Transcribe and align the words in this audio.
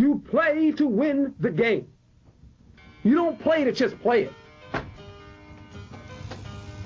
You 0.00 0.22
play 0.30 0.72
to 0.72 0.86
win 0.86 1.34
the 1.40 1.50
game. 1.50 1.86
You 3.04 3.14
don't 3.14 3.38
play 3.38 3.64
to 3.64 3.72
just 3.72 4.00
play 4.00 4.22
it. 4.22 4.32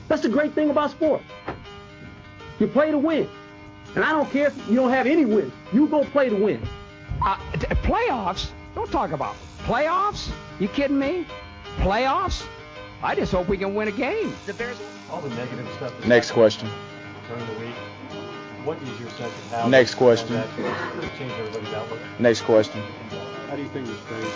That's 0.08 0.22
the 0.22 0.29
great 0.29 0.52
thing 0.52 0.68
about 0.71 0.90
sports. 0.90 1.22
You 2.58 2.66
play 2.66 2.90
to 2.90 2.98
win. 2.98 3.28
And 3.94 4.02
I 4.04 4.10
don't 4.10 4.28
care 4.32 4.48
if 4.48 4.68
you 4.68 4.74
don't 4.74 4.90
have 4.90 5.06
any 5.06 5.24
wins. 5.24 5.52
You 5.72 5.86
go 5.86 6.02
play 6.06 6.28
to 6.28 6.34
win. 6.34 6.60
Uh, 7.22 7.36
t- 7.52 7.68
playoffs? 7.86 8.50
Don't 8.74 8.90
talk 8.90 9.12
about 9.12 9.36
playoffs. 9.60 10.32
You 10.58 10.66
kidding 10.66 10.98
me? 10.98 11.24
Playoffs? 11.76 12.44
I 13.00 13.14
just 13.14 13.30
hope 13.30 13.46
we 13.46 13.58
can 13.58 13.76
win 13.76 13.86
a 13.86 13.92
game. 13.92 14.34
The 14.46 14.54
Bears. 14.54 14.80
All 15.08 15.20
the 15.20 15.28
negative 15.36 15.68
stuff. 15.76 16.04
Next 16.04 16.32
question. 16.32 16.68
During 17.28 17.46
the 17.46 17.60
week. 17.60 17.74
What 18.64 18.80
is 18.80 18.98
your 18.98 19.10
sense 19.10 19.28
of 19.28 19.50
how 19.52 19.68
Next 19.68 19.94
question. 19.94 20.40
change 21.20 21.32
everybody's 21.36 21.74
outlook? 21.74 22.00
Next 22.18 22.40
question. 22.48 22.80
How 23.50 23.56
do 23.56 23.62
you 23.62 23.68
think 23.68 23.84
this 23.84 24.00
phase? 24.08 24.32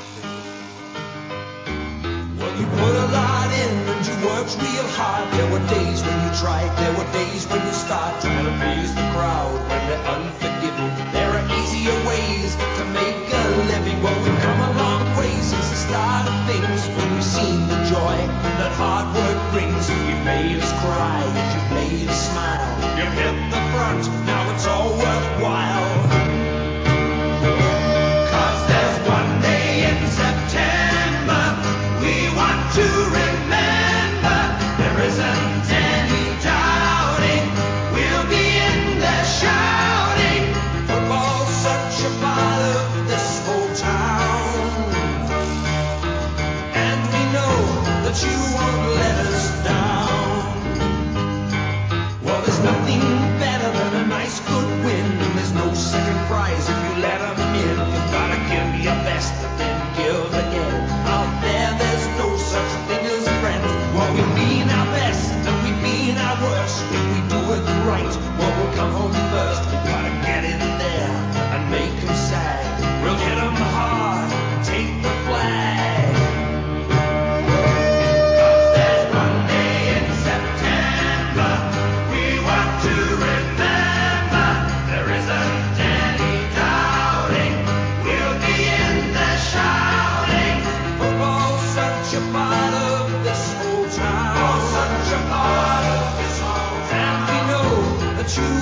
Well, 2.36 2.52
you 2.60 2.66
put 2.76 2.92
a 2.92 3.08
lot 3.08 3.48
in 3.56 3.72
and 3.88 4.04
you 4.04 4.14
worked 4.28 4.52
real 4.60 4.84
hard. 5.00 5.32
There 5.32 5.48
were 5.48 5.64
days 5.72 6.04
when 6.04 6.12
you 6.20 6.30
tried, 6.36 6.68
there 6.76 6.92
were 7.00 7.08
days 7.16 7.48
when 7.48 7.64
you 7.64 7.72
start 7.72 8.20
trying 8.20 8.44
to 8.44 8.52
please 8.60 8.92
the 8.92 9.06
crowd 9.16 9.56
when 9.64 9.80
they're 9.88 10.06
unforgiving. 10.12 10.92
There 11.16 11.32
are 11.32 11.44
easier 11.64 11.96
ways 12.04 12.52
to 12.52 12.84
make 12.92 13.32
a 13.32 13.44
living. 13.72 13.96
Well, 14.04 14.12
we've 14.20 14.40
come 14.44 14.60
a 14.60 14.72
long 14.76 15.08
way 15.16 15.32
since 15.40 15.72
the 15.72 15.80
start 15.88 16.28
of 16.28 16.36
things 16.44 16.84
when 17.00 17.08
we've 17.16 17.24
seen 17.24 17.64
the 17.64 17.80
joy 17.88 18.16
that 18.60 18.76
hard 18.76 19.08
work 19.16 19.40
brings. 19.56 19.88
You've 19.88 20.20
made 20.28 20.60
us 20.60 20.68
cry, 20.84 21.24
you've 21.24 21.70
made 21.80 22.08
us 22.12 22.28
smile. 22.28 22.77
You've 22.98 23.12
hit 23.12 23.50
the 23.52 23.62
front, 23.70 24.08
now 24.26 24.52
it's 24.52 24.66
all 24.66 24.90
worthwhile. 24.90 25.87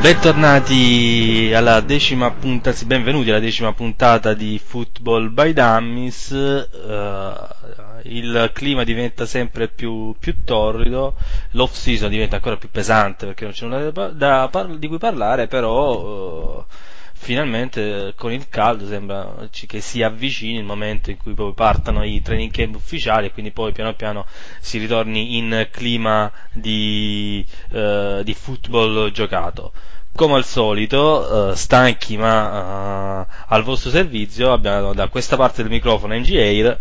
bentornati 0.00 1.52
alla 1.54 1.80
decima 1.80 2.30
puntata, 2.30 2.74
sì, 2.76 2.84
benvenuti 2.86 3.30
alla 3.30 3.40
decima 3.40 3.72
puntata 3.72 4.32
di 4.34 4.60
Football 4.64 5.32
by 5.32 5.52
Dummies. 5.52 6.30
Eh, 6.30 7.56
il 8.04 8.50
clima 8.54 8.84
diventa 8.84 9.26
sempre 9.26 9.68
più, 9.68 10.14
più 10.18 10.44
torrido, 10.44 11.16
l'off 11.52 11.74
season 11.74 12.10
diventa 12.10 12.36
ancora 12.36 12.56
più 12.56 12.70
pesante 12.70 13.26
perché 13.26 13.44
non 13.44 13.52
c'è 13.52 13.66
nulla 13.66 13.90
da, 13.90 14.08
da 14.08 14.48
par- 14.50 14.78
di 14.78 14.86
cui 14.88 14.98
parlare, 14.98 15.46
però 15.48 16.64
eh, 16.68 16.74
finalmente 17.20 18.14
con 18.16 18.32
il 18.32 18.48
caldo 18.48 18.86
sembra 18.86 19.48
che 19.50 19.80
si 19.80 20.02
avvicini 20.02 20.56
il 20.56 20.64
momento 20.64 21.10
in 21.10 21.18
cui 21.18 21.34
poi 21.34 21.52
partano 21.52 22.04
i 22.04 22.22
training 22.22 22.50
camp 22.50 22.76
ufficiali 22.76 23.26
e 23.26 23.32
quindi 23.32 23.50
poi 23.50 23.72
piano 23.72 23.92
piano 23.94 24.24
si 24.60 24.78
ritorni 24.78 25.36
in 25.36 25.68
clima 25.70 26.30
di, 26.52 27.44
eh, 27.72 28.22
di 28.24 28.34
football 28.34 29.10
giocato. 29.10 29.72
Come 30.14 30.34
al 30.36 30.44
solito, 30.44 31.50
eh, 31.50 31.56
stanchi 31.56 32.16
ma 32.16 33.26
eh, 33.28 33.34
al 33.48 33.62
vostro 33.62 33.90
servizio, 33.90 34.52
abbiamo 34.52 34.94
da 34.94 35.08
questa 35.08 35.36
parte 35.36 35.62
del 35.62 35.70
microfono 35.70 36.14
NG 36.14 36.34
Air. 36.34 36.80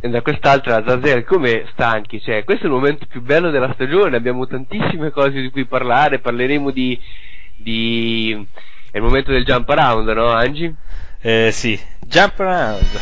e 0.00 0.08
da 0.08 0.22
quest'altra 0.22 0.82
Zazel 0.84 1.24
come 1.24 1.66
stanchi, 1.72 2.20
cioè 2.20 2.44
questo 2.44 2.64
è 2.64 2.66
il 2.66 2.74
momento 2.74 3.06
più 3.06 3.20
bello 3.22 3.50
della 3.50 3.72
stagione, 3.74 4.16
abbiamo 4.16 4.46
tantissime 4.46 5.10
cose 5.10 5.40
di 5.40 5.50
cui 5.50 5.66
parlare, 5.66 6.18
parleremo 6.18 6.70
di, 6.70 6.98
di... 7.56 8.46
è 8.90 8.96
il 8.96 9.02
momento 9.02 9.30
del 9.30 9.44
jump 9.44 9.68
around, 9.68 10.08
no 10.08 10.26
Angie? 10.28 10.74
Eh, 11.20 11.50
sì, 11.52 11.78
jump 12.00 12.40
around. 12.40 13.00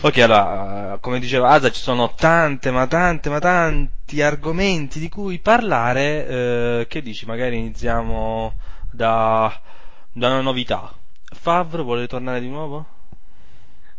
Ok, 0.00 0.16
allora, 0.18 0.77
come 1.08 1.20
diceva 1.20 1.48
Asa, 1.48 1.70
ci 1.70 1.80
sono 1.80 2.12
tante, 2.14 2.70
ma 2.70 2.86
tante, 2.86 3.30
ma 3.30 3.38
tanti 3.38 4.20
argomenti 4.20 4.98
di 4.98 5.08
cui 5.08 5.38
parlare. 5.38 6.26
eh, 6.26 6.86
che 6.86 7.00
dici? 7.00 7.24
Magari 7.24 7.56
iniziamo 7.56 8.52
da, 8.90 9.58
da 10.12 10.28
una 10.28 10.42
novità. 10.42 10.92
Favre 11.24 11.80
vuole 11.82 12.06
tornare 12.06 12.40
di 12.40 12.48
nuovo? 12.50 12.84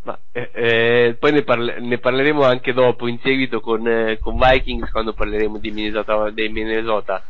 Ma 0.02 0.16
eh, 0.30 0.50
eh, 0.54 1.16
poi 1.18 1.32
ne, 1.32 1.42
parle- 1.42 1.80
ne 1.80 1.98
parleremo 1.98 2.44
anche 2.44 2.72
dopo, 2.72 3.08
in 3.08 3.18
seguito 3.20 3.58
con, 3.60 3.84
eh, 3.88 4.20
con 4.20 4.38
Vikings, 4.38 4.92
quando 4.92 5.12
parleremo 5.12 5.58
Minnesota. 5.60 6.30
Dei 6.30 6.48
Minnesota. 6.48 7.24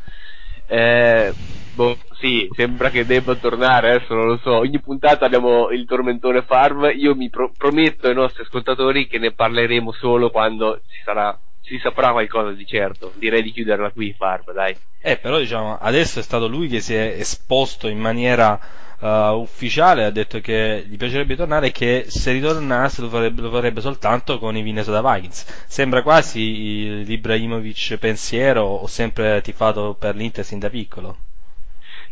Boh, 1.72 1.96
sì, 2.18 2.48
sembra 2.54 2.90
che 2.90 3.04
debba 3.04 3.34
tornare, 3.36 3.92
adesso 3.92 4.14
non 4.14 4.26
lo 4.26 4.38
so. 4.42 4.56
Ogni 4.56 4.80
puntata 4.80 5.24
abbiamo 5.24 5.70
il 5.70 5.86
tormentone 5.86 6.42
Farm. 6.42 6.90
Io 6.94 7.14
mi 7.14 7.30
pro- 7.30 7.52
prometto 7.56 8.08
ai 8.08 8.14
nostri 8.14 8.42
ascoltatori 8.42 9.06
che 9.06 9.18
ne 9.18 9.32
parleremo 9.32 9.92
solo 9.92 10.30
quando 10.30 10.80
ci 10.88 11.00
sarà, 11.04 11.38
si 11.60 11.78
saprà 11.78 12.12
qualcosa 12.12 12.50
di 12.52 12.66
certo. 12.66 13.12
Direi 13.16 13.42
di 13.42 13.52
chiuderla 13.52 13.90
qui, 13.90 14.12
Farb, 14.12 14.52
dai. 14.52 14.76
Eh, 15.00 15.16
però 15.16 15.38
diciamo, 15.38 15.78
adesso 15.78 16.18
è 16.18 16.22
stato 16.22 16.48
lui 16.48 16.68
che 16.68 16.80
si 16.80 16.94
è 16.94 17.14
esposto 17.18 17.88
in 17.88 17.98
maniera 17.98 18.58
uh, 18.98 19.38
ufficiale, 19.38 20.04
ha 20.04 20.10
detto 20.10 20.40
che 20.40 20.84
gli 20.86 20.96
piacerebbe 20.96 21.36
tornare 21.36 21.68
e 21.68 21.72
che 21.72 22.04
se 22.08 22.32
ritornasse 22.32 23.00
lo 23.00 23.08
farebbe, 23.08 23.40
lo 23.40 23.50
farebbe 23.50 23.80
soltanto 23.80 24.38
con 24.38 24.56
i 24.56 24.62
Minnesota 24.62 25.00
Vikings. 25.00 25.64
Sembra 25.68 26.02
quasi 26.02 27.04
l'Ibrahimovic 27.04 27.96
pensiero, 27.96 28.62
ho 28.64 28.86
sempre 28.86 29.40
tifato 29.40 29.96
per 29.98 30.16
l'Inter 30.16 30.44
sin 30.44 30.58
da 30.58 30.68
piccolo. 30.68 31.16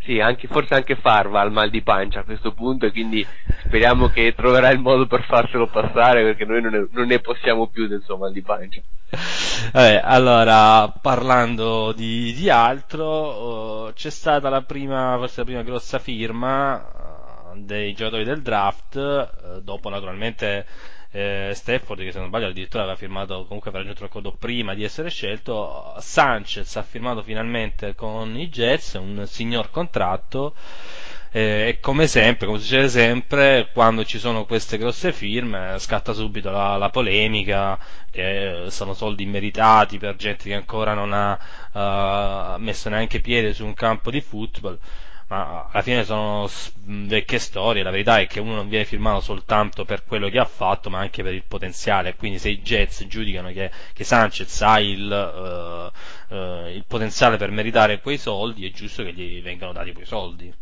Sì, 0.08 0.20
anche, 0.20 0.48
forse 0.48 0.72
anche 0.72 0.96
Farva 0.96 1.42
ha 1.42 1.44
il 1.44 1.52
mal 1.52 1.68
di 1.68 1.82
pancia 1.82 2.20
a 2.20 2.24
questo 2.24 2.54
punto 2.54 2.86
e 2.86 2.92
quindi 2.92 3.26
speriamo 3.66 4.08
che 4.08 4.32
troverà 4.34 4.70
il 4.70 4.78
modo 4.78 5.06
per 5.06 5.22
farselo 5.24 5.66
passare 5.66 6.22
perché 6.22 6.46
noi 6.46 6.62
non 6.62 6.72
ne, 6.72 6.88
non 6.92 7.06
ne 7.08 7.18
possiamo 7.18 7.66
più 7.66 7.86
del 7.86 8.00
suo 8.02 8.16
mal 8.16 8.32
di 8.32 8.40
pancia. 8.40 8.80
Vabbè, 9.70 10.00
allora, 10.02 10.88
parlando 11.02 11.92
di, 11.92 12.32
di 12.32 12.48
altro, 12.48 13.88
uh, 13.88 13.92
c'è 13.92 14.08
stata 14.08 14.48
la 14.48 14.62
prima, 14.62 15.16
forse 15.18 15.40
la 15.40 15.44
prima 15.44 15.62
grossa 15.62 15.98
firma 15.98 17.52
uh, 17.52 17.62
dei 17.62 17.92
giocatori 17.92 18.24
del 18.24 18.40
draft, 18.40 18.96
uh, 18.96 19.60
dopo 19.60 19.90
naturalmente 19.90 20.64
eh, 21.10 21.52
Stafford 21.54 22.02
che 22.02 22.12
se 22.12 22.18
non 22.18 22.28
sbaglio 22.28 22.48
addirittura 22.48 22.82
aveva 22.82 22.98
firmato 22.98 23.44
comunque 23.46 23.70
aveva 23.70 23.78
raggiunto 23.84 24.02
un 24.02 24.08
accordo 24.08 24.32
prima 24.32 24.74
di 24.74 24.84
essere 24.84 25.10
scelto 25.10 25.94
Sanchez 25.98 26.76
ha 26.76 26.82
firmato 26.82 27.22
finalmente 27.22 27.94
con 27.94 28.36
i 28.38 28.48
Jets 28.48 28.94
un 28.94 29.26
signor 29.26 29.70
contratto 29.70 30.54
eh, 31.30 31.68
e 31.68 31.80
come 31.80 32.06
sempre, 32.06 32.46
come 32.46 32.58
succede 32.58 32.88
sempre, 32.88 33.68
quando 33.72 34.04
ci 34.04 34.18
sono 34.18 34.46
queste 34.46 34.78
grosse 34.78 35.12
firme 35.12 35.78
scatta 35.78 36.14
subito 36.14 36.50
la, 36.50 36.76
la 36.76 36.88
polemica 36.88 37.78
che 38.10 38.64
sono 38.68 38.94
soldi 38.94 39.24
immeritati 39.24 39.98
per 39.98 40.16
gente 40.16 40.44
che 40.44 40.54
ancora 40.54 40.94
non 40.94 41.12
ha 41.12 42.54
uh, 42.54 42.60
messo 42.60 42.88
neanche 42.88 43.20
piede 43.20 43.52
su 43.52 43.64
un 43.64 43.74
campo 43.74 44.10
di 44.10 44.20
football 44.22 44.78
ma 45.28 45.68
alla 45.70 45.82
fine 45.82 46.04
sono 46.04 46.48
vecchie 46.84 47.38
storie, 47.38 47.82
la 47.82 47.90
verità 47.90 48.18
è 48.18 48.26
che 48.26 48.40
uno 48.40 48.54
non 48.54 48.68
viene 48.68 48.86
firmato 48.86 49.20
soltanto 49.20 49.84
per 49.84 50.04
quello 50.04 50.28
che 50.30 50.38
ha 50.38 50.46
fatto, 50.46 50.88
ma 50.88 51.00
anche 51.00 51.22
per 51.22 51.34
il 51.34 51.44
potenziale, 51.46 52.16
quindi 52.16 52.38
se 52.38 52.48
i 52.48 52.60
Jets 52.60 53.06
giudicano 53.06 53.52
che, 53.52 53.70
che 53.92 54.04
Sanchez 54.04 54.62
ha 54.62 54.80
il, 54.80 55.92
uh, 56.30 56.34
uh, 56.34 56.66
il 56.68 56.84
potenziale 56.86 57.36
per 57.36 57.50
meritare 57.50 58.00
quei 58.00 58.16
soldi, 58.16 58.66
è 58.66 58.70
giusto 58.70 59.02
che 59.02 59.12
gli 59.12 59.42
vengano 59.42 59.72
dati 59.72 59.92
quei 59.92 60.06
soldi. 60.06 60.52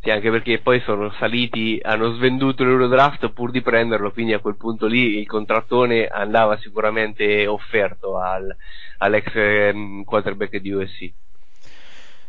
Sì, 0.00 0.10
anche 0.10 0.30
perché 0.30 0.60
poi 0.60 0.80
sono 0.80 1.10
saliti, 1.18 1.78
hanno 1.82 2.12
svenduto 2.12 2.64
l'Eurodraft 2.64 3.28
pur 3.30 3.50
di 3.50 3.60
prenderlo, 3.60 4.10
quindi 4.10 4.32
a 4.32 4.38
quel 4.38 4.56
punto 4.56 4.86
lì 4.86 5.18
il 5.18 5.26
contrattone 5.26 6.06
andava 6.06 6.56
sicuramente 6.58 7.46
offerto 7.46 8.16
al, 8.16 8.56
all'ex 8.98 9.34
ehm, 9.34 10.04
quarterback 10.04 10.56
di 10.58 10.70
USC. 10.70 11.12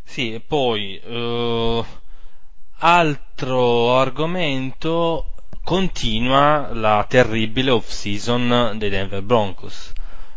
Sì, 0.09 0.33
e 0.33 0.39
poi 0.39 1.00
uh, 1.06 1.86
altro 2.80 4.00
argomento 4.00 5.33
continua 5.63 6.69
la 6.74 7.06
terribile 7.07 7.69
off-season 7.71 8.77
dei 8.77 8.89
Denver 8.89 9.21
Broncos. 9.21 9.92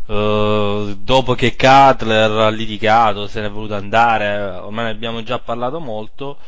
Uh, 0.06 0.96
dopo 0.96 1.34
che 1.34 1.56
Cutler 1.56 2.30
ha 2.30 2.48
litigato, 2.50 3.26
se 3.26 3.40
ne 3.40 3.46
è 3.46 3.50
voluto 3.50 3.74
andare, 3.74 4.58
ormai 4.58 4.86
ne 4.86 4.90
abbiamo 4.90 5.22
già 5.22 5.38
parlato 5.38 5.80
molto, 5.80 6.38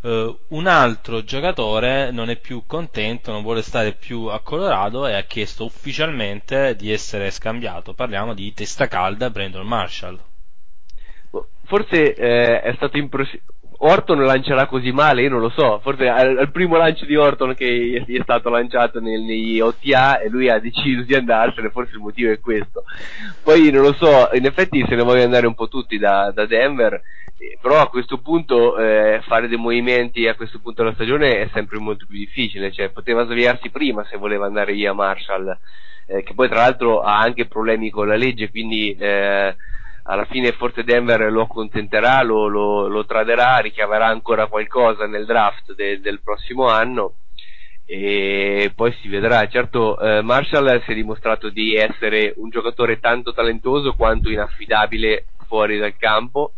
uh, 0.00 0.38
un 0.48 0.66
altro 0.66 1.22
giocatore 1.22 2.10
non 2.10 2.28
è 2.28 2.36
più 2.36 2.64
contento, 2.66 3.30
non 3.30 3.42
vuole 3.42 3.62
stare 3.62 3.92
più 3.92 4.24
a 4.24 4.40
Colorado 4.40 5.06
e 5.06 5.14
ha 5.14 5.22
chiesto 5.22 5.64
ufficialmente 5.64 6.74
di 6.74 6.90
essere 6.90 7.30
scambiato. 7.30 7.94
Parliamo 7.94 8.34
di 8.34 8.52
testa 8.52 8.88
calda 8.88 9.30
Brandon 9.30 9.66
Marshall 9.66 10.18
forse 11.70 12.14
eh, 12.14 12.60
è 12.62 12.74
stato 12.74 12.96
impress- 12.96 13.38
Orton 13.82 14.22
lancerà 14.24 14.66
così 14.66 14.90
male, 14.90 15.22
io 15.22 15.30
non 15.30 15.40
lo 15.40 15.48
so, 15.48 15.78
forse 15.82 16.06
al, 16.06 16.36
al 16.36 16.50
primo 16.50 16.76
lancio 16.76 17.06
di 17.06 17.16
Orton 17.16 17.54
che 17.54 18.04
gli 18.06 18.18
è 18.18 18.22
stato 18.22 18.50
lanciato 18.50 19.00
nel, 19.00 19.22
negli 19.22 19.58
OTA 19.60 20.20
e 20.20 20.28
lui 20.28 20.50
ha 20.50 20.58
deciso 20.58 21.02
di 21.02 21.14
andarsene, 21.14 21.70
forse 21.70 21.94
il 21.94 22.00
motivo 22.00 22.30
è 22.30 22.40
questo. 22.40 22.84
Poi 23.42 23.70
non 23.70 23.82
lo 23.82 23.94
so, 23.94 24.28
in 24.34 24.44
effetti 24.44 24.84
se 24.86 24.96
ne 24.96 25.02
vogliono 25.02 25.24
andare 25.24 25.46
un 25.46 25.54
po' 25.54 25.68
tutti 25.68 25.96
da, 25.96 26.30
da 26.30 26.44
Denver, 26.44 26.92
eh, 27.38 27.56
però 27.62 27.80
a 27.80 27.88
questo 27.88 28.18
punto 28.18 28.76
eh, 28.76 29.22
fare 29.26 29.48
dei 29.48 29.56
movimenti 29.56 30.26
a 30.26 30.34
questo 30.34 30.58
punto 30.58 30.82
della 30.82 30.94
stagione 30.94 31.40
è 31.40 31.48
sempre 31.54 31.78
molto 31.78 32.04
più 32.06 32.18
difficile, 32.18 32.72
cioè 32.72 32.90
poteva 32.90 33.24
svegliarsi 33.24 33.70
prima 33.70 34.04
se 34.04 34.18
voleva 34.18 34.44
andare 34.44 34.74
via 34.74 34.92
Marshall, 34.92 35.56
eh, 36.06 36.22
che 36.22 36.34
poi 36.34 36.48
tra 36.48 36.58
l'altro 36.58 37.00
ha 37.00 37.18
anche 37.18 37.46
problemi 37.46 37.88
con 37.88 38.08
la 38.08 38.16
legge, 38.16 38.50
quindi 38.50 38.94
eh, 38.98 39.56
alla 40.04 40.24
fine 40.24 40.52
forse 40.52 40.84
Denver 40.84 41.30
lo 41.30 41.42
accontenterà, 41.42 42.22
lo, 42.22 42.46
lo, 42.46 42.88
lo 42.88 43.04
traderà, 43.04 43.58
richiamerà 43.58 44.06
ancora 44.06 44.46
qualcosa 44.46 45.06
nel 45.06 45.26
draft 45.26 45.74
de, 45.74 46.00
del 46.00 46.20
prossimo 46.22 46.68
anno 46.68 47.14
e 47.90 48.70
poi 48.76 48.92
si 49.00 49.08
vedrà. 49.08 49.48
Certo, 49.48 49.98
eh, 49.98 50.22
Marshall 50.22 50.80
si 50.84 50.92
è 50.92 50.94
dimostrato 50.94 51.48
di 51.48 51.74
essere 51.74 52.32
un 52.36 52.48
giocatore 52.48 53.00
tanto 53.00 53.32
talentoso 53.32 53.94
quanto 53.94 54.30
inaffidabile 54.30 55.26
fuori 55.48 55.76
dal 55.78 55.96
campo 55.96 56.52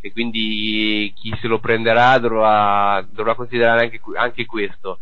e 0.00 0.10
quindi 0.12 1.12
chi 1.14 1.36
se 1.40 1.46
lo 1.46 1.58
prenderà 1.58 2.16
dovrà, 2.18 3.06
dovrà 3.10 3.34
considerare 3.34 3.82
anche, 3.82 4.00
anche, 4.16 4.46
questo. 4.46 4.98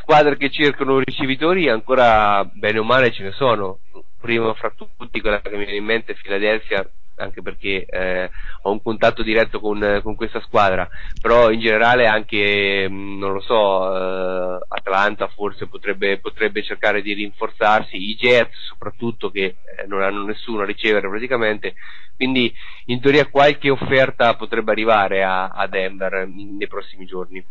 Squadre 0.00 0.36
che 0.36 0.50
cercano 0.50 0.98
ricevitori 0.98 1.68
ancora 1.68 2.44
bene 2.44 2.80
o 2.80 2.84
male 2.84 3.12
ce 3.12 3.22
ne 3.22 3.32
sono. 3.32 3.78
Prima 4.20 4.52
fra 4.54 4.74
tutti 4.76 5.20
quella 5.20 5.40
che 5.40 5.50
mi 5.50 5.64
viene 5.64 5.76
in 5.76 5.84
mente 5.84 6.12
è 6.12 6.16
Philadelphia 6.16 6.84
anche 7.22 7.42
perché 7.42 7.84
eh, 7.86 8.30
ho 8.62 8.70
un 8.70 8.82
contatto 8.82 9.22
diretto 9.22 9.60
con, 9.60 10.00
con, 10.02 10.14
questa 10.14 10.40
squadra, 10.40 10.88
però 11.20 11.50
in 11.50 11.60
generale 11.60 12.06
anche, 12.06 12.86
mm, 12.88 13.18
non 13.18 13.32
lo 13.32 13.40
so, 13.40 13.96
eh, 13.96 14.64
Atlanta 14.68 15.28
forse 15.28 15.66
potrebbe, 15.66 16.18
potrebbe, 16.18 16.62
cercare 16.62 17.02
di 17.02 17.14
rinforzarsi, 17.14 17.96
i 17.96 18.14
Jets 18.14 18.56
soprattutto 18.68 19.30
che 19.30 19.44
eh, 19.44 19.86
non 19.86 20.02
hanno 20.02 20.24
nessuno 20.24 20.62
a 20.62 20.66
ricevere 20.66 21.08
praticamente, 21.08 21.74
quindi 22.16 22.52
in 22.86 23.00
teoria 23.00 23.26
qualche 23.26 23.70
offerta 23.70 24.34
potrebbe 24.36 24.72
arrivare 24.72 25.24
a, 25.24 25.48
a 25.48 25.66
Denver 25.66 26.28
in, 26.28 26.56
nei 26.56 26.68
prossimi 26.68 27.06
giorni. 27.06 27.44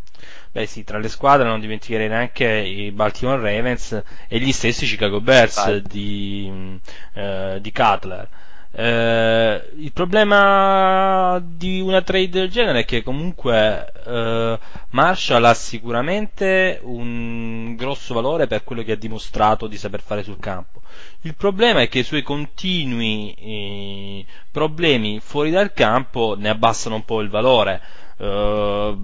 Beh 0.52 0.66
sì, 0.66 0.84
tra 0.84 0.98
le 0.98 1.10
squadre 1.10 1.48
non 1.48 1.60
dimenticherei 1.60 2.08
neanche 2.08 2.48
i 2.48 2.92
Baltimore 2.92 3.42
Ravens 3.42 4.04
e 4.28 4.40
gli 4.40 4.52
stessi 4.52 4.86
Chicago 4.86 5.20
Bears 5.22 5.78
di, 5.78 6.48
mm, 6.50 6.76
eh, 7.14 7.58
di 7.62 7.72
Cutler 7.72 8.30
eh, 8.74 9.70
il 9.78 9.92
problema 9.92 11.42
di 11.44 11.82
una 11.82 12.02
trade 12.02 12.30
del 12.30 12.50
genere 12.50 12.80
è 12.80 12.86
che 12.86 13.04
comunque 13.04 13.92
eh, 14.06 14.60
Marshall 14.92 15.44
ha 15.44 15.54
sicuramente 15.54 16.80
un 16.84 17.76
grosso 17.76 18.14
valore 18.14 18.48
per 18.48 18.64
quello 18.64 18.84
che 18.84 18.94
ha 18.94 18.98
dimostrato 18.98 19.68
di 19.68 19.78
saper 19.78 20.02
fare 20.02 20.24
sul 20.24 20.40
campo. 20.40 20.82
Il 21.22 21.36
problema 21.36 21.82
è 21.82 21.90
che 21.90 22.00
i 22.00 22.04
suoi 22.04 22.22
continui 22.22 23.34
eh, 23.38 24.26
problemi 24.52 25.20
fuori 25.20 25.52
dal 25.52 25.74
campo 25.74 26.36
ne 26.38 26.48
abbassano 26.50 26.96
un 26.96 27.04
po' 27.04 27.20
il 27.20 27.30
valore. 27.30 27.82
Eh, 28.18 28.98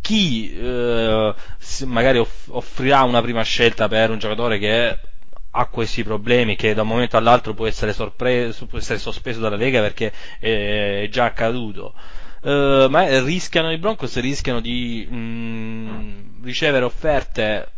chi 0.00 0.56
eh, 0.56 1.34
magari 1.86 2.24
offrirà 2.50 3.02
una 3.02 3.20
prima 3.20 3.42
scelta 3.42 3.88
per 3.88 4.10
un 4.10 4.18
giocatore 4.18 4.58
che 4.58 4.96
ha 5.58 5.66
questi 5.66 6.04
problemi 6.04 6.54
che 6.54 6.74
da 6.74 6.82
un 6.82 6.88
momento 6.88 7.16
all'altro 7.16 7.54
può 7.54 7.66
essere, 7.66 7.92
sorpreso, 7.92 8.66
può 8.66 8.78
essere 8.78 8.98
sospeso 8.98 9.40
dalla 9.40 9.56
Lega 9.56 9.80
perché 9.80 10.12
è 10.38 11.08
già 11.10 11.24
accaduto. 11.24 11.94
Uh, 12.42 12.86
ma 12.90 13.22
rischiano 13.24 13.72
i 13.72 13.78
Broncos 13.78 14.20
rischiano 14.20 14.60
di 14.60 15.04
mh, 15.08 15.16
mm, 15.16 16.44
ricevere 16.44 16.84
offerte 16.84 17.72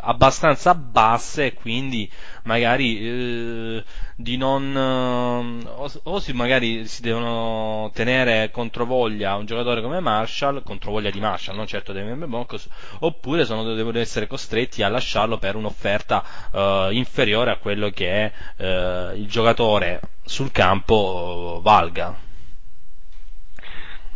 abbastanza 0.00 0.74
basse 0.74 1.46
e 1.46 1.54
quindi 1.54 2.10
magari 2.44 2.98
eh, 3.00 3.84
di 4.16 4.36
non 4.36 4.74
eh, 4.76 5.68
o, 5.68 5.90
o 6.04 6.18
si, 6.18 6.32
magari 6.32 6.86
si 6.86 7.02
devono 7.02 7.90
tenere 7.94 8.50
controvoglia 8.50 9.36
un 9.36 9.46
giocatore 9.46 9.82
come 9.82 10.00
Marshall 10.00 10.62
controvoglia 10.62 11.10
di 11.10 11.20
Marshall 11.20 11.56
non 11.56 11.66
certo 11.66 11.92
dei 11.92 12.04
membri 12.04 12.28
Broncos 12.28 12.68
oppure 13.00 13.44
sono, 13.44 13.74
devono 13.74 13.98
essere 13.98 14.26
costretti 14.26 14.82
a 14.82 14.88
lasciarlo 14.88 15.38
per 15.38 15.56
un'offerta 15.56 16.24
eh, 16.52 16.88
inferiore 16.92 17.50
a 17.50 17.56
quello 17.56 17.90
che 17.90 18.32
eh, 18.56 19.12
il 19.14 19.26
giocatore 19.28 20.00
sul 20.24 20.50
campo 20.52 21.56
eh, 21.58 21.62
valga. 21.62 22.14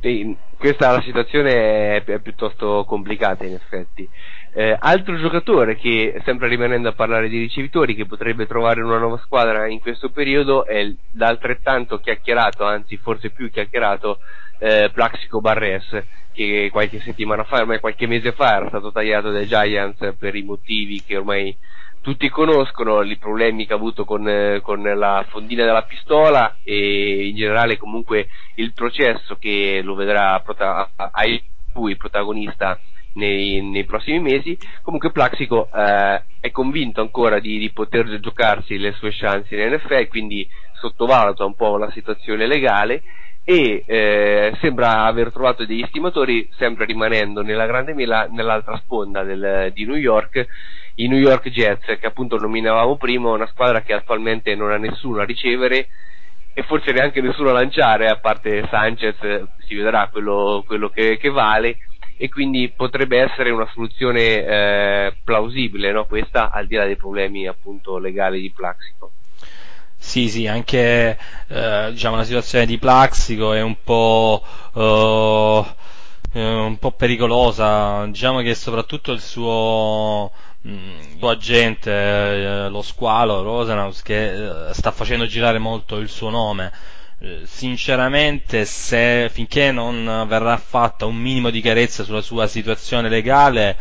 Sì, 0.00 0.36
questa 0.58 0.92
la 0.92 1.00
situazione 1.02 2.04
è 2.04 2.18
piuttosto 2.20 2.84
complicata 2.86 3.44
in 3.44 3.54
effetti 3.54 4.08
eh, 4.56 4.76
altro 4.78 5.18
giocatore 5.18 5.76
che, 5.76 6.20
sempre 6.24 6.46
rimanendo 6.46 6.88
a 6.88 6.92
parlare 6.92 7.28
di 7.28 7.38
ricevitori, 7.38 7.96
che 7.96 8.06
potrebbe 8.06 8.46
trovare 8.46 8.82
una 8.82 8.98
nuova 8.98 9.20
squadra 9.24 9.66
in 9.66 9.80
questo 9.80 10.10
periodo 10.10 10.64
è 10.64 10.94
l'altrettanto 11.14 11.98
chiacchierato, 11.98 12.64
anzi 12.64 12.96
forse 12.96 13.30
più 13.30 13.50
chiacchierato, 13.50 14.20
eh, 14.60 14.90
Plaxico 14.92 15.40
Barres, 15.40 16.04
che 16.32 16.68
qualche 16.70 17.00
settimana 17.00 17.42
fa, 17.42 17.58
ormai 17.58 17.80
qualche 17.80 18.06
mese 18.06 18.30
fa, 18.30 18.56
era 18.56 18.68
stato 18.68 18.92
tagliato 18.92 19.32
dai 19.32 19.46
Giants 19.46 20.14
per 20.16 20.36
i 20.36 20.42
motivi 20.42 21.02
che 21.02 21.16
ormai 21.16 21.56
tutti 22.00 22.28
conoscono 22.28 23.02
i 23.02 23.16
problemi 23.16 23.66
che 23.66 23.72
ha 23.72 23.76
avuto 23.76 24.04
con, 24.04 24.28
eh, 24.28 24.60
con 24.60 24.82
la 24.82 25.24
fondina 25.30 25.64
della 25.64 25.82
pistola 25.82 26.58
e 26.62 27.28
in 27.28 27.34
generale 27.34 27.76
comunque 27.76 28.28
il 28.56 28.72
processo 28.72 29.36
che 29.36 29.80
lo 29.82 29.94
vedrà 29.94 30.38
prota- 30.40 30.90
a 30.96 31.22
lui 31.72 31.96
protagonista 31.96 32.78
nei, 33.14 33.62
nei, 33.62 33.84
prossimi 33.84 34.20
mesi. 34.20 34.56
Comunque 34.82 35.10
Plaxico 35.10 35.68
eh, 35.74 36.22
è 36.40 36.50
convinto 36.50 37.00
ancora 37.00 37.40
di, 37.40 37.58
di, 37.58 37.70
poter 37.70 38.20
giocarsi 38.20 38.78
le 38.78 38.92
sue 38.92 39.10
chance 39.12 39.54
in 39.54 39.72
NFL, 39.72 40.08
quindi 40.08 40.48
sottovaluta 40.80 41.44
un 41.44 41.54
po' 41.54 41.76
la 41.76 41.90
situazione 41.90 42.46
legale 42.46 43.02
e 43.46 43.84
eh, 43.86 44.56
sembra 44.60 45.04
aver 45.04 45.30
trovato 45.30 45.66
degli 45.66 45.84
stimatori, 45.88 46.48
sempre 46.56 46.86
rimanendo 46.86 47.42
nella 47.42 47.66
grande 47.66 47.92
mela 47.92 48.26
nell'altra 48.30 48.76
sponda 48.78 49.22
del, 49.22 49.70
di 49.74 49.84
New 49.84 49.96
York, 49.96 50.46
i 50.96 51.08
New 51.08 51.18
York 51.18 51.48
Jets, 51.50 51.98
che 51.98 52.06
appunto 52.06 52.38
nominavamo 52.38 52.96
prima, 52.96 53.30
una 53.30 53.46
squadra 53.48 53.82
che 53.82 53.92
attualmente 53.92 54.54
non 54.54 54.70
ha 54.70 54.78
nessuno 54.78 55.20
a 55.20 55.24
ricevere 55.24 55.88
e 56.54 56.62
forse 56.62 56.92
neanche 56.92 57.20
nessuno 57.20 57.50
a 57.50 57.54
lanciare, 57.54 58.06
a 58.06 58.16
parte 58.16 58.66
Sanchez, 58.70 59.16
si 59.66 59.74
vedrà 59.74 60.08
quello, 60.10 60.62
quello 60.64 60.88
che, 60.88 61.18
che, 61.18 61.28
vale, 61.28 61.78
e 62.16 62.28
quindi 62.28 62.72
potrebbe 62.74 63.20
essere 63.20 63.50
una 63.50 63.68
soluzione 63.72 64.44
eh, 64.44 65.16
plausibile, 65.22 65.92
no? 65.92 66.06
questa 66.06 66.50
al 66.50 66.66
di 66.66 66.76
là 66.76 66.84
dei 66.84 66.96
problemi 66.96 67.46
appunto 67.46 67.98
legali 67.98 68.40
di 68.40 68.50
Plaxico. 68.50 69.12
Sì, 69.96 70.28
sì, 70.28 70.46
anche 70.46 71.18
eh, 71.48 71.88
diciamo, 71.90 72.16
la 72.16 72.24
situazione 72.24 72.66
di 72.66 72.78
Plaxico 72.78 73.52
è 73.54 73.62
un 73.62 73.76
po', 73.82 74.44
uh, 74.74 75.64
un 76.38 76.76
po' 76.78 76.90
pericolosa, 76.92 78.04
diciamo 78.06 78.40
che 78.42 78.54
soprattutto 78.54 79.12
il 79.12 79.20
suo, 79.20 80.30
il 80.62 81.16
suo 81.18 81.28
agente, 81.30 81.90
eh, 81.90 82.68
lo 82.68 82.82
squalo 82.82 83.42
Rosenhaus, 83.42 84.02
che 84.02 84.68
eh, 84.68 84.74
sta 84.74 84.90
facendo 84.92 85.26
girare 85.26 85.58
molto 85.58 85.96
il 85.96 86.08
suo 86.08 86.28
nome. 86.30 86.70
Eh, 87.20 87.42
sinceramente, 87.44 88.64
se 88.64 89.28
finché 89.30 89.70
non 89.70 90.24
verrà 90.28 90.56
fatta 90.56 91.06
un 91.06 91.16
minimo 91.16 91.50
di 91.50 91.60
chiarezza 91.60 92.04
sulla 92.04 92.22
sua 92.22 92.46
situazione 92.46 93.08
legale, 93.08 93.76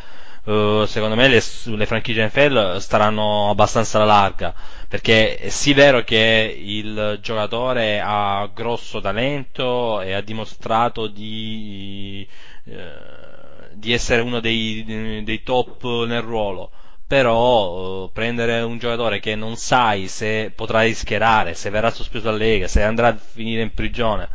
Uh, 0.46 0.84
secondo 0.88 1.16
me 1.16 1.30
le, 1.30 1.42
le, 1.64 1.86
franchigie 1.86 2.26
NFL 2.26 2.76
staranno 2.80 3.50
abbastanza 3.50 3.96
alla 3.96 4.08
larga 4.08 4.54
perché 4.90 5.38
è 5.38 5.48
sì 5.48 5.72
vero 5.74 6.04
che 6.04 6.54
il 6.60 7.18
giocatore 7.22 8.02
ha 8.04 8.50
grosso 8.54 9.00
talento 9.00 10.02
e 10.02 10.12
ha 10.12 10.20
dimostrato 10.20 11.08
di, 11.08 12.28
uh, 12.66 12.74
di 13.72 13.94
essere 13.94 14.22
uno 14.22 14.42
dei, 14.42 15.24
dei, 15.24 15.44
top 15.44 16.06
nel 16.08 16.22
ruolo 16.22 16.72
però 17.14 18.06
uh, 18.06 18.12
prendere 18.12 18.62
un 18.62 18.80
giocatore 18.80 19.20
che 19.20 19.36
non 19.36 19.56
sai 19.56 20.08
se 20.08 20.52
potrà 20.56 20.82
rischiarare, 20.82 21.54
se 21.54 21.70
verrà 21.70 21.92
sospeso 21.92 22.24
dalla 22.26 22.38
Lega, 22.38 22.68
se 22.68 22.82
andrà 22.82 23.10
a 23.10 23.16
finire 23.16 23.62
in 23.62 23.72
prigione, 23.72 24.28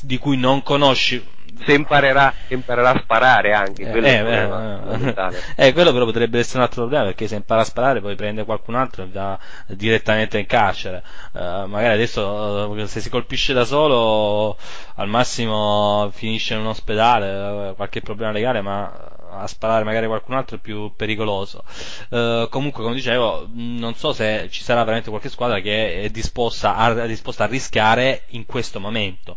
di 0.00 0.16
cui 0.16 0.38
non 0.38 0.62
conosci 0.62 1.22
se 1.62 1.74
imparerà, 1.74 2.32
imparerà, 2.48 2.90
a 2.90 3.00
sparare 3.02 3.52
anche 3.52 3.90
quello, 3.90 4.06
eh, 4.06 4.12
eh, 4.12 5.32
eh, 5.56 5.66
eh, 5.66 5.72
quello 5.74 5.92
però 5.92 6.06
potrebbe 6.06 6.38
essere 6.38 6.58
un 6.58 6.64
altro 6.64 6.82
problema 6.82 7.04
perché 7.04 7.28
se 7.28 7.34
impara 7.34 7.60
a 7.60 7.64
sparare 7.64 8.00
poi 8.00 8.14
prende 8.14 8.44
qualcun 8.44 8.76
altro 8.76 9.02
e 9.02 9.08
va 9.12 9.38
direttamente 9.66 10.38
in 10.38 10.46
carcere. 10.46 11.02
Uh, 11.32 11.66
magari 11.66 11.92
adesso 11.94 12.70
uh, 12.70 12.86
se 12.86 13.00
si 13.00 13.10
colpisce 13.10 13.52
da 13.52 13.64
solo 13.64 14.56
al 14.94 15.08
massimo 15.08 16.10
finisce 16.14 16.54
in 16.54 16.60
un 16.60 16.68
ospedale 16.68 17.68
uh, 17.70 17.76
qualche 17.76 18.00
problema 18.00 18.32
legale 18.32 18.62
ma 18.62 19.09
a 19.30 19.46
sparare 19.46 19.84
magari 19.84 20.06
qualcun 20.06 20.34
altro 20.34 20.58
più 20.58 20.92
pericoloso. 20.94 21.64
Uh, 22.08 22.48
comunque, 22.48 22.82
come 22.82 22.94
dicevo, 22.94 23.48
non 23.52 23.94
so 23.94 24.12
se 24.12 24.48
ci 24.50 24.62
sarà 24.62 24.80
veramente 24.80 25.10
qualche 25.10 25.28
squadra 25.28 25.60
che 25.60 26.02
è 26.02 26.10
disposta 26.10 26.76
a, 26.76 27.02
è 27.02 27.06
disposta 27.06 27.44
a 27.44 27.46
rischiare 27.46 28.24
in 28.28 28.46
questo 28.46 28.80
momento 28.80 29.36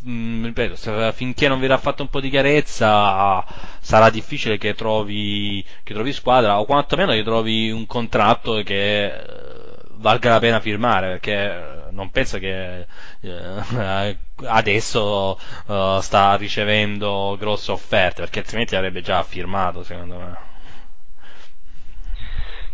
mh, 0.00 0.10
mm, 0.10 0.44
ripeto, 0.44 0.76
se, 0.76 1.12
finché 1.14 1.48
non 1.48 1.60
verrà 1.60 1.78
fatto 1.78 2.02
un 2.02 2.08
po' 2.08 2.20
di 2.20 2.30
chiarezza 2.30 3.44
sarà 3.80 4.10
difficile 4.10 4.58
che 4.58 4.74
trovi, 4.74 5.64
che 5.82 5.94
trovi 5.94 6.12
squadra 6.12 6.60
o 6.60 6.64
quantomeno 6.64 7.12
che 7.12 7.22
trovi 7.22 7.70
un 7.70 7.86
contratto 7.86 8.62
che 8.62 9.06
eh, 9.06 9.65
valga 9.96 10.30
la 10.30 10.38
pena 10.38 10.60
firmare 10.60 11.18
perché 11.18 11.84
non 11.90 12.10
penso 12.10 12.38
che 12.38 12.86
eh, 13.20 14.18
adesso 14.44 15.38
uh, 15.66 16.00
sta 16.00 16.34
ricevendo 16.36 17.36
grosse 17.38 17.72
offerte 17.72 18.22
perché 18.22 18.40
altrimenti 18.40 18.76
avrebbe 18.76 19.00
già 19.00 19.22
firmato 19.22 19.82
secondo 19.82 20.16
me 20.16 20.36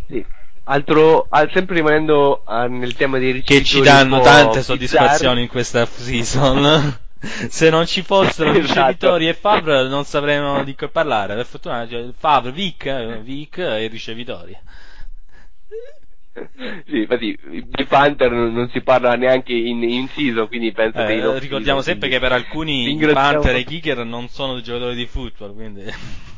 sì. 0.07 0.25
Altro, 0.65 1.27
sempre 1.51 1.75
rimanendo 1.75 2.43
uh, 2.45 2.67
nel 2.67 2.95
tema 2.95 3.17
dei 3.17 3.31
ricevitori 3.31 3.59
che 3.59 3.65
ci 3.65 3.81
danno 3.81 4.21
tante 4.21 4.61
soddisfazioni 4.61 5.41
in 5.41 5.47
questa 5.49 5.85
season 5.85 7.01
se 7.49 7.69
non 7.69 7.85
ci 7.85 8.01
fossero 8.01 8.51
esatto. 8.51 8.67
ricevitori 8.67 9.27
e 9.29 9.33
Favre 9.33 9.87
non 9.87 10.03
sapremmo 10.03 10.63
di 10.63 10.75
che 10.75 10.89
parlare. 10.89 11.35
Per 11.35 11.45
fortuna 11.45 11.87
cioè, 11.87 12.09
Favre, 12.17 12.51
Vic, 12.51 12.85
eh, 12.85 13.19
Vic 13.21 13.57
e 13.57 13.87
ricevitori. 13.87 14.57
Sì, 16.87 17.01
infatti 17.01 17.37
di 17.43 17.85
Panther 17.85 18.31
non 18.31 18.69
si 18.71 18.81
parla 18.81 19.13
neanche 19.13 19.53
in, 19.53 19.83
in 19.83 20.07
season, 20.09 20.47
quindi 20.47 20.71
penso 20.71 20.99
eh, 20.99 21.05
che 21.05 21.39
ricordiamo 21.39 21.81
season, 21.81 21.83
sempre 21.83 22.09
che 22.09 22.19
per 22.19 22.31
alcuni 22.31 22.97
Panther 23.13 23.55
e 23.55 23.63
Kicker 23.63 24.03
non 24.03 24.27
sono 24.27 24.59
giocatori 24.61 24.95
di 24.95 25.05
football, 25.05 25.53
quindi 25.53 25.83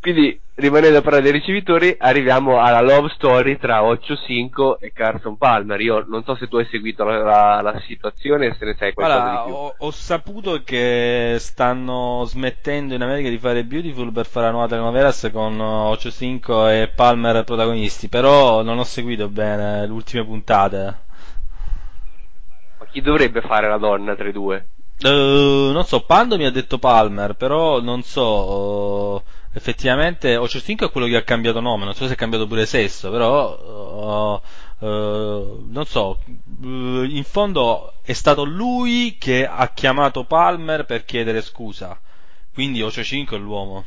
quindi 0.00 0.40
rimanendo 0.54 0.98
a 0.98 1.20
dei 1.20 1.32
ricevitori 1.32 1.94
arriviamo 1.98 2.60
alla 2.60 2.80
love 2.80 3.10
story 3.14 3.58
tra 3.58 3.82
8-5 3.82 4.76
e 4.78 4.92
Carson 4.92 5.36
Palmer. 5.36 5.80
Io 5.80 6.04
non 6.08 6.24
so 6.24 6.34
se 6.36 6.48
tu 6.48 6.56
hai 6.56 6.66
seguito 6.70 7.04
la, 7.04 7.18
la, 7.18 7.60
la 7.60 7.80
situazione 7.80 8.56
se 8.58 8.64
ne 8.64 8.76
sai 8.78 8.92
qualcosa 8.92 9.22
allora, 9.22 9.42
di 9.42 9.50
più. 9.50 9.54
ho, 9.54 9.74
ho, 9.76 9.90
saputo 9.90 10.62
che 10.62 11.36
stanno 11.38 12.24
smettendo 12.26 12.94
in 12.94 13.02
America 13.02 13.28
di 13.28 13.38
fare 13.38 13.64
Beautiful 13.64 14.12
per 14.12 14.26
fare 14.26 14.46
la 14.46 14.52
nuova 14.52 14.68
telenovelas 14.68 15.30
con 15.32 15.56
8-5 15.58 16.82
e 16.82 16.88
Palmer 16.88 17.44
protagonisti 17.44 18.08
però 18.08 18.62
non 18.62 18.78
ho 18.78 18.84
seguito 18.84 19.28
bene 19.28 19.86
le 19.86 19.92
ultime 19.92 20.24
puntate. 20.24 21.08
Ma 22.78 22.86
chi 22.86 23.00
dovrebbe 23.02 23.42
fare 23.42 23.68
la 23.68 23.78
donna 23.78 24.14
tra 24.14 24.28
i 24.28 24.32
due? 24.32 24.66
Uh, 25.02 25.72
non 25.72 25.84
so, 25.86 26.02
Pando 26.02 26.36
mi 26.36 26.44
ha 26.44 26.50
detto 26.50 26.78
Palmer, 26.78 27.34
però 27.34 27.80
non 27.80 28.02
so, 28.02 28.22
uh, 28.22 29.22
effettivamente 29.54 30.36
Ocho5 30.36 30.88
è 30.88 30.90
quello 30.90 31.06
che 31.06 31.16
ha 31.16 31.22
cambiato 31.22 31.60
nome, 31.60 31.86
non 31.86 31.94
so 31.94 32.06
se 32.06 32.12
è 32.12 32.16
cambiato 32.16 32.46
pure 32.46 32.66
sesso, 32.66 33.10
però 33.10 34.42
uh, 34.78 35.66
non 35.70 35.86
so, 35.86 36.18
in 36.60 37.24
fondo 37.24 37.94
è 38.02 38.12
stato 38.12 38.44
lui 38.44 39.16
che 39.18 39.46
ha 39.46 39.68
chiamato 39.72 40.24
Palmer 40.24 40.84
per 40.84 41.06
chiedere 41.06 41.40
scusa, 41.40 41.98
quindi 42.52 42.82
Ocho5 42.82 43.30
è 43.30 43.38
l'uomo. 43.38 43.84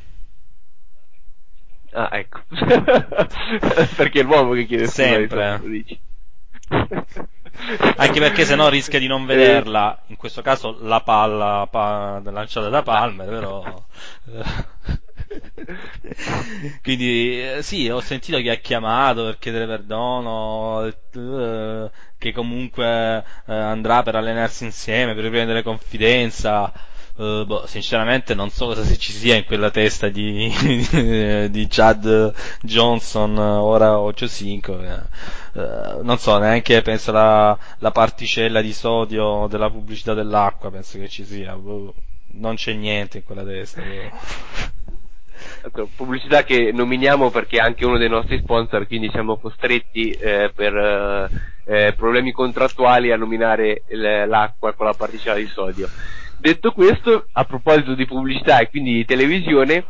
Ah, 1.91 2.09
ecco. 2.11 2.41
perché 3.95 4.21
è 4.21 4.23
l'uomo 4.23 4.53
che 4.53 4.65
chiede 4.65 4.87
scusa. 4.87 5.03
Sempre. 5.03 5.61
Anche 7.97 8.19
perché 8.19 8.45
se 8.45 8.55
no 8.55 8.67
rischia 8.67 8.99
di 8.99 9.07
non 9.07 9.25
vederla, 9.25 10.01
in 10.07 10.15
questo 10.15 10.41
caso 10.41 10.77
la 10.81 11.01
palla 11.01 11.67
pa- 11.69 12.19
lanciata 12.23 12.69
da 12.69 12.81
Palmer, 12.81 13.29
però... 13.29 13.83
Quindi 16.81 17.41
sì, 17.61 17.89
ho 17.89 17.99
sentito 18.01 18.37
che 18.39 18.49
ha 18.51 18.55
chiamato 18.55 19.23
per 19.25 19.37
chiedere 19.39 19.65
perdono, 19.67 20.85
eh, 20.85 21.91
che 22.17 22.31
comunque 22.33 23.23
eh, 23.45 23.53
andrà 23.53 24.03
per 24.03 24.15
allenarsi 24.15 24.63
insieme, 24.65 25.13
per 25.13 25.23
riprendere 25.23 25.63
confidenza. 25.63 26.71
Uh, 27.15 27.45
boh, 27.45 27.67
sinceramente 27.67 28.33
non 28.33 28.49
so 28.49 28.65
cosa 28.65 28.81
ci 28.97 29.11
sia 29.11 29.35
in 29.35 29.45
quella 29.45 29.69
testa 29.69 30.09
di, 30.09 30.49
di 31.51 31.67
Chad 31.69 32.33
Johnson 32.63 33.37
ora 33.37 33.97
8-5 33.97 35.03
uh, 35.53 36.03
non 36.03 36.17
so 36.17 36.35
neanche 36.39 36.81
penso 36.81 37.11
la, 37.11 37.55
la, 37.77 37.91
particella 37.91 38.61
di 38.61 38.73
sodio 38.73 39.45
della 39.47 39.69
pubblicità 39.69 40.15
dell'acqua 40.15 40.71
penso 40.71 40.97
che 40.97 41.07
ci 41.07 41.23
sia 41.23 41.53
boh, 41.55 41.93
non 42.31 42.55
c'è 42.55 42.73
niente 42.73 43.17
in 43.17 43.23
quella 43.25 43.43
testa 43.43 43.83
boh. 45.69 45.89
pubblicità 45.95 46.43
che 46.43 46.71
nominiamo 46.71 47.29
perché 47.29 47.57
è 47.57 47.61
anche 47.61 47.85
uno 47.85 47.99
dei 47.99 48.09
nostri 48.09 48.39
sponsor 48.39 48.87
quindi 48.87 49.11
siamo 49.11 49.37
costretti 49.37 50.09
eh, 50.09 50.51
per 50.51 50.75
eh, 50.75 51.29
eh 51.65 51.93
problemi 51.93 52.31
contrattuali 52.31 53.11
a 53.11 53.17
nominare 53.17 53.83
l'acqua 54.25 54.73
con 54.73 54.87
la 54.87 54.95
particella 54.95 55.37
di 55.37 55.45
sodio 55.45 55.87
Detto 56.43 56.73
questo, 56.73 57.27
a 57.31 57.45
proposito 57.45 57.95
di 57.95 58.05
pubblicità 58.05 58.59
e 58.59 58.69
quindi 58.69 58.91
di 58.95 59.05
televisione, 59.05 59.85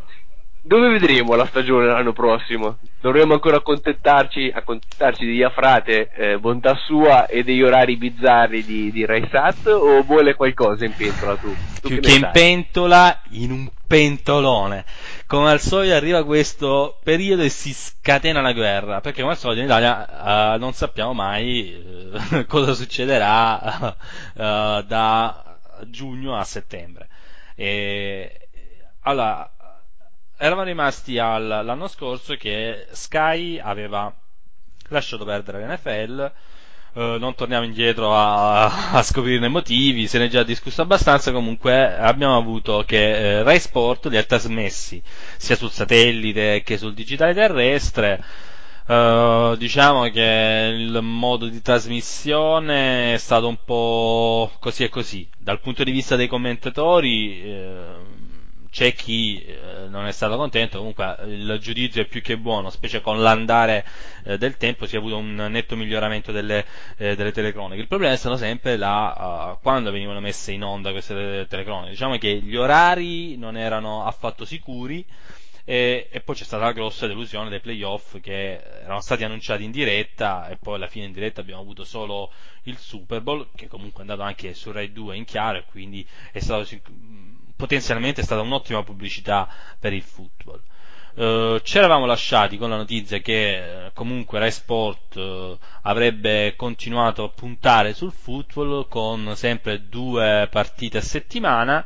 dove 0.62 0.88
vedremo 0.88 1.34
la 1.34 1.48
stagione 1.48 1.88
l'anno 1.88 2.14
prossimo? 2.14 2.78
Dovremmo 3.02 3.34
ancora 3.34 3.58
accontentarci, 3.58 4.52
accontentarci 4.54 5.26
di 5.26 5.42
Afrate, 5.42 6.12
eh, 6.12 6.38
bontà 6.38 6.76
sua 6.76 7.26
e 7.26 7.42
degli 7.42 7.64
orari 7.64 7.98
bizzarri 7.98 8.64
di, 8.64 8.92
di 8.92 9.04
Raisat 9.04 9.66
o 9.66 10.04
vuole 10.04 10.36
qualcosa 10.36 10.86
in 10.86 10.94
pentola 10.96 11.38
tu? 11.38 11.52
tu 11.82 11.88
Più 11.88 12.00
che, 12.00 12.02
che 12.02 12.16
in 12.18 12.30
pentola, 12.32 13.20
in 13.32 13.50
un 13.50 13.68
pentolone. 13.88 14.86
come 15.26 15.50
al 15.50 15.60
solito 15.60 15.96
arriva 15.96 16.24
questo 16.24 17.00
periodo 17.04 17.42
e 17.42 17.50
si 17.50 17.74
scatena 17.74 18.42
la 18.42 18.54
guerra, 18.54 19.02
perché 19.02 19.22
come 19.22 19.34
al 19.34 19.40
solito 19.40 19.62
in 19.62 19.66
Italia 19.66 20.54
eh, 20.54 20.58
non 20.60 20.74
sappiamo 20.74 21.14
mai 21.14 21.74
eh, 21.74 22.46
cosa 22.46 22.74
succederà 22.76 23.96
eh, 24.38 24.84
da 24.86 25.53
giugno 25.90 26.38
a 26.38 26.44
settembre. 26.44 27.08
E, 27.56 28.50
allora, 29.02 29.50
eravamo 30.38 30.68
rimasti 30.68 31.18
al, 31.20 31.46
l'anno 31.46 31.88
scorso 31.88 32.36
che 32.36 32.88
Sky 32.92 33.60
aveva 33.60 34.14
lasciato 34.90 35.26
perdere 35.26 35.66
l'NFL, 35.66 36.32
eh, 36.96 37.18
non 37.20 37.34
torniamo 37.34 37.66
indietro 37.66 38.16
a, 38.16 38.92
a 38.92 39.02
scoprirne 39.02 39.48
i 39.48 39.50
motivi, 39.50 40.08
se 40.08 40.20
ne 40.20 40.26
è 40.26 40.30
già 40.30 40.44
discusso 40.44 40.82
abbastanza, 40.82 41.32
comunque 41.32 41.96
abbiamo 41.96 42.38
avuto 42.38 42.84
che 42.86 43.40
eh, 43.40 43.44
Rai 43.44 43.60
Sport 43.60 44.08
li 44.08 44.18
ha 44.18 44.24
trasmessi 44.24 45.02
sia 45.38 45.56
sul 45.56 45.72
satellite 45.72 46.62
che 46.64 46.78
sul 46.78 46.94
digitale 46.94 47.34
terrestre, 47.34 48.24
Uh, 48.86 49.56
diciamo 49.56 50.10
che 50.10 50.76
il 50.78 51.00
modo 51.02 51.48
di 51.48 51.62
trasmissione 51.62 53.14
è 53.14 53.18
stato 53.18 53.48
un 53.48 53.58
po' 53.64 54.52
così 54.60 54.84
e 54.84 54.90
così. 54.90 55.28
Dal 55.38 55.62
punto 55.62 55.86
di 55.86 55.92
vista 55.92 56.18
dei 56.18 56.28
commentatori, 56.28 57.42
eh, 57.44 57.96
c'è 58.70 58.94
chi 58.94 59.42
eh, 59.42 59.88
non 59.88 60.06
è 60.06 60.12
stato 60.12 60.36
contento, 60.36 60.80
comunque 60.80 61.16
il 61.28 61.60
giudizio 61.62 62.02
è 62.02 62.06
più 62.06 62.22
che 62.22 62.38
buono, 62.38 62.70
specie 62.72 63.00
con 63.00 63.22
l'andare 63.22 63.86
eh, 64.26 64.38
del 64.38 64.58
tempo 64.58 64.86
si 64.86 64.96
è 64.96 64.98
avuto 64.98 65.16
un 65.16 65.34
netto 65.36 65.78
miglioramento 65.78 66.34
delle, 66.34 66.66
eh, 66.98 67.16
delle 67.16 67.32
telecroniche. 67.32 67.80
Il 67.80 67.88
problema 67.88 68.14
è 68.14 68.18
stato 68.18 68.36
sempre 68.36 68.76
la, 68.76 69.54
uh, 69.54 69.62
quando 69.62 69.92
venivano 69.92 70.20
messe 70.20 70.52
in 70.52 70.64
onda 70.64 70.92
queste 70.92 71.46
telecroniche. 71.48 71.92
Diciamo 71.92 72.18
che 72.18 72.36
gli 72.36 72.56
orari 72.58 73.38
non 73.38 73.56
erano 73.56 74.04
affatto 74.06 74.44
sicuri 74.44 75.06
e, 75.66 76.10
e, 76.12 76.20
poi 76.20 76.36
c'è 76.36 76.44
stata 76.44 76.66
la 76.66 76.74
grossa 76.74 77.08
delusione 77.08 77.50
dei 77.50 77.62
playoff 77.62 78.20
che 78.20 78.62
erano 78.82 79.00
stati 79.00 79.24
annunciati 79.24 79.64
in 79.64 79.72
diretta 79.72 80.50
e 80.50 80.58
poi 80.58 80.76
alla 80.76 80.88
fine 80.88 81.06
in 81.06 81.14
diretta 81.14 81.40
abbiamo 81.40 81.62
avuto 81.62 81.86
solo 81.86 82.32
il 82.64 82.78
Super 82.78 83.22
Bowl 83.22 83.48
che 83.56 83.68
comunque 83.68 84.00
è 84.00 84.02
andato 84.02 84.24
anche 84.24 84.54
su 84.54 84.72
Rai 84.74 84.92
2 84.92 85.16
in 85.16 85.24
chiaro 85.24 85.60
e 85.60 85.64
quindi 85.66 86.06
è 86.34 86.40
stato 86.40 86.68
potenzialmente 87.56 88.22
è 88.22 88.24
stata 88.26 88.42
un'ottima 88.42 88.84
pubblicità 88.84 89.48
per 89.80 89.94
il 89.94 90.02
football. 90.02 90.62
Uh, 91.16 91.60
ci 91.62 91.78
eravamo 91.78 92.08
lasciati 92.08 92.58
con 92.58 92.72
la 92.72 92.76
notizia 92.76 93.20
che 93.20 93.86
uh, 93.86 93.94
comunque 93.94 94.40
Rai 94.40 94.52
Sport 94.52 95.16
uh, 95.16 95.58
avrebbe 95.84 96.56
continuato 96.58 97.24
a 97.24 97.30
puntare 97.30 97.94
sul 97.94 98.12
football 98.12 98.88
con 98.90 99.34
sempre 99.36 99.88
due 99.88 100.48
partite 100.52 100.98
a 100.98 101.02
settimana 101.02 101.86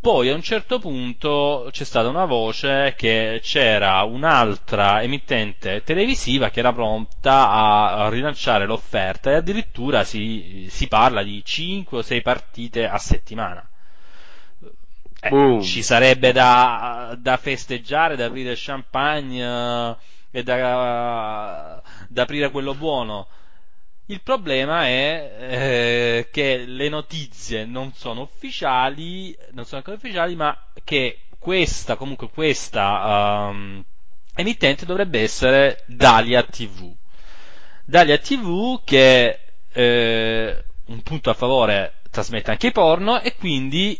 poi 0.00 0.30
a 0.30 0.34
un 0.34 0.40
certo 0.40 0.78
punto 0.78 1.68
c'è 1.70 1.84
stata 1.84 2.08
una 2.08 2.24
voce 2.24 2.94
che 2.96 3.40
c'era 3.42 4.02
un'altra 4.04 5.02
emittente 5.02 5.82
televisiva 5.84 6.48
che 6.48 6.60
era 6.60 6.72
pronta 6.72 7.50
a, 7.50 8.08
rilanciare 8.08 8.64
l'offerta 8.64 9.30
e 9.30 9.34
addirittura 9.34 10.02
si, 10.04 10.68
si 10.70 10.88
parla 10.88 11.22
di 11.22 11.44
5 11.44 11.98
o 11.98 12.02
6 12.02 12.22
partite 12.22 12.88
a 12.88 12.96
settimana. 12.96 13.68
Eh, 15.22 15.58
ci 15.62 15.82
sarebbe 15.82 16.32
da, 16.32 17.14
da, 17.18 17.36
festeggiare, 17.36 18.16
da 18.16 18.24
aprire 18.24 18.54
champagne 18.56 19.44
uh, 19.44 19.96
e 20.30 20.42
da, 20.42 21.82
da 22.08 22.22
aprire 22.22 22.50
quello 22.50 22.74
buono. 22.74 23.28
Il 24.10 24.22
problema 24.22 24.86
è 24.86 25.36
eh, 25.38 26.28
che 26.32 26.64
le 26.66 26.88
notizie 26.88 27.64
non 27.64 27.92
sono 27.94 28.22
ufficiali, 28.22 29.36
non 29.52 29.64
sono 29.64 29.76
ancora 29.76 29.96
ufficiali, 29.96 30.34
ma 30.34 30.66
che 30.82 31.26
questa, 31.38 31.94
comunque 31.94 32.28
questa 32.28 33.46
um, 33.50 33.84
emittente 34.34 34.84
dovrebbe 34.84 35.20
essere 35.20 35.84
Dalia 35.86 36.42
TV. 36.42 36.92
Dalia 37.84 38.18
TV 38.18 38.82
che 38.82 39.38
eh, 39.72 40.64
un 40.86 41.02
punto 41.02 41.30
a 41.30 41.34
favore 41.34 42.00
trasmette 42.10 42.50
anche 42.50 42.66
i 42.66 42.72
porno 42.72 43.20
e 43.20 43.36
quindi 43.36 43.96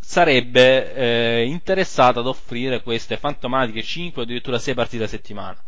sarebbe 0.00 0.94
eh, 0.94 1.44
interessata 1.44 2.20
ad 2.20 2.26
offrire 2.26 2.82
queste 2.82 3.18
fantomatiche 3.18 3.82
5 3.82 4.22
o 4.22 4.24
addirittura 4.24 4.58
6 4.58 4.72
partite 4.72 5.04
a 5.04 5.08
settimana. 5.08 5.62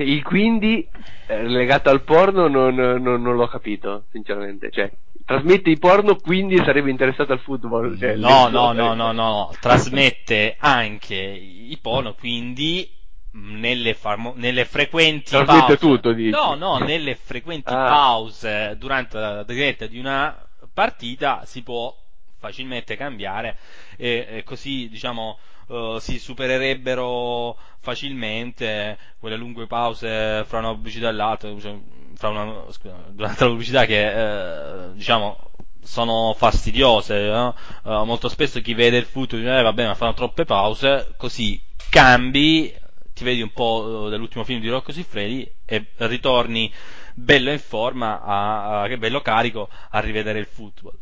Cioè, 0.00 0.08
il 0.08 0.22
quindi 0.22 0.88
eh, 1.26 1.42
legato 1.46 1.90
al 1.90 2.02
porno 2.02 2.48
non, 2.48 2.74
non, 2.74 3.02
non, 3.02 3.36
l'ho 3.36 3.46
capito, 3.48 4.04
sinceramente. 4.10 4.70
Cioè, 4.70 4.90
trasmette 5.26 5.68
i 5.68 5.78
porno, 5.78 6.16
quindi 6.16 6.56
sarebbe 6.56 6.88
interessato 6.88 7.32
al 7.32 7.40
football. 7.40 7.98
Cioè, 7.98 8.16
no, 8.16 8.48
no, 8.48 8.72
no, 8.72 8.94
no, 8.94 9.12
no, 9.12 9.54
trasmette 9.60 10.56
anche 10.58 11.16
i 11.16 11.78
porno, 11.82 12.14
quindi 12.14 12.90
nelle, 13.32 13.92
famo- 13.92 14.32
nelle 14.36 14.64
frequenti 14.64 15.32
trasmette 15.32 15.76
pause. 15.76 15.76
tutto, 15.76 16.12
dici. 16.12 16.30
No, 16.30 16.54
no, 16.54 16.78
nelle 16.78 17.14
frequenti 17.14 17.70
ah. 17.70 17.84
pause 17.84 18.76
durante 18.78 19.18
la 19.18 19.42
diretta 19.42 19.86
di 19.86 19.98
una 19.98 20.34
partita 20.72 21.42
si 21.44 21.62
può 21.62 21.94
facilmente 22.38 22.96
cambiare 22.96 23.58
e, 23.98 24.26
e 24.30 24.44
così, 24.44 24.88
diciamo, 24.88 25.38
uh, 25.66 25.98
si 25.98 26.18
supererebbero 26.18 27.54
facilmente 27.80 28.98
quelle 29.18 29.36
lunghe 29.36 29.66
pause 29.66 30.44
fra 30.46 30.58
una 30.58 30.72
pubblicità 30.72 31.08
e 31.08 31.12
l'altra, 31.12 31.52
cioè, 31.58 31.76
una, 32.22 32.64
scusa, 32.70 32.96
durante 33.10 33.44
la 33.44 33.50
pubblicità 33.50 33.86
che 33.86 34.06
uh, 34.06 34.92
diciamo 34.94 35.50
sono 35.82 36.34
fastidiose. 36.36 37.28
No? 37.28 37.56
Uh, 37.82 38.04
molto 38.04 38.28
spesso 38.28 38.60
chi 38.60 38.74
vede 38.74 38.98
il 38.98 39.06
football 39.06 39.40
dice 39.40 39.58
eh, 39.58 39.62
vabbè 39.62 39.86
ma 39.86 39.94
fanno 39.94 40.14
troppe 40.14 40.44
pause, 40.44 41.14
così 41.16 41.60
cambi, 41.88 42.72
ti 43.12 43.24
vedi 43.24 43.42
un 43.42 43.52
po' 43.52 44.08
dell'ultimo 44.08 44.44
film 44.44 44.60
di 44.60 44.68
Rocco 44.68 44.92
Siffredi 44.92 45.50
e 45.64 45.86
ritorni 45.96 46.72
bello 47.14 47.50
in 47.50 47.58
forma, 47.58 48.22
a, 48.22 48.82
a, 48.82 48.96
bello 48.96 49.20
carico 49.20 49.68
a 49.90 50.00
rivedere 50.00 50.38
il 50.38 50.46
football. 50.46 50.96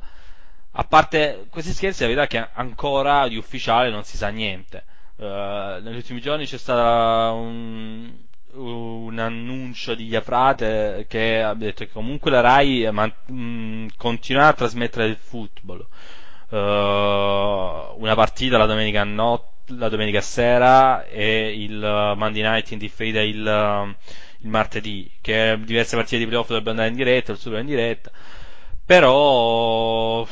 A 0.73 0.85
parte 0.85 1.47
questi 1.51 1.73
scherzi, 1.73 2.03
la 2.03 2.09
verità 2.09 2.25
è 2.25 2.29
che 2.29 2.51
ancora 2.55 3.27
di 3.27 3.37
ufficiale 3.37 3.91
non 3.91 4.05
si 4.05 4.17
sa 4.17 4.29
niente. 4.29 4.85
Uh, 5.19 5.83
negli 5.83 5.97
ultimi 5.97 6.21
giorni 6.21 6.47
c'è 6.47 6.59
stato 6.59 7.35
un, 7.35 8.09
un, 8.53 9.19
annuncio 9.19 9.97
di 9.97 10.07
Iafrate 10.07 11.07
che 11.09 11.43
ha 11.43 11.55
detto 11.55 11.85
che 11.85 11.91
comunque 11.91 12.31
la 12.31 12.41
RAI 12.41 12.89
man, 12.93 13.13
mh, 13.27 13.35
mm, 13.35 13.87
continuerà 13.97 14.51
a 14.51 14.53
trasmettere 14.53 15.07
il 15.07 15.17
football. 15.17 15.85
Uh, 16.51 18.01
una 18.01 18.15
partita 18.15 18.59
la 18.59 18.67
domenica, 18.67 19.03
not, 19.03 19.43
la 19.77 19.89
domenica 19.89 20.21
sera 20.21 21.05
e 21.07 21.63
il 21.65 21.79
Monday 22.17 22.43
night 22.43 22.71
in 22.71 22.79
differita 22.79 23.21
il, 23.21 23.97
il 24.39 24.49
martedì, 24.49 25.11
che 25.21 25.59
diverse 25.65 25.97
partite 25.97 26.19
di 26.19 26.27
playoff 26.27 26.47
dovrebbero 26.47 26.77
andare 26.77 26.91
in 26.91 26.97
diretta, 26.97 27.33
il 27.33 27.39
super 27.39 27.59
in 27.59 27.67
diretta. 27.67 28.13
Però 28.87 30.25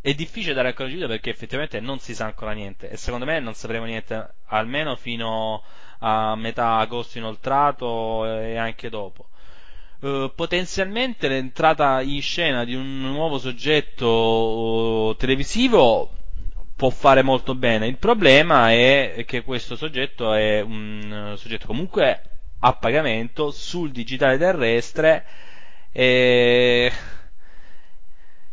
è 0.00 0.14
difficile 0.14 0.54
dare 0.54 0.68
ancora 0.68 0.88
giudizio 0.88 1.08
perché 1.08 1.30
effettivamente 1.30 1.80
non 1.80 1.98
si 1.98 2.14
sa 2.14 2.26
ancora 2.26 2.52
niente 2.52 2.88
e 2.88 2.96
secondo 2.96 3.24
me 3.24 3.40
non 3.40 3.54
sapremo 3.54 3.84
niente 3.84 4.34
almeno 4.46 4.94
fino 4.96 5.62
a 6.00 6.36
metà 6.36 6.76
agosto 6.76 7.18
inoltrato 7.18 8.24
e 8.26 8.56
anche 8.56 8.88
dopo. 8.88 9.28
Uh, 10.00 10.32
potenzialmente 10.32 11.26
l'entrata 11.26 12.00
in 12.02 12.22
scena 12.22 12.64
di 12.64 12.74
un 12.74 13.00
nuovo 13.00 13.38
soggetto 13.38 14.06
uh, 14.06 15.16
televisivo 15.16 16.12
può 16.76 16.90
fare 16.90 17.22
molto 17.22 17.56
bene. 17.56 17.88
Il 17.88 17.98
problema 17.98 18.70
è 18.70 19.24
che 19.26 19.42
questo 19.42 19.74
soggetto 19.74 20.32
è 20.32 20.60
un 20.60 21.34
soggetto 21.36 21.66
comunque 21.66 22.22
a 22.60 22.72
pagamento 22.74 23.50
sul 23.50 23.90
digitale 23.90 24.38
terrestre 24.38 25.26
e 25.90 26.92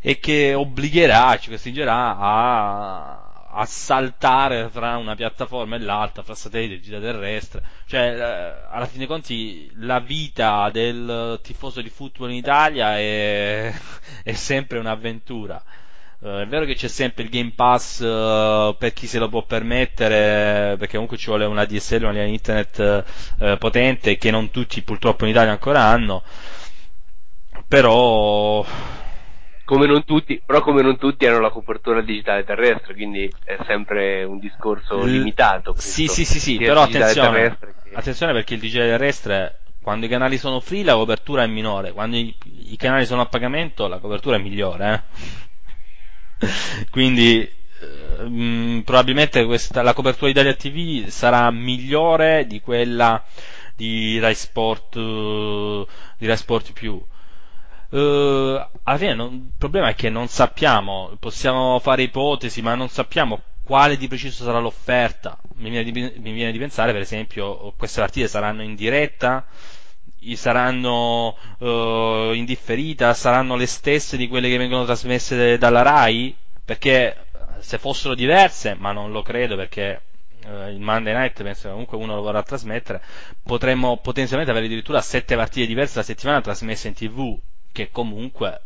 e 0.07 0.19
che 0.19 0.53
obbligherà, 0.53 1.35
ci 1.39 1.49
costringerà 1.49 2.15
a, 2.15 3.47
a 3.49 3.65
saltare 3.65 4.69
fra 4.69 4.97
una 4.97 5.15
piattaforma 5.15 5.77
e 5.77 5.79
l'altra, 5.79 6.21
fra 6.21 6.35
satellite 6.35 6.75
e 6.75 6.79
gita 6.79 6.99
terrestre. 6.99 7.63
Cioè, 7.87 8.01
eh, 8.01 8.67
alla 8.69 8.85
fine 8.85 8.99
dei 8.99 9.07
conti, 9.07 9.67
la 9.77 9.99
vita 9.99 10.69
del 10.71 11.39
tifoso 11.41 11.81
di 11.81 11.89
football 11.89 12.29
in 12.29 12.35
Italia 12.35 12.99
è, 12.99 13.73
è 14.21 14.33
sempre 14.33 14.77
un'avventura. 14.77 15.63
Uh, 16.19 16.41
è 16.41 16.47
vero 16.47 16.65
che 16.65 16.75
c'è 16.75 16.87
sempre 16.87 17.23
il 17.23 17.29
Game 17.29 17.53
Pass 17.55 17.99
uh, 18.01 18.75
per 18.77 18.93
chi 18.93 19.07
se 19.07 19.17
lo 19.17 19.27
può 19.27 19.41
permettere, 19.41 20.75
perché 20.77 20.93
comunque 20.93 21.17
ci 21.17 21.29
vuole 21.29 21.45
una 21.45 21.65
DSL, 21.65 22.03
una 22.03 22.11
linea 22.11 22.25
internet 22.27 23.03
uh, 23.39 23.57
potente 23.57 24.17
che 24.17 24.29
non 24.29 24.51
tutti 24.51 24.83
purtroppo 24.83 25.23
in 25.23 25.31
Italia 25.31 25.51
ancora 25.51 25.81
hanno. 25.81 26.21
Però 27.67 28.63
come 29.65 29.87
non 29.87 30.03
tutti, 30.05 30.41
però 30.45 30.61
come 30.61 30.81
non 30.81 30.97
tutti 30.97 31.25
hanno 31.25 31.39
la 31.39 31.49
copertura 31.49 32.01
digitale 32.01 32.45
terrestre, 32.45 32.93
quindi 32.93 33.33
è 33.43 33.57
sempre 33.65 34.23
un 34.23 34.39
discorso 34.39 35.03
L- 35.03 35.09
limitato. 35.11 35.73
Sì, 35.77 36.07
sì, 36.07 36.23
sì, 36.23 36.39
sì, 36.39 36.57
però 36.57 36.83
attenzione, 36.83 37.57
che... 37.83 37.93
attenzione 37.93 38.31
perché 38.31 38.53
il 38.53 38.59
digitale 38.59 38.89
terrestre, 38.91 39.61
quando 39.81 40.05
i 40.05 40.09
canali 40.09 40.37
sono 40.37 40.59
free 40.59 40.83
la 40.83 40.93
copertura 40.93 41.43
è 41.43 41.47
minore, 41.47 41.91
quando 41.91 42.15
i, 42.15 42.33
i 42.67 42.77
canali 42.77 43.05
sono 43.05 43.21
a 43.21 43.25
pagamento 43.25 43.87
la 43.87 43.97
copertura 43.97 44.37
è 44.37 44.39
migliore. 44.39 45.03
Eh? 46.39 46.47
quindi 46.91 47.41
eh, 47.41 48.23
mh, 48.23 48.81
probabilmente 48.85 49.45
questa, 49.45 49.81
la 49.81 49.93
copertura 49.93 50.29
Italia 50.29 50.53
TV 50.53 51.07
sarà 51.07 51.49
migliore 51.51 52.45
di 52.45 52.59
quella 52.61 53.23
di 53.75 54.19
Rai 54.19 54.35
Sport, 54.35 54.95
eh, 54.95 55.85
di 56.17 56.27
Rai 56.27 56.37
Sport 56.37 56.71
più. 56.73 57.03
Eh, 57.89 58.67
alla 58.83 58.97
fine 58.97 59.13
non- 59.13 59.33
il 59.33 59.51
problema 59.57 59.89
è 59.89 59.95
che 59.95 60.09
non 60.09 60.27
sappiamo, 60.27 61.15
possiamo 61.19 61.79
fare 61.79 62.03
ipotesi, 62.03 62.61
ma 62.61 62.75
non 62.75 62.89
sappiamo 62.89 63.41
quale 63.63 63.97
di 63.97 64.07
preciso 64.07 64.43
sarà 64.43 64.59
l'offerta. 64.59 65.37
Mi 65.55 65.69
viene 65.69 65.91
di, 65.91 65.91
mi 66.19 66.31
viene 66.33 66.51
di 66.51 66.59
pensare, 66.59 66.91
per 66.91 67.01
esempio, 67.01 67.73
queste 67.77 67.99
partite 68.01 68.27
saranno 68.27 68.61
in 68.63 68.75
diretta, 68.75 69.45
saranno 70.35 71.35
eh, 71.59 72.31
in 72.35 72.45
differita, 72.45 73.13
saranno 73.13 73.55
le 73.55 73.65
stesse 73.67 74.17
di 74.17 74.27
quelle 74.27 74.49
che 74.49 74.57
vengono 74.57 74.85
trasmesse 74.85 75.57
dalla 75.57 75.81
Rai? 75.81 76.35
Perché 76.63 77.25
se 77.59 77.77
fossero 77.77 78.15
diverse, 78.15 78.75
ma 78.77 78.91
non 78.91 79.11
lo 79.11 79.21
credo 79.21 79.55
perché 79.55 80.01
eh, 80.45 80.71
il 80.71 80.79
Monday 80.79 81.13
Night 81.13 81.41
penso 81.43 81.63
che 81.63 81.69
comunque 81.69 81.97
uno 81.97 82.15
lo 82.15 82.21
vorrà 82.21 82.43
trasmettere, 82.43 83.01
potremmo 83.43 83.97
potenzialmente 83.97 84.51
avere 84.51 84.67
addirittura 84.67 85.01
sette 85.01 85.35
partite 85.35 85.65
diverse 85.67 85.97
la 85.97 86.03
settimana 86.03 86.41
trasmesse 86.41 86.87
in 86.87 86.93
tv, 86.93 87.39
che 87.75 87.89
comunque 87.91 88.61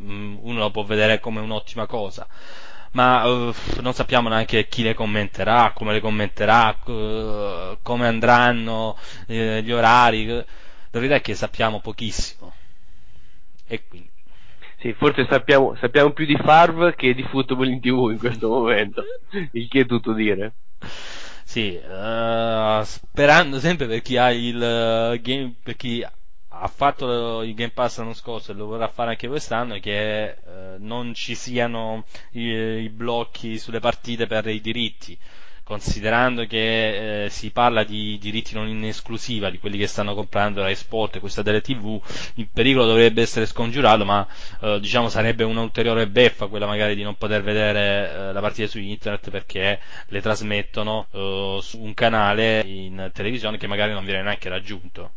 mm, 0.00 0.36
uno 0.42 0.60
lo 0.60 0.70
può 0.70 0.84
vedere 0.84 1.18
come 1.18 1.40
un'ottima 1.40 1.86
cosa. 1.86 2.24
Ma 2.92 3.24
eh, 3.24 3.52
non 3.80 3.92
sappiamo 3.92 4.28
neanche 4.28 4.68
chi 4.68 4.84
le 4.84 4.94
commenterà, 4.94 5.72
come 5.74 5.92
le 5.92 6.00
commenterà, 6.00 6.78
eh, 6.86 7.78
come 7.82 8.06
andranno 8.06 8.96
eh, 9.26 9.60
gli 9.64 9.72
orari. 9.72 10.26
La 10.26 10.44
verità 10.92 11.16
è 11.16 11.20
che 11.20 11.34
sappiamo 11.34 11.80
pochissimo. 11.80 12.52
E 13.66 13.82
quindi. 13.88 14.10
Sì, 14.78 14.92
forse 14.92 15.26
sappiamo, 15.28 15.74
sappiamo 15.80 16.12
più 16.12 16.26
di 16.26 16.36
Farv 16.36 16.94
che 16.94 17.14
di 17.14 17.22
football 17.24 17.68
in 17.68 17.80
tv 17.80 18.10
in 18.10 18.18
questo 18.18 18.48
momento, 18.48 19.02
il 19.52 19.66
che 19.68 19.80
è 19.80 19.86
tutto 19.86 20.12
dire. 20.12 20.52
Sì, 21.42 21.74
eh, 21.74 22.80
sperando 22.84 23.58
sempre 23.58 23.86
per 23.86 24.02
chi 24.02 24.16
ha 24.16 24.30
il 24.30 24.62
eh, 24.62 25.20
game, 25.20 25.54
per 25.62 25.74
chi 25.76 26.06
ha 26.60 26.68
fatto 26.68 27.42
il 27.42 27.54
Game 27.54 27.70
Pass 27.72 27.98
l'anno 27.98 28.14
scorso 28.14 28.52
e 28.52 28.54
lo 28.54 28.66
vorrà 28.66 28.88
fare 28.88 29.10
anche 29.10 29.28
quest'anno, 29.28 29.78
che 29.80 30.24
eh, 30.24 30.36
non 30.78 31.14
ci 31.14 31.34
siano 31.34 32.04
i, 32.32 32.42
i 32.42 32.88
blocchi 32.88 33.58
sulle 33.58 33.80
partite 33.80 34.26
per 34.26 34.46
i 34.46 34.60
diritti. 34.60 35.18
Considerando 35.64 36.44
che 36.46 37.24
eh, 37.24 37.30
si 37.30 37.50
parla 37.50 37.84
di 37.84 38.18
diritti 38.18 38.52
non 38.54 38.68
in 38.68 38.84
esclusiva, 38.84 39.48
di 39.48 39.58
quelli 39.58 39.78
che 39.78 39.86
stanno 39.86 40.14
comprando 40.14 40.60
Rai 40.60 40.74
Sport 40.74 41.16
e 41.16 41.20
questa 41.20 41.40
delle 41.40 41.62
TV, 41.62 41.98
il 42.34 42.48
pericolo 42.52 42.84
dovrebbe 42.84 43.22
essere 43.22 43.46
scongiurato, 43.46 44.04
ma 44.04 44.26
eh, 44.60 44.78
diciamo 44.78 45.08
sarebbe 45.08 45.42
un'ulteriore 45.42 46.06
beffa 46.06 46.48
quella 46.48 46.66
magari 46.66 46.94
di 46.94 47.02
non 47.02 47.16
poter 47.16 47.42
vedere 47.42 48.10
eh, 48.28 48.32
la 48.34 48.40
partita 48.40 48.68
su 48.68 48.78
internet 48.78 49.30
perché 49.30 49.80
le 50.08 50.20
trasmettono 50.20 51.06
eh, 51.10 51.58
su 51.62 51.80
un 51.80 51.94
canale 51.94 52.60
in 52.66 53.10
televisione 53.14 53.56
che 53.56 53.66
magari 53.66 53.92
non 53.92 54.04
viene 54.04 54.22
neanche 54.22 54.50
raggiunto. 54.50 55.12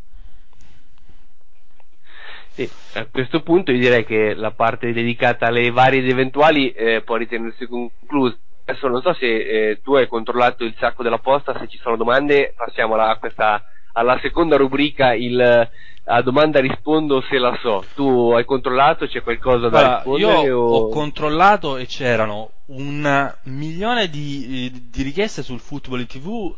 Sì, 2.58 2.68
a 2.94 3.06
questo 3.06 3.42
punto 3.44 3.72
io 3.72 3.78
direi 3.78 4.04
che 4.04 4.34
la 4.34 4.50
parte 4.50 4.92
dedicata 4.92 5.46
alle 5.46 5.70
varie 5.70 6.00
ed 6.00 6.10
eventuali 6.10 6.72
eh, 6.72 7.04
può 7.04 7.16
ritenersi 7.16 7.68
conclusa. 7.68 8.36
Adesso 8.66 8.88
non 8.88 9.02
so 9.04 9.14
se 9.14 9.28
eh, 9.28 9.80
tu 9.84 9.94
hai 9.94 10.08
controllato 10.08 10.64
il 10.64 10.74
sacco 10.80 11.04
della 11.04 11.20
posta, 11.20 11.56
se 11.60 11.68
ci 11.68 11.78
sono 11.78 11.98
domande, 11.98 12.56
passiamo 12.58 12.96
alla, 12.96 13.10
a 13.10 13.18
questa, 13.20 13.64
alla 13.94 14.18
seconda 14.24 14.58
rubrica, 14.58 15.14
il, 15.14 15.70
a 16.06 16.22
domanda 16.24 16.60
rispondo 16.60 17.22
se 17.30 17.38
la 17.38 17.56
so. 17.62 17.86
Tu 17.94 18.32
hai 18.32 18.44
controllato, 18.44 19.06
c'è 19.06 19.22
qualcosa 19.22 19.70
da 19.70 19.78
Allora, 19.78 19.96
rispondere? 19.98 20.48
io 20.48 20.58
o... 20.60 20.76
ho 20.78 20.90
controllato 20.90 21.78
e 21.78 21.86
c'erano 21.86 22.50
un 22.70 23.36
milione 23.44 24.10
di, 24.10 24.90
di 24.90 25.04
richieste 25.04 25.44
sul 25.44 25.60
football 25.60 26.00
in 26.00 26.08
tv 26.08 26.56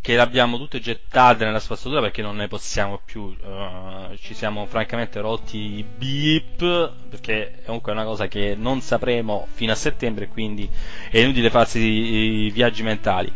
che 0.00 0.14
le 0.14 0.20
abbiamo 0.20 0.56
tutte 0.58 0.80
gettate 0.80 1.44
nella 1.44 1.58
spazzatura 1.58 2.00
perché 2.00 2.22
non 2.22 2.36
ne 2.36 2.48
possiamo 2.48 3.00
più, 3.04 3.34
eh, 3.44 4.16
ci 4.20 4.34
siamo 4.34 4.66
francamente 4.66 5.20
rotti 5.20 5.56
i 5.78 5.84
beep 5.84 6.92
perché 7.10 7.60
comunque 7.66 7.92
è 7.92 7.94
una 7.94 8.04
cosa 8.04 8.26
che 8.28 8.54
non 8.56 8.80
sapremo 8.80 9.46
fino 9.52 9.72
a 9.72 9.74
settembre 9.74 10.28
quindi 10.28 10.68
è 11.10 11.18
inutile 11.18 11.50
farsi 11.50 11.78
i, 11.80 12.50
viaggi 12.50 12.82
mentali. 12.82 13.32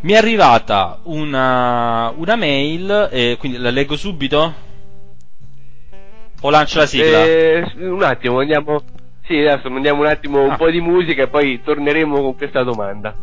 Mi 0.00 0.12
è 0.12 0.16
arrivata 0.16 1.00
una, 1.04 2.12
una 2.16 2.36
mail, 2.36 3.08
e 3.10 3.36
quindi 3.38 3.58
la 3.58 3.70
leggo 3.70 3.96
subito? 3.96 4.54
O 6.42 6.50
lancio 6.50 6.78
la 6.78 6.86
sigla? 6.86 7.24
Eh, 7.24 7.64
un 7.78 8.02
attimo, 8.02 8.38
andiamo. 8.40 8.82
Sì, 9.26 9.38
adesso 9.38 9.68
mandiamo 9.70 10.02
un 10.02 10.06
attimo 10.06 10.42
un 10.44 10.50
Ah. 10.50 10.56
po' 10.56 10.70
di 10.70 10.80
musica 10.80 11.22
e 11.24 11.28
poi 11.28 11.60
torneremo 11.62 12.20
con 12.20 12.36
questa 12.36 12.62
domanda. 12.62 13.14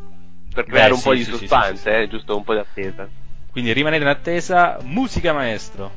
Per 0.54 0.66
creare 0.66 0.90
Beh, 0.90 0.96
un 0.96 1.02
po' 1.02 1.12
sì, 1.14 1.18
di 1.18 1.24
sì, 1.24 1.32
suspense, 1.32 1.76
sì, 1.76 1.82
sì. 1.82 1.90
eh, 1.90 2.08
giusto 2.08 2.38
un 2.38 2.44
po' 2.44 2.54
di 2.54 2.60
attesa. 2.60 3.10
Quindi 3.52 3.74
rimanete 3.74 4.04
in 4.04 4.10
attesa, 4.10 4.78
musica 4.84 5.34
maestro. 5.34 5.92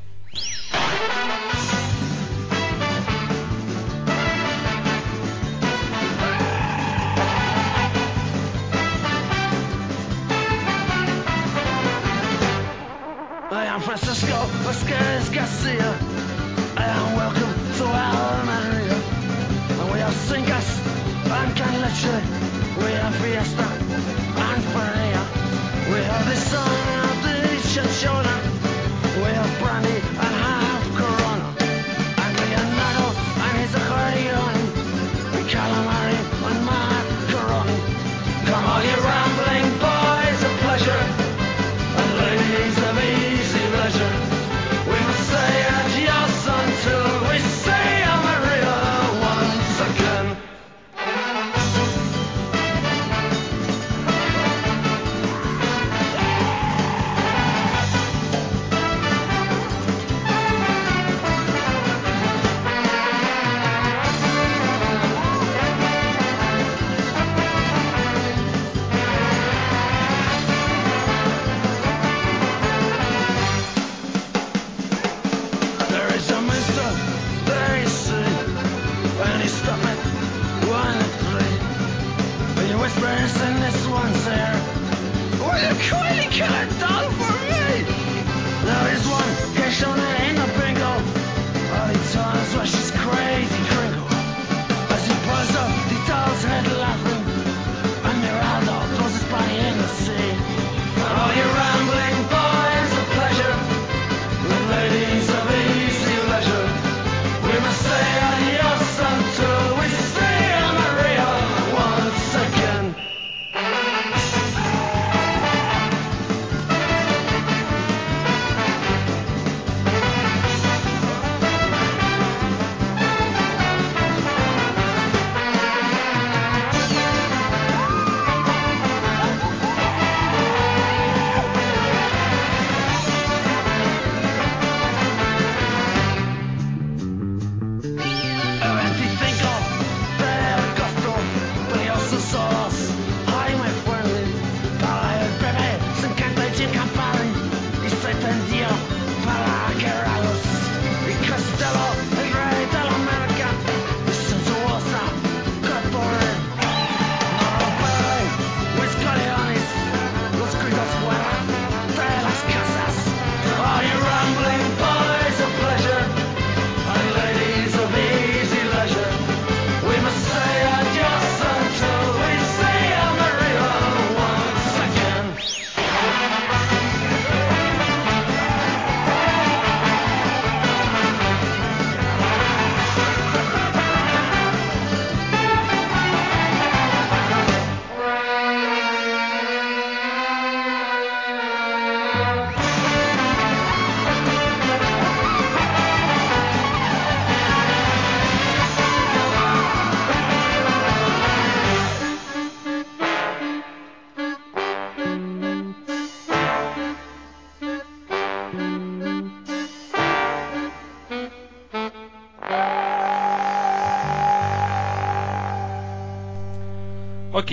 I 13.50 13.64
am 13.66 13.80
Francisco 13.80 14.36
Vasquez 14.64 15.30
Garcia. 15.30 15.98
Am 16.76 17.14
welcome 17.14 17.54
to 17.76 17.84
Almeria. 17.84 18.94
And 19.80 19.92
we 19.92 19.98
have 20.00 20.14
Singas 20.14 20.80
and 21.30 21.56
Can 21.56 21.80
Leche. 21.80 22.55
We 22.78 22.92
have 22.92 23.14
Fiesta 23.16 23.66
and 24.46 24.62
Paella. 24.74 25.24
We 25.92 25.98
have 26.10 26.24
the 26.26 26.36
sun 26.36 26.86
of 27.08 27.16
the 27.24 27.36
Chinchona. 27.72 28.36
We 29.16 29.30
have 29.38 29.52
brandy 29.60 29.96
and 30.24 30.34
half 30.44 30.84
Corona. 30.98 31.48
And 32.22 32.32
Leonardo 32.38 33.06
and 33.44 33.56
his 33.58 33.74
accordion. 33.74 34.55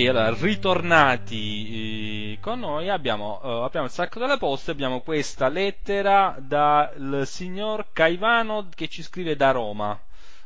Ok, 0.05 0.09
allora, 0.09 0.33
ritornati 0.33 2.33
eh, 2.33 2.37
con 2.41 2.59
noi, 2.59 2.89
abbiamo, 2.89 3.39
eh, 3.43 3.63
abbiamo 3.63 3.85
il 3.87 3.91
sacco 3.91 4.19
della 4.19 4.37
posta, 4.37 4.71
abbiamo 4.71 5.01
questa 5.01 5.47
lettera 5.49 6.35
dal 6.39 7.23
signor 7.25 7.87
Caivano 7.93 8.69
che 8.73 8.87
ci 8.87 9.01
scrive 9.03 9.35
da 9.35 9.51
Roma. 9.51 9.99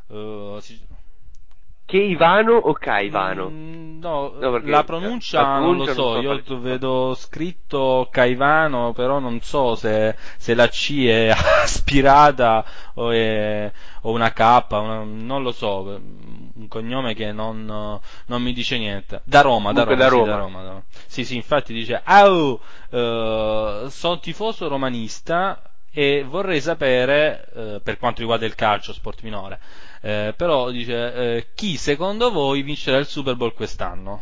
Eh, 0.07 0.57
si- 0.61 0.85
Che 1.85 1.97
Ivano 1.97 2.53
o 2.55 2.73
Caivano? 2.73 3.49
Mm, 3.49 3.99
no, 3.99 4.33
No, 4.39 4.57
la 4.61 4.83
pronuncia, 4.83 5.37
la 5.37 5.59
non 5.59 5.77
lo 5.77 5.85
so, 5.85 6.13
non 6.13 6.17
io 6.17 6.41
sia. 6.43 6.59
vedo 6.59 7.13
scritto 7.13 8.07
Caivano, 8.11 8.93
però 8.93 9.19
non 9.19 9.39
so 9.41 9.75
se, 9.75 10.15
se 10.37 10.55
la 10.55 10.67
C 10.69 11.05
è 11.05 11.29
aspirata 11.63 12.65
o 12.95 13.11
è 13.11 13.71
o 14.01 14.11
una 14.11 14.31
K, 14.33 14.65
una- 14.71 15.03
non 15.03 15.43
lo 15.43 15.51
so, 15.51 15.99
un 16.67 16.81
cognome 16.81 17.13
che 17.13 17.31
non, 17.31 17.65
non 17.65 18.41
mi 18.41 18.53
dice 18.53 18.77
niente. 18.77 19.21
Da 19.23 19.41
Roma, 19.41 19.71
da 19.71 19.83
Roma, 19.83 19.95
da 19.95 20.03
sì, 20.07 20.11
Roma. 20.11 20.25
da 20.25 20.37
Roma, 20.37 20.61
da 20.61 20.67
Roma. 20.67 20.83
Sì, 21.07 21.25
sì, 21.25 21.35
infatti 21.35 21.73
dice, 21.73 22.01
au, 22.03 22.59
eh, 22.89 23.85
sono 23.89 24.19
tifoso 24.19 24.67
romanista 24.67 25.61
e 25.91 26.23
vorrei 26.23 26.61
sapere, 26.61 27.47
eh, 27.55 27.81
per 27.81 27.97
quanto 27.97 28.19
riguarda 28.19 28.45
il 28.45 28.55
calcio, 28.55 28.93
sport 28.93 29.21
minore, 29.21 29.59
eh, 30.01 30.33
però 30.35 30.69
dice, 30.69 31.13
eh, 31.13 31.47
chi 31.55 31.77
secondo 31.77 32.29
voi 32.31 32.61
vincerà 32.61 32.97
il 32.97 33.07
Super 33.07 33.35
Bowl 33.35 33.53
quest'anno? 33.53 34.21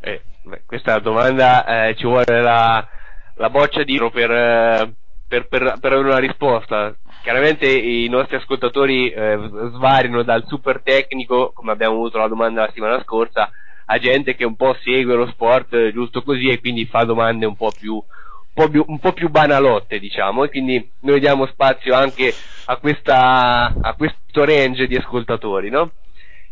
Eh, 0.00 0.22
beh, 0.42 0.62
questa 0.66 0.98
domanda 0.98 1.64
eh, 1.88 1.94
ci 1.96 2.06
vuole 2.06 2.40
la, 2.40 2.86
la 3.34 3.50
boccia 3.50 3.82
di 3.82 3.98
per, 4.12 4.94
per, 5.28 5.46
per, 5.48 5.78
per 5.80 5.92
avere 5.92 6.08
una 6.08 6.18
risposta. 6.18 6.94
Chiaramente 7.26 7.66
i 7.66 8.06
nostri 8.08 8.36
ascoltatori 8.36 9.10
eh, 9.10 9.36
svariano 9.72 10.22
dal 10.22 10.44
super 10.46 10.80
tecnico, 10.80 11.50
come 11.52 11.72
abbiamo 11.72 11.94
avuto 11.94 12.18
la 12.18 12.28
domanda 12.28 12.60
la 12.60 12.66
settimana 12.68 13.02
scorsa, 13.02 13.50
a 13.86 13.98
gente 13.98 14.36
che 14.36 14.44
un 14.44 14.54
po' 14.54 14.76
segue 14.80 15.16
lo 15.16 15.26
sport 15.26 15.74
eh, 15.74 15.92
giusto 15.92 16.22
così 16.22 16.50
e 16.50 16.60
quindi 16.60 16.86
fa 16.86 17.02
domande 17.02 17.44
un 17.44 17.56
po' 17.56 17.72
più, 17.76 17.94
un 17.94 18.98
po' 19.00 19.12
più, 19.12 19.28
banalotte, 19.28 19.98
diciamo, 19.98 20.44
e 20.44 20.50
quindi 20.50 20.88
noi 21.00 21.18
diamo 21.18 21.46
spazio 21.46 21.96
anche 21.96 22.32
a 22.66 22.76
questa, 22.76 23.74
a 23.80 23.94
questo 23.94 24.44
range 24.44 24.86
di 24.86 24.94
ascoltatori, 24.94 25.68
no? 25.68 25.90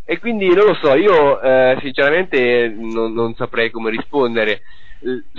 E 0.05 0.19
quindi 0.19 0.49
non 0.49 0.67
lo 0.67 0.75
so, 0.75 0.97
io 0.97 1.41
eh, 1.41 1.77
sinceramente 1.83 2.75
non, 2.77 3.13
non 3.13 3.33
saprei 3.37 3.71
come 3.71 3.91
rispondere. 3.91 4.63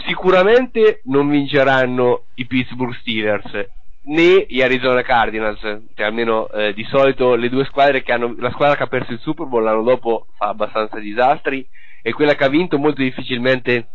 Sicuramente 0.07 1.01
non 1.07 1.27
vinceranno 1.27 2.27
i 2.35 2.45
Pittsburgh 2.45 2.93
Steelers 3.01 3.73
né 4.05 4.45
gli 4.47 4.61
Arizona 4.61 5.01
Cardinals, 5.01 5.59
cioè 5.59 6.05
almeno 6.05 6.49
eh, 6.49 6.73
di 6.73 6.83
solito 6.85 7.35
le 7.35 7.49
due 7.49 7.65
squadre 7.65 8.03
che 8.03 8.11
hanno 8.11 8.35
la 8.37 8.51
squadra 8.51 8.75
che 8.75 8.83
ha 8.83 8.87
perso 8.87 9.13
il 9.13 9.19
Super 9.19 9.47
Bowl 9.47 9.63
l'anno 9.63 9.83
dopo 9.83 10.27
fa 10.37 10.47
abbastanza 10.47 10.99
disastri 10.99 11.67
e 12.01 12.13
quella 12.13 12.35
che 12.35 12.43
ha 12.43 12.49
vinto 12.49 12.77
molto 12.77 13.01
difficilmente 13.01 13.87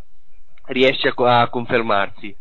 riesce 0.66 1.12
a, 1.14 1.40
a 1.40 1.49
confermarsi. 1.49 2.35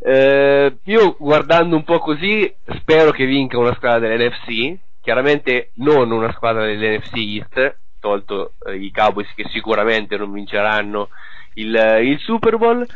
Eh, 0.00 0.78
io 0.84 1.16
guardando 1.18 1.76
un 1.76 1.84
po' 1.84 1.98
così 1.98 2.52
spero 2.78 3.10
che 3.10 3.26
vinca 3.26 3.58
una 3.58 3.74
squadra 3.74 4.08
dell'NFC, 4.08 4.78
chiaramente 5.00 5.70
non 5.74 6.10
una 6.10 6.32
squadra 6.32 6.64
dell'NFC 6.64 7.16
East, 7.16 7.78
tolto 8.00 8.54
eh, 8.66 8.76
i 8.76 8.90
Cowboys 8.90 9.32
che 9.34 9.48
sicuramente 9.50 10.16
non 10.16 10.32
vinceranno 10.32 11.08
il, 11.54 12.00
il 12.02 12.18
Super 12.20 12.56
Bowl. 12.56 12.86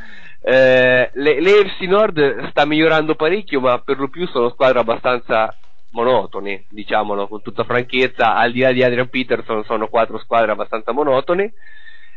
Eh, 0.45 1.11
le, 1.15 1.41
l'AFC 1.41 1.81
Nord 1.83 2.49
sta 2.51 2.67
migliorando 2.67 3.15
parecchio, 3.15 3.61
ma 3.61 3.79
per 3.79 3.99
lo 3.99 4.09
più 4.09 4.27
sono 4.27 4.51
squadre 4.51 4.81
abbastanza 4.81 5.57
monotone, 5.91 6.65
diciamolo 6.69 7.29
con 7.29 7.43
tutta 7.43 7.65
franchezza, 7.65 8.35
al 8.35 8.51
di 8.51 8.61
là 8.61 8.73
di 8.73 8.83
Adrian 8.83 9.09
Peterson 9.09 9.63
sono 9.65 9.89
quattro 9.89 10.19
squadre 10.19 10.51
abbastanza 10.53 10.93
monotone. 10.93 11.53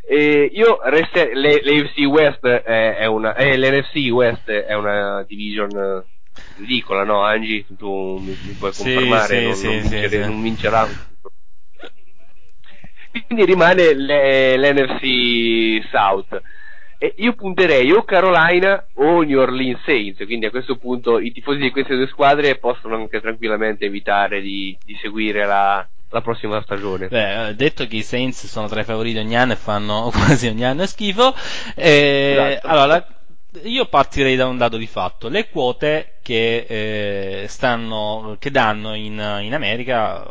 E 0.08 0.50
io 0.52 0.78
reste, 0.84 1.34
le, 1.34 1.60
l'AFC 1.62 1.98
West 2.08 2.44
è, 2.46 2.96
è 2.96 3.06
una, 3.06 3.34
eh, 3.34 3.56
l'NFC 3.56 4.08
West 4.12 4.48
è 4.48 4.74
una 4.74 5.24
division 5.26 5.76
eh, 5.76 6.04
ridicola, 6.56 7.04
no 7.04 7.22
Angie? 7.22 7.64
Tu 7.76 8.18
mi, 8.18 8.36
mi 8.40 8.52
puoi 8.58 8.72
confermare, 8.72 9.26
sì, 9.26 9.42
non, 9.44 9.54
sì, 9.54 9.66
non 9.66 9.80
sì, 9.82 9.88
vincere- 9.88 10.26
non 10.26 10.42
vincerà. 10.42 10.88
Quindi 13.26 13.44
rimane 13.44 13.94
le- 13.94 14.56
l'NFC 14.58 15.88
South. 15.90 16.42
E 16.98 17.14
io 17.18 17.34
punterei 17.34 17.92
o 17.92 18.04
Carolina 18.04 18.86
o 18.94 19.22
New 19.22 19.38
Orleans 19.38 19.82
Saints, 19.84 20.24
quindi 20.24 20.46
a 20.46 20.50
questo 20.50 20.76
punto 20.76 21.18
i 21.18 21.30
tifosi 21.30 21.58
di 21.58 21.70
queste 21.70 21.94
due 21.94 22.06
squadre 22.06 22.56
possono 22.56 22.96
anche 22.96 23.20
tranquillamente 23.20 23.84
evitare 23.84 24.40
di, 24.40 24.76
di 24.82 24.96
seguire 25.02 25.44
la, 25.44 25.86
la 26.08 26.20
prossima 26.22 26.60
stagione. 26.62 27.08
Beh, 27.08 27.48
eh, 27.48 27.54
detto 27.54 27.86
che 27.86 27.96
i 27.96 28.02
Saints 28.02 28.46
sono 28.46 28.66
tra 28.68 28.80
i 28.80 28.84
favoriti 28.84 29.18
ogni 29.18 29.36
anno 29.36 29.52
e 29.52 29.56
fanno 29.56 30.10
quasi 30.14 30.46
ogni 30.46 30.64
anno 30.64 30.86
schifo, 30.86 31.34
eh, 31.74 32.56
Esatto. 32.56 32.66
allora, 32.66 33.06
io 33.64 33.86
partirei 33.86 34.36
da 34.36 34.46
un 34.46 34.56
dato 34.56 34.76
di 34.78 34.86
fatto. 34.86 35.28
Le 35.28 35.48
quote 35.50 36.14
che, 36.22 36.64
eh, 36.68 37.46
stanno, 37.48 38.36
che 38.38 38.50
danno 38.50 38.94
in, 38.94 39.12
in 39.42 39.52
America, 39.54 40.26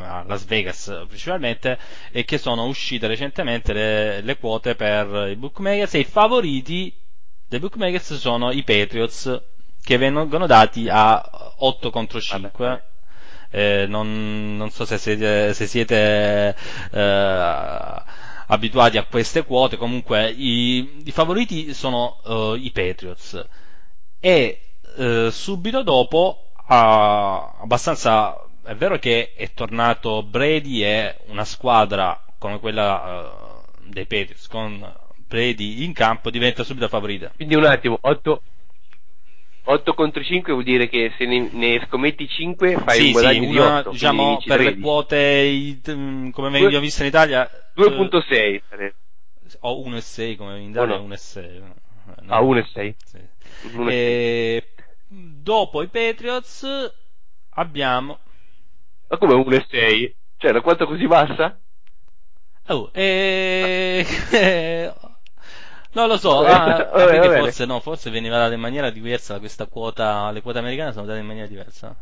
a 0.00 0.24
Las 0.26 0.44
Vegas 0.44 1.04
principalmente, 1.06 1.78
e 2.10 2.24
che 2.24 2.38
sono 2.38 2.66
uscite 2.66 3.06
recentemente 3.06 3.72
le, 3.72 4.20
le 4.20 4.36
quote 4.38 4.74
per 4.74 5.28
i 5.30 5.36
bookmakers 5.36 5.94
e 5.94 6.00
i 6.00 6.04
favoriti 6.04 6.92
dei 7.48 7.60
bookmakers 7.60 8.14
sono 8.16 8.50
i 8.50 8.62
Patriots, 8.62 9.40
che 9.82 9.96
vengono 9.96 10.46
dati 10.46 10.86
a 10.90 11.54
8 11.56 11.90
contro 11.90 12.20
5. 12.20 12.50
Vabbè. 12.66 12.82
Eh, 13.50 13.86
non, 13.88 14.56
non 14.58 14.70
so 14.70 14.84
se 14.84 14.98
siete, 14.98 15.54
se 15.54 15.66
siete 15.66 16.54
eh, 16.92 18.02
abituati 18.46 18.98
a 18.98 19.04
queste 19.04 19.44
quote, 19.44 19.78
comunque 19.78 20.30
i, 20.30 21.02
i 21.04 21.10
favoriti 21.10 21.72
sono 21.72 22.20
eh, 22.26 22.58
i 22.60 22.70
Patriots 22.70 23.42
e 24.20 24.60
eh, 24.96 25.28
subito 25.30 25.82
dopo 25.82 26.50
ah, 26.66 27.56
abbastanza 27.60 28.47
è 28.68 28.74
vero 28.74 28.98
che 28.98 29.32
è 29.34 29.50
tornato 29.54 30.22
Brady 30.22 30.82
e 30.84 31.16
una 31.28 31.44
squadra 31.46 32.22
come 32.38 32.58
quella 32.60 33.62
eh, 33.64 33.88
dei 33.88 34.04
Patriots 34.04 34.46
con 34.46 34.94
Brady 35.26 35.84
in 35.84 35.94
campo 35.94 36.28
diventa 36.28 36.64
subito 36.64 36.86
favorita. 36.88 37.32
Quindi 37.34 37.54
un 37.54 37.64
attimo, 37.64 37.96
8, 37.98 38.42
8 39.64 39.94
contro 39.94 40.22
5 40.22 40.52
vuol 40.52 40.64
dire 40.64 40.88
che 40.90 41.14
se 41.16 41.24
ne, 41.24 41.48
ne 41.50 41.86
scommetti 41.86 42.28
5 42.28 42.76
fai 42.84 42.98
sì, 42.98 43.04
un 43.06 43.12
guadagno 43.12 43.40
sì, 43.40 43.48
di 43.48 43.56
una, 43.56 43.78
8, 43.78 43.90
diciamo 43.90 44.16
quindi 44.16 44.32
vinci 44.34 44.48
per 44.48 44.58
le 44.58 44.64
13. 44.64 44.82
quote 44.82 45.16
i- 45.16 45.80
mm, 45.90 46.30
come 46.30 46.48
Due- 46.48 46.58
vengono 46.60 46.80
viste 46.80 47.02
in 47.02 47.08
Italia 47.08 47.50
eh, 47.50 47.70
2.6 47.74 48.62
sarebbe. 48.68 48.94
o 49.60 49.82
1,6 49.82 50.36
come 50.36 50.60
in 50.60 50.70
Italia 50.70 50.94
O 50.96 50.98
no? 50.98 51.06
1,6 51.06 51.38
eh, 51.38 51.58
no. 52.22 52.34
Ah, 52.34 52.40
1,6. 52.42 52.94
Sì. 53.02 53.18
1,6. 53.68 53.88
E 53.90 54.68
dopo 55.08 55.80
i 55.82 55.88
Patriots 55.88 56.66
abbiamo 57.54 58.18
Ma 59.10 59.18
come 59.18 59.34
1,6? 59.34 60.16
Cioè, 60.36 60.52
da 60.52 60.60
quanto 60.62 60.86
così 60.86 61.06
bassa? 61.06 61.60
oh, 62.68 62.90
e... 62.94 64.04
non 65.92 66.08
lo 66.08 66.16
so 66.18 66.42
Vabbè, 66.42 66.86
ah, 66.90 66.90
vabbè, 66.92 67.06
quindi 67.08 67.26
va 67.26 67.32
bene. 67.32 67.38
forse 67.42 67.64
no 67.66 67.80
forse 67.80 68.10
veniva 68.10 68.36
data 68.38 68.54
in 68.54 68.60
maniera 68.60 68.90
diversa 68.90 69.38
questa 69.38 69.66
quota 69.66 70.30
le 70.30 70.42
quote 70.42 70.58
americane 70.58 70.92
sono 70.92 71.06
date 71.06 71.20
in 71.20 71.26
maniera 71.26 71.46
diversa 71.48 71.94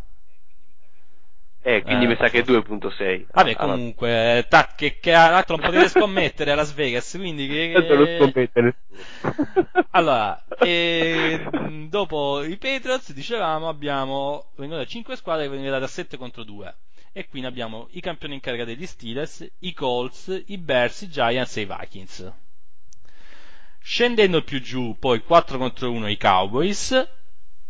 Eh, 1.69 1.83
quindi 1.83 2.05
Eh, 2.05 2.09
mi 2.09 2.15
sa 2.17 2.29
che 2.29 2.39
è 2.41 2.45
forse. 2.45 2.53
2.6. 2.69 3.27
Vabbè, 3.33 3.55
Ah, 3.57 3.57
comunque, 3.57 4.47
ta, 4.49 4.73
che, 4.77 4.99
che 5.01 5.13
altro 5.13 5.57
non 5.57 5.67
potete 5.67 5.89
scommettere 5.91 6.53
a 6.53 6.55
Las 6.55 6.73
Vegas, 6.73 7.11
quindi 7.19 7.49
che... 7.49 7.73
Tanto 7.73 7.95
non 7.97 8.07
scommette 8.07 8.61
nessuno. 8.61 8.85
Allora, 9.91 10.45
e, 10.61 11.49
mh, 11.51 11.89
dopo 11.89 12.45
i 12.45 12.57
Patriots, 12.57 13.13
dicevamo, 13.13 13.69
abbiamo, 13.69 14.51
vengono 14.57 14.81
da 14.81 14.87
5 14.87 15.17
squadre 15.17 15.45
che 15.45 15.51
vengono 15.51 15.77
da 15.79 15.87
7 15.89 16.17
contro 16.17 16.45
2. 16.45 16.75
E 17.13 17.27
quindi 17.29 17.49
abbiamo 17.49 17.89
i 17.93 18.01
campioni 18.01 18.35
in 18.35 18.41
carica 18.41 18.65
degli 18.65 18.87
Steelers, 18.87 19.45
i 19.61 19.73
Colts, 19.73 20.45
i 20.47 20.59
Bears, 20.59 21.01
i 21.01 21.09
Giants 21.09 21.57
e 21.57 21.63
i 21.63 21.67
Vikings. 21.67 22.33
Scendendo 23.81 24.43
più 24.43 24.61
giù, 24.61 24.97
poi 24.99 25.23
4 25.23 25.59
contro 25.59 25.91
1 25.91 26.09
i 26.09 26.17
Cowboys, 26.17 27.09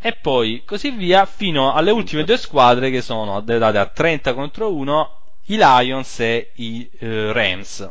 e 0.07 0.13
poi 0.13 0.63
così 0.65 0.91
via 0.93 1.27
fino 1.27 1.73
alle 1.73 1.91
ultime 1.91 2.23
due 2.23 2.37
squadre 2.37 2.91
che 2.91 3.03
sono 3.03 3.41
date 3.41 3.77
a 3.77 3.87
30 3.87 4.35
contro 4.35 4.73
1 4.73 5.11
i 5.47 5.57
Lions 5.57 6.21
e 6.21 6.53
i 6.55 6.89
eh, 7.01 7.33
Rams 7.33 7.91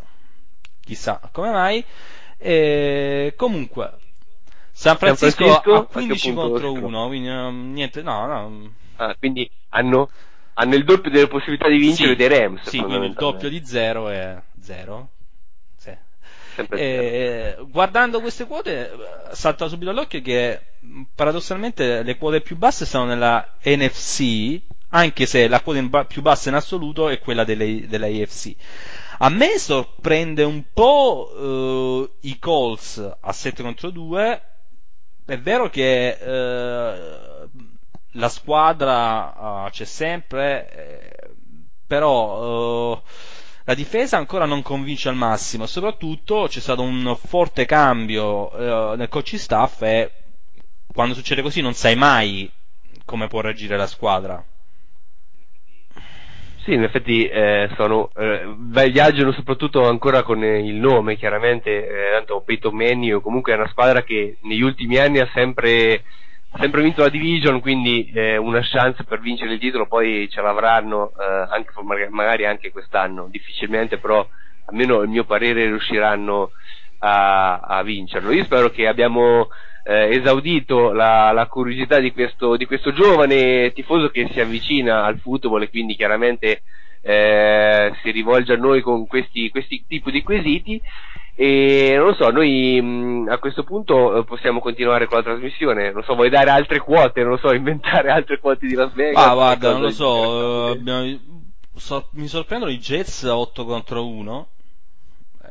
chissà 0.80 1.20
come 1.34 1.52
mai 1.52 1.84
e 2.38 3.34
comunque 3.36 3.98
San 4.72 4.96
Francisco, 4.96 5.44
Francisco, 5.44 5.74
a 5.74 5.78
a 5.80 5.86
che 5.88 5.92
15 5.92 6.32
punto 6.32 6.50
contro 6.50 6.68
si 6.70 6.80
trova? 6.80 6.88
1 6.88 7.08
quindi 7.08 7.28
um, 7.28 7.72
niente 7.74 8.02
no 8.02 8.26
no 8.26 8.74
Ah, 8.98 9.14
quindi 9.20 9.52
hanno, 9.72 10.10
hanno 10.54 10.76
il 10.76 10.86
doppio 10.86 11.12
delle 11.12 11.28
possibilità 11.28 11.68
di 11.68 11.80
vincere 11.80 12.12
sì, 12.12 12.16
dei 12.16 12.28
Rams. 12.30 12.70
sì 12.70 12.78
quindi 12.78 13.08
il 13.08 13.14
doppio 13.14 13.50
di 13.50 13.66
0 13.66 14.08
è 14.08 14.42
0 14.62 15.10
sì. 15.10 15.15
Zero. 16.56 16.76
Eh, 16.76 17.58
guardando 17.70 18.22
queste 18.22 18.46
quote 18.46 18.92
eh, 18.92 19.36
salta 19.36 19.68
subito 19.68 19.92
all'occhio 19.92 20.22
che 20.22 20.62
mh, 20.80 21.02
paradossalmente 21.14 22.04
le 22.04 22.18
quote 22.18 22.42
più 22.42 22.56
basse 22.58 22.86
sono 22.86 23.06
nella 23.06 23.56
NFC, 23.64 24.62
anche 24.90 25.26
se 25.26 25.48
la 25.48 25.62
quota 25.62 26.06
più 26.06 26.22
bassa 26.22 26.50
in 26.50 26.56
assoluto 26.56 27.10
è 27.10 27.20
quella 27.20 27.44
delle, 27.44 27.88
della 27.88 28.08
AFC. 28.08 28.56
A 29.20 29.30
me 29.30 29.58
sorprende 29.58 30.44
un 30.44 30.64
po' 30.74 32.10
eh, 32.22 32.28
i 32.28 32.40
Colts 32.40 33.16
a 33.20 33.32
7 33.32 33.64
contro 33.64 33.90
2. 33.90 34.42
È 35.26 35.40
vero 35.40 35.70
che 35.70 36.10
eh, 36.10 37.48
la 38.12 38.30
squadra 38.30 39.66
eh, 39.66 39.70
c'è 39.72 39.86
sempre, 39.86 40.70
eh, 40.70 41.30
però 41.88 43.02
la 43.66 43.74
difesa 43.74 44.18
ancora 44.18 44.46
non 44.46 44.62
convince 44.62 45.10
al 45.10 45.16
massimo. 45.16 45.66
Soprattutto 45.66 46.46
c'è 46.48 46.60
stato 46.60 46.82
un 46.82 47.16
forte 47.18 47.66
cambio 47.66 48.52
eh, 48.52 48.96
nel 48.96 49.10
coaching 49.10 49.42
staff 49.42 49.82
e 49.82 50.12
quando 50.94 51.14
succede 51.14 51.42
così 51.42 51.62
non 51.62 51.74
sai 51.74 51.96
mai 51.96 52.50
come 53.04 53.28
può 53.28 53.42
reagire 53.42 53.76
la 53.76 53.88
squadra. 53.88 54.44
Sì, 56.64 56.74
in 56.74 56.82
effetti 56.82 57.28
eh, 57.28 57.70
sono, 57.76 58.10
eh, 58.16 58.56
viaggiano 58.58 59.32
soprattutto 59.34 59.88
ancora 59.88 60.24
con 60.24 60.44
eh, 60.44 60.66
il 60.66 60.74
nome, 60.74 61.16
chiaramente, 61.16 61.70
eh, 61.70 62.12
tanto 62.14 62.42
Peyton 62.42 62.76
Manning 62.76 63.22
comunque 63.22 63.54
è 63.54 63.56
una 63.56 63.68
squadra 63.68 64.02
che 64.02 64.38
negli 64.42 64.62
ultimi 64.62 64.98
anni 64.98 65.20
ha 65.20 65.30
sempre, 65.32 66.04
sempre 66.58 66.82
vinto 66.82 67.02
la 67.02 67.10
division, 67.10 67.60
quindi 67.60 68.12
eh, 68.14 68.38
una 68.38 68.62
chance 68.62 69.04
per 69.04 69.20
vincere 69.20 69.54
il 69.54 69.60
titolo 69.60 69.88
poi 69.88 70.28
ce 70.30 70.42
l'avranno, 70.42 71.12
eh, 71.20 71.48
anche, 71.50 71.72
magari 72.10 72.46
anche 72.46 72.72
quest'anno, 72.72 73.28
difficilmente 73.30 73.98
però, 73.98 74.26
almeno 74.66 75.02
il 75.02 75.10
mio 75.10 75.26
parere, 75.26 75.66
riusciranno 75.66 76.52
a, 77.00 77.60
a 77.60 77.84
vincerlo. 77.84 78.32
Io 78.32 78.44
spero 78.44 78.70
che 78.70 78.88
abbiamo 78.88 79.50
eh, 79.84 80.16
esaudito 80.16 80.92
la, 80.92 81.32
la 81.32 81.48
curiosità 81.48 82.00
di 82.00 82.12
questo, 82.12 82.56
di 82.56 82.66
questo, 82.66 82.92
giovane 82.92 83.72
tifoso 83.74 84.10
che 84.10 84.28
si 84.32 84.40
avvicina 84.40 85.04
al 85.04 85.20
football 85.20 85.62
e 85.62 85.70
quindi 85.70 85.96
chiaramente 85.96 86.64
eh, 87.02 87.94
si 88.02 88.12
rivolge 88.12 88.54
a 88.54 88.58
noi 88.58 88.82
con 88.82 89.06
questi, 89.06 89.50
questi 89.52 89.86
tipi 89.88 90.12
di 90.12 90.24
quesiti 90.24 90.82
e 91.38 91.94
non 91.98 92.08
lo 92.08 92.14
so, 92.14 92.30
noi 92.30 92.82
mh, 92.82 93.28
a 93.30 93.38
questo 93.40 93.64
punto 93.64 94.18
eh, 94.18 94.24
possiamo 94.24 94.62
continuare 94.62 95.06
con 95.06 95.18
la 95.18 95.24
trasmissione, 95.24 95.92
non 95.92 96.04
so, 96.04 96.16
vuoi 96.16 96.30
dare 96.30 96.50
altre 96.50 96.80
quote, 96.80 97.22
non 97.22 97.32
lo 97.32 97.38
so, 97.38 97.52
inventare 97.56 98.10
altre 98.10 98.40
quote 98.40 98.66
di 98.66 98.74
Las 98.74 98.94
Vegas? 98.94 99.24
Ah, 99.24 99.34
guarda, 99.34 99.72
non 99.72 99.82
lo 99.82 99.90
so, 99.92 100.70
eh, 100.70 100.72
abbiamo, 100.72 101.20
so, 101.76 102.08
mi 102.12 102.28
sorprendono 102.28 102.72
i 102.72 102.78
Jets 102.78 103.24
8 103.24 103.66
contro 103.66 104.08
1 104.08 104.48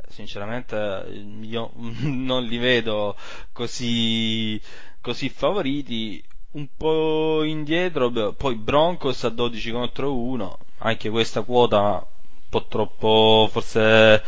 sinceramente 0.08 1.06
io 1.42 1.70
non 1.74 2.44
li 2.44 2.58
vedo 2.58 3.16
così, 3.52 4.60
così 5.00 5.28
favoriti. 5.28 6.22
Un 6.52 6.68
po' 6.76 7.42
indietro, 7.42 8.12
poi 8.32 8.54
Broncos 8.54 9.24
a 9.24 9.28
12 9.28 9.72
contro 9.72 10.16
1, 10.16 10.58
anche 10.78 11.10
questa 11.10 11.42
quota 11.42 11.94
un 11.94 12.42
po' 12.48 12.66
troppo 12.68 13.48
forse 13.50 14.22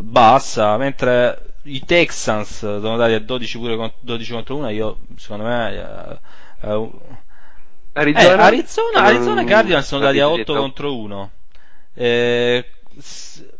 bassa, 0.00 0.76
mentre 0.76 1.54
i 1.62 1.84
Texans 1.84 2.58
sono 2.58 2.92
andati 2.92 3.12
a 3.12 3.20
12, 3.20 3.58
pure, 3.58 3.94
12 4.00 4.32
contro 4.32 4.56
1, 4.56 4.68
io 4.70 4.98
secondo 5.16 5.44
me 5.44 5.74
eh, 5.74 6.68
eh, 6.68 6.90
Arizona, 7.92 8.34
eh, 8.34 8.46
Arizona, 8.46 9.02
Arizona 9.02 9.44
Cardinals 9.44 9.86
sono 9.86 10.00
andati 10.00 10.20
a 10.20 10.28
8 10.28 10.54
contro 10.54 10.96
1. 10.96 11.30
Eh, 11.94 12.64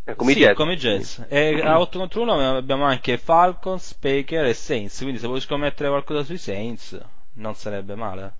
eh, 0.04 0.16
come, 0.16 0.32
sì, 0.32 0.38
jazz. 0.40 0.54
come 0.54 0.76
jazz. 0.76 1.20
E 1.28 1.60
a 1.62 1.78
8 1.80 1.98
contro 1.98 2.22
1 2.22 2.56
abbiamo 2.56 2.84
anche 2.84 3.18
Falcons, 3.18 3.94
Baker 3.98 4.46
e 4.46 4.54
Saints. 4.54 4.98
Quindi 4.98 5.18
se 5.18 5.26
vuoi 5.26 5.40
scommettere 5.40 5.88
qualcosa 5.88 6.24
sui 6.24 6.38
Saints, 6.38 6.98
non 7.34 7.54
sarebbe 7.54 7.94
male. 7.94 8.34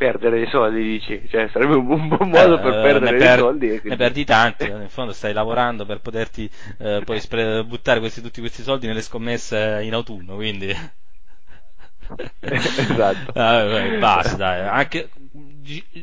Perdere 0.00 0.40
i 0.40 0.48
soldi, 0.48 0.82
dici? 0.82 1.28
Cioè, 1.28 1.50
sarebbe 1.52 1.74
un, 1.74 2.08
buon 2.08 2.30
modo 2.30 2.54
eh, 2.54 2.60
per 2.62 2.72
perdere 2.80 3.18
per, 3.18 3.36
i 3.36 3.38
soldi. 3.38 3.66
Quindi... 3.66 3.88
Ne 3.90 3.96
perdi 3.96 4.24
tanti, 4.24 4.64
in 4.64 4.88
fondo 4.88 5.12
stai 5.12 5.34
lavorando 5.34 5.84
per 5.84 6.00
poterti 6.00 6.50
eh, 6.78 7.02
poi 7.04 7.20
spre- 7.20 7.62
buttare 7.64 8.00
questi, 8.00 8.22
tutti 8.22 8.40
questi 8.40 8.62
soldi 8.62 8.86
nelle 8.86 9.02
scommesse 9.02 9.80
in 9.82 9.92
autunno, 9.92 10.36
quindi... 10.36 10.68
esatto. 12.40 13.38
Ah, 13.38 13.98
basta, 13.98 14.36
dai. 14.36 14.66
Anche, 14.66 15.10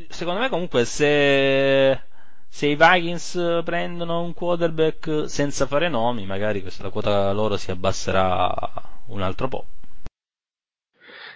secondo 0.09 0.41
me 0.41 0.49
comunque 0.49 0.85
se 0.85 1.99
se 2.47 2.67
i 2.67 2.75
Vikings 2.75 3.61
prendono 3.65 4.21
un 4.21 4.35
quarterback 4.35 5.23
senza 5.27 5.65
fare 5.65 5.89
nomi, 5.89 6.27
magari 6.27 6.61
questa, 6.61 6.83
la 6.83 6.91
quota 6.91 7.31
loro 7.31 7.57
si 7.57 7.71
abbasserà 7.71 8.53
un 9.07 9.23
altro 9.23 9.47
po'. 9.47 9.65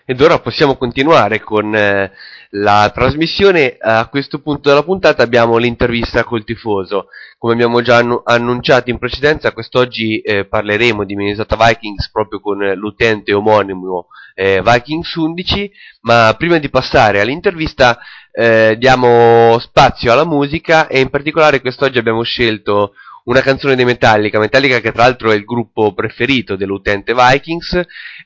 Ed 0.05 0.19
ora 0.19 0.39
possiamo 0.39 0.75
continuare 0.75 1.39
con 1.39 1.75
eh, 1.75 2.11
la 2.51 2.91
trasmissione. 2.93 3.77
A 3.79 4.07
questo 4.07 4.39
punto 4.39 4.69
della 4.69 4.83
puntata 4.83 5.23
abbiamo 5.23 5.57
l'intervista 5.57 6.23
col 6.23 6.43
tifoso. 6.43 7.07
Come 7.37 7.53
abbiamo 7.53 7.81
già 7.81 7.97
annu- 7.97 8.21
annunciato 8.23 8.89
in 8.89 8.97
precedenza, 8.97 9.51
quest'oggi 9.51 10.19
eh, 10.19 10.45
parleremo 10.45 11.03
di 11.03 11.15
Minnesota 11.15 11.55
Vikings 11.55 12.09
proprio 12.11 12.39
con 12.39 12.57
l'utente 12.75 13.33
omonimo 13.33 14.07
eh, 14.35 14.61
Vikings 14.63 15.15
11. 15.15 15.71
Ma 16.01 16.33
prima 16.37 16.57
di 16.57 16.69
passare 16.69 17.21
all'intervista, 17.21 17.99
eh, 18.33 18.75
diamo 18.77 19.57
spazio 19.59 20.11
alla 20.11 20.25
musica 20.25 20.87
e 20.87 20.99
in 20.99 21.09
particolare 21.09 21.61
quest'oggi 21.61 21.97
abbiamo 21.97 22.23
scelto 22.23 22.93
una 23.25 23.41
canzone 23.41 23.75
dei 23.75 23.85
Metallica, 23.85 24.39
Metallica 24.39 24.79
che 24.79 24.91
tra 24.91 25.03
l'altro 25.03 25.31
è 25.31 25.35
il 25.35 25.43
gruppo 25.43 25.93
preferito 25.93 26.55
dell'utente 26.55 27.13
Vikings 27.13 27.81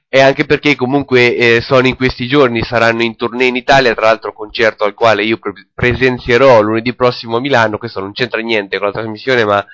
e 0.08 0.22
anche 0.22 0.46
perché 0.46 0.76
comunque 0.76 1.36
eh, 1.36 1.62
sono 1.62 1.88
in 1.88 1.96
questi 1.96 2.28
giorni, 2.28 2.64
saranno 2.64 3.04
in 3.04 3.16
tournée 3.16 3.48
in 3.48 3.56
Italia, 3.56 3.94
tra 3.94 4.06
l'altro 4.06 4.34
concerto 4.34 4.84
al 4.86 4.94
quale 4.94 5.24
io 5.24 5.38
pre- 5.38 5.68
presenzierò 5.74 6.62
lunedì 6.62 6.94
prossimo 6.94 7.38
a 7.38 7.40
Milano, 7.40 7.78
questo 7.78 8.00
non 8.00 8.14
c'entra 8.14 8.40
niente 8.42 8.78
con 8.78 8.88
la 8.88 8.94
trasmissione 8.94 9.44
ma 9.44 9.66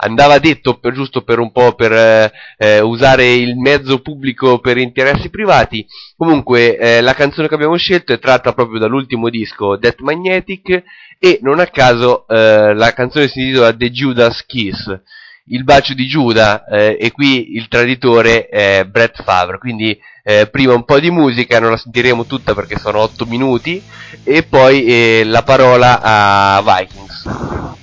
andava 0.00 0.38
detto 0.38 0.78
per, 0.78 0.92
giusto 0.92 1.22
per 1.22 1.38
un 1.38 1.52
po' 1.52 1.74
per 1.74 1.92
eh, 1.92 2.32
eh, 2.58 2.80
usare 2.80 3.34
il 3.34 3.56
mezzo 3.56 4.00
pubblico 4.00 4.58
per 4.58 4.78
interessi 4.78 5.30
privati. 5.30 5.86
Comunque 6.16 6.76
eh, 6.76 7.00
la 7.00 7.14
canzone 7.14 7.48
che 7.48 7.54
abbiamo 7.54 7.76
scelto 7.76 8.12
è 8.12 8.18
tratta 8.18 8.52
proprio 8.52 8.78
dall'ultimo 8.78 9.28
disco 9.28 9.76
Death 9.76 10.00
Magnetic 10.00 10.82
e 11.18 11.38
non 11.42 11.60
a 11.60 11.66
caso 11.66 12.26
eh, 12.26 12.74
la 12.74 12.92
canzone 12.92 13.28
si 13.28 13.40
intitola 13.40 13.74
The 13.74 13.90
Judas 13.90 14.44
Kiss. 14.46 15.00
Il 15.52 15.64
bacio 15.64 15.94
di 15.94 16.06
Giuda 16.06 16.64
eh, 16.64 16.96
e 17.00 17.10
qui 17.10 17.56
il 17.56 17.66
traditore 17.66 18.46
è 18.46 18.84
Brett 18.84 19.20
Favre, 19.24 19.58
quindi 19.58 19.98
eh, 20.22 20.46
prima 20.48 20.74
un 20.74 20.84
po' 20.84 21.00
di 21.00 21.10
musica, 21.10 21.58
non 21.58 21.70
la 21.70 21.76
sentiremo 21.76 22.24
tutta 22.24 22.54
perché 22.54 22.78
sono 22.78 23.00
8 23.00 23.26
minuti, 23.26 23.82
e 24.22 24.44
poi 24.44 25.24
la 25.24 25.42
parola 25.42 26.00
a 26.00 26.62
Vikings. 26.62 27.79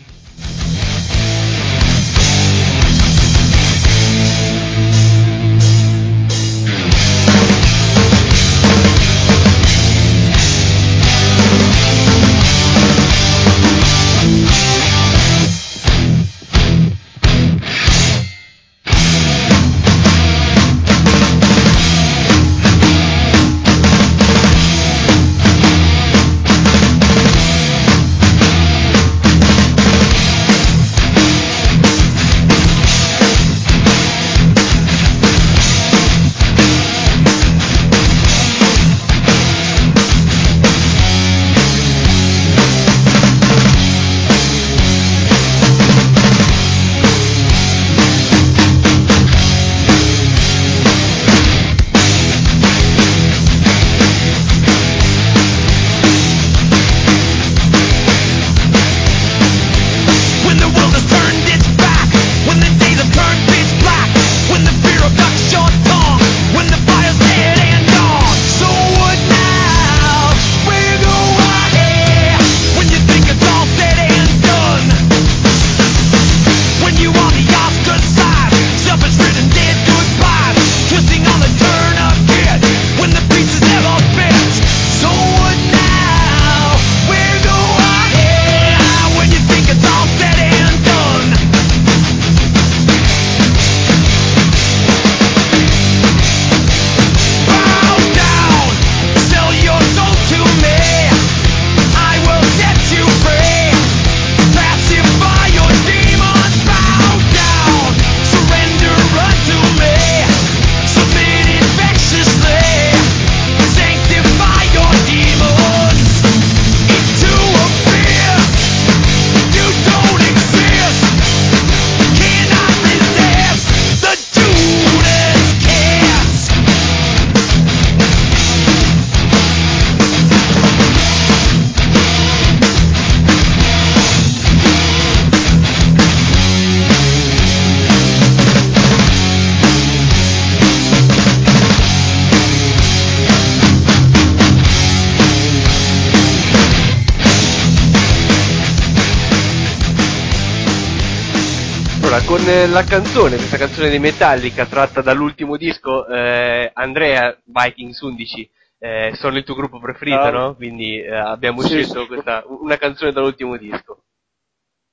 Canzone, 153.78 153.90
di 153.90 154.00
Metallica 154.00 154.66
tratta 154.66 155.02
dall'ultimo 155.02 155.56
disco, 155.56 156.08
eh, 156.08 156.72
Andrea 156.74 157.38
Vikings 157.44 158.00
11 158.02 158.50
eh, 158.80 159.12
sono 159.14 159.38
il 159.38 159.44
tuo 159.44 159.54
gruppo 159.54 159.80
preferito, 159.80 160.18
Ah. 160.20 160.32
no? 160.32 160.56
Quindi 160.56 161.00
eh, 161.00 161.14
abbiamo 161.14 161.62
Sì, 161.62 161.68
scelto 161.84 162.02
sì. 162.02 162.08
questa, 162.08 162.44
una 162.48 162.78
canzone 162.78 163.12
dall'ultimo 163.12 163.56
disco. 163.56 164.06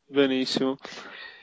Benissimo. 0.07 0.77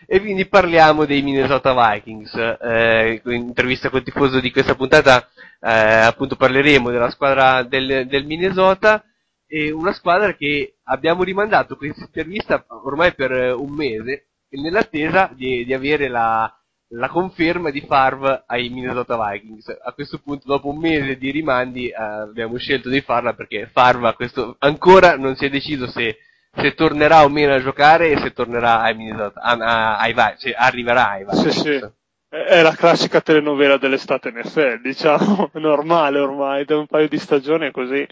E 0.05 0.19
quindi 0.19 0.45
parliamo 0.45 1.05
dei 1.05 1.23
Minnesota 1.23 1.73
Vikings. 1.73 2.35
Eh, 2.61 3.21
in 3.25 3.31
intervista 3.33 3.89
col 3.89 4.03
tifoso 4.03 4.39
di 4.39 4.51
questa 4.51 4.75
puntata, 4.75 5.27
eh, 5.61 5.71
appunto 5.71 6.35
parleremo 6.35 6.91
della 6.91 7.09
squadra 7.09 7.63
del, 7.63 8.05
del 8.07 8.25
Minnesota 8.25 9.03
e 9.47 9.71
una 9.71 9.93
squadra 9.93 10.35
che 10.35 10.75
abbiamo 10.83 11.23
rimandato 11.23 11.75
questa 11.75 12.03
intervista 12.03 12.63
ormai 12.83 13.15
per 13.15 13.31
un 13.55 13.71
mese 13.73 14.27
nell'attesa 14.49 15.31
di, 15.33 15.65
di 15.65 15.73
avere 15.73 16.07
la, 16.07 16.53
la 16.93 17.07
conferma 17.09 17.69
di 17.69 17.81
Favre 17.81 18.43
ai 18.47 18.69
Minnesota 18.69 19.17
Vikings. 19.17 19.67
A 19.83 19.93
questo 19.93 20.19
punto, 20.23 20.43
dopo 20.47 20.69
un 20.69 20.77
mese 20.77 21.17
di 21.17 21.31
rimandi, 21.31 21.87
eh, 21.89 21.93
abbiamo 21.95 22.57
scelto 22.57 22.89
di 22.89 23.01
farla 23.01 23.33
perché 23.33 23.69
Favre 23.71 24.13
questo, 24.15 24.55
ancora 24.59 25.15
non 25.15 25.35
si 25.35 25.45
è 25.45 25.49
deciso 25.49 25.87
se, 25.87 26.17
se 26.53 26.73
tornerà 26.73 27.23
o 27.23 27.29
meno 27.29 27.53
a 27.53 27.61
giocare 27.61 28.11
e 28.11 28.17
se 28.19 28.33
tornerà 28.33 28.81
ai 28.81 28.95
Minnesota, 28.95 29.39
a- 29.41 29.51
a- 29.57 29.97
ai 29.99 30.13
se 30.37 30.53
arriverà 30.53 31.09
ai 31.11 31.25
Sì, 31.29 31.35
Vikings. 31.35 31.61
sì. 31.61 31.89
È 32.29 32.37
è 32.37 32.61
la 32.61 32.75
classica 32.75 33.19
telenovela 33.19 33.77
dell'estate 33.77 34.31
NFL, 34.31 34.79
diciamo, 34.81 35.49
normale 35.59 36.19
ormai, 36.19 36.63
da 36.65 36.77
un 36.77 36.87
paio 36.87 37.07
di 37.09 37.17
stagioni 37.17 37.67
è 37.67 37.71
così. 37.71 38.07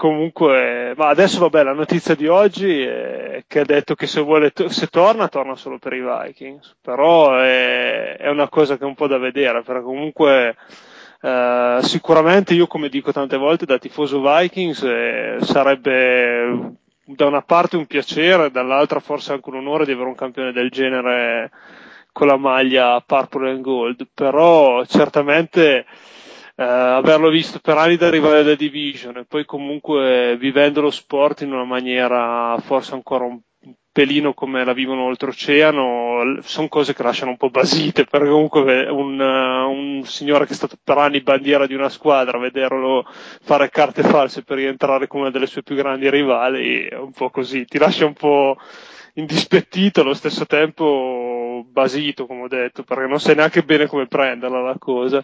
Comunque, 0.00 0.94
ma 0.96 1.08
adesso 1.08 1.40
vabbè, 1.40 1.62
la 1.62 1.74
notizia 1.74 2.14
di 2.14 2.26
oggi 2.26 2.80
è 2.80 3.44
che 3.46 3.60
ha 3.60 3.64
detto 3.66 3.94
che 3.94 4.06
se 4.06 4.22
vuole, 4.22 4.50
se 4.54 4.86
torna, 4.86 5.28
torna 5.28 5.54
solo 5.56 5.76
per 5.76 5.92
i 5.92 6.00
Vikings. 6.00 6.74
Però 6.80 7.36
è, 7.36 8.16
è 8.16 8.30
una 8.30 8.48
cosa 8.48 8.78
che 8.78 8.84
è 8.84 8.86
un 8.86 8.94
po' 8.94 9.06
da 9.06 9.18
vedere, 9.18 9.60
perché 9.60 9.82
comunque, 9.82 10.56
eh, 11.20 11.78
sicuramente 11.82 12.54
io 12.54 12.66
come 12.66 12.88
dico 12.88 13.12
tante 13.12 13.36
volte 13.36 13.66
da 13.66 13.76
tifoso 13.76 14.22
Vikings 14.22 14.82
eh, 14.84 15.36
sarebbe 15.42 16.76
da 17.04 17.26
una 17.26 17.42
parte 17.42 17.76
un 17.76 17.84
piacere, 17.84 18.50
dall'altra 18.50 19.00
forse 19.00 19.34
anche 19.34 19.50
un 19.50 19.56
onore 19.56 19.84
di 19.84 19.92
avere 19.92 20.08
un 20.08 20.14
campione 20.14 20.52
del 20.52 20.70
genere 20.70 21.50
con 22.10 22.26
la 22.26 22.38
maglia 22.38 23.02
purple 23.04 23.50
and 23.50 23.60
gold, 23.60 24.06
però 24.14 24.82
certamente 24.86 25.84
eh, 26.60 26.64
averlo 26.64 27.30
visto 27.30 27.58
per 27.58 27.78
anni 27.78 27.96
da 27.96 28.10
rivale 28.10 28.42
della 28.42 28.54
division 28.54 29.16
e 29.16 29.24
poi 29.24 29.46
comunque 29.46 30.36
vivendo 30.38 30.82
lo 30.82 30.90
sport 30.90 31.40
in 31.40 31.52
una 31.52 31.64
maniera 31.64 32.54
forse 32.58 32.92
ancora 32.92 33.24
un 33.24 33.40
pelino 33.92 34.34
come 34.34 34.64
la 34.64 34.74
vivono 34.74 35.04
oltreoceano, 35.04 36.38
sono 36.42 36.68
cose 36.68 36.94
che 36.94 37.02
lasciano 37.02 37.32
un 37.32 37.36
po' 37.38 37.50
basite, 37.50 38.04
perché 38.08 38.28
comunque 38.28 38.88
un, 38.88 39.20
eh, 39.20 39.62
un 39.62 40.02
signore 40.04 40.46
che 40.46 40.52
è 40.52 40.56
stato 40.56 40.76
per 40.82 40.98
anni 40.98 41.22
bandiera 41.22 41.66
di 41.66 41.74
una 41.74 41.88
squadra, 41.88 42.38
vederlo 42.38 43.04
fare 43.42 43.70
carte 43.70 44.02
false 44.02 44.42
per 44.42 44.58
rientrare 44.58 45.06
come 45.06 45.22
una 45.22 45.30
delle 45.30 45.46
sue 45.46 45.62
più 45.62 45.74
grandi 45.74 46.08
rivali 46.10 46.84
è 46.84 46.96
un 46.96 47.12
po' 47.12 47.30
così, 47.30 47.64
ti 47.64 47.78
lascia 47.78 48.04
un 48.06 48.12
po' 48.14 48.56
indispettito 49.14 50.00
allo 50.00 50.14
stesso 50.14 50.46
tempo 50.46 51.64
basito, 51.68 52.26
come 52.26 52.42
ho 52.42 52.48
detto, 52.48 52.82
perché 52.84 53.06
non 53.06 53.20
sai 53.20 53.34
neanche 53.34 53.62
bene 53.62 53.86
come 53.86 54.06
prenderla 54.06 54.60
la 54.60 54.76
cosa. 54.78 55.22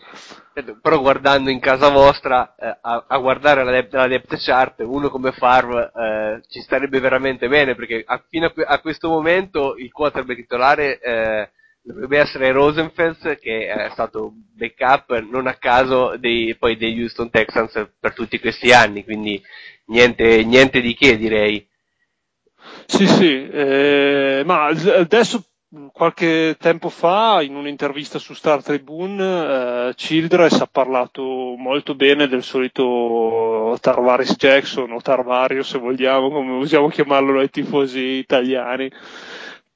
Certo, 0.53 0.79
Però 0.81 1.01
guardando 1.01 1.51
in 1.51 1.61
casa 1.61 1.89
vostra, 1.91 2.55
eh, 2.57 2.79
a, 2.81 3.05
a 3.09 3.19
guardare 3.19 3.65
la, 3.65 3.71
depth, 3.71 3.93
la 3.95 4.07
depth 4.07 4.37
chart, 4.39 4.81
uno 4.81 5.09
come 5.09 5.33
Favre 5.33 5.91
eh, 5.95 6.41
ci 6.49 6.61
starebbe 6.61 7.01
veramente 7.01 7.49
bene, 7.49 7.75
perché 7.75 8.03
a, 8.07 8.23
fino 8.29 8.47
a, 8.47 8.51
que- 8.53 8.65
a 8.65 8.81
questo 8.81 9.09
momento 9.09 9.77
il 9.77 9.93
quarterback 9.93 10.39
titolare 10.41 10.99
eh, 11.01 11.51
dovrebbe 11.83 12.19
essere 12.19 12.51
Rosenfels, 12.53 13.37
che 13.41 13.67
è 13.69 13.89
stato 13.93 14.33
backup 14.55 15.19
non 15.31 15.47
a 15.47 15.55
caso 15.55 16.17
dei, 16.17 16.57
poi 16.57 16.77
degli 16.77 17.01
Houston 17.03 17.31
Texans 17.31 17.91
per 18.01 18.13
tutti 18.15 18.39
questi 18.41 18.73
anni, 18.73 19.05
quindi 19.05 19.41
niente, 19.87 20.43
niente 20.45 20.81
di 20.81 20.95
che 20.95 21.17
direi. 21.17 21.66
Sì, 22.89 23.07
sì, 23.07 23.49
eh, 23.49 24.43
ma 24.45 24.67
ad- 24.67 24.87
adesso 24.87 25.43
qualche 25.93 26.57
tempo 26.59 26.89
fa 26.89 27.43
in 27.43 27.55
un'intervista 27.57 28.19
su 28.19 28.33
Star 28.33 28.63
Tribune 28.63 29.89
eh, 29.91 29.95
Childress 29.95 30.61
ha 30.61 30.69
parlato 30.71 31.23
molto 31.23 31.95
bene 31.95 32.29
del 32.29 32.43
solito 32.45 33.77
Tarvaris 33.81 34.37
Jackson 34.37 34.93
o 34.93 35.01
Tarvario 35.01 35.63
se 35.63 35.79
vogliamo, 35.79 36.31
come 36.31 36.53
usiamo 36.53 36.89
chiamarlo 36.89 37.33
noi 37.33 37.51
tifosi 37.51 37.99
italiani. 38.19 38.91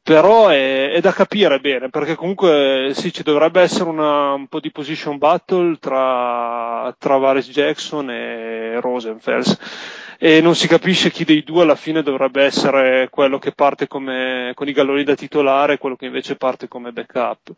Però 0.02 0.48
è, 0.48 0.90
è 0.92 1.00
da 1.00 1.12
capire 1.12 1.60
bene, 1.60 1.88
perché 1.90 2.14
comunque 2.16 2.90
sì, 2.94 3.12
ci 3.12 3.22
dovrebbe 3.22 3.60
essere 3.60 3.88
una, 3.90 4.32
un 4.32 4.48
po' 4.48 4.58
di 4.58 4.72
position 4.72 5.18
battle 5.18 5.76
tra, 5.78 6.92
tra 6.98 7.16
Varis 7.18 7.48
Jackson 7.50 8.10
e 8.10 8.80
Rosenfels 8.80 9.56
e 10.22 10.42
non 10.42 10.54
si 10.54 10.68
capisce 10.68 11.10
chi 11.10 11.24
dei 11.24 11.42
due 11.42 11.62
alla 11.62 11.74
fine 11.74 12.02
dovrebbe 12.02 12.44
essere 12.44 13.08
quello 13.08 13.38
che 13.38 13.52
parte 13.52 13.86
come, 13.86 14.52
con 14.54 14.68
i 14.68 14.72
galloni 14.72 15.02
da 15.02 15.14
titolare 15.14 15.72
e 15.72 15.78
quello 15.78 15.96
che 15.96 16.04
invece 16.04 16.36
parte 16.36 16.68
come 16.68 16.92
backup. 16.92 17.54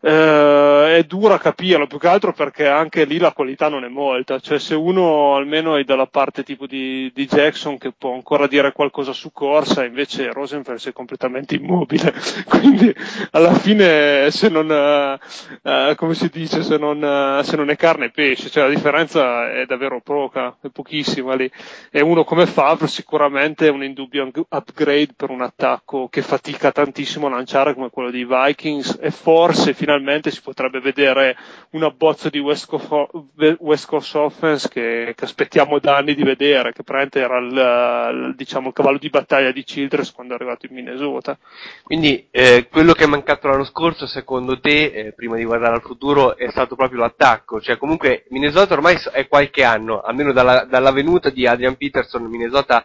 Eh, 0.00 0.96
è 0.96 1.04
dura 1.06 1.36
capirlo, 1.36 1.86
più 1.86 1.98
che 1.98 2.08
altro 2.08 2.32
perché 2.32 2.66
anche 2.66 3.04
lì 3.04 3.18
la 3.18 3.32
qualità 3.32 3.68
non 3.68 3.84
è 3.84 3.88
molta, 3.88 4.40
cioè 4.40 4.58
se 4.58 4.74
uno 4.74 5.36
almeno 5.36 5.76
è 5.76 5.84
dalla 5.84 6.06
parte 6.06 6.42
tipo 6.42 6.66
di, 6.66 7.10
di 7.14 7.26
Jackson 7.26 7.76
che 7.76 7.92
può 7.92 8.14
ancora 8.14 8.46
dire 8.46 8.72
qualcosa 8.72 9.12
su 9.12 9.30
corsa, 9.30 9.84
invece 9.84 10.32
Rosenfels 10.32 10.86
è 10.86 10.92
completamente 10.94 11.56
immobile, 11.56 12.14
quindi 12.48 12.94
alla 13.32 13.52
fine 13.52 14.30
se 14.30 14.48
non, 14.48 14.70
eh, 14.70 15.94
come 15.96 16.14
si 16.14 16.30
dice, 16.32 16.62
se 16.62 16.78
non, 16.78 17.42
se 17.44 17.56
non 17.56 17.68
è 17.68 17.76
carne 17.76 18.06
è 18.06 18.10
pesce, 18.10 18.48
cioè 18.48 18.62
la 18.62 18.74
differenza 18.74 19.52
è 19.52 19.66
davvero 19.66 20.00
poca, 20.00 20.56
è 20.62 20.68
pochissima 20.68 21.34
lì 21.34 21.50
e 21.90 22.00
uno 22.00 22.22
come 22.22 22.46
Favre 22.46 22.86
sicuramente 22.86 23.66
è 23.66 23.70
un 23.70 23.82
indubbio 23.82 24.30
upgrade 24.48 25.14
per 25.16 25.30
un 25.30 25.42
attacco 25.42 26.08
che 26.08 26.22
fatica 26.22 26.70
tantissimo 26.70 27.26
a 27.26 27.30
lanciare 27.30 27.74
come 27.74 27.90
quello 27.90 28.10
dei 28.10 28.24
Vikings 28.24 28.98
e 29.00 29.10
forse 29.10 29.74
finalmente 29.74 30.30
si 30.30 30.40
potrebbe 30.40 30.78
vedere 30.80 31.36
un 31.70 31.82
abbozzo 31.82 32.28
di 32.30 32.38
West 32.38 32.68
Coast, 32.68 33.10
West 33.58 33.86
Coast 33.86 34.14
Offense 34.14 34.68
che, 34.68 35.14
che 35.16 35.24
aspettiamo 35.24 35.80
da 35.80 35.96
anni 35.96 36.14
di 36.14 36.22
vedere, 36.22 36.72
che 36.72 36.84
praticamente 36.84 37.20
era 37.20 37.38
il, 37.38 38.34
diciamo, 38.36 38.68
il 38.68 38.74
cavallo 38.74 38.98
di 38.98 39.10
battaglia 39.10 39.50
di 39.50 39.64
Childress 39.64 40.12
quando 40.12 40.34
è 40.34 40.36
arrivato 40.36 40.66
in 40.66 40.74
Minnesota. 40.74 41.36
Quindi 41.82 42.28
eh, 42.30 42.68
quello 42.70 42.92
che 42.92 43.04
è 43.04 43.08
mancato 43.08 43.48
l'anno 43.48 43.64
scorso, 43.64 44.06
secondo 44.06 44.60
te, 44.60 44.92
eh, 44.92 45.12
prima 45.12 45.36
di 45.36 45.44
guardare 45.44 45.74
al 45.74 45.82
futuro, 45.82 46.36
è 46.36 46.48
stato 46.50 46.76
proprio 46.76 47.00
l'attacco. 47.00 47.60
Cioè, 47.60 47.78
comunque, 47.78 48.26
Minnesota 48.28 48.74
ormai 48.74 48.96
è 49.12 49.26
qualche 49.26 49.64
anno, 49.64 50.00
almeno 50.00 50.32
dalla, 50.32 50.64
dalla 50.64 50.92
venuta 50.92 51.30
di 51.30 51.46
Adrian 51.46 51.76
Peterson, 51.80 52.24
Minnesota 52.24 52.84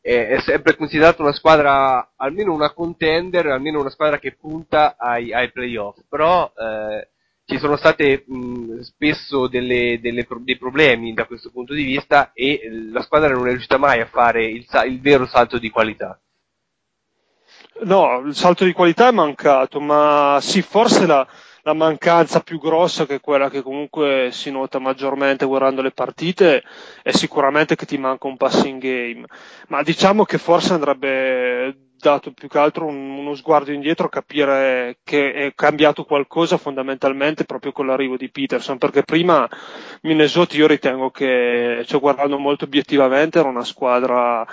eh, 0.00 0.30
è 0.30 0.40
sempre 0.40 0.74
considerata 0.74 1.22
una 1.22 1.32
squadra, 1.32 2.10
almeno 2.16 2.52
una 2.52 2.72
contender, 2.72 3.46
almeno 3.46 3.78
una 3.78 3.90
squadra 3.90 4.18
che 4.18 4.32
punta 4.32 4.96
ai, 4.98 5.32
ai 5.32 5.52
playoff. 5.52 5.98
Però 6.08 6.52
eh, 6.56 7.08
ci 7.44 7.58
sono 7.58 7.76
state 7.76 8.24
mh, 8.26 8.80
spesso 8.80 9.46
delle, 9.46 10.00
delle 10.02 10.26
dei 10.40 10.58
problemi 10.58 11.14
da 11.14 11.24
questo 11.26 11.50
punto 11.50 11.72
di 11.72 11.84
vista 11.84 12.32
e 12.34 12.68
la 12.90 13.02
squadra 13.02 13.32
non 13.32 13.46
è 13.46 13.50
riuscita 13.50 13.78
mai 13.78 14.00
a 14.00 14.06
fare 14.06 14.44
il, 14.44 14.66
il 14.86 15.00
vero 15.00 15.26
salto 15.26 15.58
di 15.58 15.70
qualità. 15.70 16.20
No, 17.84 18.22
il 18.26 18.34
salto 18.34 18.64
di 18.64 18.72
qualità 18.72 19.08
è 19.08 19.12
mancato, 19.12 19.80
ma 19.80 20.38
sì, 20.40 20.62
forse 20.62 21.06
la, 21.06 21.26
la 21.64 21.74
mancanza 21.74 22.40
più 22.40 22.58
grossa, 22.58 23.06
che 23.06 23.16
è 23.16 23.20
quella 23.20 23.48
che 23.48 23.62
comunque 23.62 24.30
si 24.32 24.50
nota 24.50 24.78
maggiormente 24.78 25.44
guardando 25.46 25.80
le 25.82 25.92
partite, 25.92 26.62
è 27.02 27.12
sicuramente 27.12 27.76
che 27.76 27.86
ti 27.86 27.98
manca 27.98 28.26
un 28.26 28.36
passing 28.36 28.80
game. 28.80 29.24
Ma 29.68 29.82
diciamo 29.82 30.24
che 30.24 30.38
forse 30.38 30.72
andrebbe 30.74 31.76
dato 32.02 32.32
più 32.32 32.48
che 32.48 32.58
altro 32.58 32.86
un- 32.86 33.16
uno 33.18 33.34
sguardo 33.36 33.70
indietro 33.70 34.06
a 34.06 34.08
capire 34.10 34.98
che 35.04 35.32
è 35.32 35.54
cambiato 35.54 36.04
qualcosa 36.04 36.56
fondamentalmente 36.56 37.44
proprio 37.44 37.70
con 37.70 37.86
l'arrivo 37.86 38.16
di 38.16 38.28
Peterson, 38.28 38.76
perché 38.78 39.04
prima 39.04 39.48
Minnesota 40.02 40.56
io 40.56 40.66
ritengo 40.66 41.10
che, 41.10 41.84
cioè 41.86 42.00
guardando 42.00 42.38
molto 42.38 42.64
obiettivamente, 42.64 43.38
era 43.38 43.48
una 43.48 43.64
squadra 43.64 44.44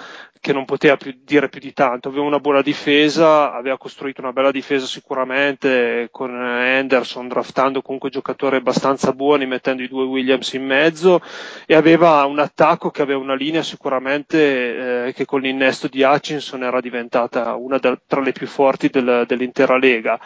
che 0.41 0.53
non 0.53 0.63
poteva 0.65 0.95
più 0.95 1.13
dire 1.23 1.49
più 1.49 1.59
di 1.59 1.73
tanto, 1.73 2.07
aveva 2.09 2.23
una 2.23 2.39
buona 2.39 2.61
difesa, 2.61 3.53
aveva 3.53 3.77
costruito 3.77 4.21
una 4.21 4.31
bella 4.31 4.51
difesa 4.51 4.85
sicuramente 4.85 6.07
con 6.11 6.33
Anderson 6.33 7.27
draftando 7.27 7.81
comunque 7.81 8.09
giocatori 8.09 8.55
abbastanza 8.55 9.11
buoni 9.11 9.45
mettendo 9.45 9.83
i 9.83 9.87
due 9.89 10.05
Williams 10.05 10.53
in 10.53 10.65
mezzo. 10.65 11.21
E 11.65 11.75
aveva 11.75 12.25
un 12.25 12.39
attacco 12.39 12.89
che 12.89 13.01
aveva 13.01 13.19
una 13.19 13.35
linea 13.35 13.63
sicuramente 13.63 15.07
eh, 15.07 15.13
che 15.13 15.25
con 15.25 15.41
l'innesto 15.41 15.87
di 15.87 16.03
Hutchinson 16.03 16.63
era 16.63 16.79
diventata 16.79 17.55
una 17.55 17.77
da- 17.77 17.99
tra 18.07 18.21
le 18.21 18.31
più 18.31 18.47
forti 18.47 18.89
del- 18.89 19.25
dell'intera 19.27 19.77
lega 19.77 20.19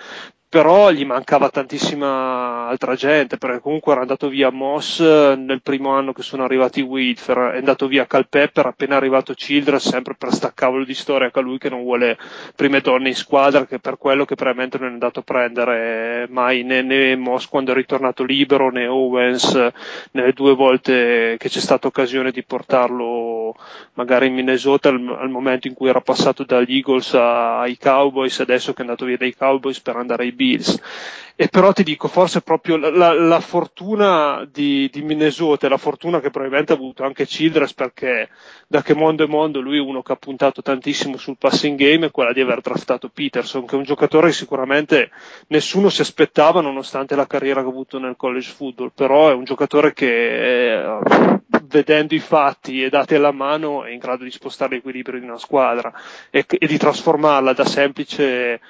però 0.54 0.91
gli 0.91 1.04
mancava 1.04 1.49
tantissima 1.49 2.68
altra 2.68 2.93
gente, 2.93 3.39
perché 3.39 3.60
comunque 3.60 3.93
era 3.93 4.01
andato 4.01 4.28
via 4.28 4.51
Moss 4.51 4.99
eh, 4.99 5.34
nel 5.36 5.64
primo 5.64 5.89
anno 5.89 6.14
che 6.14 6.22
sono 6.22 6.43
arrivati 6.43 6.80
Whitfer, 6.80 7.54
è 7.54 7.58
andato 7.58 7.88
via 7.88 8.06
Calpepper, 8.06 8.68
appena 8.68 8.95
arrivato 8.95 9.34
Childress, 9.34 9.89
sempre 9.89 10.14
per 10.16 10.32
sta 10.32 10.51
cavolo 10.54 10.86
di 10.86 10.93
storia 10.93 11.32
che 11.32 11.41
lui 11.41 11.58
che 11.58 11.70
non 11.70 11.82
vuole 11.82 12.20
prime 12.56 12.82
donne 12.82 13.08
in 13.08 13.16
squadra, 13.16 13.66
che 13.66 13.80
per 13.80 13.97
quello 13.97 14.26
che 14.26 14.36
probabilmente 14.36 14.78
non 14.78 14.89
è 14.89 14.91
andato 14.91 15.22
a 15.22 15.24
prendere 15.24 16.28
mai 16.30 16.62
né, 16.62 16.84
né 16.84 17.16
Moss 17.16 17.47
quando 17.47 17.72
è 17.72 17.74
ritornato 17.74 18.24
libero, 18.24 18.70
né 18.70 18.86
Owens 18.86 19.56
eh, 19.56 19.74
nelle 20.12 20.34
due 20.34 20.54
volte 20.54 21.36
che 21.39 21.49
c'è 21.49 21.60
stata 21.60 21.88
occasione 21.88 22.30
di 22.30 22.43
portarlo 22.43 23.56
magari 23.93 24.28
in 24.28 24.36
Minnesota 24.36 24.89
al, 24.89 25.18
al 25.20 25.30
momento 25.32 25.68
in 25.68 25.74
cui 25.74 25.89
era 25.89 26.01
passato 26.01 26.43
dagli 26.43 26.76
Eagles 26.76 27.16
ai 27.16 27.76
Cowboys, 27.76 28.39
adesso 28.39 28.72
che 28.74 28.84
è 28.84 28.86
andato 28.86 29.06
via 29.06 29.18
dai 29.18 29.36
Cowboys 29.36 29.80
per 29.80 29.95
andare 29.95 30.22
ai 30.22 30.32
Bills. 30.32 30.43
E 31.36 31.48
però 31.48 31.74
ti 31.74 31.82
dico, 31.82 32.08
forse 32.08 32.41
proprio 32.41 32.78
la, 32.78 32.91
la- 32.91 33.14
la 33.14 33.39
fortuna 33.39 34.48
di, 34.52 34.88
di 34.91 35.02
Minnesota 35.02 35.68
la 35.68 35.78
fortuna 35.78 36.20
che 36.20 36.30
probabilmente 36.30 36.74
ha 36.74 36.76
avuto 36.76 37.04
anche 37.04 37.26
Childress 37.26 37.74
perché 37.74 38.30
da 38.68 38.84
che 38.84 38.94
mondo 38.94 39.24
è 39.24 39.28
mondo 39.28 39.60
lui 39.60 39.78
è 39.78 39.82
uno 39.82 40.04
che 40.04 40.12
ha 40.12 40.16
puntato 40.16 40.62
tantissimo 40.62 41.18
sul 41.18 41.38
passing 41.39 41.76
game 41.76 42.06
è 42.06 42.12
quella 42.12 42.34
di 42.34 42.41
aver 42.41 42.62
draftato 42.62 43.10
Peterson, 43.10 43.66
che 43.66 43.74
è 43.74 43.78
un 43.80 43.84
giocatore 43.84 44.28
che 44.28 44.34
sicuramente 44.34 45.10
nessuno 45.48 45.89
si 45.89 46.02
aspettava 46.02 46.62
nonostante 46.62 47.16
la 47.16 47.26
carriera 47.26 47.62
che 47.62 47.68
ha 47.68 47.72
avuto 47.72 47.98
nel 47.98 48.16
college 48.16 48.52
football, 48.52 48.91
però 48.94 49.32
è 49.32 49.34
un 49.34 49.44
giocatore 49.44 49.91
che 49.94 50.84
eh, 50.84 51.39
vedendo 51.64 52.14
i 52.14 52.20
fatti 52.20 52.84
e 52.84 52.89
dati 52.89 53.16
alla 53.16 53.32
mano 53.32 53.84
è 53.86 53.89
in 53.89 53.98
grado 53.98 54.24
di 54.24 54.32
spostare 54.32 54.76
l'equilibrio 54.76 55.20
di 55.20 55.26
una 55.26 55.39
squadra 55.39 55.91
e, 56.30 56.46
e 56.48 56.68
di 56.68 56.78
trasformarla 56.78 57.54
da 57.54 57.66
semplice 57.66 58.62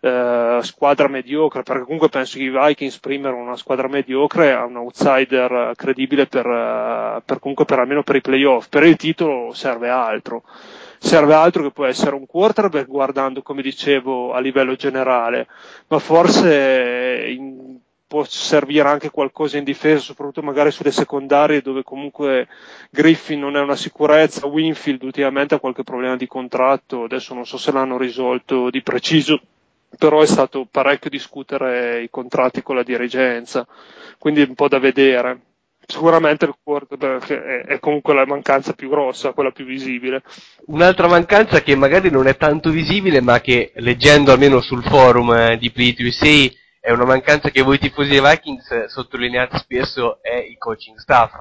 eh, 0.00 0.58
squadra 0.62 1.08
mediocre, 1.08 1.62
perché 1.62 1.82
comunque 1.82 2.08
penso 2.08 2.38
che 2.38 2.44
i 2.44 2.50
Vikings 2.50 2.98
prima 2.98 3.28
erano 3.28 3.42
una 3.42 3.56
squadra 3.56 3.86
mediocre 3.86 4.52
a 4.52 4.64
un 4.64 4.76
outsider 4.76 5.52
eh, 5.52 5.72
credibile 5.76 6.26
per, 6.26 6.46
eh, 6.46 7.22
per 7.24 7.38
comunque 7.38 7.64
per 7.66 7.78
almeno 7.78 8.02
per 8.02 8.16
i 8.16 8.20
playoff. 8.20 8.68
Per 8.68 8.82
il 8.84 8.96
titolo 8.96 9.52
serve 9.52 9.88
altro. 9.90 10.42
Serve 10.98 11.34
altro 11.34 11.62
che 11.62 11.70
può 11.70 11.86
essere 11.86 12.14
un 12.14 12.26
quarterback 12.26 12.86
guardando, 12.86 13.42
come 13.42 13.62
dicevo, 13.62 14.32
a 14.32 14.40
livello 14.40 14.74
generale, 14.74 15.46
ma 15.88 15.98
forse 15.98 17.24
in- 17.28 17.78
può 18.10 18.24
servire 18.24 18.88
anche 18.88 19.08
qualcosa 19.08 19.56
in 19.56 19.62
difesa, 19.62 20.00
soprattutto 20.00 20.42
magari 20.42 20.72
sulle 20.72 20.90
secondarie 20.90 21.62
dove 21.62 21.84
comunque 21.84 22.48
Griffin 22.90 23.38
non 23.38 23.56
è 23.56 23.60
una 23.60 23.76
sicurezza, 23.76 24.48
Winfield 24.48 25.00
ultimamente 25.04 25.54
ha 25.54 25.60
qualche 25.60 25.84
problema 25.84 26.16
di 26.16 26.26
contratto, 26.26 27.04
adesso 27.04 27.34
non 27.34 27.46
so 27.46 27.56
se 27.56 27.70
l'hanno 27.70 27.96
risolto 27.96 28.68
di 28.68 28.82
preciso, 28.82 29.40
però 29.98 30.22
è 30.22 30.26
stato 30.26 30.66
parecchio 30.70 31.10
discutere 31.10 32.02
i 32.02 32.10
contratti 32.10 32.62
con 32.62 32.76
la 32.76 32.82
dirigenza, 32.82 33.66
quindi 34.18 34.42
un 34.42 34.54
po' 34.54 34.68
da 34.68 34.78
vedere. 34.78 35.40
Sicuramente 35.86 36.44
il 36.44 36.54
quarterback 36.62 37.32
è, 37.32 37.80
comunque 37.80 38.14
la 38.14 38.24
mancanza 38.24 38.74
più 38.74 38.88
grossa, 38.88 39.32
quella 39.32 39.50
più 39.50 39.64
visibile. 39.64 40.22
Un'altra 40.66 41.08
mancanza 41.08 41.62
che 41.62 41.74
magari 41.74 42.10
non 42.10 42.28
è 42.28 42.36
tanto 42.36 42.70
visibile, 42.70 43.20
ma 43.20 43.40
che 43.40 43.72
leggendo 43.76 44.30
almeno 44.30 44.60
sul 44.60 44.84
forum 44.84 45.32
eh, 45.32 45.56
di 45.58 45.72
Play 45.72 45.94
to 45.94 46.02
USA 46.04 46.48
è 46.78 46.92
una 46.92 47.04
mancanza 47.04 47.50
che 47.50 47.62
voi 47.62 47.78
tifosi 47.78 48.08
dei 48.08 48.20
Vikings 48.20 48.70
eh, 48.70 48.88
sottolineate 48.88 49.58
spesso 49.58 50.22
è 50.22 50.36
il 50.36 50.56
coaching 50.58 50.96
staff. 50.96 51.32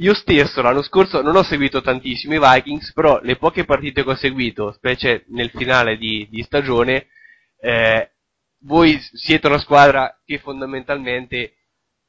Io 0.00 0.14
stesso 0.14 0.60
l'anno 0.60 0.82
scorso 0.82 1.22
non 1.22 1.34
ho 1.34 1.42
seguito 1.42 1.80
tantissimo 1.80 2.34
i 2.34 2.40
Vikings, 2.40 2.92
però 2.92 3.18
le 3.22 3.36
poche 3.36 3.64
partite 3.64 4.04
che 4.04 4.10
ho 4.10 4.14
seguito, 4.14 4.70
specie 4.72 5.24
nel 5.28 5.50
finale 5.50 5.96
di, 5.96 6.28
di 6.30 6.42
stagione, 6.42 7.08
eh, 7.60 8.10
voi 8.62 8.98
siete 9.00 9.46
una 9.46 9.58
squadra 9.58 10.20
che 10.24 10.38
fondamentalmente 10.38 11.54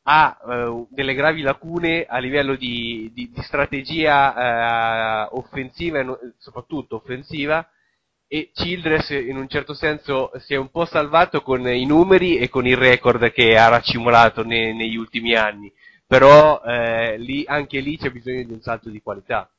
ha 0.04 0.38
eh, 0.50 0.86
delle 0.90 1.14
gravi 1.14 1.42
lacune 1.42 2.06
a 2.06 2.18
livello 2.18 2.56
di, 2.56 3.12
di- 3.14 3.30
di 3.32 3.42
strategia 3.42 5.26
eh, 5.26 5.30
offensiva 5.32 6.04
soprattutto 6.38 6.96
offensiva 6.96 7.68
e 8.28 8.52
Childress 8.54 9.10
in 9.10 9.38
un 9.38 9.48
certo 9.48 9.74
senso 9.74 10.32
si 10.38 10.54
è 10.54 10.58
un 10.58 10.70
po' 10.70 10.86
salvato 10.86 11.42
con 11.42 11.68
i 11.68 11.86
numeri 11.86 12.38
e 12.38 12.48
con 12.50 12.68
il 12.68 12.78
record 12.78 13.32
che 13.32 13.58
ha 13.58 13.68
raccimolato 13.70 14.44
ne- 14.44 14.74
negli 14.74 14.96
ultimi 14.96 15.34
anni. 15.36 15.72
Però 16.06 16.62
eh, 16.64 17.18
lì, 17.18 17.44
anche 17.48 17.80
lì 17.80 17.98
c'è 17.98 18.10
bisogno 18.12 18.44
di 18.44 18.54
un 18.54 18.62
salto 18.62 18.90
di 18.90 19.02
qualità 19.02 19.50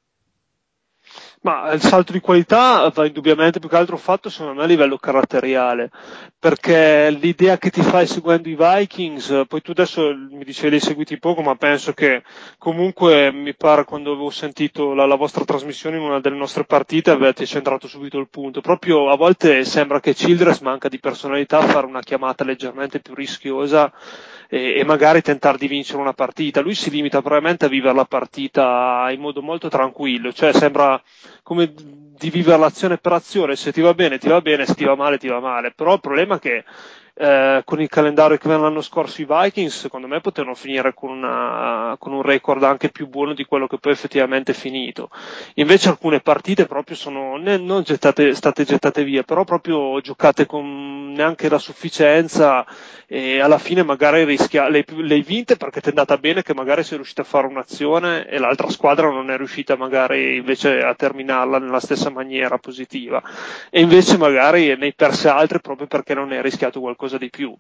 Ma 1.43 1.73
il 1.73 1.81
salto 1.81 2.13
di 2.13 2.21
qualità 2.21 2.87
va 2.91 3.07
indubbiamente 3.07 3.61
più 3.61 3.69
che 3.71 3.77
altro 3.77 3.97
fatto 3.97 4.29
secondo 4.29 4.59
me 4.59 4.65
a 4.65 4.67
livello 4.67 4.99
caratteriale, 4.99 5.91
perché 6.39 7.11
l'idea 7.19 7.57
che 7.57 7.71
ti 7.71 7.81
fai 7.81 8.07
seguendo 8.07 8.51
i 8.51 8.59
Vikings, 8.59 9.45
poi 9.49 9.63
tu 9.63 9.71
adesso 9.71 10.15
mi 10.15 10.45
dicevi 10.45 10.73
li 10.73 10.81
seguiti 10.81 11.19
poco, 11.19 11.41
ma 11.41 11.55
penso 11.55 11.95
che 11.95 12.25
comunque 12.59 13.33
mi 13.33 13.55
pare 13.55 13.85
quando 13.85 14.13
avevo 14.13 14.29
sentito 14.29 14.93
la, 14.93 15.07
la 15.07 15.15
vostra 15.15 15.47
trasmissione 15.47 15.97
in 15.97 16.03
una 16.03 16.21
delle 16.21 16.37
nostre 16.37 16.65
partite 16.65 17.11
avete 17.11 17.47
centrato 17.47 17.89
subito 17.89 18.19
il 18.19 18.29
punto. 18.29 18.61
Proprio 18.61 19.09
a 19.09 19.17
volte 19.17 19.65
sembra 19.65 19.99
che 19.99 20.13
Childress 20.13 20.61
manca 20.61 20.91
di 20.91 20.99
personalità 20.99 21.57
a 21.57 21.63
fare 21.63 21.87
una 21.87 22.03
chiamata 22.03 22.45
leggermente 22.45 23.01
più 23.01 23.15
rischiosa 23.15 23.91
e 24.53 24.83
magari 24.85 25.23
tentare 25.23 25.57
di 25.59 25.69
vincere 25.69 26.01
una 26.01 26.13
partita. 26.13 26.61
Lui 26.61 26.75
si 26.75 26.91
limita 26.91 27.21
probabilmente 27.21 27.67
a 27.67 27.69
vivere 27.69 27.95
la 27.95 28.05
partita 28.05 29.09
in 29.11 29.21
modo 29.21 29.43
molto 29.43 29.69
tranquillo, 29.69 30.33
cioè 30.33 30.53
sembra 30.53 31.01
come 31.43 31.73
di 31.75 32.31
vivere 32.31 32.59
l'azione 32.59 32.99
per 32.99 33.13
azione, 33.13 33.57
se 33.57 33.73
ti 33.73 33.81
va 33.81 33.95
bene 33.95 34.19
ti 34.19 34.29
va 34.29 34.41
bene, 34.41 34.67
se 34.67 34.75
ti 34.75 34.85
va 34.85 34.95
male 34.95 35.19
ti 35.19 35.29
va 35.29 35.41
male, 35.41 35.73
però 35.73 35.95
il 35.95 36.01
problema 36.01 36.37
è 36.37 36.39
che 36.39 36.65
eh, 37.15 37.63
con 37.65 37.81
il 37.81 37.89
calendario 37.89 38.37
che 38.37 38.47
avevano 38.47 38.69
l'anno 38.69 38.81
scorso 38.83 39.21
i 39.23 39.27
Vikings, 39.29 39.79
secondo 39.81 40.07
me 40.07 40.21
potevano 40.21 40.55
finire 40.55 40.95
con, 40.95 41.11
una- 41.11 41.97
con 41.99 42.13
un 42.13 42.23
record 42.23 42.63
anche 42.65 42.91
più 42.91 43.09
buono 43.09 43.35
di 43.35 43.45
quello 43.45 43.67
che 43.67 43.79
poi 43.79 43.93
effettivamente 43.93 44.53
è 44.53 44.55
finito. 44.55 45.11
Invece 45.55 45.89
alcune 45.89 46.21
partite 46.21 46.67
proprio 46.67 46.97
sono 46.97 47.37
ne- 47.37 47.57
non 47.59 47.83
gettate, 47.83 48.35
state 48.35 48.65
gettate 48.65 49.05
via, 49.05 49.23
però 49.23 49.45
proprio 49.45 50.01
giocate 50.01 50.47
con 50.47 51.13
neanche 51.13 51.49
la 51.49 51.59
sufficienza 51.59 52.65
e 53.07 53.41
alla 53.41 53.59
fine 53.59 53.83
magari 53.83 54.25
rischia, 54.25 54.69
le, 54.69 54.85
le 54.89 55.15
hai 55.15 55.23
vinte 55.23 55.57
perché 55.57 55.81
ti 55.81 55.87
è 55.87 55.91
andata 55.91 56.17
bene 56.17 56.43
che 56.43 56.55
magari 56.55 56.83
sei 56.85 56.97
riuscito 56.97 57.21
a 57.23 57.25
fare 57.25 57.47
un'azione 57.47 58.27
e 58.29 58.39
l'altra 58.39 58.69
squadra 58.71 59.11
non 59.11 59.31
è 59.31 59.37
riuscita 59.37 59.77
magari 59.77 60.37
invece 60.37 60.81
a 60.81 60.95
terminarla 60.95 61.59
nella 61.59 61.81
stessa 61.81 62.11
maniera 62.11 62.59
positiva 62.59 63.23
e 63.71 63.81
invece 63.81 64.17
magari 64.17 64.67
ne 64.77 64.87
hai 64.87 64.95
perse 64.95 65.29
altre 65.29 65.59
proprio 65.61 65.87
perché 65.87 66.15
non 66.15 66.31
hai 66.33 66.43
rischiato 66.43 66.81
qualcosa 66.81 67.10
di 67.19 67.31
più. 67.31 67.57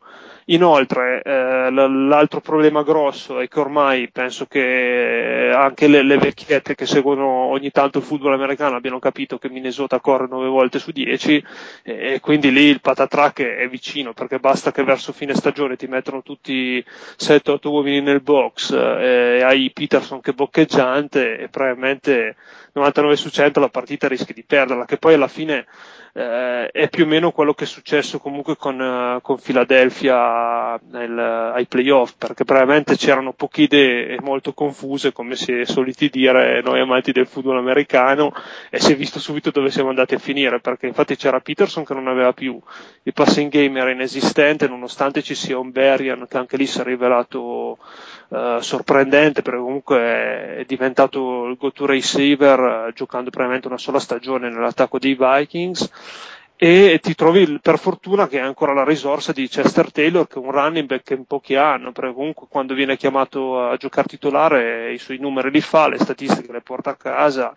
Inoltre, 0.46 1.22
eh, 1.22 1.70
l'altro 1.70 2.40
problema 2.40 2.82
grosso 2.82 3.38
è 3.38 3.46
che 3.46 3.60
ormai 3.60 4.10
penso 4.10 4.46
che 4.46 5.52
anche 5.54 5.86
le, 5.86 6.02
le 6.02 6.18
vecchiette 6.18 6.74
che 6.74 6.86
seguono 6.86 7.24
ogni 7.24 7.70
tanto 7.70 7.98
il 7.98 8.04
football 8.04 8.32
americano 8.32 8.76
abbiano 8.76 8.98
capito 8.98 9.38
che 9.38 9.48
Minnesota 9.48 10.00
corre 10.00 10.26
9 10.28 10.48
volte 10.48 10.78
su 10.80 10.90
10 10.90 11.44
e, 11.84 12.14
e 12.14 12.20
quindi 12.20 12.50
lì 12.50 12.62
il 12.64 12.80
patatrack 12.80 13.40
è, 13.42 13.56
è 13.58 13.68
vicino 13.68 14.12
perché 14.12 14.38
basta 14.38 14.72
che 14.72 14.82
verso 14.82 15.12
fine 15.12 15.34
stagione 15.34 15.76
ti 15.76 15.86
mettono 15.86 16.22
tutti 16.22 16.84
7-8 17.16 17.68
uomini 17.68 18.00
nel 18.00 18.20
box 18.22 18.72
eh, 18.72 19.36
e 19.38 19.42
hai 19.42 19.70
Peterson 19.72 20.20
che 20.20 20.32
boccheggiante 20.32 21.38
e 21.38 21.48
probabilmente 21.48 22.36
99 22.72 23.16
su 23.16 23.28
100 23.28 23.60
la 23.60 23.68
partita 23.68 24.08
rischi 24.08 24.32
di 24.32 24.44
perderla 24.44 24.84
che 24.84 24.96
poi 24.96 25.14
alla 25.14 25.28
fine 25.28 25.66
eh, 26.12 26.70
è 26.70 26.88
più 26.88 27.04
o 27.04 27.06
meno 27.06 27.30
quello 27.30 27.54
che 27.54 27.64
è 27.64 27.66
successo 27.66 28.18
comunque 28.18 28.56
con, 28.56 28.80
eh, 28.80 29.18
con 29.22 29.38
Philadelphia 29.38 30.78
nel- 30.90 31.18
ai 31.54 31.66
playoff, 31.66 32.14
perché 32.18 32.44
probabilmente 32.44 32.96
c'erano 32.96 33.32
poche 33.32 33.62
idee 33.62 34.18
molto 34.20 34.52
confuse, 34.52 35.12
come 35.12 35.36
si 35.36 35.52
è 35.52 35.64
soliti 35.64 36.08
dire 36.08 36.62
noi 36.62 36.80
amanti 36.80 37.12
del 37.12 37.26
football 37.26 37.58
americano, 37.58 38.32
e 38.70 38.80
si 38.80 38.92
è 38.92 38.96
visto 38.96 39.18
subito 39.20 39.50
dove 39.50 39.70
siamo 39.70 39.90
andati 39.90 40.14
a 40.14 40.18
finire, 40.18 40.60
perché 40.60 40.86
infatti 40.86 41.16
c'era 41.16 41.40
Peterson 41.40 41.84
che 41.84 41.94
non 41.94 42.08
aveva 42.08 42.32
più, 42.32 42.60
il 43.02 43.12
passing 43.12 43.50
game 43.50 43.78
era 43.78 43.90
inesistente, 43.90 44.68
nonostante 44.68 45.22
ci 45.22 45.34
sia 45.34 45.58
un 45.58 45.70
Berrian 45.70 46.26
che 46.28 46.38
anche 46.38 46.56
lì 46.56 46.66
si 46.66 46.80
è 46.80 46.84
rivelato 46.84 47.78
eh, 48.30 48.58
sorprendente, 48.60 49.42
perché 49.42 49.60
comunque 49.60 49.98
è 50.58 50.64
diventato 50.66 51.46
il 51.46 51.56
go-to 51.56 51.86
receiver 51.86 52.59
eh, 52.64 52.92
giocando 52.92 53.30
probabilmente 53.30 53.68
una 53.68 53.78
sola 53.78 53.98
stagione 53.98 54.50
nell'attacco 54.50 54.98
dei 54.98 55.16
Vikings 55.18 55.90
e 56.62 56.98
ti 57.02 57.14
trovi 57.14 57.58
per 57.58 57.78
fortuna 57.78 58.28
che 58.28 58.38
hai 58.38 58.46
ancora 58.46 58.74
la 58.74 58.84
risorsa 58.84 59.32
di 59.32 59.48
Chester 59.48 59.90
Taylor 59.90 60.26
che 60.26 60.34
è 60.34 60.42
un 60.42 60.50
running 60.50 60.86
back 60.86 61.04
che 61.04 61.14
in 61.14 61.24
pochi 61.24 61.54
hanno 61.54 61.90
perché 61.90 62.12
comunque 62.12 62.48
quando 62.50 62.74
viene 62.74 62.98
chiamato 62.98 63.66
a 63.66 63.76
giocare 63.78 64.08
titolare 64.08 64.92
i 64.92 64.98
suoi 64.98 65.16
numeri 65.16 65.50
li 65.50 65.62
fa, 65.62 65.88
le 65.88 65.98
statistiche 65.98 66.52
le 66.52 66.60
porta 66.60 66.90
a 66.90 66.96
casa 66.96 67.54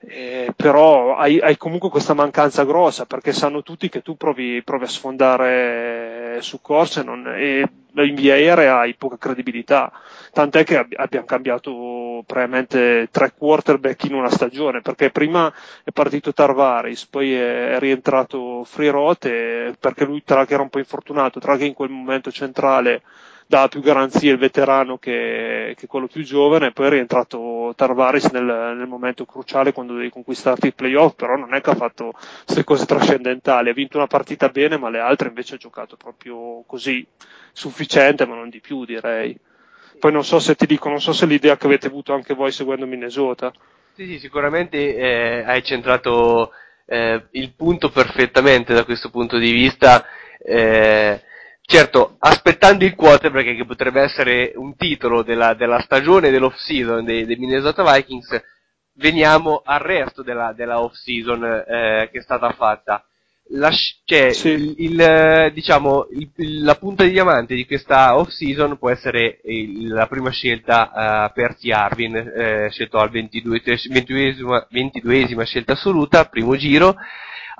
Eh, 0.00 0.52
però 0.54 1.16
hai, 1.16 1.40
hai 1.40 1.56
comunque 1.56 1.88
questa 1.90 2.14
mancanza 2.14 2.64
grossa 2.64 3.04
perché 3.04 3.32
sanno 3.32 3.62
tutti 3.64 3.88
che 3.88 4.00
tu 4.00 4.16
provi, 4.16 4.62
provi 4.62 4.84
a 4.84 4.86
sfondare 4.88 6.38
su 6.40 6.60
corse 6.60 7.02
non, 7.02 7.26
e 7.26 7.68
in 7.94 8.14
via 8.14 8.34
aerea 8.34 8.78
hai 8.78 8.94
poca 8.94 9.18
credibilità. 9.18 9.90
Tant'è 10.32 10.62
che 10.62 10.76
ab- 10.78 10.94
abbiamo 10.96 11.26
cambiato 11.26 12.22
praticamente 12.26 13.08
tre 13.10 13.32
quarterback 13.36 14.04
in 14.04 14.14
una 14.14 14.30
stagione 14.30 14.82
perché 14.82 15.10
prima 15.10 15.52
è 15.82 15.90
partito 15.90 16.32
Tarvaris, 16.32 17.06
poi 17.06 17.34
è, 17.34 17.72
è 17.74 17.78
rientrato 17.80 18.62
Frirote 18.64 19.74
perché 19.80 20.04
lui 20.04 20.22
tra 20.22 20.36
l'altro 20.36 20.54
era 20.54 20.62
un 20.62 20.70
po' 20.70 20.78
infortunato, 20.78 21.40
tra 21.40 21.50
l'altro 21.50 21.66
in 21.66 21.74
quel 21.74 21.90
momento 21.90 22.30
centrale 22.30 23.02
dava 23.48 23.68
più 23.68 23.80
garanzie 23.80 24.32
il 24.32 24.36
veterano 24.36 24.98
che, 24.98 25.74
che 25.74 25.86
quello 25.86 26.06
più 26.06 26.22
giovane, 26.22 26.72
poi 26.72 26.86
è 26.86 26.90
rientrato 26.90 27.72
Tarvaris 27.74 28.26
nel, 28.26 28.44
nel, 28.44 28.86
momento 28.86 29.24
cruciale 29.24 29.72
quando 29.72 29.94
devi 29.94 30.10
conquistarti 30.10 30.66
il 30.66 30.74
playoff, 30.74 31.14
però 31.14 31.34
non 31.34 31.54
è 31.54 31.62
che 31.62 31.70
ha 31.70 31.74
fatto 31.74 32.12
queste 32.44 32.62
cose 32.62 32.84
trascendentali, 32.84 33.70
ha 33.70 33.72
vinto 33.72 33.96
una 33.96 34.06
partita 34.06 34.50
bene, 34.50 34.76
ma 34.76 34.90
le 34.90 34.98
altre 34.98 35.28
invece 35.28 35.54
ha 35.54 35.58
giocato 35.58 35.96
proprio 35.96 36.62
così, 36.66 37.04
sufficiente, 37.50 38.26
ma 38.26 38.34
non 38.34 38.50
di 38.50 38.60
più 38.60 38.84
direi. 38.84 39.34
Poi 39.98 40.12
non 40.12 40.24
so 40.24 40.38
se 40.40 40.54
ti 40.54 40.66
dico, 40.66 40.90
non 40.90 41.00
so 41.00 41.14
se 41.14 41.24
l'idea 41.24 41.56
che 41.56 41.66
avete 41.66 41.86
avuto 41.86 42.12
anche 42.12 42.34
voi 42.34 42.52
seguendo 42.52 42.84
Minnesota. 42.84 43.50
Sì, 43.94 44.04
sì, 44.06 44.18
sicuramente 44.18 44.94
eh, 44.94 45.42
hai 45.46 45.62
centrato 45.62 46.50
eh, 46.84 47.28
il 47.30 47.54
punto 47.54 47.88
perfettamente 47.88 48.74
da 48.74 48.84
questo 48.84 49.08
punto 49.08 49.38
di 49.38 49.50
vista. 49.50 50.04
Eh, 50.38 51.22
certo, 51.70 52.16
aspettando 52.20 52.86
il 52.86 52.94
quarterback 52.94 53.54
che 53.54 53.66
potrebbe 53.66 54.00
essere 54.00 54.52
un 54.56 54.74
titolo 54.74 55.22
della, 55.22 55.52
della 55.52 55.80
stagione 55.80 56.30
dell'off 56.30 56.56
season 56.56 57.04
dei, 57.04 57.26
dei, 57.26 57.36
Minnesota 57.36 57.84
Vikings, 57.92 58.42
veniamo 58.94 59.60
al 59.62 59.80
resto 59.80 60.22
della, 60.22 60.54
della 60.54 60.80
off 60.80 60.94
season 60.94 61.44
eh, 61.44 62.08
che 62.10 62.20
è 62.20 62.22
stata 62.22 62.50
fatta. 62.52 63.04
La, 63.50 63.70
cioè, 64.04 64.32
sì. 64.32 64.48
il, 64.48 64.74
il, 64.78 65.52
diciamo, 65.52 66.06
il, 66.10 66.62
la 66.62 66.74
punta 66.76 67.04
di 67.04 67.10
diamante 67.10 67.54
di 67.54 67.66
questa 67.66 68.16
off 68.16 68.28
season 68.28 68.78
può 68.78 68.88
essere 68.88 69.40
la 69.88 70.06
prima 70.06 70.30
scelta 70.30 71.28
uh, 71.28 71.32
per 71.34 71.54
T. 71.54 71.70
Arvin, 71.70 72.16
eh, 72.16 72.68
scelto 72.70 72.96
al 72.96 73.10
22esima, 73.10 74.66
22esima 74.72 75.44
scelta 75.44 75.72
assoluta, 75.74 76.24
primo 76.24 76.56
giro. 76.56 76.96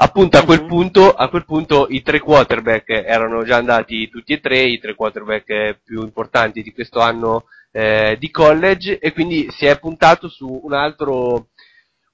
Appunto 0.00 0.38
a 0.38 0.44
quel, 0.44 0.64
punto, 0.64 1.12
a 1.12 1.28
quel 1.28 1.44
punto 1.44 1.88
i 1.88 2.02
tre 2.02 2.20
quarterback 2.20 2.88
erano 2.88 3.42
già 3.42 3.56
andati 3.56 4.08
tutti 4.08 4.32
e 4.32 4.38
tre, 4.38 4.62
i 4.62 4.78
tre 4.78 4.94
quarterback 4.94 5.80
più 5.82 6.02
importanti 6.02 6.62
di 6.62 6.72
questo 6.72 7.00
anno 7.00 7.46
eh, 7.72 8.16
di 8.16 8.30
college 8.30 9.00
e 9.00 9.12
quindi 9.12 9.50
si 9.50 9.66
è 9.66 9.76
puntato 9.80 10.28
su 10.28 10.60
un 10.62 10.72
altro 10.72 11.48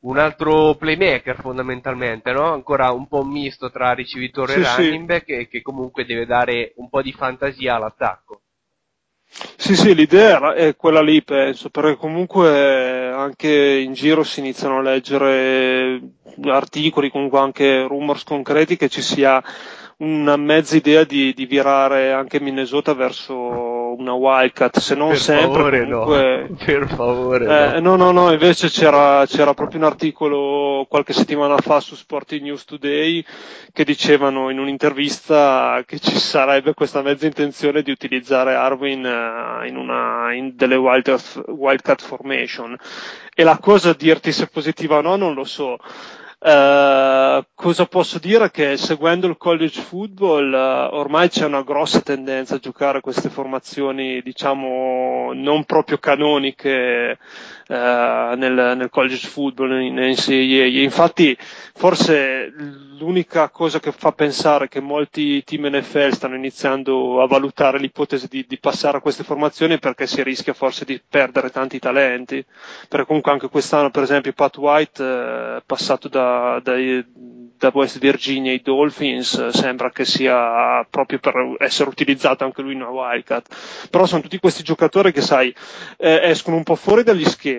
un 0.04 0.18
altro 0.18 0.74
playmaker 0.76 1.40
fondamentalmente, 1.40 2.32
no? 2.32 2.52
Ancora 2.52 2.90
un 2.90 3.06
po' 3.06 3.24
misto 3.24 3.70
tra 3.70 3.92
ricevitore 3.92 4.54
sì, 4.54 4.60
e 4.60 4.76
running 4.76 5.06
back 5.06 5.28
e 5.30 5.48
che 5.48 5.62
comunque 5.62 6.04
deve 6.04 6.26
dare 6.26 6.72
un 6.76 6.88
po' 6.88 7.02
di 7.02 7.12
fantasia 7.12 7.74
all'attacco. 7.74 8.43
Sì, 9.56 9.74
sì, 9.74 9.94
l'idea 9.94 10.54
è 10.54 10.76
quella 10.76 11.02
lì, 11.02 11.22
penso, 11.22 11.68
perché 11.70 11.96
comunque 11.96 13.10
anche 13.10 13.78
in 13.78 13.92
giro 13.92 14.22
si 14.22 14.38
iniziano 14.40 14.78
a 14.78 14.82
leggere 14.82 16.00
articoli, 16.44 17.10
comunque 17.10 17.38
anche 17.40 17.82
rumors 17.86 18.22
concreti 18.24 18.76
che 18.76 18.88
ci 18.88 19.02
sia 19.02 19.42
una 19.98 20.36
mezza 20.36 20.76
idea 20.76 21.04
di, 21.04 21.32
di 21.34 21.46
virare 21.46 22.12
anche 22.12 22.40
Minnesota 22.40 22.94
verso 22.94 23.73
una 23.96 24.12
wildcat, 24.12 24.78
se 24.78 24.94
non 24.94 25.08
per 25.08 25.18
sempre. 25.18 25.46
Favore, 25.46 25.88
comunque... 25.88 26.46
no. 26.48 26.56
Per 26.64 26.88
favore, 26.88 27.74
eh, 27.76 27.80
no. 27.80 27.96
no, 27.96 28.10
no, 28.10 28.32
invece 28.32 28.68
c'era, 28.68 29.24
c'era 29.26 29.54
proprio 29.54 29.80
un 29.80 29.86
articolo 29.86 30.86
qualche 30.88 31.12
settimana 31.12 31.56
fa 31.58 31.80
su 31.80 31.94
Sporting 31.94 32.42
News 32.42 32.64
Today 32.64 33.24
che 33.72 33.84
dicevano 33.84 34.50
in 34.50 34.58
un'intervista 34.58 35.82
che 35.86 35.98
ci 35.98 36.18
sarebbe 36.18 36.74
questa 36.74 37.02
mezza 37.02 37.26
intenzione 37.26 37.82
di 37.82 37.90
utilizzare 37.90 38.54
Arwin 38.54 39.04
uh, 39.04 39.66
in 39.66 39.76
una, 39.76 40.32
in 40.32 40.52
delle 40.54 40.76
wildcat, 40.76 41.44
wildcat 41.48 42.02
formation. 42.02 42.76
E 43.34 43.42
la 43.42 43.58
cosa 43.58 43.92
dirti 43.92 44.32
se 44.32 44.44
è 44.44 44.48
positiva 44.48 44.98
o 44.98 45.00
no 45.00 45.16
non 45.16 45.34
lo 45.34 45.44
so. 45.44 45.78
Uh, 46.46 47.42
cosa 47.54 47.86
posso 47.86 48.18
dire? 48.18 48.50
Che 48.50 48.76
seguendo 48.76 49.26
il 49.26 49.38
college 49.38 49.80
football 49.80 50.52
uh, 50.52 50.94
ormai 50.94 51.30
c'è 51.30 51.46
una 51.46 51.62
grossa 51.62 52.02
tendenza 52.02 52.56
a 52.56 52.58
giocare 52.58 53.00
queste 53.00 53.30
formazioni, 53.30 54.20
diciamo, 54.20 55.32
non 55.32 55.64
proprio 55.64 55.96
canoniche 55.96 57.16
uh, 57.68 58.36
nel, 58.36 58.74
nel, 58.76 58.88
college 58.90 59.26
football, 59.28 59.80
in 59.80 59.94
NCAA. 59.94 60.82
Infatti, 60.82 61.36
forse 61.74 62.52
l'unica 62.98 63.48
cosa 63.50 63.80
che 63.80 63.92
fa 63.92 64.12
pensare 64.12 64.68
che 64.68 64.80
molti 64.80 65.42
team 65.44 65.66
NFL 65.66 66.10
stanno 66.10 66.36
iniziando 66.36 67.22
a 67.22 67.26
valutare 67.26 67.78
l'ipotesi 67.78 68.28
di, 68.28 68.44
di 68.46 68.58
passare 68.58 68.98
a 68.98 69.00
queste 69.00 69.24
formazioni 69.24 69.74
è 69.74 69.78
perché 69.78 70.06
si 70.06 70.22
rischia 70.22 70.52
forse 70.52 70.84
di 70.84 71.00
perdere 71.06 71.50
tanti 71.50 71.78
talenti. 71.78 72.44
Perché 72.88 73.06
comunque 73.06 73.32
anche 73.32 73.48
quest'anno, 73.48 73.90
per 73.90 74.02
esempio, 74.02 74.32
Pat 74.32 74.56
White 74.56 75.04
è 75.04 75.62
passato 75.64 76.08
da 76.08 76.60
da, 76.62 76.74
da 77.58 77.70
West 77.72 77.98
Virginia 77.98 78.50
ai 78.50 78.60
Dolphins 78.62 79.48
sembra 79.48 79.90
che 79.90 80.04
sia 80.04 80.84
proprio 80.90 81.18
per 81.18 81.56
essere 81.58 81.88
utilizzato 81.88 82.44
anche 82.44 82.62
lui 82.62 82.72
in 82.72 82.82
una 82.82 82.90
wildcat 82.90 83.88
però 83.90 84.06
sono 84.06 84.22
tutti 84.22 84.38
questi 84.38 84.62
giocatori 84.62 85.12
che 85.12 85.20
sai 85.20 85.54
eh, 85.96 86.20
escono 86.22 86.56
un 86.56 86.62
po' 86.62 86.74
fuori 86.74 87.02
dagli 87.02 87.24
schemi 87.24 87.53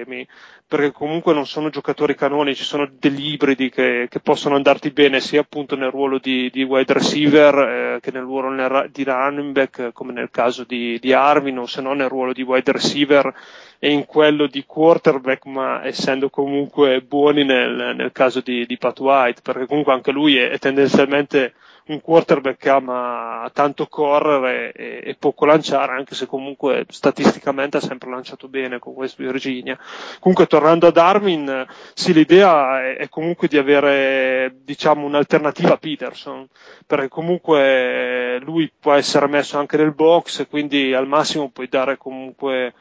perché 0.67 0.91
comunque 0.91 1.33
non 1.33 1.45
sono 1.45 1.69
giocatori 1.69 2.15
canonici, 2.15 2.63
sono 2.63 2.89
degli 2.99 3.33
ibridi 3.33 3.69
che, 3.69 4.07
che 4.09 4.19
possono 4.19 4.55
andarti 4.55 4.89
bene 4.91 5.19
sia 5.19 5.41
appunto 5.41 5.75
nel 5.75 5.91
ruolo 5.91 6.17
di, 6.17 6.49
di 6.51 6.63
wide 6.63 6.93
receiver 6.93 7.55
eh, 7.55 7.99
che 8.01 8.11
nel 8.11 8.23
ruolo 8.23 8.87
di 8.91 9.03
running 9.03 9.51
back, 9.51 9.91
come 9.93 10.11
nel 10.11 10.29
caso 10.31 10.63
di, 10.63 10.97
di 10.99 11.13
Arvin, 11.13 11.59
o 11.59 11.65
se 11.67 11.81
no 11.81 11.93
nel 11.93 12.09
ruolo 12.09 12.33
di 12.33 12.41
wide 12.41 12.71
receiver 12.71 13.33
e 13.77 13.91
in 13.91 14.05
quello 14.05 14.47
di 14.47 14.65
quarterback, 14.65 15.45
ma 15.45 15.85
essendo 15.85 16.29
comunque 16.29 17.01
buoni 17.01 17.43
nel, 17.43 17.93
nel 17.95 18.11
caso 18.11 18.41
di, 18.41 18.65
di 18.65 18.77
Pat 18.77 18.99
White, 18.99 19.41
perché 19.43 19.67
comunque 19.67 19.93
anche 19.93 20.11
lui 20.11 20.37
è, 20.37 20.49
è 20.49 20.57
tendenzialmente 20.57 21.53
un 21.87 22.01
quarterback 22.01 22.57
che 22.57 22.69
ama 22.69 23.49
tanto 23.53 23.87
correre 23.87 24.71
e, 24.71 25.01
e, 25.03 25.15
poco 25.19 25.45
lanciare, 25.45 25.93
anche 25.93 26.15
se 26.15 26.25
comunque 26.25 26.85
statisticamente 26.89 27.77
ha 27.77 27.81
sempre 27.81 28.09
lanciato 28.09 28.47
bene 28.47 28.79
con 28.79 28.93
West 28.93 29.17
Virginia. 29.17 29.77
Comunque 30.19 30.47
tornando 30.47 30.87
ad 30.87 30.97
Armin, 30.97 31.65
sì, 31.93 32.13
l'idea 32.13 32.81
è, 32.83 32.97
è 32.97 33.09
comunque 33.09 33.47
di 33.47 33.57
avere 33.57 34.55
diciamo 34.63 35.05
un'alternativa 35.05 35.73
a 35.73 35.77
Peterson, 35.77 36.47
perché 36.87 37.07
comunque 37.07 38.39
lui 38.39 38.71
può 38.79 38.93
essere 38.93 39.27
messo 39.27 39.57
anche 39.57 39.77
nel 39.77 39.93
box 39.93 40.47
quindi 40.49 40.93
al 40.93 41.07
massimo 41.07 41.49
puoi 41.49 41.67
dare 41.67 41.97
comunque 41.97 42.73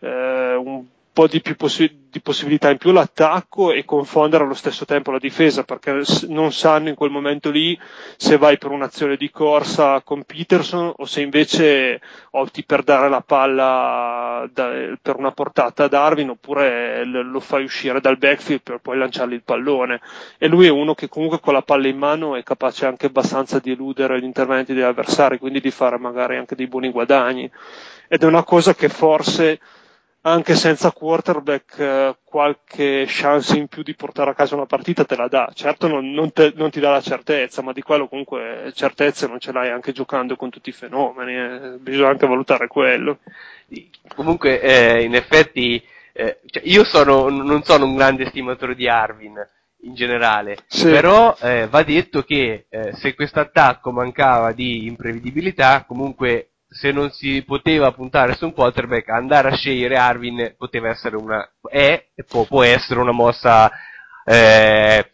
eh, 0.00 0.54
un 0.54 0.84
po' 1.12 1.26
di, 1.26 1.40
più 1.40 1.56
possi- 1.56 2.06
di 2.08 2.20
possibilità 2.20 2.70
in 2.70 2.78
più 2.78 2.92
l'attacco 2.92 3.72
e 3.72 3.84
confondere 3.84 4.44
allo 4.44 4.54
stesso 4.54 4.84
tempo 4.84 5.10
la 5.10 5.18
difesa 5.18 5.64
perché 5.64 6.02
non 6.28 6.52
sanno 6.52 6.88
in 6.88 6.94
quel 6.94 7.10
momento 7.10 7.50
lì 7.50 7.78
se 8.16 8.36
vai 8.36 8.58
per 8.58 8.70
un'azione 8.70 9.16
di 9.16 9.30
corsa 9.30 10.00
con 10.02 10.24
Peterson 10.24 10.92
o 10.96 11.04
se 11.04 11.20
invece 11.20 12.00
opti 12.30 12.64
per 12.64 12.82
dare 12.82 13.08
la 13.08 13.20
palla 13.20 14.48
da, 14.52 14.70
per 15.00 15.16
una 15.16 15.32
portata 15.32 15.84
a 15.84 15.88
Darwin 15.88 16.30
oppure 16.30 17.04
lo 17.04 17.40
fai 17.40 17.64
uscire 17.64 18.00
dal 18.00 18.18
backfield 18.18 18.62
per 18.62 18.78
poi 18.78 18.98
lanciargli 18.98 19.34
il 19.34 19.42
pallone. 19.42 20.00
E 20.38 20.46
lui 20.48 20.66
è 20.66 20.70
uno 20.70 20.94
che 20.94 21.08
comunque 21.08 21.40
con 21.40 21.54
la 21.54 21.62
palla 21.62 21.88
in 21.88 21.98
mano 21.98 22.36
è 22.36 22.42
capace 22.42 22.86
anche 22.86 23.06
abbastanza 23.06 23.58
di 23.58 23.72
eludere 23.72 24.20
gli 24.20 24.24
interventi 24.24 24.74
degli 24.74 24.82
avversari 24.82 25.38
quindi 25.38 25.60
di 25.60 25.70
fare 25.70 25.98
magari 25.98 26.36
anche 26.36 26.54
dei 26.54 26.66
buoni 26.66 26.90
guadagni. 26.90 27.50
Ed 28.08 28.22
è 28.22 28.26
una 28.26 28.42
cosa 28.42 28.74
che 28.74 28.88
forse 28.88 29.60
anche 30.22 30.54
senza 30.54 30.92
quarterback 30.92 31.78
eh, 31.78 32.16
qualche 32.24 33.04
chance 33.06 33.56
in 33.56 33.68
più 33.68 33.82
di 33.82 33.94
portare 33.94 34.30
a 34.30 34.34
casa 34.34 34.54
una 34.54 34.66
partita 34.66 35.04
te 35.04 35.16
la 35.16 35.28
dà. 35.28 35.50
Certo 35.54 35.88
non, 35.88 36.10
non, 36.12 36.32
te, 36.32 36.52
non, 36.54 36.70
ti 36.70 36.80
dà 36.80 36.90
la 36.90 37.00
certezza, 37.00 37.62
ma 37.62 37.72
di 37.72 37.82
quello 37.82 38.08
comunque 38.08 38.72
certezze 38.74 39.26
non 39.26 39.40
ce 39.40 39.52
l'hai 39.52 39.70
anche 39.70 39.92
giocando 39.92 40.36
con 40.36 40.50
tutti 40.50 40.68
i 40.68 40.74
fenomeni, 40.74 41.36
eh. 41.36 41.78
bisogna 41.78 42.10
anche 42.10 42.26
valutare 42.26 42.66
quello. 42.66 43.18
Comunque 44.14 44.60
eh, 44.60 45.02
in 45.02 45.14
effetti 45.14 45.82
eh, 46.12 46.40
cioè 46.46 46.62
io 46.66 46.84
sono, 46.84 47.28
non 47.28 47.62
sono 47.62 47.86
un 47.86 47.96
grande 47.96 48.26
stimatore 48.26 48.74
di 48.74 48.88
Arvin 48.88 49.34
in 49.82 49.94
generale, 49.94 50.58
sì. 50.66 50.90
però 50.90 51.34
eh, 51.40 51.66
va 51.68 51.82
detto 51.82 52.22
che 52.22 52.66
eh, 52.68 52.92
se 52.94 53.14
questo 53.14 53.40
attacco 53.40 53.90
mancava 53.90 54.52
di 54.52 54.86
imprevedibilità 54.86 55.84
comunque 55.86 56.49
se 56.70 56.92
non 56.92 57.10
si 57.10 57.42
poteva 57.44 57.90
puntare 57.92 58.34
su 58.34 58.44
un 58.44 58.52
quarterback, 58.52 59.08
andare 59.08 59.48
a 59.48 59.56
scegliere 59.56 59.96
Arvin 59.96 60.54
poteva 60.56 60.88
essere 60.88 61.16
una, 61.16 61.46
è 61.68 62.06
può, 62.26 62.44
può 62.44 62.62
essere 62.62 63.00
una 63.00 63.12
mossa 63.12 63.70
eh, 64.24 65.10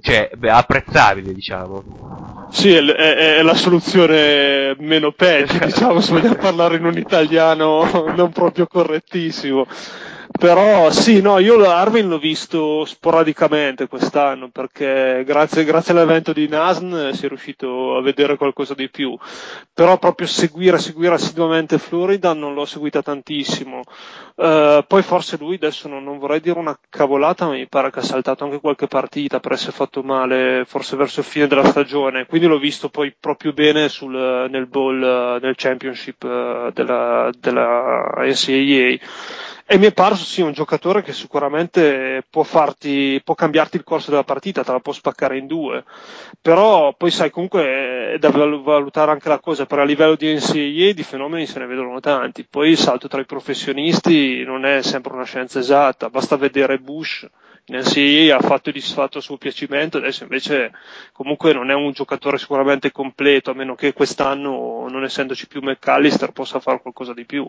cioè, 0.00 0.30
beh, 0.36 0.50
apprezzabile, 0.50 1.32
diciamo. 1.32 2.48
Sì, 2.50 2.74
è, 2.74 2.82
è, 2.82 3.36
è, 3.36 3.42
la 3.42 3.54
soluzione 3.54 4.74
meno 4.78 5.12
peggio, 5.12 5.58
diciamo, 5.64 6.00
se 6.00 6.12
vogliamo 6.12 6.34
parlare 6.34 6.76
in 6.76 6.84
un 6.84 6.98
italiano 6.98 8.12
non 8.14 8.32
proprio 8.32 8.66
correttissimo. 8.66 9.66
Però 10.30 10.90
sì, 10.90 11.20
no, 11.20 11.38
io 11.38 11.64
Arvin 11.68 12.06
l'ho 12.08 12.18
visto 12.18 12.84
sporadicamente 12.84 13.88
quest'anno 13.88 14.50
perché 14.50 15.24
grazie, 15.24 15.64
grazie 15.64 15.92
all'evento 15.92 16.32
di 16.32 16.46
Nasn 16.46 17.10
si 17.12 17.24
è 17.24 17.28
riuscito 17.28 17.96
a 17.96 18.02
vedere 18.02 18.36
qualcosa 18.36 18.74
di 18.74 18.88
più. 18.90 19.16
Però 19.72 19.98
proprio 19.98 20.26
seguire, 20.26 20.78
seguire 20.78 21.14
assiduamente 21.14 21.78
Florida 21.78 22.34
non 22.34 22.54
l'ho 22.54 22.66
seguita 22.66 23.02
tantissimo. 23.02 23.82
Eh, 24.36 24.84
poi 24.86 25.02
forse 25.02 25.36
lui 25.38 25.56
adesso 25.56 25.88
non, 25.88 26.04
non 26.04 26.18
vorrei 26.18 26.40
dire 26.40 26.58
una 26.58 26.78
cavolata, 26.88 27.46
ma 27.46 27.52
mi 27.52 27.66
pare 27.66 27.90
che 27.90 27.98
ha 28.00 28.02
saltato 28.02 28.44
anche 28.44 28.60
qualche 28.60 28.86
partita 28.86 29.40
per 29.40 29.52
essere 29.52 29.72
fatto 29.72 30.02
male, 30.02 30.64
forse 30.66 30.96
verso 30.96 31.20
il 31.20 31.26
fine 31.26 31.46
della 31.48 31.64
stagione. 31.64 32.26
Quindi 32.26 32.46
l'ho 32.46 32.58
visto 32.58 32.90
poi 32.90 33.14
proprio 33.18 33.52
bene 33.52 33.88
sul, 33.88 34.12
nel 34.50 34.66
bowl, 34.66 35.38
nel 35.40 35.54
championship 35.56 36.22
eh, 36.22 36.70
della, 36.72 37.30
della 37.36 38.12
NCAA. 38.18 38.98
E 39.70 39.76
mi 39.76 39.84
è 39.84 39.92
parso 39.92 40.24
sì 40.24 40.40
un 40.40 40.52
giocatore 40.52 41.02
che 41.02 41.12
sicuramente 41.12 42.24
può 42.30 42.42
farti, 42.42 43.20
può 43.22 43.34
cambiarti 43.34 43.76
il 43.76 43.84
corso 43.84 44.10
della 44.10 44.24
partita, 44.24 44.64
te 44.64 44.72
la 44.72 44.80
può 44.80 44.94
spaccare 44.94 45.36
in 45.36 45.46
due. 45.46 45.84
Però 46.40 46.94
poi 46.94 47.10
sai 47.10 47.30
comunque 47.30 48.14
è 48.14 48.18
da 48.18 48.30
valu- 48.30 48.62
valutare 48.62 49.10
anche 49.10 49.28
la 49.28 49.38
cosa, 49.40 49.66
per 49.66 49.80
a 49.80 49.84
livello 49.84 50.14
di 50.14 50.32
NCAA 50.32 50.92
di 50.94 51.02
fenomeni 51.02 51.44
se 51.46 51.58
ne 51.58 51.66
vedono 51.66 52.00
tanti. 52.00 52.46
Poi 52.48 52.70
il 52.70 52.78
salto 52.78 53.08
tra 53.08 53.20
i 53.20 53.26
professionisti 53.26 54.42
non 54.42 54.64
è 54.64 54.82
sempre 54.82 55.12
una 55.12 55.24
scienza 55.24 55.58
esatta, 55.58 56.08
basta 56.08 56.36
vedere 56.36 56.78
Bush 56.78 57.28
NCAA 57.68 58.36
ha 58.36 58.40
fatto 58.40 58.70
e 58.70 58.72
disfatto 58.72 59.18
a 59.18 59.20
suo 59.20 59.36
piacimento, 59.36 59.98
adesso 59.98 60.22
invece 60.22 60.72
comunque 61.12 61.52
non 61.52 61.70
è 61.70 61.74
un 61.74 61.92
giocatore 61.92 62.38
sicuramente 62.38 62.90
completo, 62.90 63.50
a 63.50 63.54
meno 63.54 63.74
che 63.74 63.92
quest'anno, 63.92 64.86
non 64.88 65.04
essendoci 65.04 65.46
più 65.46 65.60
McAllister, 65.60 66.32
possa 66.32 66.60
fare 66.60 66.80
qualcosa 66.80 67.12
di 67.12 67.26
più. 67.26 67.48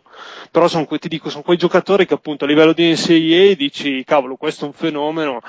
Però 0.52 0.68
sono, 0.68 0.86
ti 0.86 1.08
dico, 1.08 1.30
sono 1.30 1.44
quei 1.44 1.58
giocatori 1.58 2.06
che 2.06 2.16
appunto 2.16 2.44
a 2.44 2.48
livello 2.48 2.74
di 2.74 2.92
NCAA 2.92 3.56
dici, 3.56 4.04
cavolo, 4.04 4.36
questo 4.36 4.66
è 4.66 4.68
un 4.68 4.74
fenomeno, 4.74 5.42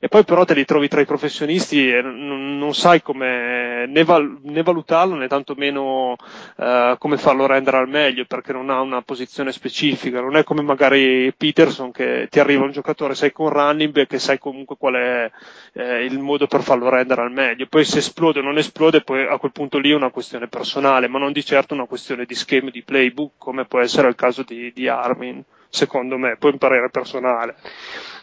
e 0.00 0.06
poi 0.06 0.24
però 0.24 0.44
te 0.44 0.54
li 0.54 0.64
trovi 0.64 0.86
tra 0.86 1.00
i 1.00 1.06
professionisti 1.06 1.90
e 1.90 2.00
non, 2.02 2.56
non 2.56 2.72
sai 2.72 3.02
come 3.02 3.84
né, 3.86 4.04
val- 4.04 4.38
né 4.42 4.62
valutarlo 4.62 5.16
né 5.16 5.26
tantomeno 5.26 6.14
eh, 6.56 6.94
come 6.98 7.16
farlo 7.16 7.46
rendere 7.46 7.78
al 7.78 7.88
meglio 7.88 8.24
perché 8.24 8.52
non 8.52 8.70
ha 8.70 8.80
una 8.80 9.02
posizione 9.02 9.50
specifica, 9.50 10.20
non 10.20 10.36
è 10.36 10.44
come 10.44 10.62
magari 10.62 11.32
Peterson 11.36 11.90
che 11.90 12.28
ti 12.30 12.38
arriva 12.38 12.62
un 12.64 12.70
giocatore, 12.70 13.16
sai 13.16 13.32
con 13.32 13.48
running 13.48 13.92
back 13.92 14.12
e 14.12 14.18
sai 14.20 14.38
comunque 14.38 14.76
qual 14.78 14.94
è 14.94 15.30
eh, 15.72 16.04
il 16.04 16.20
modo 16.20 16.46
per 16.46 16.62
farlo 16.62 16.88
rendere 16.88 17.22
al 17.22 17.32
meglio, 17.32 17.66
poi 17.66 17.84
se 17.84 17.98
esplode 17.98 18.38
o 18.38 18.42
non 18.42 18.56
esplode 18.56 19.02
poi 19.02 19.26
a 19.26 19.36
quel 19.38 19.52
punto 19.52 19.78
lì 19.78 19.90
è 19.90 19.94
una 19.94 20.10
questione 20.10 20.46
personale, 20.46 21.08
ma 21.08 21.18
non 21.18 21.32
di 21.32 21.44
certo 21.44 21.74
una 21.74 21.86
questione 21.86 22.24
di 22.24 22.34
schemi 22.36 22.70
di 22.70 22.84
playbook 22.84 23.32
come 23.36 23.64
può 23.64 23.80
essere 23.80 24.08
il 24.08 24.14
caso 24.14 24.44
di, 24.44 24.72
di 24.72 24.86
Armin, 24.86 25.42
secondo 25.70 26.16
me, 26.18 26.36
poi 26.36 26.52
un 26.52 26.58
parere 26.58 26.90
personale 26.90 27.56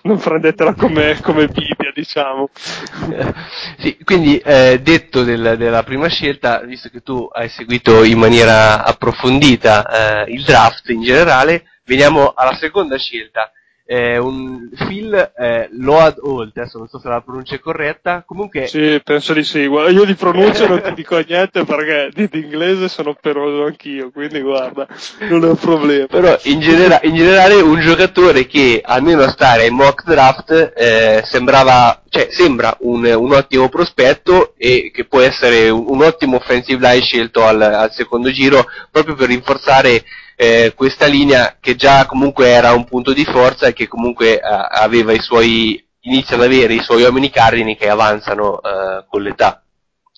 non 0.05 0.19
prendetela 0.19 0.73
come, 0.75 1.19
come 1.21 1.47
Bibbia, 1.47 1.91
diciamo. 1.93 2.49
sì, 3.79 3.97
quindi 4.03 4.37
eh, 4.37 4.79
detto 4.81 5.23
del- 5.23 5.55
della 5.57 5.83
prima 5.83 6.07
scelta, 6.07 6.59
visto 6.61 6.89
che 6.89 7.01
tu 7.01 7.27
hai 7.31 7.49
seguito 7.49 8.03
in 8.03 8.19
maniera 8.19 8.83
approfondita 8.83 10.25
eh, 10.25 10.31
il 10.31 10.43
draft 10.43 10.89
in 10.89 11.01
generale, 11.01 11.79
veniamo 11.85 12.33
alla 12.35 12.53
seconda 12.55 12.97
scelta. 12.97 13.51
Eh, 13.87 14.17
un 14.17 14.69
Phil 14.75 15.13
eh, 15.37 15.69
Load 15.73 16.15
Holt, 16.19 16.57
adesso 16.57 16.79
non 16.79 16.87
so 16.87 16.97
se 16.97 17.07
la 17.07 17.21
pronuncia 17.21 17.53
è 17.53 17.59
corretta, 17.59 18.23
comunque 18.25 18.65
Sì, 18.65 18.99
penso 19.03 19.33
di 19.33 19.43
sì. 19.43 19.67
Guarda, 19.67 19.91
io 19.91 20.05
di 20.05 20.15
pronuncia 20.15 20.67
non 20.67 20.81
ti 20.81 20.93
dico 20.95 21.19
niente 21.19 21.63
perché 21.65 22.09
di, 22.11 22.27
di 22.27 22.45
inglese 22.45 22.87
sono 22.89 23.15
peroso 23.19 23.65
anch'io, 23.65 24.09
quindi 24.11 24.41
guarda, 24.41 24.87
non 25.29 25.43
è 25.45 25.49
un 25.49 25.55
problema. 25.55 26.07
Però 26.07 26.35
in, 26.43 26.59
genera- 26.61 26.99
in 27.03 27.13
generale 27.15 27.61
un 27.61 27.79
giocatore 27.79 28.47
che 28.47 28.81
almeno 28.83 29.21
a 29.21 29.29
stare 29.29 29.63
ai 29.63 29.69
mock 29.69 30.03
draft 30.03 30.73
eh, 30.75 31.21
sembrava, 31.23 32.01
cioè 32.09 32.29
sembra 32.31 32.75
un, 32.79 33.05
un 33.05 33.33
ottimo 33.33 33.69
prospetto 33.69 34.55
e 34.57 34.89
che 34.91 35.05
può 35.05 35.21
essere 35.21 35.69
un, 35.69 35.85
un 35.87 36.01
ottimo 36.01 36.37
offensive 36.37 36.79
line 36.87 37.03
scelto 37.03 37.45
al, 37.45 37.61
al 37.61 37.91
secondo 37.91 38.31
giro 38.31 38.65
proprio 38.89 39.13
per 39.13 39.27
rinforzare 39.27 40.03
eh, 40.35 40.73
questa 40.75 41.05
linea 41.05 41.57
che 41.59 41.75
già 41.75 42.05
comunque 42.05 42.47
era 42.47 42.73
un 42.73 42.85
punto 42.85 43.13
di 43.13 43.23
forza 43.25 43.67
e 43.67 43.73
che 43.73 43.87
comunque 43.87 44.39
eh, 44.39 44.41
aveva 44.41 45.11
i 45.13 45.19
suoi 45.19 45.83
inizia 46.01 46.35
ad 46.35 46.43
avere 46.43 46.73
i 46.73 46.83
suoi 46.83 47.03
uomini 47.03 47.29
cardini 47.29 47.75
che 47.75 47.89
avanzano 47.89 48.59
eh, 48.61 49.05
con 49.09 49.21
l'età. 49.21 49.63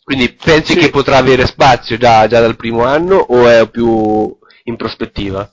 Quindi 0.04 0.34
pensi 0.34 0.74
Sì. 0.74 0.80
che 0.80 0.90
potrà 0.90 1.18
avere 1.18 1.46
spazio 1.46 1.98
già, 1.98 2.28
già 2.28 2.40
dal 2.40 2.56
primo 2.56 2.84
anno 2.86 3.16
o 3.18 3.48
è 3.48 3.70
più 3.70 4.38
in 4.64 4.76
prospettiva? 4.76 5.52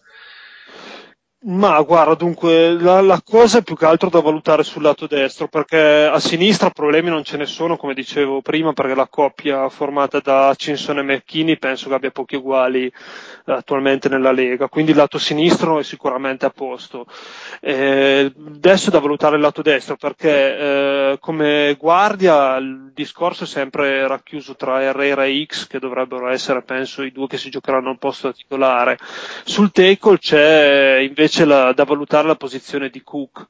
Ma 1.46 1.78
guarda, 1.82 2.14
dunque, 2.14 2.70
la, 2.72 3.02
la 3.02 3.20
cosa 3.22 3.58
è 3.58 3.62
più 3.62 3.76
che 3.76 3.84
altro 3.84 4.08
da 4.08 4.20
valutare 4.20 4.62
sul 4.62 4.80
lato 4.80 5.06
destro, 5.06 5.46
perché 5.46 6.08
a 6.10 6.18
sinistra 6.18 6.70
problemi 6.70 7.10
non 7.10 7.22
ce 7.22 7.36
ne 7.36 7.44
sono, 7.44 7.76
come 7.76 7.92
dicevo 7.92 8.40
prima, 8.40 8.72
perché 8.72 8.94
la 8.94 9.08
coppia 9.08 9.68
formata 9.68 10.20
da 10.20 10.54
Cinson 10.56 11.00
e 11.00 11.02
McKinney 11.02 11.58
penso 11.58 11.90
che 11.90 11.94
abbia 11.96 12.10
pochi 12.12 12.36
uguali 12.36 12.90
attualmente 13.46 14.08
nella 14.08 14.32
Lega, 14.32 14.68
quindi 14.68 14.92
il 14.92 14.96
lato 14.96 15.18
sinistro 15.18 15.78
è 15.78 15.82
sicuramente 15.82 16.46
a 16.46 16.50
posto. 16.50 17.06
Eh, 17.60 18.32
adesso 18.46 18.88
è 18.88 18.92
da 18.92 19.00
valutare 19.00 19.36
il 19.36 19.42
lato 19.42 19.62
destro, 19.62 19.96
perché 19.96 20.58
eh, 20.58 21.16
come 21.20 21.76
guardia 21.78 22.56
il 22.56 22.90
discorso 22.94 23.44
è 23.44 23.46
sempre 23.46 24.06
racchiuso 24.06 24.56
tra 24.56 24.82
Herrera 24.82 25.24
e 25.24 25.44
X, 25.46 25.66
che 25.66 25.78
dovrebbero 25.78 26.28
essere, 26.28 26.62
penso, 26.62 27.02
i 27.02 27.12
due 27.12 27.26
che 27.26 27.38
si 27.38 27.50
giocheranno 27.50 27.90
al 27.90 27.98
posto 27.98 28.28
da 28.28 28.32
titolare. 28.34 28.98
Sul 29.44 29.70
tackle 29.72 30.18
c'è 30.18 30.98
invece 31.00 31.44
la- 31.44 31.72
da 31.72 31.84
valutare 31.84 32.26
la 32.26 32.36
posizione 32.36 32.88
di 32.88 33.02
Cook 33.02 33.46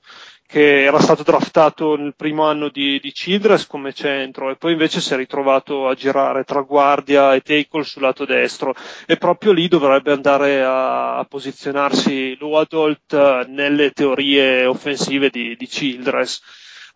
che 0.46 0.84
era 0.84 1.00
stato 1.00 1.22
draftato 1.22 1.96
nel 1.96 2.14
primo 2.14 2.44
anno 2.44 2.68
di, 2.68 3.00
di 3.00 3.12
Childress 3.12 3.66
come 3.66 3.92
centro 3.92 4.50
e 4.50 4.56
poi 4.56 4.72
invece 4.72 5.00
si 5.00 5.12
è 5.12 5.16
ritrovato 5.16 5.88
a 5.88 5.94
girare 5.94 6.44
tra 6.44 6.60
guardia 6.60 7.34
e 7.34 7.40
tackle 7.40 7.82
sul 7.82 8.02
lato 8.02 8.24
destro 8.24 8.74
e 9.06 9.16
proprio 9.16 9.52
lì 9.52 9.68
dovrebbe 9.68 10.12
andare 10.12 10.62
a, 10.62 11.18
a 11.18 11.24
posizionarsi 11.24 12.36
lo 12.38 12.58
adult 12.58 13.12
eh, 13.12 13.46
nelle 13.48 13.90
teorie 13.90 14.66
offensive 14.66 15.30
di, 15.30 15.56
di 15.56 15.66
Childress. 15.66 16.40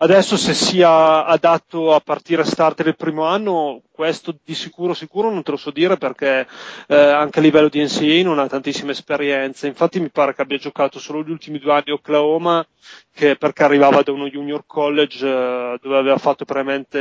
Adesso 0.01 0.37
se 0.37 0.55
sia 0.55 1.25
adatto 1.25 1.93
a 1.93 1.99
partire 1.99 2.45
starter 2.45 2.87
il 2.87 2.95
primo 2.95 3.25
anno, 3.25 3.83
questo 3.91 4.39
di 4.45 4.55
sicuro 4.55 4.95
sicuro 4.95 5.29
non 5.29 5.43
te 5.43 5.51
lo 5.51 5.57
so 5.57 5.73
dire 5.73 5.97
perché 5.97 6.47
eh, 6.87 6.95
anche 6.95 7.41
a 7.41 7.43
livello 7.43 7.69
di 7.69 7.83
NCAA 7.83 8.23
non 8.23 8.39
ha 8.39 8.47
tantissime 8.47 8.93
esperienze. 8.93 9.67
Infatti 9.67 9.99
mi 9.99 10.09
pare 10.11 10.37
che 10.37 10.43
abbia 10.43 10.57
giocato 10.57 11.01
solo 11.01 11.25
gli 11.25 11.33
ultimi 11.33 11.59
due 11.59 11.73
anni 11.73 11.91
a 11.91 11.95
Oklahoma 11.95 12.65
che 13.13 13.35
perché 13.35 13.65
arrivava 13.65 14.03
da 14.03 14.13
uno 14.13 14.29
junior 14.29 14.63
college 14.67 15.27
eh, 15.27 15.79
dove 15.83 15.99
aveva 15.99 16.19
fatto 16.19 16.45
veramente 16.47 16.99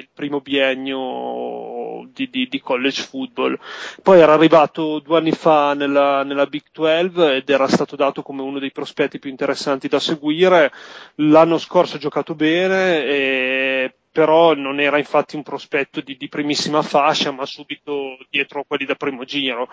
il 0.00 0.08
primo 0.14 0.40
biennio 0.40 1.77
di, 2.12 2.28
di- 2.30 2.48
di 2.48 2.60
college 2.60 3.02
football. 3.02 3.58
Poi 4.02 4.20
era 4.20 4.34
arrivato 4.34 4.98
due 5.00 5.18
anni 5.18 5.32
fa 5.32 5.74
nella, 5.74 6.22
nella 6.24 6.46
Big 6.46 6.64
12 6.72 7.36
ed 7.36 7.48
era 7.48 7.68
stato 7.68 7.96
dato 7.96 8.22
come 8.22 8.42
uno 8.42 8.58
dei 8.58 8.72
prospetti 8.72 9.18
più 9.18 9.30
interessanti 9.30 9.88
da 9.88 10.00
seguire. 10.00 10.72
L'anno 11.16 11.58
scorso 11.58 11.96
ha 11.96 12.00
giocato 12.00 12.34
bene 12.34 13.04
e 13.04 13.94
però 14.10 14.54
non 14.54 14.80
era 14.80 14.98
infatti 14.98 15.36
un 15.36 15.42
prospetto 15.42 16.00
di, 16.00 16.16
di 16.16 16.28
primissima 16.28 16.82
fascia, 16.82 17.30
ma 17.30 17.46
subito 17.46 18.16
dietro 18.30 18.64
quelli 18.66 18.84
da 18.84 18.96
primo 18.96 19.24
giro. 19.24 19.68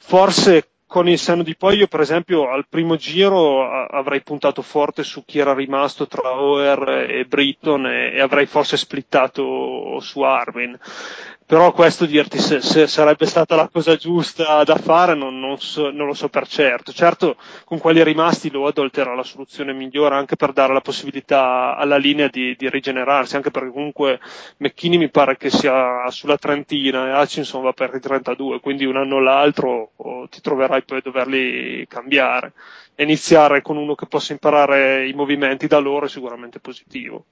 Forse 0.00 0.70
con 0.86 1.08
il 1.08 1.18
senno 1.18 1.42
di 1.42 1.56
poi 1.56 1.78
io 1.78 1.88
per 1.88 2.00
esempio 2.00 2.48
al 2.48 2.68
primo 2.68 2.94
giro 2.96 3.68
avrei 3.88 4.22
puntato 4.22 4.62
forte 4.62 5.02
su 5.02 5.24
chi 5.24 5.40
era 5.40 5.52
rimasto 5.52 6.06
tra 6.06 6.40
Oer 6.40 7.06
e 7.10 7.24
Britton 7.24 7.86
e, 7.86 8.12
e 8.14 8.20
avrei 8.20 8.46
forse 8.46 8.76
splittato 8.76 9.98
su 10.00 10.20
Arvin. 10.20 10.78
Però 11.46 11.70
questo 11.70 12.06
dirti 12.06 12.38
se, 12.38 12.60
se 12.60 12.88
sarebbe 12.88 13.24
stata 13.24 13.54
la 13.54 13.68
cosa 13.68 13.94
giusta 13.94 14.64
da 14.64 14.74
fare 14.74 15.14
non, 15.14 15.38
non 15.38 15.60
so- 15.60 15.90
non 15.92 16.08
lo 16.08 16.12
so 16.14 16.28
per 16.28 16.48
certo. 16.48 16.92
Certo 16.92 17.36
con 17.64 17.78
quelli 17.78 18.02
rimasti 18.02 18.50
Loadolt 18.50 18.98
era 18.98 19.14
la 19.14 19.22
soluzione 19.22 19.72
migliore 19.72 20.16
anche 20.16 20.34
per 20.34 20.52
dare 20.52 20.72
la 20.72 20.80
possibilità 20.80 21.76
alla 21.76 21.98
linea 21.98 22.26
di, 22.28 22.56
di 22.56 22.68
rigenerarsi, 22.68 23.36
anche 23.36 23.52
perché 23.52 23.70
comunque 23.70 24.18
McKinney 24.58 24.98
mi 24.98 25.08
pare 25.08 25.36
che 25.36 25.48
sia 25.50 26.10
sulla 26.10 26.36
trentina 26.36 27.06
e 27.08 27.20
Hutchinson 27.20 27.62
va 27.62 27.72
per 27.72 27.94
i 27.94 28.00
32, 28.00 28.58
quindi 28.60 28.84
un 28.84 28.96
anno 28.96 29.16
o 29.16 29.20
l'altro 29.20 29.92
oh, 29.96 30.28
ti 30.28 30.40
troverai 30.40 30.82
poi 30.82 30.98
a 30.98 31.02
doverli 31.02 31.86
cambiare. 31.86 32.54
Iniziare 32.98 33.62
con 33.62 33.76
uno 33.76 33.94
che 33.94 34.06
possa 34.06 34.32
imparare 34.32 35.06
i 35.06 35.12
movimenti 35.12 35.66
da 35.66 35.78
loro 35.78 36.06
è 36.06 36.08
sicuramente 36.08 36.60
positivo. 36.60 37.26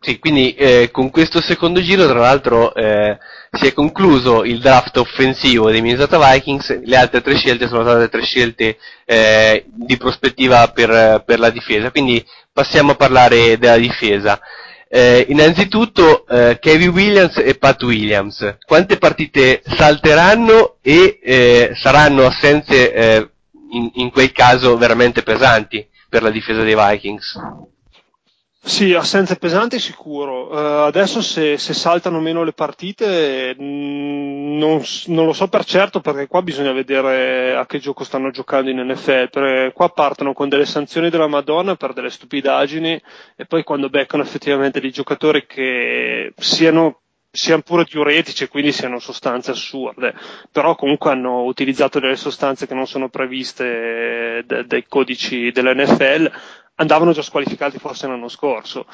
Sì, 0.00 0.18
quindi 0.18 0.52
eh, 0.54 0.90
con 0.90 1.10
questo 1.10 1.40
secondo 1.40 1.80
giro, 1.80 2.08
tra 2.08 2.18
l'altro, 2.18 2.74
eh, 2.74 3.16
si 3.52 3.68
è 3.68 3.72
concluso 3.72 4.42
il 4.42 4.58
draft 4.58 4.96
offensivo 4.96 5.70
dei 5.70 5.80
Minnesota 5.80 6.18
Vikings, 6.18 6.82
le 6.84 6.96
altre 6.96 7.22
tre 7.22 7.36
scelte 7.36 7.68
sono 7.68 7.82
state 7.82 8.08
tre 8.08 8.22
scelte 8.22 8.78
eh, 9.04 9.64
di 9.68 9.96
prospettiva 9.96 10.68
per, 10.72 11.22
per 11.24 11.38
la 11.38 11.50
difesa, 11.50 11.92
quindi 11.92 12.24
passiamo 12.52 12.92
a 12.92 12.96
parlare 12.96 13.58
della 13.58 13.76
difesa. 13.78 14.40
Eh, 14.88 15.26
innanzitutto 15.28 16.26
eh, 16.26 16.58
Kevin 16.60 16.88
Williams 16.90 17.36
e 17.38 17.54
Pat 17.54 17.80
Williams, 17.84 18.56
quante 18.66 18.98
partite 18.98 19.62
salteranno 19.64 20.76
e 20.82 21.20
eh, 21.22 21.70
saranno 21.74 22.26
assenze 22.26 22.92
eh, 22.92 23.30
in, 23.76 23.90
in 23.94 24.10
quel 24.10 24.32
caso 24.32 24.76
veramente 24.76 25.22
pesanti? 25.22 25.88
per 26.08 26.22
la 26.22 26.30
difesa 26.30 26.62
dei 26.62 26.76
Vikings. 26.76 27.38
Sì, 28.62 28.94
assenze 28.94 29.36
pesanti 29.36 29.78
sicuro. 29.78 30.50
Eh, 30.50 30.86
adesso 30.86 31.22
se, 31.22 31.56
se 31.56 31.72
saltano 31.72 32.18
meno 32.20 32.42
le 32.42 32.52
partite 32.52 33.54
mh, 33.56 34.56
non, 34.58 34.84
s- 34.84 35.06
non 35.06 35.26
lo 35.26 35.32
so 35.32 35.46
per 35.46 35.64
certo 35.64 36.00
perché 36.00 36.26
qua 36.26 36.42
bisogna 36.42 36.72
vedere 36.72 37.54
a 37.54 37.64
che 37.66 37.78
gioco 37.78 38.02
stanno 38.02 38.30
giocando 38.30 38.70
in 38.70 38.80
NFL. 38.80 39.30
Perché 39.30 39.72
qua 39.72 39.90
partono 39.90 40.32
con 40.32 40.48
delle 40.48 40.66
sanzioni 40.66 41.10
della 41.10 41.28
Madonna 41.28 41.76
per 41.76 41.92
delle 41.92 42.10
stupidaggini 42.10 43.00
e 43.36 43.46
poi 43.46 43.62
quando 43.62 43.88
beccano 43.88 44.24
effettivamente 44.24 44.80
dei 44.80 44.90
giocatori 44.90 45.46
che 45.46 46.32
siano 46.36 47.02
siano 47.36 47.62
pure 47.62 47.84
diuretici 47.84 48.44
e 48.44 48.48
quindi 48.48 48.72
siano 48.72 48.98
sostanze 48.98 49.50
assurde, 49.52 50.14
però 50.50 50.74
comunque 50.74 51.10
hanno 51.10 51.42
utilizzato 51.42 52.00
delle 52.00 52.16
sostanze 52.16 52.66
che 52.66 52.74
non 52.74 52.86
sono 52.86 53.08
previste 53.08 54.42
da- 54.46 54.62
dai 54.62 54.84
codici 54.88 55.50
dell'NFL, 55.52 56.30
andavano 56.76 57.12
già 57.12 57.22
squalificati 57.22 57.78
forse 57.78 58.06
l'anno 58.06 58.28
scorso. 58.28 58.86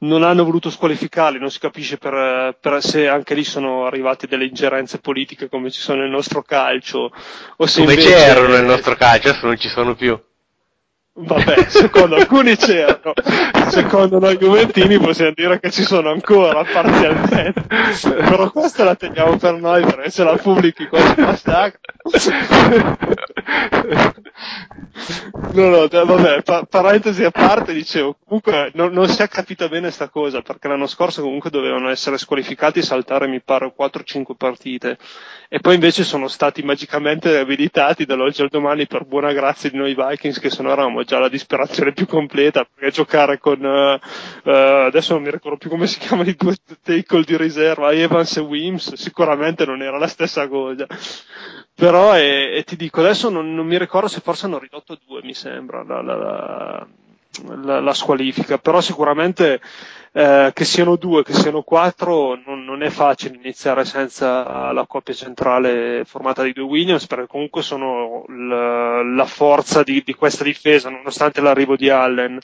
Non 0.00 0.22
hanno 0.22 0.44
voluto 0.44 0.70
squalificarli, 0.70 1.38
non 1.38 1.50
si 1.50 1.58
capisce 1.60 1.96
per, 1.98 2.56
per 2.60 2.82
se 2.82 3.08
anche 3.08 3.34
lì 3.34 3.44
sono 3.44 3.86
arrivate 3.86 4.26
delle 4.26 4.44
ingerenze 4.44 4.98
politiche 4.98 5.48
come 5.48 5.70
ci 5.70 5.80
sono 5.80 6.00
nel 6.02 6.10
nostro 6.10 6.42
calcio 6.42 7.12
o 7.56 7.66
se 7.66 7.80
Come 7.80 7.94
invece- 7.94 8.14
c'erano 8.14 8.48
nel 8.48 8.64
nostro 8.64 8.94
calcio, 8.96 9.28
adesso 9.28 9.46
non 9.46 9.56
ci 9.56 9.68
sono 9.68 9.94
più. 9.94 10.18
Vabbè, 11.16 11.66
secondo 11.68 12.16
alcuni 12.16 12.56
c'erano, 12.56 13.12
secondo 13.68 14.18
noi 14.18 14.36
Juventini 14.36 14.98
possiamo 14.98 15.30
dire 15.32 15.60
che 15.60 15.70
ci 15.70 15.84
sono 15.84 16.10
ancora 16.10 16.64
parzialmente, 16.64 17.52
però 18.02 18.50
questa 18.50 18.82
la 18.82 18.96
teniamo 18.96 19.36
per 19.36 19.54
noi 19.54 19.84
perché 19.84 20.10
se 20.10 20.24
la 20.24 20.36
pubblichi 20.36 20.88
qua 20.88 20.98
si 21.14 21.20
massacra. 21.20 21.78
No, 25.54 25.68
no, 25.68 25.86
vabbè, 25.88 26.42
pa- 26.42 26.64
parentesi 26.68 27.22
a 27.24 27.30
parte, 27.30 27.72
dicevo, 27.72 28.16
comunque 28.24 28.70
non, 28.74 28.92
non 28.92 29.08
si 29.08 29.22
è 29.22 29.28
capita 29.28 29.68
bene 29.68 29.90
sta 29.90 30.08
cosa, 30.08 30.42
perché 30.42 30.66
l'anno 30.68 30.86
scorso 30.86 31.22
comunque 31.22 31.50
dovevano 31.50 31.90
essere 31.90 32.18
squalificati 32.18 32.80
e 32.80 32.82
saltare, 32.82 33.28
mi 33.28 33.40
pare, 33.40 33.72
4-5 33.76 34.34
partite, 34.36 34.98
e 35.48 35.60
poi 35.60 35.74
invece 35.74 36.02
sono 36.04 36.26
stati 36.28 36.62
magicamente 36.62 37.36
abilitati 37.38 38.04
dall'oggi 38.04 38.42
al 38.42 38.48
domani 38.48 38.86
per 38.86 39.04
buona 39.04 39.32
grazia 39.32 39.70
di 39.70 39.76
noi 39.76 39.94
Vikings, 39.94 40.40
che 40.40 40.50
se 40.50 40.62
no 40.62 40.72
eravamo 40.72 41.03
già 41.04 41.16
alla 41.18 41.28
disperazione 41.28 41.92
più 41.92 42.06
completa, 42.06 42.64
perché 42.64 42.90
giocare 42.90 43.38
con, 43.38 43.64
eh, 43.64 44.00
eh, 44.44 44.84
adesso 44.86 45.14
non 45.14 45.22
mi 45.22 45.30
ricordo 45.30 45.58
più 45.58 45.70
come 45.70 45.86
si 45.86 45.98
chiamano 45.98 46.28
i 46.28 46.34
due 46.34 46.56
tackle 46.82 47.24
di 47.24 47.36
riserva, 47.36 47.92
Evans 47.92 48.36
e 48.36 48.40
Wims, 48.40 48.94
sicuramente 48.94 49.64
non 49.64 49.82
era 49.82 49.98
la 49.98 50.08
stessa 50.08 50.48
cosa. 50.48 50.86
Però, 51.74 52.16
e, 52.16 52.56
e 52.56 52.62
ti 52.64 52.76
dico, 52.76 53.00
adesso 53.00 53.28
non, 53.30 53.54
non 53.54 53.66
mi 53.66 53.78
ricordo 53.78 54.08
se 54.08 54.20
forse 54.20 54.46
hanno 54.46 54.58
ridotto 54.58 54.98
due, 55.06 55.22
mi 55.22 55.34
sembra, 55.34 55.82
la, 55.82 56.02
la, 56.02 56.16
la, 56.16 56.86
la- 57.62 57.80
la 57.80 57.94
squalifica, 57.94 58.58
però 58.58 58.80
sicuramente 58.80 59.60
eh, 60.16 60.50
che 60.54 60.64
siano 60.64 60.94
due, 60.96 61.24
che 61.24 61.32
siano 61.32 61.62
quattro, 61.62 62.38
non, 62.46 62.64
non 62.64 62.82
è 62.84 62.90
facile 62.90 63.34
iniziare 63.36 63.84
senza 63.84 64.70
la 64.72 64.86
coppia 64.86 65.12
centrale 65.14 66.04
formata 66.06 66.42
di 66.44 66.52
due 66.52 66.62
Williams, 66.64 67.06
perché 67.06 67.26
comunque 67.26 67.62
sono 67.62 68.24
l- 68.28 69.14
la 69.16 69.24
forza 69.26 69.82
di, 69.82 70.02
di 70.04 70.14
questa 70.14 70.44
difesa, 70.44 70.88
nonostante 70.90 71.40
l'arrivo 71.40 71.74
di 71.76 71.90
Allen. 71.90 72.38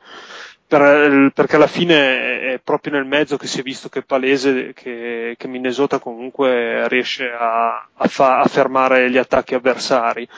Per- 0.70 1.32
perché 1.34 1.56
alla 1.56 1.66
fine 1.66 2.52
è 2.52 2.60
proprio 2.62 2.92
nel 2.92 3.04
mezzo 3.04 3.36
che 3.36 3.48
si 3.48 3.58
è 3.58 3.62
visto 3.64 3.88
che 3.88 3.98
è 3.98 4.02
palese 4.04 4.72
che, 4.72 5.34
che 5.36 5.48
Minnesota 5.48 5.98
comunque 5.98 6.86
riesce 6.86 7.28
a, 7.28 7.88
a 7.92 8.06
fa- 8.06 8.38
a 8.38 8.46
fermare 8.46 9.10
gli 9.10 9.16
attacchi 9.16 9.56
avversari. 9.56 10.28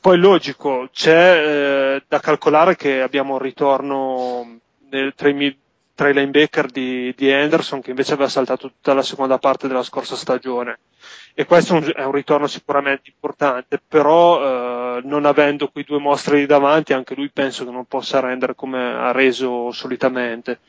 Poi 0.00 0.18
logico, 0.18 0.88
c'è 0.92 1.96
eh, 1.96 2.02
da 2.06 2.20
calcolare 2.20 2.76
che 2.76 3.02
abbiamo 3.02 3.32
un 3.32 3.40
ritorno 3.40 4.58
nel- 4.88 5.14
tra, 5.16 5.28
i, 5.30 5.58
tra 5.96 6.08
i 6.10 6.14
linebacker 6.14 6.66
di, 6.70 7.12
di 7.16 7.32
Anderson 7.32 7.80
che 7.80 7.90
invece 7.90 8.12
aveva 8.12 8.28
saltato 8.28 8.68
tutta 8.68 8.94
la 8.94 9.02
seconda 9.02 9.38
parte 9.38 9.66
della 9.66 9.82
scorsa 9.82 10.14
stagione. 10.14 10.78
E 11.34 11.44
questo 11.44 11.74
è 11.74 11.78
un, 11.78 11.92
è 11.96 12.04
un 12.04 12.12
ritorno 12.12 12.46
sicuramente 12.46 13.10
importante, 13.12 13.80
però 13.84 14.42
eh, 14.44 14.81
non 15.04 15.24
avendo 15.24 15.68
quei 15.68 15.84
due 15.84 15.98
mostri 15.98 16.40
lì 16.40 16.46
davanti, 16.46 16.92
anche 16.92 17.14
lui 17.14 17.30
penso 17.30 17.64
che 17.64 17.70
non 17.70 17.86
possa 17.86 18.20
rendere 18.20 18.54
come 18.54 18.78
ha 18.78 19.12
reso 19.12 19.70
solitamente. 19.72 20.60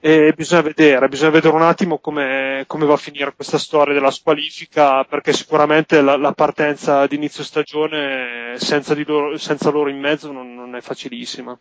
E 0.00 0.32
bisogna 0.36 0.62
vedere, 0.62 1.08
bisogna 1.08 1.30
vedere 1.30 1.54
un 1.54 1.62
attimo 1.62 1.98
come, 1.98 2.62
come 2.68 2.86
va 2.86 2.94
a 2.94 2.98
finire 2.98 3.34
questa 3.34 3.58
storia 3.58 3.94
della 3.94 4.12
squalifica, 4.12 5.02
perché 5.04 5.32
sicuramente 5.32 6.00
la, 6.00 6.16
la 6.16 6.32
partenza 6.32 7.06
di 7.08 7.16
inizio 7.16 7.42
stagione 7.42 8.54
senza, 8.58 8.94
loro, 9.04 9.36
senza 9.38 9.70
loro 9.70 9.88
in 9.88 9.98
mezzo 9.98 10.30
non, 10.30 10.54
non 10.54 10.76
è 10.76 10.80
facilissima. 10.80 11.58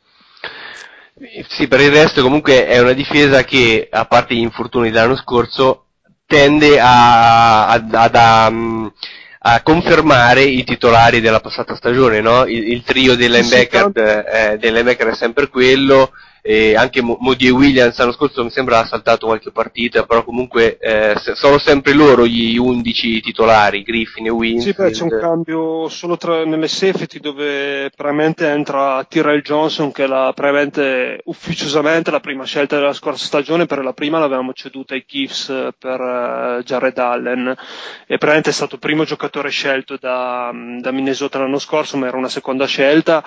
Sì, 1.47 1.67
per 1.67 1.81
il 1.81 1.89
resto 1.89 2.21
comunque 2.21 2.67
è 2.67 2.79
una 2.79 2.93
difesa 2.93 3.43
che, 3.43 3.87
a 3.91 4.05
parte 4.05 4.35
gli 4.35 4.39
infortuni 4.39 4.91
dell'anno 4.91 5.15
scorso, 5.15 5.85
tende 6.27 6.79
a, 6.79 7.69
a, 7.69 7.83
a, 7.89 8.51
mm, 8.51 8.87
a 9.39 9.61
confermare 9.61 10.41
i 10.43 10.63
titolari 10.63 11.21
della 11.21 11.39
passata 11.39 11.75
stagione, 11.75 12.21
no? 12.21 12.45
Il, 12.45 12.71
il 12.71 12.83
trio 12.83 13.15
dei 13.15 13.27
Sì, 13.27 13.43
sì, 13.43 13.67
tanto- 13.67 14.25
eh, 14.25 14.57
linebacker 14.71 15.07
è 15.09 15.15
sempre 15.15 15.47
quello, 15.49 16.11
e 16.49 16.77
anche 16.77 17.01
Mo- 17.01 17.17
Modi 17.19 17.47
e 17.47 17.49
Williams 17.49 17.97
l'anno 17.97 18.13
scorso 18.13 18.41
mi 18.41 18.49
sembra 18.49 18.79
ha 18.79 18.85
saltato 18.85 19.25
qualche 19.25 19.51
partita, 19.51 20.05
però 20.05 20.23
comunque 20.23 20.77
eh, 20.77 21.13
sono 21.33 21.57
sempre 21.57 21.91
loro 21.91 22.25
gli 22.25 22.57
11 22.57 23.19
titolari, 23.19 23.83
Griffin 23.83 24.27
e 24.27 24.29
Winsfield. 24.29 24.75
Sì, 24.77 24.81
beh, 24.81 24.91
c'è 24.91 25.13
un 25.13 25.19
cambio 25.19 25.89
solo 25.89 26.15
tra, 26.15 26.45
nelle 26.45 26.69
safety 26.69 27.19
dove 27.19 27.91
probabilmente 27.93 28.47
entra 28.47 29.05
Tyrell 29.09 29.41
Johnson 29.41 29.91
che 29.91 30.07
la 30.07 30.31
probabilmente 30.33 31.19
ufficiosamente 31.25 32.11
la 32.11 32.21
prima 32.21 32.45
scelta 32.45 32.77
della 32.77 32.93
scorsa 32.93 33.25
stagione, 33.25 33.65
per 33.65 33.83
la 33.83 33.91
prima 33.91 34.17
l'avevamo 34.17 34.53
ceduta 34.53 34.93
ai 34.93 35.03
Chiefs 35.03 35.49
eh, 35.49 35.73
per 35.77 35.99
eh, 35.99 36.63
Jared 36.63 36.97
Allen 36.97 37.47
e 37.49 37.55
probabilmente 38.05 38.51
è 38.51 38.53
stato 38.53 38.75
il 38.75 38.79
primo 38.79 39.03
giocatore 39.03 39.49
scelto 39.49 39.97
da, 39.99 40.53
da 40.79 40.91
Minnesota 40.91 41.39
l'anno 41.39 41.59
scorso, 41.59 41.97
ma 41.97 42.07
era 42.07 42.15
una 42.15 42.29
seconda 42.29 42.65
scelta 42.65 43.21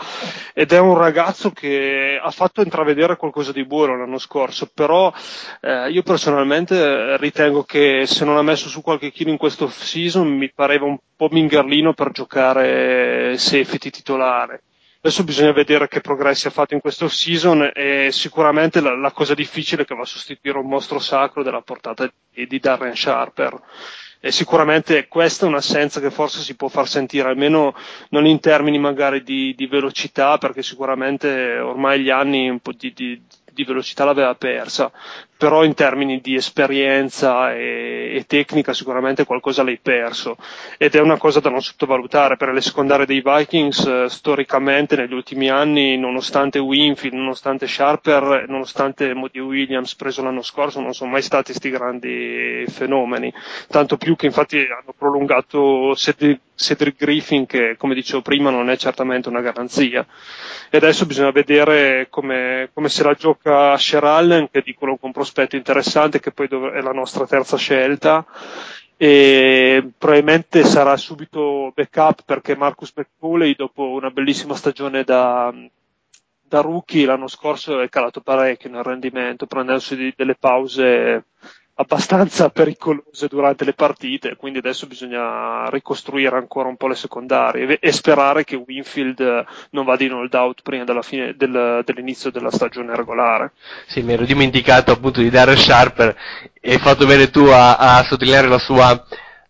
ed 0.55 0.73
è 0.73 0.79
un 0.79 0.97
ragazzo 0.97 1.51
che 1.51 2.19
ha 2.19 2.31
fatto 2.31 2.63
intravedere 2.63 3.09
qualcosa 3.17 3.53
di 3.53 3.65
buono 3.65 3.97
l'anno 3.97 4.19
scorso, 4.19 4.71
però 4.73 5.13
eh, 5.61 5.91
io 5.91 6.03
personalmente 6.03 7.17
ritengo 7.17 7.65
che 7.65 8.05
se 8.07 8.25
non 8.25 8.37
ha 8.37 8.43
messo 8.43 8.69
su 8.69 8.83
qualche 8.83 9.11
chilo 9.11 9.31
in 9.31 9.37
questo 9.37 9.69
season 9.69 10.29
mi 10.29 10.51
pareva 10.53 10.87
un 10.87 10.99
po' 11.17 11.29
mingerlino 11.31 11.95
per 11.95 12.11
giocare 12.11 13.37
safety 13.39 13.91
titolare. 13.91 14.63
Adesso 15.03 15.25
bisogna 15.25 15.53
vedere 15.53 15.89
che 15.89 16.03
progressi 16.03 16.47
ha 16.47 16.51
fatto 16.51 16.75
in 16.75 16.81
questo 16.81 17.09
season 17.09 17.71
e 17.75 18.11
sicuramente 18.13 18.83
la, 18.83 18.95
la 18.95 19.13
cosa 19.13 19.33
difficile 19.33 19.83
è 19.83 19.85
che 19.87 19.95
va 19.95 20.03
a 20.03 20.05
sostituire 20.05 20.59
un 20.59 20.69
mostro 20.69 20.99
sacro 20.99 21.43
della 21.43 21.63
portata 21.63 22.07
di, 22.31 22.47
di 22.47 22.59
Darren 22.59 22.95
Sharper. 22.95 23.59
E 24.23 24.31
sicuramente 24.33 25.09
questa 25.09 25.47
è 25.47 25.49
un'assenza 25.49 25.99
che 25.99 26.11
forse 26.11 26.41
si 26.41 26.55
può 26.55 26.69
far 26.69 26.87
sentire, 26.87 27.29
almeno 27.29 27.75
non 28.11 28.27
in 28.27 28.39
termini 28.39 28.79
magari 28.79 29.23
di, 29.23 29.55
di 29.57 29.67
velocità, 29.67 30.37
perché 30.37 30.63
sicuramente 30.63 31.59
ormai 31.59 32.03
gli 32.03 32.11
anni 32.11 32.51
un 32.51 32.61
po' 32.61 32.73
di, 32.73 32.93
di, 32.95 33.19
di 33.51 33.65
velocità 33.65 34.05
l'aveva 34.05 34.35
persa, 34.35 34.93
però 35.41 35.65
in 35.65 35.73
termini 35.73 36.21
di 36.21 36.35
esperienza 36.35 37.55
e, 37.55 38.13
e 38.15 38.27
tecnica 38.27 38.75
sicuramente 38.75 39.25
qualcosa 39.25 39.63
l'hai 39.63 39.79
perso. 39.81 40.37
Ed 40.77 40.95
è 40.95 41.01
una 41.01 41.17
cosa 41.17 41.41
da 41.41 41.49
non 41.49 41.63
sottovalutare 41.63 42.37
per 42.37 42.51
le 42.51 42.61
secondarie 42.61 43.07
dei 43.07 43.23
Vikings 43.25 43.87
eh, 43.87 44.05
storicamente 44.11 44.97
negli 44.97 45.15
ultimi 45.15 45.49
anni 45.49 45.97
nonostante 45.97 46.59
Winfield, 46.59 47.15
nonostante 47.15 47.67
Sharper, 47.67 48.45
nonostante 48.49 49.15
Modi 49.15 49.39
Williams 49.39 49.95
preso 49.95 50.23
l'anno 50.23 50.43
scorso 50.43 50.79
non 50.79 50.93
sono 50.93 51.13
mai 51.13 51.23
stati 51.23 51.55
sti 51.55 51.71
grandi 51.71 52.65
fenomeni. 52.69 53.33
Tanto 53.67 53.97
più 53.97 54.17
che 54.17 54.27
infatti 54.27 54.59
hanno 54.59 54.93
prolungato 54.95 55.95
Cedric, 55.97 56.99
Griffin 56.99 57.47
che 57.47 57.77
come 57.79 57.95
dicevo 57.95 58.21
prima 58.21 58.51
non 58.51 58.69
è 58.69 58.77
certamente 58.77 59.31
una 59.31 59.41
garanzia. 59.41 60.07
E 60.69 60.77
adesso 60.77 61.07
bisogna 61.07 61.31
vedere 61.31 62.09
come, 62.11 62.69
come 62.75 62.91
se 62.91 63.03
la 63.03 63.15
gioca 63.15 63.75
Sher 63.79 64.05
Allen 64.05 64.51
che 64.51 64.61
dicono 64.61 64.99
con 64.99 65.13
prospetto 65.31 65.55
interessante 65.57 66.19
che 66.21 66.33
poi 66.33 66.49
dov- 66.49 66.73
è 66.73 66.81
la 66.81 66.93
nostra 66.93 67.25
terza 67.27 67.57
scelta. 67.57 68.27
E 68.97 69.93
probabilmente 69.97 70.63
sarà 70.65 70.97
subito 70.99 71.73
backup 71.75 72.25
perché 72.27 72.55
Marcus 72.55 72.93
McCauley 72.95 73.55
dopo 73.55 73.89
una 73.93 74.11
bellissima 74.11 74.55
stagione 74.55 75.05
da, 75.05 75.51
da 76.43 76.61
rookie 76.61 77.07
l'anno 77.07 77.27
scorso 77.27 77.81
è 77.81 77.89
calato 77.89 78.21
parecchio 78.21 78.69
nel 78.69 78.83
rendimento 78.83 79.47
prendendosi 79.47 80.13
delle 80.15 80.35
pause 80.35 81.25
abbastanza 81.81 82.51
pericolose 82.51 83.27
durante 83.27 83.65
le 83.65 83.73
partite, 83.73 84.37
quindi 84.37 84.59
adesso 84.59 84.87
bisogna 84.87 85.67
ricostruire 85.71 86.37
ancora 86.37 86.69
un 86.69 86.77
po' 86.77 86.89
le 86.89 86.95
secondarie 86.95 87.79
e, 87.79 87.93
sperare 87.93 88.45
che 88.45 88.63
Winfield 88.67 89.19
eh, 89.21 89.47
non 89.71 89.87
vada 89.87 90.05
in 90.05 90.13
hold 90.13 90.35
out 90.35 90.61
prima 90.63 90.85
della 90.85 91.01
fine 91.01 91.35
del- 91.37 91.83
dell'inizio 91.83 92.31
della 92.31 92.51
stagione 92.51 92.95
regolare. 92.95 93.53
Sì, 93.87 94.03
mi 94.03 94.13
ero 94.13 94.27
dimenticato 94.27 94.93
appunto 94.93 95.21
di 95.21 95.31
dare 95.31 95.57
Sharper 95.57 96.15
e 96.61 96.73
hai 96.73 96.79
fatto 96.79 97.07
bene 97.07 97.31
tu 97.31 97.45
a, 97.47 97.77
a 97.77 98.03
sottolineare 98.03 98.49
la 98.49 98.59
sua, 98.59 99.03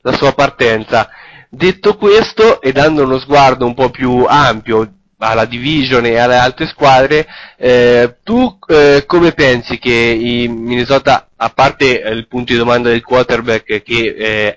la 0.02 0.12
sua 0.12 0.32
partenza. 0.32 1.10
Detto 1.48 1.96
questo 1.96 2.60
e 2.60 2.70
dando 2.70 3.02
uno 3.02 3.18
sguardo 3.18 3.66
un 3.66 3.74
po' 3.74 3.90
più 3.90 4.24
ampio 4.28 4.99
alla 5.20 5.44
Division 5.44 6.04
e 6.06 6.18
alle 6.18 6.36
altre 6.36 6.66
squadre, 6.66 7.26
eh, 7.56 8.16
tu 8.24 8.58
eh, 8.66 9.04
come 9.06 9.32
pensi 9.32 9.78
che 9.78 9.92
i 9.92 10.48
Minnesota, 10.48 11.28
a 11.36 11.50
parte 11.50 12.02
eh, 12.02 12.10
il 12.12 12.26
punto 12.26 12.52
di 12.52 12.58
domanda 12.58 12.88
del 12.88 13.02
quarterback 13.04 13.82
che 13.82 14.14
eh, 14.18 14.56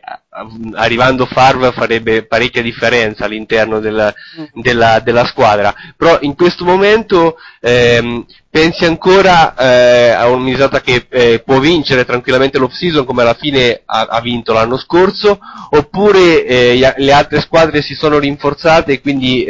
arrivando 0.74 1.26
Favre 1.26 1.72
farebbe 1.74 2.26
parecchia 2.26 2.61
differenza 2.61 3.26
all'interno 3.26 3.80
della, 3.80 4.11
della, 4.53 4.99
della 4.99 5.26
squadra, 5.26 5.74
però 5.95 6.18
in 6.22 6.34
questo 6.36 6.66
momento 6.66 7.38
ehm, 7.61 8.26
pensi 8.49 8.86
ancora 8.86 9.55
eh, 9.55 10.09
a 10.09 10.28
un 10.30 10.41
Minnesota 10.41 10.82
che 10.82 11.05
eh, 11.09 11.43
può 11.45 11.59
vincere 11.59 12.03
tranquillamente 12.03 12.57
l'off-season 12.57 13.05
come 13.05 13.22
alla 13.22 13.36
fine 13.36 13.82
ha, 13.86 14.07
ha 14.09 14.22
vinto 14.22 14.53
l'anno 14.53 14.78
scorso, 14.78 15.38
oppure 15.70 16.74
le 16.97 17.11
altre 17.11 17.41
squadre 17.41 17.82
si 17.82 17.93
sono 17.93 18.18
rinforzate 18.18 18.93
e 18.93 19.01
quindi 19.01 19.45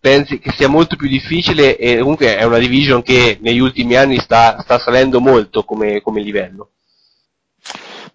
pensi 0.00 0.38
che 0.38 0.52
sia 0.52 0.68
molto 0.68 0.96
più 0.96 1.08
difficile 1.08 1.76
e 1.76 1.98
comunque 1.98 2.36
è 2.36 2.44
una 2.44 2.58
division 2.58 3.02
che 3.02 3.38
negli 3.40 3.58
ultimi 3.58 3.96
anni 3.96 4.18
sta, 4.18 4.60
sta 4.60 4.78
salendo 4.78 5.20
molto 5.20 5.64
come, 5.64 6.00
come 6.00 6.22
livello. 6.22 6.70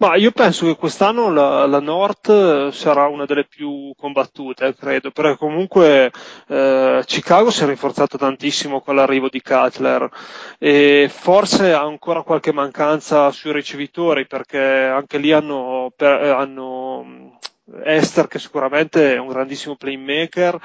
Ma 0.02 0.16
io 0.16 0.32
penso 0.32 0.66
che 0.66 0.76
quest'anno 0.78 1.32
la, 1.32 1.68
la 1.68 1.80
North 1.80 2.28
eh, 2.28 2.70
sarà 2.72 3.06
una 3.06 3.26
delle 3.26 3.46
più 3.46 3.94
combattute, 3.96 4.74
credo, 4.74 5.12
perché 5.12 5.38
comunque 5.38 6.12
eh, 6.48 7.04
Chicago 7.06 7.52
si 7.52 7.62
è 7.62 7.68
rinforzato 7.68 8.18
tantissimo 8.18 8.82
con 8.82 8.96
l'arrivo 8.96 9.30
di 9.30 9.44
Cutler 9.44 10.10
e 10.58 11.08
forse 11.08 11.74
ha 11.74 11.82
ancora 11.84 12.24
qualche 12.24 12.52
mancanza 12.52 13.30
sui 13.30 13.52
ricevitori 13.52 14.26
perché 14.26 14.58
anche 14.58 15.20
lì 15.20 15.32
hanno, 15.34 15.94
per, 15.96 16.24
eh, 16.24 16.30
hanno 16.30 17.04
mh, 17.04 17.38
Esther 17.84 18.28
che 18.28 18.40
sicuramente 18.40 19.14
è 19.14 19.20
un 19.20 19.28
grandissimo 19.28 19.76
playmaker, 19.76 20.60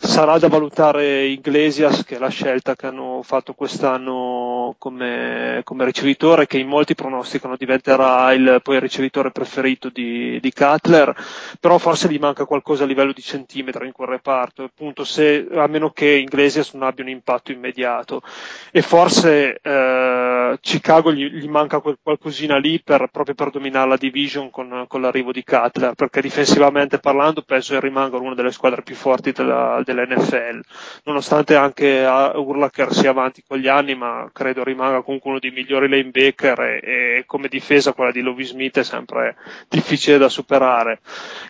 sarà 0.00 0.38
da 0.38 0.46
valutare 0.46 1.24
Iglesias 1.24 2.04
che 2.04 2.16
è 2.16 2.18
la 2.20 2.28
scelta 2.28 2.76
che 2.76 2.86
hanno 2.86 3.20
fatto 3.24 3.52
quest'anno 3.54 4.76
come, 4.78 5.60
come 5.64 5.84
ricevitore 5.84 6.46
che 6.46 6.56
in 6.58 6.68
molti 6.68 6.94
pronosticano 6.94 7.56
diventerà 7.56 8.32
il, 8.32 8.60
poi 8.62 8.76
il 8.76 8.80
ricevitore 8.80 9.32
preferito 9.32 9.88
di, 9.88 10.38
di 10.40 10.52
Cutler, 10.52 11.12
però 11.58 11.78
forse 11.78 12.08
gli 12.08 12.18
manca 12.18 12.44
qualcosa 12.44 12.84
a 12.84 12.86
livello 12.86 13.12
di 13.12 13.22
centimetro 13.22 13.84
in 13.84 13.90
quel 13.90 14.08
reparto, 14.08 14.62
appunto 14.62 15.02
se, 15.02 15.48
a 15.52 15.66
meno 15.66 15.90
che 15.90 16.06
Iglesias 16.06 16.74
non 16.74 16.84
abbia 16.84 17.02
un 17.02 17.10
impatto 17.10 17.50
immediato. 17.50 18.22
E 18.70 18.82
forse 18.82 19.58
eh, 19.60 20.58
Chicago 20.60 21.12
gli, 21.12 21.26
gli 21.26 21.48
manca 21.48 21.80
quel, 21.80 21.98
qualcosina 22.00 22.56
lì 22.56 22.80
per, 22.80 23.08
proprio 23.10 23.34
per 23.34 23.50
dominare 23.50 23.88
la 23.88 23.96
division 23.96 24.50
con, 24.50 24.84
con 24.86 25.00
l'arrivo 25.00 25.32
di 25.32 25.42
Cutler, 25.42 25.94
perché 25.94 26.20
difensivamente 26.20 27.00
parlando 27.00 27.42
penso 27.42 27.74
che 27.74 27.80
rimanga 27.80 28.16
una 28.16 28.34
delle 28.34 28.52
squadre 28.52 28.82
più 28.82 28.94
forti 28.94 29.32
della, 29.32 29.82
dell'NFL, 29.92 30.60
nonostante 31.04 31.56
anche 31.56 32.04
Urlacher 32.34 32.92
sia 32.92 33.10
avanti 33.10 33.42
con 33.46 33.58
gli 33.58 33.68
anni, 33.68 33.94
ma 33.94 34.28
credo 34.32 34.62
rimanga 34.62 35.02
comunque 35.02 35.30
uno 35.30 35.38
dei 35.38 35.50
migliori 35.50 35.88
linebacker 35.88 36.60
e, 36.60 36.80
e 36.82 37.24
come 37.26 37.48
difesa 37.48 37.92
quella 37.92 38.10
di 38.10 38.20
Lovie 38.20 38.44
Smith 38.44 38.78
è 38.78 38.84
sempre 38.84 39.36
difficile 39.68 40.18
da 40.18 40.28
superare. 40.28 41.00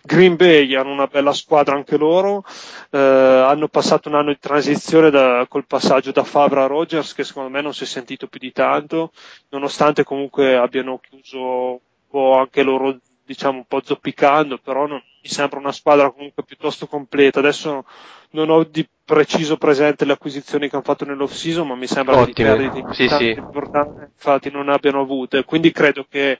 Green 0.03 0.35
Bay 0.35 0.73
hanno 0.75 0.91
una 0.91 1.07
bella 1.07 1.33
squadra 1.33 1.75
anche 1.75 1.97
loro, 1.97 2.43
eh, 2.91 2.97
hanno 2.97 3.67
passato 3.67 4.09
un 4.09 4.15
anno 4.15 4.29
di 4.29 4.39
transizione 4.39 5.09
da, 5.09 5.45
col 5.49 5.65
passaggio 5.65 6.11
da 6.11 6.23
Favre 6.23 6.61
a 6.61 6.67
Rogers 6.67 7.13
che 7.13 7.23
secondo 7.23 7.49
me 7.49 7.61
non 7.61 7.73
si 7.73 7.83
è 7.83 7.87
sentito 7.87 8.27
più 8.27 8.39
di 8.39 8.51
tanto, 8.51 9.11
nonostante 9.49 10.03
comunque 10.03 10.55
abbiano 10.55 10.99
chiuso 10.99 11.39
un 11.39 11.79
po' 12.09 12.37
anche 12.37 12.63
loro 12.63 12.97
diciamo 13.29 13.57
un 13.57 13.65
po' 13.65 13.81
zoppicando, 13.83 14.57
però 14.57 14.87
non, 14.87 15.03
mi 15.21 15.29
sembra 15.29 15.59
una 15.59 15.71
squadra 15.71 16.09
comunque 16.11 16.43
piuttosto 16.43 16.87
completa. 16.87 17.39
Adesso 17.39 17.85
non 18.31 18.49
ho 18.49 18.63
di 18.63 18.87
preciso 19.03 19.57
presente 19.57 20.05
le 20.05 20.13
acquisizioni 20.13 20.69
che 20.69 20.75
hanno 20.75 20.83
fatto 20.83 21.05
nell'off 21.05 21.33
season, 21.33 21.67
ma 21.67 21.75
mi 21.75 21.87
sembra 21.87 22.15
che 22.17 22.25
di 22.25 22.31
Ottime. 22.31 22.55
perdite 22.55 22.85
Sì, 22.93 23.03
importanti, 23.03 23.33
sì. 23.33 23.39
importanti, 23.39 23.99
infatti 24.01 24.51
non 24.51 24.69
abbiano 24.69 25.01
avute. 25.01 25.43
Quindi 25.43 25.71
credo 25.71 26.05
che 26.07 26.39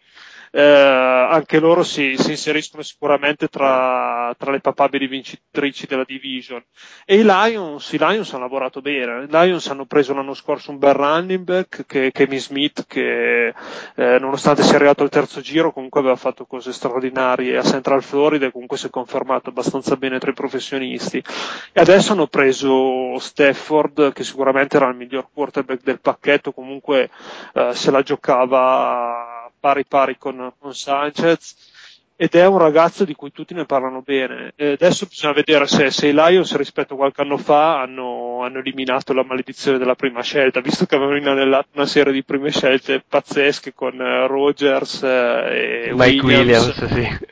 eh, 0.52 0.62
anche 0.62 1.60
loro 1.60 1.84
si, 1.84 2.16
si 2.18 2.32
inseriscono 2.32 2.82
sicuramente 2.84 3.48
tra, 3.48 4.34
tra 4.38 4.52
le 4.52 4.60
papabili 4.60 5.08
vincitrici 5.08 5.86
della 5.86 6.04
division. 6.04 6.64
E 7.06 7.16
i 7.16 7.24
Lions, 7.24 7.92
i 7.92 7.98
Lions 7.98 8.34
hanno 8.34 8.44
lavorato 8.44 8.82
bene. 8.82 9.24
I 9.24 9.28
Lions 9.30 9.68
hanno 9.68 9.86
preso 9.86 10.14
l'anno 10.14 10.34
scorso 10.34 10.72
un 10.72 10.78
bel 10.78 10.94
running 10.94 11.44
back, 11.44 11.86
che, 11.86 12.12
Kevin 12.12 12.40
Smith, 12.40 12.86
che 12.88 13.54
eh, 13.96 14.18
nonostante 14.20 14.64
sia 14.64 14.76
arrivato 14.76 15.04
al 15.04 15.10
terzo 15.10 15.42
giro, 15.42 15.72
comunque 15.72 16.00
aveva 16.00 16.16
fatto 16.16 16.46
cose 16.46 16.74
straordinarie 16.74 17.58
a 17.58 17.64
Central 17.64 18.04
Florida 18.04 18.48
e 18.48 18.52
comunque 18.52 18.78
si 18.78 18.88
è 18.88 18.90
confermato 18.90 19.50
abbastanza 19.50 19.96
bene 19.96 20.20
tra 20.20 20.32
i 20.32 20.36
professionisti. 20.36 21.24
E 21.72 21.80
adesso 21.80 22.14
hanno 22.14 22.28
preso 22.28 23.18
Stafford, 23.20 24.14
che 24.14 24.24
sicuramente 24.24 24.78
era 24.78 24.88
il 24.88 24.96
miglior 24.96 25.28
quarterback 25.32 25.84
del 25.84 26.00
pacchetto, 26.02 26.52
comunque 26.52 27.10
eh, 27.54 27.74
se 27.74 27.92
la 27.92 28.02
giocava 28.02 29.29
pari 29.60 29.84
pari 29.86 30.18
con, 30.18 30.54
con 30.60 30.74
Sanchez 30.74 31.56
ed 32.22 32.36
è 32.36 32.46
un 32.46 32.58
ragazzo 32.58 33.06
di 33.06 33.16
cui 33.16 33.32
tutti 33.32 33.54
ne 33.54 33.64
parlano 33.64 34.02
bene. 34.02 34.52
E 34.58 34.72
adesso 34.72 35.06
bisogna 35.06 35.32
vedere 35.32 35.68
se, 35.68 35.90
se 35.90 36.08
i 36.08 36.14
Lions 36.14 36.54
rispetto 36.58 36.96
a 36.96 36.98
qualche 36.98 37.22
anno 37.22 37.38
fa 37.38 37.80
hanno, 37.80 38.44
hanno 38.44 38.60
eliminato 38.60 39.14
la 39.14 39.24
maledizione 39.24 39.78
della 39.78 39.96
prima 39.96 40.22
scelta, 40.22 40.60
visto 40.60 40.86
che 40.86 40.96
avevano 40.96 41.16
inanellato 41.16 41.70
una 41.76 41.86
serie 41.86 42.12
di 42.12 42.26
prime 42.26 42.52
scelte 42.52 43.02
pazzesche 43.08 43.74
con 43.74 44.02
eh, 44.02 44.28
Rogers 44.28 45.02
eh, 45.04 45.88
e 45.88 45.94
Mike 45.94 46.26
Williams. 46.26 46.78
Williams, 46.78 46.94
sì. 46.94 47.28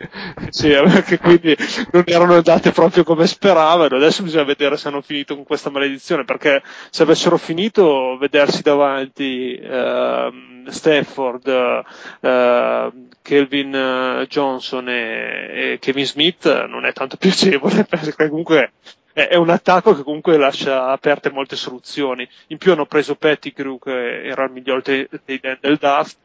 Sì, 0.57 0.73
che 1.05 1.19
quindi 1.19 1.55
non 1.91 2.03
erano 2.05 2.35
andate 2.35 2.71
proprio 2.71 3.03
come 3.03 3.27
speravano. 3.27 3.97
Adesso 3.97 4.23
bisogna 4.23 4.45
vedere 4.45 4.77
se 4.77 4.88
hanno 4.88 5.01
finito 5.01 5.35
con 5.35 5.43
questa 5.43 5.69
maledizione, 5.69 6.23
perché 6.23 6.63
se 6.89 7.03
avessero 7.03 7.35
finito, 7.35 8.17
vedersi 8.17 8.61
davanti 8.61 9.59
ehm, 9.61 10.69
Stafford, 10.69 11.83
eh, 12.21 12.91
Kelvin 13.21 13.75
eh, 13.75 14.27
Johnson 14.27 14.76
e, 14.86 15.73
e 15.73 15.80
Kevin 15.80 16.05
Smith 16.05 16.45
eh, 16.45 16.67
non 16.67 16.86
è 16.86 16.93
tanto 16.93 17.15
piacevole, 17.17 17.86
perché 17.86 18.30
comunque 18.30 18.71
è, 19.13 19.36
un 19.36 19.49
attacco 19.49 19.95
che 19.95 20.03
comunque 20.03 20.38
lascia 20.38 20.89
aperte 20.91 21.32
molte 21.32 21.55
soluzioni. 21.55 22.28
In 22.47 22.57
più 22.57 22.71
hanno 22.71 22.86
preso 22.86 23.15
Pettigrew, 23.15 23.80
che 23.80 24.25
era 24.25 24.43
il 24.43 24.51
miglior 24.51 24.84
tight 24.84 25.21
end 25.25 25.57
del 25.59 25.78
draft, 25.78 26.17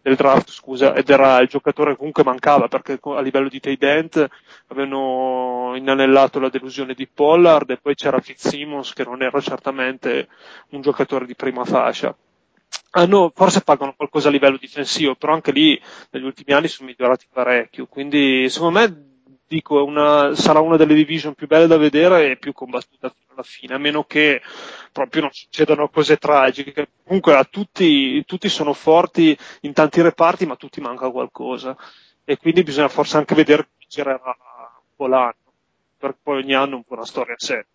del 0.00 0.14
draft, 0.14 0.48
scusa, 0.48 0.94
ed 0.94 1.10
era 1.10 1.38
il 1.40 1.48
giocatore 1.48 1.90
che 1.90 1.98
comunque 1.98 2.24
mancava 2.24 2.68
perché 2.68 2.98
a 3.02 3.20
livello 3.20 3.48
di 3.48 3.60
tight 3.60 3.82
end 3.82 4.28
avevano 4.68 5.74
inanellato 5.76 6.40
la 6.40 6.48
delusione 6.48 6.94
di 6.94 7.06
Pollard 7.06 7.68
e 7.68 7.76
poi 7.76 7.94
c'era 7.94 8.20
Fitzsimmons 8.20 8.94
che 8.94 9.04
non 9.04 9.20
era 9.22 9.38
certamente 9.40 10.28
un 10.70 10.80
giocatore 10.80 11.26
di 11.26 11.34
prima 11.34 11.66
fascia. 11.66 12.16
Hanno, 12.92 13.30
forse 13.34 13.60
pagano 13.62 13.94
qualcosa 13.94 14.28
a 14.28 14.32
livello 14.32 14.56
difensivo, 14.56 15.14
però 15.14 15.32
anche 15.32 15.52
lì 15.52 15.80
negli 16.10 16.24
ultimi 16.24 16.52
anni 16.52 16.66
sono 16.68 16.88
migliorati 16.88 17.26
parecchio, 17.30 17.86
quindi 17.86 18.48
secondo 18.48 18.80
me 18.80 19.08
dico, 19.46 19.82
una, 19.84 20.34
sarà 20.34 20.60
una 20.60 20.76
delle 20.76 20.94
division 20.94 21.34
più 21.34 21.46
belle 21.46 21.66
da 21.68 21.76
vedere 21.76 22.30
e 22.30 22.36
più 22.36 22.52
combattuta 22.52 23.08
fino 23.10 23.32
alla 23.32 23.42
fine, 23.42 23.74
a 23.74 23.78
meno 23.78 24.04
che 24.04 24.40
proprio 24.92 25.22
non 25.22 25.30
succedano 25.32 25.88
cose 25.88 26.16
tragiche. 26.18 26.88
Comunque 27.04 27.34
a 27.36 27.44
tutti, 27.44 28.24
tutti 28.24 28.48
sono 28.48 28.72
forti 28.72 29.36
in 29.62 29.72
tanti 29.72 30.00
reparti, 30.02 30.46
ma 30.46 30.52
a 30.54 30.56
tutti 30.56 30.80
manca 30.80 31.10
qualcosa. 31.10 31.76
E 32.24 32.36
quindi 32.38 32.62
bisogna 32.62 32.88
forse 32.88 33.16
anche 33.16 33.34
vedere 33.34 33.68
chi 33.76 33.86
girerà 33.88 34.20
un 34.24 34.94
po' 34.96 35.06
l'anno, 35.08 35.34
perché 35.96 36.18
poi 36.22 36.42
ogni 36.42 36.54
anno 36.54 36.72
è 36.72 36.74
un 36.76 36.84
po' 36.84 36.94
una 36.94 37.04
storia 37.04 37.34
a 37.34 37.38
sé. 37.38 37.66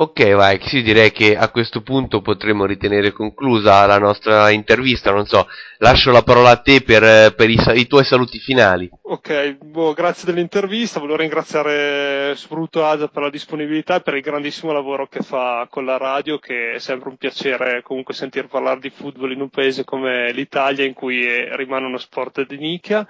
Ok, 0.00 0.32
vai, 0.34 0.60
sì, 0.62 0.82
direi 0.82 1.10
che 1.10 1.36
a 1.36 1.50
questo 1.50 1.82
punto 1.82 2.20
potremmo 2.20 2.66
ritenere 2.66 3.10
conclusa 3.10 3.84
la 3.84 3.98
nostra 3.98 4.48
intervista. 4.50 5.10
Non 5.10 5.26
so, 5.26 5.48
lascio 5.78 6.12
la 6.12 6.22
parola 6.22 6.50
a 6.50 6.56
te 6.58 6.82
per, 6.82 7.34
per 7.34 7.50
i, 7.50 7.58
i 7.74 7.86
tuoi 7.88 8.04
saluti 8.04 8.38
finali. 8.38 8.88
Ok, 9.02 9.56
boh, 9.56 9.94
grazie 9.94 10.30
dell'intervista, 10.32 11.00
volevo 11.00 11.18
ringraziare 11.18 12.36
soprattutto 12.36 12.84
Ada 12.84 13.08
per 13.08 13.22
la 13.22 13.30
disponibilità 13.30 13.96
e 13.96 14.00
per 14.02 14.14
il 14.14 14.22
grandissimo 14.22 14.70
lavoro 14.70 15.08
che 15.08 15.22
fa 15.22 15.66
con 15.68 15.84
la 15.84 15.96
radio, 15.96 16.38
che 16.38 16.74
è 16.74 16.78
sempre 16.78 17.08
un 17.08 17.16
piacere 17.16 17.82
comunque 17.82 18.14
sentir 18.14 18.46
parlare 18.46 18.78
di 18.78 18.90
football 18.90 19.32
in 19.32 19.40
un 19.40 19.48
paese 19.48 19.82
come 19.82 20.30
l'Italia 20.32 20.84
in 20.84 20.94
cui 20.94 21.26
eh, 21.26 21.56
rimane 21.56 21.86
uno 21.86 21.98
sport 21.98 22.46
di 22.46 22.56
nicchia. 22.56 23.04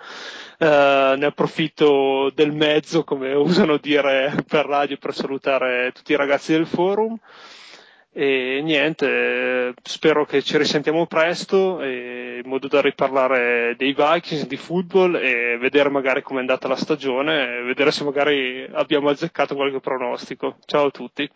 Eh, 0.61 1.15
ne 1.17 1.27
approfitto 1.27 2.31
del 2.35 2.53
mezzo, 2.53 3.05
come 3.05 3.33
usano 3.33 3.77
dire 3.77 4.35
per 4.47 4.67
radio, 4.67 4.97
per 4.97 5.15
salutare 5.15 5.93
tutti 5.93 6.11
i 6.13 6.17
ragazzi 6.17 6.51
del 6.53 6.67
forum. 6.67 7.17
E 8.11 8.61
niente, 8.65 9.75
spero 9.85 10.25
che 10.25 10.43
ci 10.43 10.57
risentiamo 10.59 11.07
presto 11.07 11.81
in 11.85 12.43
modo 12.47 12.67
da 12.67 12.81
riparlare 12.81 13.75
dei 13.77 13.95
Vikings, 13.95 14.47
di 14.49 14.57
football 14.57 15.15
e 15.15 15.57
vedere 15.59 15.89
magari 15.91 16.23
com'è 16.23 16.41
andata 16.41 16.67
la 16.67 16.75
stagione 16.75 17.59
e 17.59 17.63
vedere 17.63 17.93
se 17.93 18.03
magari 18.03 18.67
abbiamo 18.73 19.11
azzeccato 19.11 19.55
qualche 19.55 19.79
pronostico. 19.79 20.57
Ciao 20.65 20.87
a 20.87 20.91
tutti. 20.91 21.31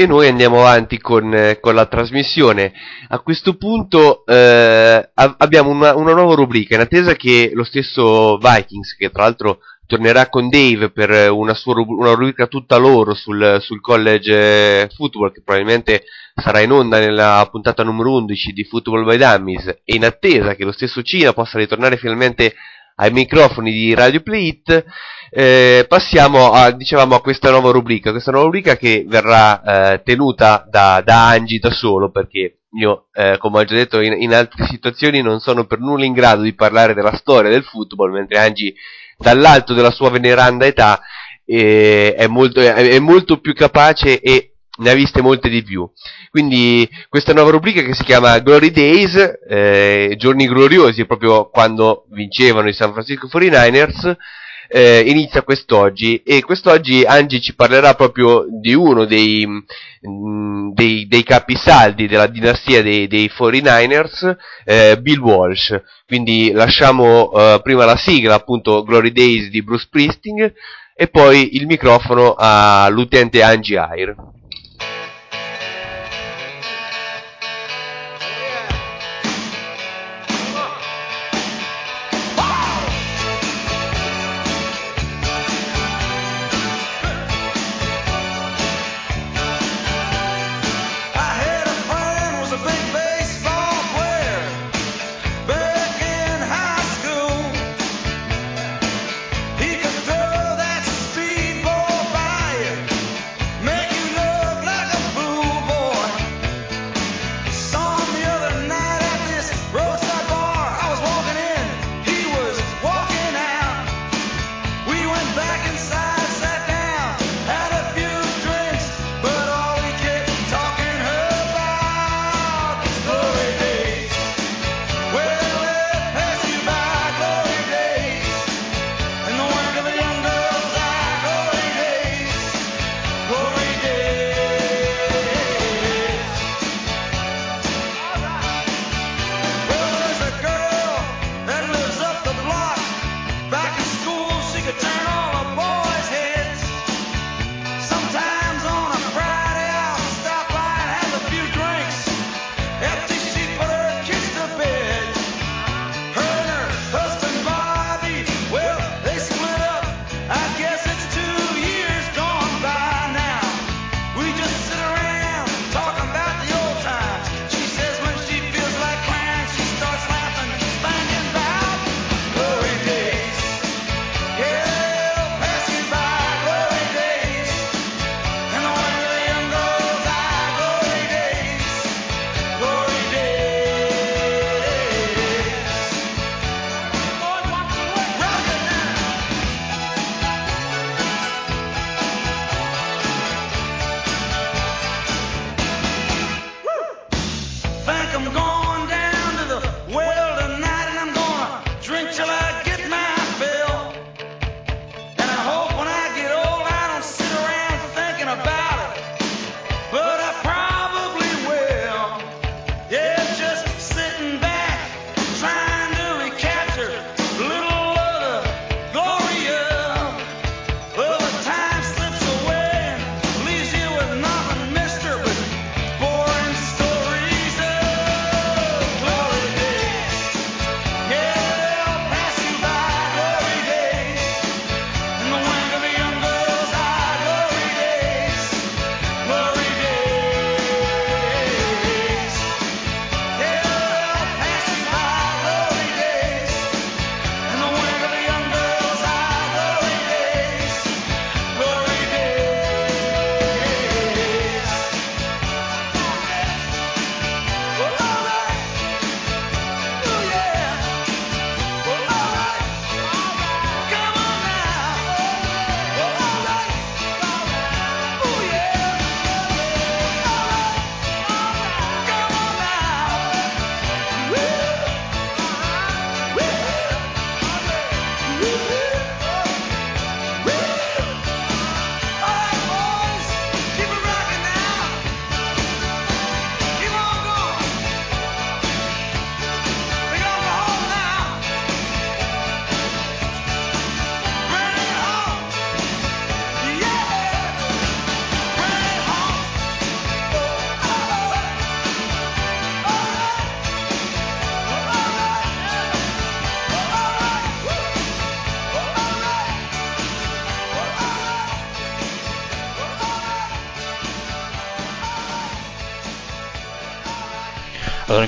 E 0.00 0.06
noi 0.06 0.28
andiamo 0.28 0.60
avanti 0.60 0.98
con, 0.98 1.30
eh, 1.34 1.60
con 1.60 1.74
la 1.74 1.84
trasmissione. 1.84 2.72
A 3.08 3.18
questo 3.18 3.58
punto 3.58 4.24
eh, 4.24 5.10
abbiamo 5.12 5.68
una, 5.68 5.94
una 5.94 6.14
nuova 6.14 6.34
rubrica, 6.34 6.74
in 6.74 6.80
attesa 6.80 7.14
che 7.14 7.50
lo 7.52 7.64
stesso 7.64 8.38
Vikings, 8.38 8.96
che 8.96 9.10
tra 9.10 9.24
l'altro 9.24 9.58
tornerà 9.84 10.30
con 10.30 10.48
Dave 10.48 10.88
per 10.88 11.30
una, 11.30 11.52
sua 11.52 11.74
una 11.86 12.14
rubrica 12.14 12.46
tutta 12.46 12.78
loro 12.78 13.12
sul, 13.12 13.58
sul 13.60 13.82
college 13.82 14.84
eh, 14.84 14.88
football 14.94 15.32
che 15.32 15.42
probabilmente 15.44 16.04
sarà 16.34 16.60
in 16.60 16.72
onda 16.72 16.98
nella 16.98 17.46
puntata 17.50 17.82
numero 17.82 18.14
11 18.14 18.52
di 18.52 18.64
Football 18.64 19.04
by 19.04 19.18
Dummies 19.18 19.66
e 19.66 19.96
in 19.96 20.06
attesa 20.06 20.54
che 20.54 20.64
lo 20.64 20.72
stesso 20.72 21.02
Cina 21.02 21.34
possa 21.34 21.58
ritornare 21.58 21.98
finalmente 21.98 22.54
ai 23.00 23.10
microfoni 23.12 23.72
di 23.72 23.94
Radio 23.94 24.20
Play 24.20 24.48
It, 24.48 24.84
eh, 25.30 25.86
passiamo 25.88 26.52
a, 26.52 26.70
dicevamo, 26.70 27.14
a 27.14 27.22
questa 27.22 27.50
nuova 27.50 27.70
rubrica, 27.70 28.10
questa 28.10 28.30
nuova 28.30 28.46
rubrica 28.46 28.76
che 28.76 29.04
verrà 29.08 29.62
eh, 29.92 30.02
tenuta 30.02 30.66
da, 30.68 31.02
da 31.02 31.28
Angi 31.28 31.58
da 31.58 31.70
solo 31.70 32.10
perché 32.10 32.58
io, 32.78 33.06
eh, 33.14 33.38
come 33.38 33.60
ho 33.60 33.64
già 33.64 33.74
detto 33.74 34.00
in, 34.00 34.20
in 34.20 34.34
altre 34.34 34.66
situazioni, 34.66 35.22
non 35.22 35.40
sono 35.40 35.64
per 35.64 35.78
nulla 35.80 36.04
in 36.04 36.12
grado 36.12 36.42
di 36.42 36.54
parlare 36.54 36.92
della 36.92 37.16
storia 37.16 37.50
del 37.50 37.64
football, 37.64 38.12
mentre 38.12 38.38
Angi 38.38 38.74
dall'alto 39.16 39.72
della 39.72 39.90
sua 39.90 40.10
veneranda 40.10 40.66
età 40.66 41.00
eh, 41.46 42.14
è, 42.14 42.26
molto, 42.26 42.60
è, 42.60 42.74
è 42.74 42.98
molto 42.98 43.40
più 43.40 43.54
capace 43.54 44.20
e 44.20 44.49
ne 44.80 44.90
ha 44.90 44.94
viste 44.94 45.22
molte 45.22 45.48
di 45.48 45.62
più. 45.62 45.88
Quindi 46.30 46.88
questa 47.08 47.32
nuova 47.32 47.50
rubrica 47.50 47.82
che 47.82 47.94
si 47.94 48.04
chiama 48.04 48.38
Glory 48.40 48.70
Days, 48.70 49.38
eh, 49.48 50.14
giorni 50.16 50.46
gloriosi, 50.46 51.06
proprio 51.06 51.48
quando 51.50 52.06
vincevano 52.10 52.68
i 52.68 52.72
San 52.72 52.92
Francisco 52.92 53.28
49ers, 53.28 54.16
eh, 54.72 55.02
inizia 55.04 55.42
quest'oggi 55.42 56.22
e 56.24 56.42
quest'oggi 56.42 57.02
Angie 57.02 57.40
ci 57.40 57.56
parlerà 57.56 57.94
proprio 57.94 58.46
di 58.48 58.72
uno 58.72 59.04
dei, 59.04 59.44
mh, 59.44 60.72
dei, 60.72 61.08
dei 61.08 61.24
capisaldi 61.24 62.06
della 62.06 62.28
dinastia 62.28 62.80
dei, 62.80 63.08
dei 63.08 63.28
49ers, 63.36 64.36
eh, 64.64 64.96
Bill 65.00 65.18
Walsh. 65.18 65.76
Quindi 66.06 66.52
lasciamo 66.52 67.32
eh, 67.32 67.60
prima 67.62 67.84
la 67.84 67.96
sigla, 67.96 68.34
appunto 68.34 68.84
Glory 68.84 69.10
Days 69.10 69.48
di 69.48 69.62
Bruce 69.62 69.88
Priesting 69.90 70.52
e 70.94 71.08
poi 71.08 71.56
il 71.56 71.66
microfono 71.66 72.34
all'utente 72.38 73.42
Angie 73.42 73.78
Air. 73.78 74.14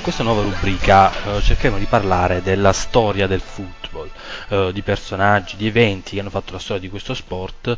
Questa 0.03 0.23
nuova 0.23 0.41
rubrica 0.41 1.37
eh, 1.37 1.41
cercheremo 1.41 1.77
di 1.77 1.85
parlare 1.85 2.41
della 2.41 2.73
storia 2.73 3.25
del 3.25 3.39
football, 3.39 4.09
eh, 4.49 4.71
di 4.73 4.81
personaggi, 4.81 5.55
di 5.55 5.65
eventi 5.65 6.15
che 6.15 6.19
hanno 6.19 6.29
fatto 6.29 6.51
la 6.51 6.59
storia 6.59 6.81
di 6.81 6.89
questo 6.89 7.13
sport, 7.13 7.73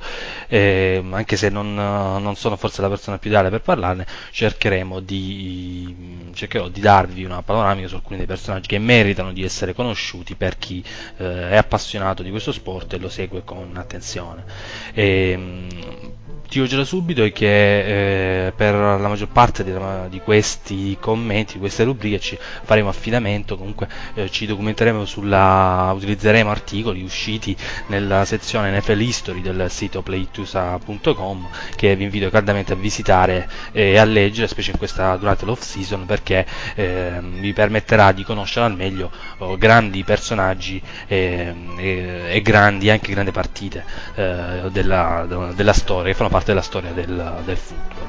eh, 0.47 1.05
anche 1.11 1.37
se 1.37 1.49
non, 1.49 1.67
eh, 1.67 2.19
non 2.19 2.35
sono 2.35 2.55
forse 2.55 2.81
la 2.81 2.89
persona 2.89 3.19
più 3.19 3.29
ideale 3.29 3.51
per 3.51 3.61
parlarne, 3.61 4.07
cercheremo 4.31 5.01
di, 5.01 6.31
cercherò 6.33 6.67
di 6.67 6.81
darvi 6.81 7.23
una 7.25 7.43
panoramica 7.43 7.87
su 7.87 7.93
alcuni 7.93 8.17
dei 8.17 8.25
personaggi 8.25 8.69
che 8.69 8.79
meritano 8.79 9.31
di 9.31 9.43
essere 9.43 9.75
conosciuti 9.75 10.33
per 10.33 10.57
chi 10.57 10.83
eh, 11.17 11.51
è 11.51 11.57
appassionato 11.57 12.23
di 12.23 12.31
questo 12.31 12.51
sport 12.51 12.93
e 12.93 12.97
lo 12.97 13.09
segue 13.09 13.43
con 13.43 13.69
attenzione. 13.77 14.43
Ehm, 14.95 16.04
dico 16.47 16.65
già 16.65 16.83
subito 16.83 17.23
è 17.23 17.31
che 17.31 18.47
eh, 18.47 18.51
per 18.51 18.75
la 18.75 19.07
maggior 19.07 19.29
parte 19.29 19.63
di, 19.63 19.73
di 20.09 20.19
questi 20.19 20.97
commenti, 20.99 21.53
di 21.53 21.59
queste 21.59 21.83
rubriche 21.83 22.19
ci 22.19 22.37
faremo 22.39 22.89
affidamento, 22.89 23.57
comunque 23.57 23.87
eh, 24.13 24.29
ci 24.29 24.45
documenteremo 24.45 25.05
sulla, 25.05 25.91
utilizzeremo 25.95 26.49
articoli 26.49 27.03
usciti 27.03 27.55
nella 27.87 28.25
sezione 28.25 28.77
NFL 28.77 28.99
History 28.99 29.41
del 29.41 29.67
sito 29.69 30.01
playtusa.com 30.01 31.49
che 31.75 31.95
vi 31.95 32.03
invito 32.03 32.29
caldamente 32.29 32.73
a 32.73 32.75
visitare 32.75 33.49
e 33.71 33.97
a 33.97 34.03
leggere, 34.03 34.47
specie 34.47 34.77
questa, 34.77 35.15
durante 35.17 35.45
l'off 35.45 35.61
season 35.61 36.05
perché 36.05 36.45
eh, 36.75 37.19
vi 37.21 37.53
permetterà 37.53 38.11
di 38.11 38.23
conoscere 38.23 38.65
al 38.65 38.75
meglio 38.75 39.11
oh, 39.39 39.57
grandi 39.57 40.03
personaggi 40.03 40.81
e, 41.07 41.53
e, 41.77 42.21
e 42.29 42.41
grandi, 42.41 42.89
anche 42.89 43.11
grandi 43.11 43.31
partite 43.31 43.83
eh, 44.15 44.69
della, 44.71 45.51
della 45.53 45.73
storia, 45.73 46.11
che 46.11 46.17
fanno 46.17 46.29
parte 46.35 46.51
della 46.51 46.61
storia 46.61 46.91
del, 46.91 47.41
del 47.45 47.55
football. 47.55 48.07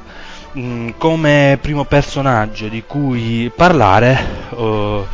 Mm, 0.59 0.89
come 0.99 1.59
primo 1.61 1.85
personaggio 1.85 2.67
di 2.67 2.83
cui 2.85 3.53
parlare, 3.55 4.19
eh, 4.51 5.05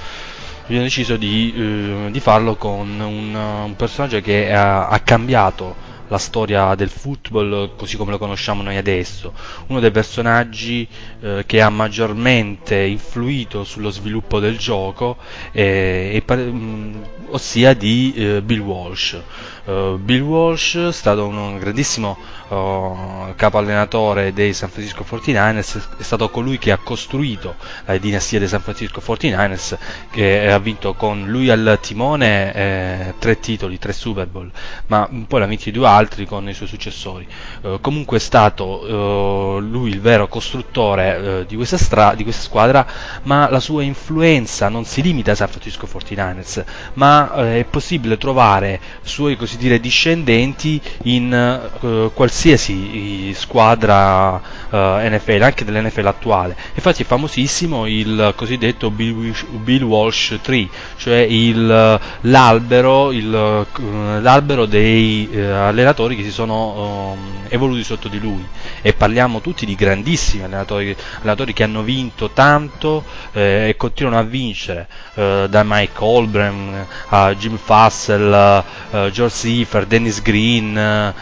abbiamo 0.65 0.83
deciso 0.83 1.19
di, 1.19 1.53
eh, 1.55 2.11
di 2.11 2.21
farlo 2.21 2.57
con 2.57 2.89
un, 2.89 3.35
un 3.35 3.77
personaggio 3.77 4.19
che 4.23 4.51
ha, 4.51 4.89
ha 4.89 4.99
cambiato 5.01 5.91
la 6.09 6.17
storia 6.19 6.75
del 6.75 6.91
football 6.91 7.75
così 7.77 7.97
come 7.97 8.11
lo 8.13 8.19
conosciamo 8.19 8.63
noi 8.63 8.77
adesso, 8.77 9.33
uno 9.67 9.81
dei 9.81 9.91
personaggi 9.91 10.87
eh, 11.21 11.45
che 11.47 11.61
ha 11.61 11.71
maggiormente 11.71 12.79
influito 12.81 13.65
sullo 13.65 13.91
sviluppo 13.91 14.39
del 14.39 14.57
gioco, 14.57 15.17
eh, 15.53 16.23
e, 16.27 16.35
mh, 16.35 17.05
ossia 17.31 17.75
di 17.75 18.13
eh, 18.15 18.43
Bill 18.43 18.61
Walsh. 18.61 19.21
Uh, 19.65 19.97
Bill 19.97 20.23
Walsh 20.23 20.77
è 20.89 20.93
stato 20.93 21.25
un 21.25 21.57
grandissimo 21.57 22.19
uh, 22.49 23.33
capo 23.37 23.59
allenatore 23.59 24.33
dei 24.33 24.53
San 24.55 24.69
Francisco 24.69 25.07
49ers, 25.09 25.99
è 25.99 26.03
stato 26.03 26.29
colui 26.31 26.59
che 26.59 26.73
ha 26.73 26.79
costruito 26.79 27.55
la 27.85 27.97
dinastia 27.97 28.41
dei 28.41 28.49
San 28.49 28.61
Francisco 28.61 29.01
49ers, 29.01 29.79
che 30.11 30.51
ha 30.51 30.59
vinto 30.59 30.95
con 30.95 31.27
lui 31.29 31.49
al 31.49 31.79
timone 31.81 32.53
eh, 32.53 33.15
tre 33.21 33.39
titoli, 33.39 33.79
tre 33.79 33.93
Super 33.93 34.27
Bowl, 34.27 34.51
ma 34.87 35.09
poi 35.29 35.39
l'ha 35.39 35.47
vinti 35.47 35.71
due 35.71 35.87
altri 35.87 36.27
con 36.27 36.49
i 36.49 36.55
suoi 36.55 36.67
successori. 36.67 37.25
Uh, 37.61 37.81
comunque 37.81 38.17
è 38.17 38.21
stato 38.21 39.61
lui 39.61 39.91
il 39.91 40.01
vero 40.01 40.27
costruttore 40.27 41.45
di 41.47 41.55
questa, 41.55 41.77
stra- 41.77 42.15
di, 42.15 42.25
questa 42.25 42.43
squadra, 42.43 42.85
ma 43.23 43.49
la 43.49 43.61
sua 43.61 43.85
influenza 43.85 44.69
non 44.69 44.85
si 44.85 45.03
limita 45.03 45.31
ai 45.31 45.37
San 45.37 45.49
Francisco 45.49 45.87
49ers, 45.87 46.65
ma 46.95 47.33
è 47.55 47.65
possibile 47.71 48.19
trovare 48.19 48.81
suoi 49.03 49.37
così 49.37 49.52
dire 49.57 49.81
discendenti 49.81 50.81
in 51.05 51.71
uh, 51.81 52.13
qualsiasi 52.13 53.33
squadra 53.35 54.35
uh, 54.35 54.41
NFL, 54.71 55.43
anche 55.43 55.65
dell'NFL 55.65 56.07
attuale. 56.07 56.57
Infatti 56.75 57.03
è 57.03 57.07
famosissimo 57.07 57.87
il 57.87 58.33
cosiddetto 58.37 58.91
Bill, 58.91 59.35
Bill 59.63 59.83
Walsh 59.83 60.39
Tree, 60.43 60.69
cioè 60.97 61.19
il, 61.19 62.01
l'albero, 62.21 63.13
il, 63.13 63.67
uh, 63.67 64.21
l'albero, 64.21 64.67
dei 64.67 65.29
allenatori 65.33 66.17
che 66.17 66.23
si 66.23 66.31
sono 66.31 67.13
um, 67.13 67.19
evoluti 67.49 67.83
sotto 67.85 68.09
di 68.09 68.19
lui. 68.19 68.47
E 68.81 68.93
parliamo 68.93 69.41
tutti 69.41 69.67
di 69.67 69.75
grandissimi 69.75 70.45
allenatori, 70.45 70.95
allenatori 71.19 71.53
che 71.53 71.63
hanno 71.63 71.83
vinto 71.83 72.31
tanto 72.31 73.05
eh, 73.33 73.69
e 73.69 73.77
continuano 73.77 74.19
a 74.19 74.23
vincere, 74.23 74.89
da 75.15 75.63
Mike 75.65 75.93
Holbram 75.99 76.87
a 77.09 77.35
Jim 77.35 77.57
Fassel, 77.57 78.65
George 79.11 79.29
Seifert, 79.43 79.89
Dennis 79.89 80.23
Green, 80.23 80.71
uh, 80.71 81.13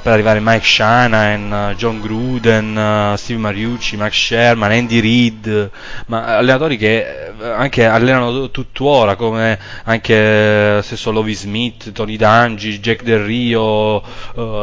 per 0.00 0.12
arrivare 0.12 0.40
Mike 0.40 0.64
Shanahan, 0.64 1.74
John 1.76 2.00
Gruden, 2.00 2.74
uh, 2.74 3.16
Steve 3.16 3.40
Mariucci, 3.40 3.96
Max 3.96 4.14
Sherman, 4.14 4.70
Andy 4.70 5.00
Reid, 5.00 5.70
ma 6.06 6.36
allenatori 6.38 6.78
che 6.78 7.30
anche 7.40 7.84
allenano 7.84 8.50
tuttora 8.50 9.16
come 9.16 9.58
anche 9.84 10.80
stesso 10.82 11.10
Lovie 11.10 11.34
Smith, 11.34 11.92
Tony 11.92 12.16
Dungy, 12.16 12.80
Jack 12.80 13.02
Del 13.02 13.24
Rio, 13.24 13.96
uh, 13.96 14.02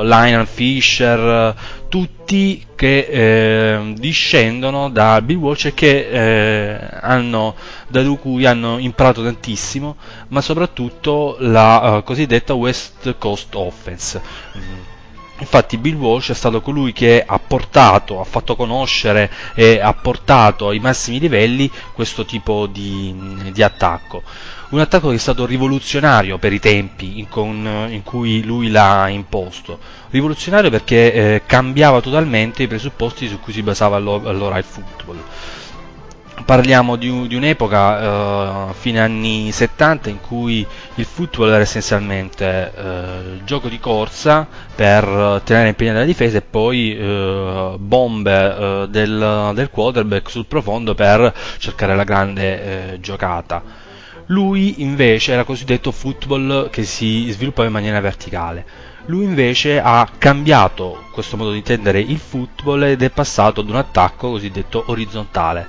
Lionel 0.01 0.47
Fisher, 0.47 1.55
tutti 1.95 2.61
che 2.75 3.07
eh, 3.09 3.93
discendono 3.95 4.89
da 4.89 5.21
Bill 5.21 5.37
Walsh 5.37 5.63
e 5.67 5.73
che 5.73 6.09
eh, 6.09 6.89
hanno, 6.99 7.55
da 7.87 8.03
cui 8.19 8.45
hanno 8.45 8.79
imparato 8.79 9.23
tantissimo, 9.23 9.95
ma 10.27 10.41
soprattutto 10.41 11.37
la 11.39 11.95
uh, 11.95 12.03
cosiddetta 12.03 12.53
West 12.53 13.15
Coast 13.17 13.55
Offense. 13.55 14.21
Infatti 15.39 15.77
Bill 15.77 15.95
Walsh 15.95 16.31
è 16.31 16.33
stato 16.33 16.59
colui 16.59 16.91
che 16.91 17.23
ha 17.25 17.39
portato, 17.39 18.19
ha 18.19 18.25
fatto 18.25 18.57
conoscere 18.57 19.31
e 19.53 19.79
ha 19.79 19.93
portato 19.93 20.67
ai 20.67 20.79
massimi 20.79 21.17
livelli 21.19 21.71
questo 21.93 22.25
tipo 22.25 22.65
di, 22.65 23.15
di 23.53 23.63
attacco. 23.63 24.21
Un 24.75 24.81
attacco 24.81 25.07
che 25.07 25.15
è 25.15 25.19
stato 25.19 25.45
rivoluzionario 25.45 26.37
per 26.37 26.51
i 26.51 26.59
tempi 26.59 27.19
in, 27.19 27.29
con, 27.29 27.87
in 27.89 28.03
cui 28.03 28.43
lui 28.43 28.69
l'ha 28.69 29.07
imposto. 29.07 29.79
Rivoluzionario 30.09 30.69
perché 30.69 31.13
eh, 31.13 31.41
cambiava 31.45 32.01
totalmente 32.01 32.63
i 32.63 32.67
presupposti 32.67 33.29
su 33.29 33.39
cui 33.39 33.53
si 33.53 33.63
basava 33.63 33.95
allora 33.95 34.57
il 34.57 34.65
football 34.65 35.23
parliamo 36.43 36.97
di, 36.97 37.27
di 37.27 37.35
un'epoca, 37.35 38.67
uh, 38.67 38.73
fine 38.73 38.99
anni 38.99 39.53
70, 39.53 40.09
in 40.09 40.19
cui 40.19 40.67
il 40.95 41.05
football 41.05 41.53
era 41.53 41.61
essenzialmente 41.61 42.73
uh, 42.75 43.43
gioco 43.45 43.69
di 43.69 43.79
corsa 43.79 44.45
per 44.75 45.41
tenere 45.45 45.69
impegnata 45.69 45.99
la 45.99 46.05
difesa 46.05 46.37
e 46.37 46.41
poi 46.41 46.99
uh, 46.99 47.77
bombe 47.77 48.87
del, 48.89 49.51
del, 49.55 49.69
quarterback 49.69 50.29
sul 50.29 50.45
profondo 50.45 50.93
per 50.93 51.33
cercare 51.59 51.95
la 51.95 52.03
grande 52.03 52.97
giocata. 52.99 53.84
Lui 54.27 54.81
invece 54.81 55.33
era 55.33 55.43
cosiddetto 55.43 55.91
football 55.91 56.69
che 56.69 56.83
si 56.83 57.29
sviluppava 57.29 57.67
in 57.67 57.73
maniera 57.73 57.99
verticale. 57.99 58.65
Lui 59.07 59.23
invece 59.23 59.79
ha 59.79 60.09
cambiato 60.17 61.03
questo 61.11 61.37
modo 61.37 61.51
di 61.51 61.57
intendere 61.57 61.99
il 61.99 62.17
football 62.17 62.83
ed 62.83 63.01
è 63.03 63.09
passato 63.11 63.61
ad 63.61 63.69
un 63.69 63.75
attacco 63.75 64.31
cosiddetto 64.31 64.83
orizzontale 64.87 65.67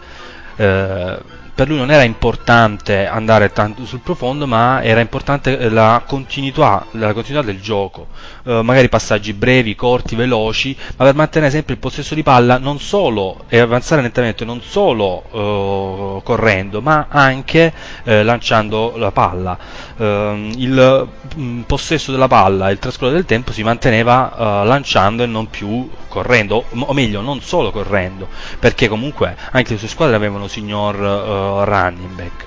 eh, 0.57 1.19
per 1.55 1.69
lui 1.69 1.79
non 1.79 1.91
era 1.91 2.03
importante 2.03 3.07
andare 3.07 3.51
tanto 3.51 3.87
sul 3.87 4.01
profondo, 4.01 4.47
ma 4.47 4.83
era 4.83 5.01
importante 5.01 5.71
la 5.71 6.03
continuità, 6.07 6.85
la 6.93 7.15
continuità 7.15 7.47
del 7.47 7.63
gioco, 7.63 8.09
eh, 8.47 8.63
magari 8.63 8.89
passaggi 8.89 9.33
brevi, 9.33 9.75
corti, 9.75 10.15
veloci, 10.15 10.77
ma 10.97 11.05
per 11.05 11.15
mantenere 11.15 11.51
sempre 11.51 11.75
il 11.75 11.81
possesso 11.81 12.15
di 12.15 12.23
palla 12.23 12.59
non 12.59 12.79
solo 12.79 13.45
e 13.49 13.59
avanzare 13.59 14.03
lentamente, 14.03 14.45
non 14.45 14.63
solo 14.63 15.25
eh, 15.33 16.23
correndo, 16.23 16.81
ma 16.81 17.07
anche 17.09 17.73
eh, 18.05 18.23
lanciando 18.23 18.95
la 18.97 19.11
palla. 19.11 19.59
Ehm, 19.97 20.53
il 20.57 21.09
mh, 21.35 21.43
mm, 21.43 21.61
possesso 21.63 22.13
della 22.13 22.29
palla 22.29 22.69
e 22.69 22.73
il 22.73 22.79
trascorrere 22.79 23.17
del 23.17 23.27
tempo 23.27 23.53
si 23.53 23.63
manteneva 23.63 24.33
eh, 24.63 24.67
lanciando 24.67 25.23
e 25.23 25.27
non 25.27 25.51
più 25.51 25.89
correndo, 26.09 26.65
o 26.71 26.93
meglio, 26.95 27.21
non 27.21 27.41
solo 27.41 27.71
correndo, 27.71 28.29
perché 28.59 28.89
comunque 28.89 29.37
anche 29.51 29.73
le 29.73 29.79
sue 29.79 29.89
squadre 29.89 30.17
avevano 30.17 30.49
signor 30.49 30.95
uh, 30.97 31.65
running 31.65 32.15
back. 32.15 32.47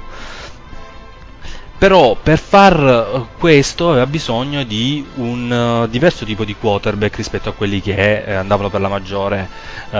Però 1.80 2.18
per 2.22 2.38
far 2.40 3.28
questo 3.38 3.92
aveva 3.92 4.06
bisogno 4.06 4.64
di 4.64 5.06
un 5.16 5.50
uh, 5.50 5.88
diverso 5.88 6.26
tipo 6.26 6.44
di 6.44 6.54
quarterback 6.54 7.16
rispetto 7.16 7.48
a 7.48 7.54
quelli 7.54 7.80
che 7.80 8.22
eh, 8.26 8.34
andavano 8.34 8.70
per 8.70 8.82
la 8.82 8.90
maggiore 8.90 9.48
uh, 9.92 9.96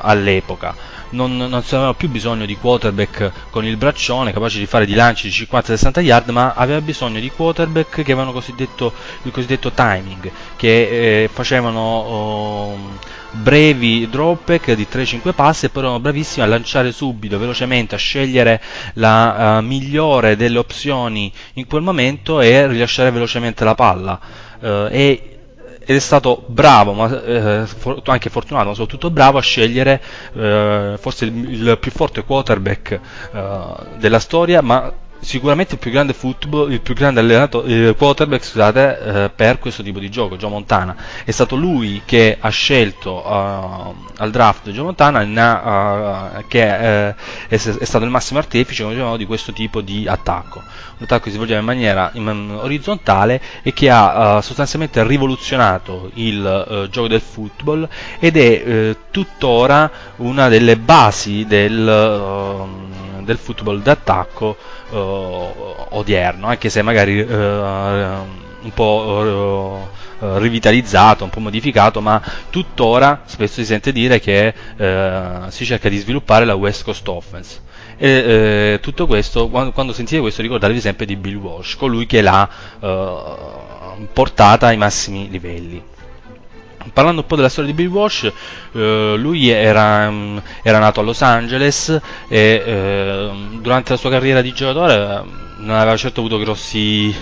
all'epoca. 0.00 0.74
Non, 1.10 1.36
non 1.36 1.52
aveva 1.52 1.94
più 1.94 2.08
bisogno 2.08 2.46
di 2.46 2.56
quarterback 2.56 3.32
con 3.50 3.64
il 3.64 3.76
braccione 3.76 4.32
capace 4.32 4.58
di 4.58 4.66
fare 4.66 4.86
di 4.86 4.94
lanci 4.94 5.28
di 5.28 5.34
50-60 5.34 6.00
yard, 6.00 6.28
ma 6.30 6.52
aveva 6.54 6.80
bisogno 6.80 7.18
di 7.18 7.30
quarterback 7.30 7.90
che 7.90 8.00
avevano 8.12 8.32
cosiddetto, 8.32 8.92
il 9.22 9.32
cosiddetto 9.32 9.72
timing, 9.72 10.30
che 10.56 11.22
eh, 11.22 11.28
facevano 11.32 12.70
uh, 12.70 12.78
brevi 13.32 14.08
dropback 14.08 14.72
di 14.72 14.86
3-5 14.90 15.32
passi 15.34 15.66
e 15.66 15.68
poi 15.70 15.82
erano 15.82 16.00
bravissimi 16.00 16.44
a 16.44 16.48
lanciare 16.48 16.92
subito, 16.92 17.38
velocemente, 17.38 17.94
a 17.94 17.98
scegliere 17.98 18.60
la 18.94 19.58
uh, 19.58 19.64
migliore 19.64 20.36
delle 20.36 20.58
opzioni 20.58 21.32
in 21.54 21.66
quel 21.66 21.82
momento 21.82 22.40
e 22.40 22.66
rilasciare 22.66 23.10
velocemente 23.10 23.64
la 23.64 23.74
palla. 23.74 24.20
Uh, 24.60 24.86
e 24.90 25.39
ed 25.90 25.96
è 25.96 25.98
stato 25.98 26.44
bravo, 26.46 26.92
ma, 26.92 27.20
eh, 27.24 27.66
for- 27.66 28.00
anche 28.04 28.30
fortunato, 28.30 28.68
ma 28.68 28.74
soprattutto 28.74 29.10
bravo 29.10 29.38
a 29.38 29.42
scegliere 29.42 30.00
eh, 30.34 30.94
forse 31.00 31.24
il, 31.24 31.52
il 31.52 31.78
più 31.80 31.90
forte 31.90 32.22
quarterback 32.22 33.00
eh, 33.32 33.62
della 33.98 34.20
storia, 34.20 34.62
ma 34.62 34.92
sicuramente 35.20 35.74
il 35.74 35.80
più 35.80 35.90
grande 35.90 36.12
football, 36.12 36.72
il 36.72 36.80
più 36.80 36.94
grande 36.94 37.20
allenato, 37.20 37.62
eh, 37.64 37.94
quarterback 37.96 38.44
scusate, 38.44 38.98
eh, 39.24 39.30
per 39.30 39.58
questo 39.58 39.82
tipo 39.82 39.98
di 39.98 40.10
gioco, 40.10 40.36
Joe 40.36 40.50
Montana. 40.50 40.96
È 41.24 41.30
stato 41.30 41.56
lui 41.56 42.02
che 42.04 42.36
ha 42.40 42.48
scelto 42.48 43.22
eh, 43.24 43.94
al 44.16 44.30
draft 44.30 44.70
Joe 44.70 44.84
Montana, 44.84 45.22
ne 45.22 45.40
ha, 45.40 46.32
eh, 46.38 46.44
che 46.48 47.08
eh, 47.08 47.14
è, 47.48 47.54
è 47.54 47.84
stato 47.84 48.04
il 48.04 48.10
massimo 48.10 48.38
artefice 48.38 48.82
come 48.82 48.94
dicevamo, 48.94 49.16
di 49.16 49.26
questo 49.26 49.52
tipo 49.52 49.80
di 49.80 50.06
attacco. 50.08 50.58
Un 50.58 51.06
attacco 51.06 51.24
che 51.24 51.30
si 51.30 51.36
svolgeva 51.36 51.60
in 51.60 51.66
maniera 51.66 52.10
in 52.14 52.58
orizzontale 52.60 53.40
e 53.62 53.72
che 53.72 53.88
ha 53.88 54.40
sostanzialmente 54.42 55.02
rivoluzionato 55.06 56.10
il 56.14 56.88
gioco 56.90 57.08
del 57.08 57.22
football 57.22 57.88
ed 58.18 58.36
è 58.36 58.96
tuttora 59.10 59.90
una 60.16 60.48
delle 60.48 60.76
basi 60.76 61.46
del, 61.46 62.99
del 63.24 63.38
football 63.38 63.82
d'attacco 63.82 64.56
eh, 64.90 65.52
odierno, 65.90 66.46
anche 66.46 66.68
se 66.68 66.82
magari 66.82 67.18
eh, 67.18 67.24
un 67.26 68.70
po' 68.74 69.88
eh, 70.20 70.38
rivitalizzato, 70.38 71.24
un 71.24 71.30
po' 71.30 71.40
modificato, 71.40 72.00
ma 72.00 72.20
tuttora 72.50 73.22
spesso 73.24 73.54
si 73.54 73.64
sente 73.64 73.92
dire 73.92 74.20
che 74.20 74.54
si 75.48 75.64
cerca 75.64 75.88
di 75.88 75.98
sviluppare 75.98 76.44
la 76.44 76.54
West 76.54 76.84
Coast 76.84 77.06
Offense. 77.08 77.68
E 78.02 78.08
eh, 78.08 78.78
tutto 78.80 79.06
questo, 79.06 79.50
quando, 79.50 79.72
quando 79.72 79.92
sentite 79.92 80.22
questo, 80.22 80.40
ricordatevi 80.40 80.80
sempre 80.80 81.04
di 81.04 81.16
Bill 81.16 81.36
Walsh, 81.36 81.76
colui 81.76 82.06
che 82.06 82.22
l'ha 82.22 82.48
eh, 82.80 84.06
portata 84.10 84.68
ai 84.68 84.78
massimi 84.78 85.28
livelli. 85.28 85.82
Parlando 86.94 87.20
un 87.20 87.26
po' 87.26 87.36
della 87.36 87.50
storia 87.50 87.74
di 87.74 87.86
Walsh, 87.86 88.32
eh, 88.72 89.14
lui 89.18 89.50
era, 89.50 90.10
mm, 90.10 90.38
era 90.62 90.78
nato 90.78 91.00
a 91.00 91.02
Los 91.02 91.20
Angeles 91.20 91.90
e 92.26 92.62
eh, 92.64 93.30
durante 93.60 93.92
la 93.92 93.98
sua 93.98 94.08
carriera 94.08 94.40
di 94.40 94.52
giocatore 94.52 94.94
eh, 94.94 95.22
non 95.58 95.76
aveva 95.76 95.96
certo 95.98 96.20
avuto 96.20 96.38
grossi, 96.38 97.14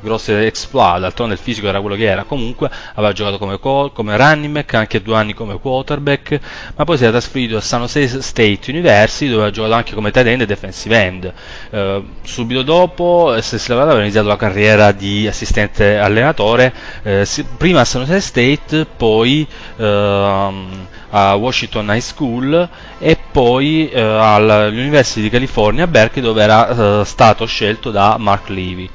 grosse 0.00 0.46
exploit, 0.46 1.00
d'altronde 1.00 1.34
il 1.34 1.40
fisico 1.40 1.68
era 1.68 1.80
quello 1.80 1.96
che 1.96 2.04
era, 2.04 2.24
comunque 2.24 2.70
aveva 2.94 3.12
giocato 3.12 3.38
come, 3.38 3.58
co- 3.58 3.90
come 3.92 4.16
running 4.16 4.52
back, 4.52 4.74
anche 4.74 5.02
due 5.02 5.16
anni 5.16 5.34
come 5.34 5.58
quarterback, 5.58 6.40
ma 6.76 6.84
poi 6.84 6.96
si 6.96 7.02
era 7.02 7.12
trasferito 7.12 7.56
a 7.56 7.60
San 7.60 7.80
Jose 7.80 8.20
State 8.22 8.70
University 8.70 9.28
dove 9.30 9.46
ha 9.46 9.50
giocato 9.50 9.74
anche 9.74 9.94
come 9.94 10.10
tight 10.10 10.26
end 10.26 10.40
e 10.42 10.46
defensive 10.46 10.96
end. 11.02 11.32
Eh, 11.70 12.02
subito 12.22 12.62
dopo, 12.62 13.34
eh, 13.34 13.42
se 13.42 13.58
si 13.58 13.68
lavorava, 13.68 13.90
aveva 13.92 14.04
iniziato 14.04 14.28
la 14.28 14.36
carriera 14.36 14.92
di 14.92 15.26
assistente 15.26 15.98
allenatore, 15.98 16.72
eh, 17.02 17.26
prima 17.56 17.80
a 17.80 17.84
San 17.84 18.02
Jose 18.02 18.20
State, 18.20 18.86
poi 18.86 19.46
ehm, 19.76 20.88
a 21.10 21.34
Washington 21.34 21.86
High 21.88 22.00
School 22.00 22.68
e 22.98 23.16
poi 23.30 23.88
eh, 23.90 24.00
all'University 24.00 25.22
di 25.22 25.30
California 25.30 25.84
a 25.84 25.86
Berkeley 25.86 26.24
dove 26.24 26.42
era 26.42 27.00
eh, 27.00 27.04
stato 27.04 27.46
scelto 27.46 27.90
da 27.90 28.16
Mark 28.18 28.48
Levy. 28.48 28.88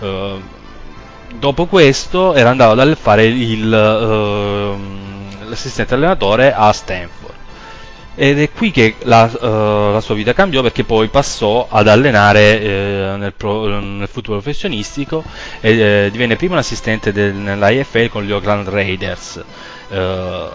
Eh, 0.00 0.40
dopo 1.34 1.66
questo 1.66 2.34
era 2.34 2.50
andato 2.50 2.80
a 2.80 2.94
fare 2.96 3.26
il, 3.26 3.72
ehm, 3.72 5.48
l'assistente 5.48 5.94
allenatore 5.94 6.52
a 6.52 6.72
Stanford. 6.72 7.38
Ed 8.14 8.38
è 8.40 8.50
qui 8.50 8.70
che 8.70 8.96
la, 9.04 9.30
eh, 9.30 9.90
la 9.92 10.00
sua 10.00 10.14
vita 10.14 10.32
cambiò 10.34 10.62
perché 10.62 10.84
poi 10.84 11.08
passò 11.08 11.66
ad 11.70 11.88
allenare 11.88 12.60
eh, 12.60 13.14
nel, 13.16 13.32
pro- 13.34 13.80
nel 13.80 14.08
football 14.08 14.40
professionistico 14.40 15.24
e 15.60 15.78
eh, 16.06 16.10
divenne 16.10 16.36
prima 16.36 16.54
un 16.54 16.58
assistente 16.58 17.12
del, 17.12 17.34
nell'IFL 17.34 18.08
con 18.08 18.24
gli 18.24 18.32
Oakland 18.32 18.68
Raiders. 18.68 19.42
Eh, 19.88 20.48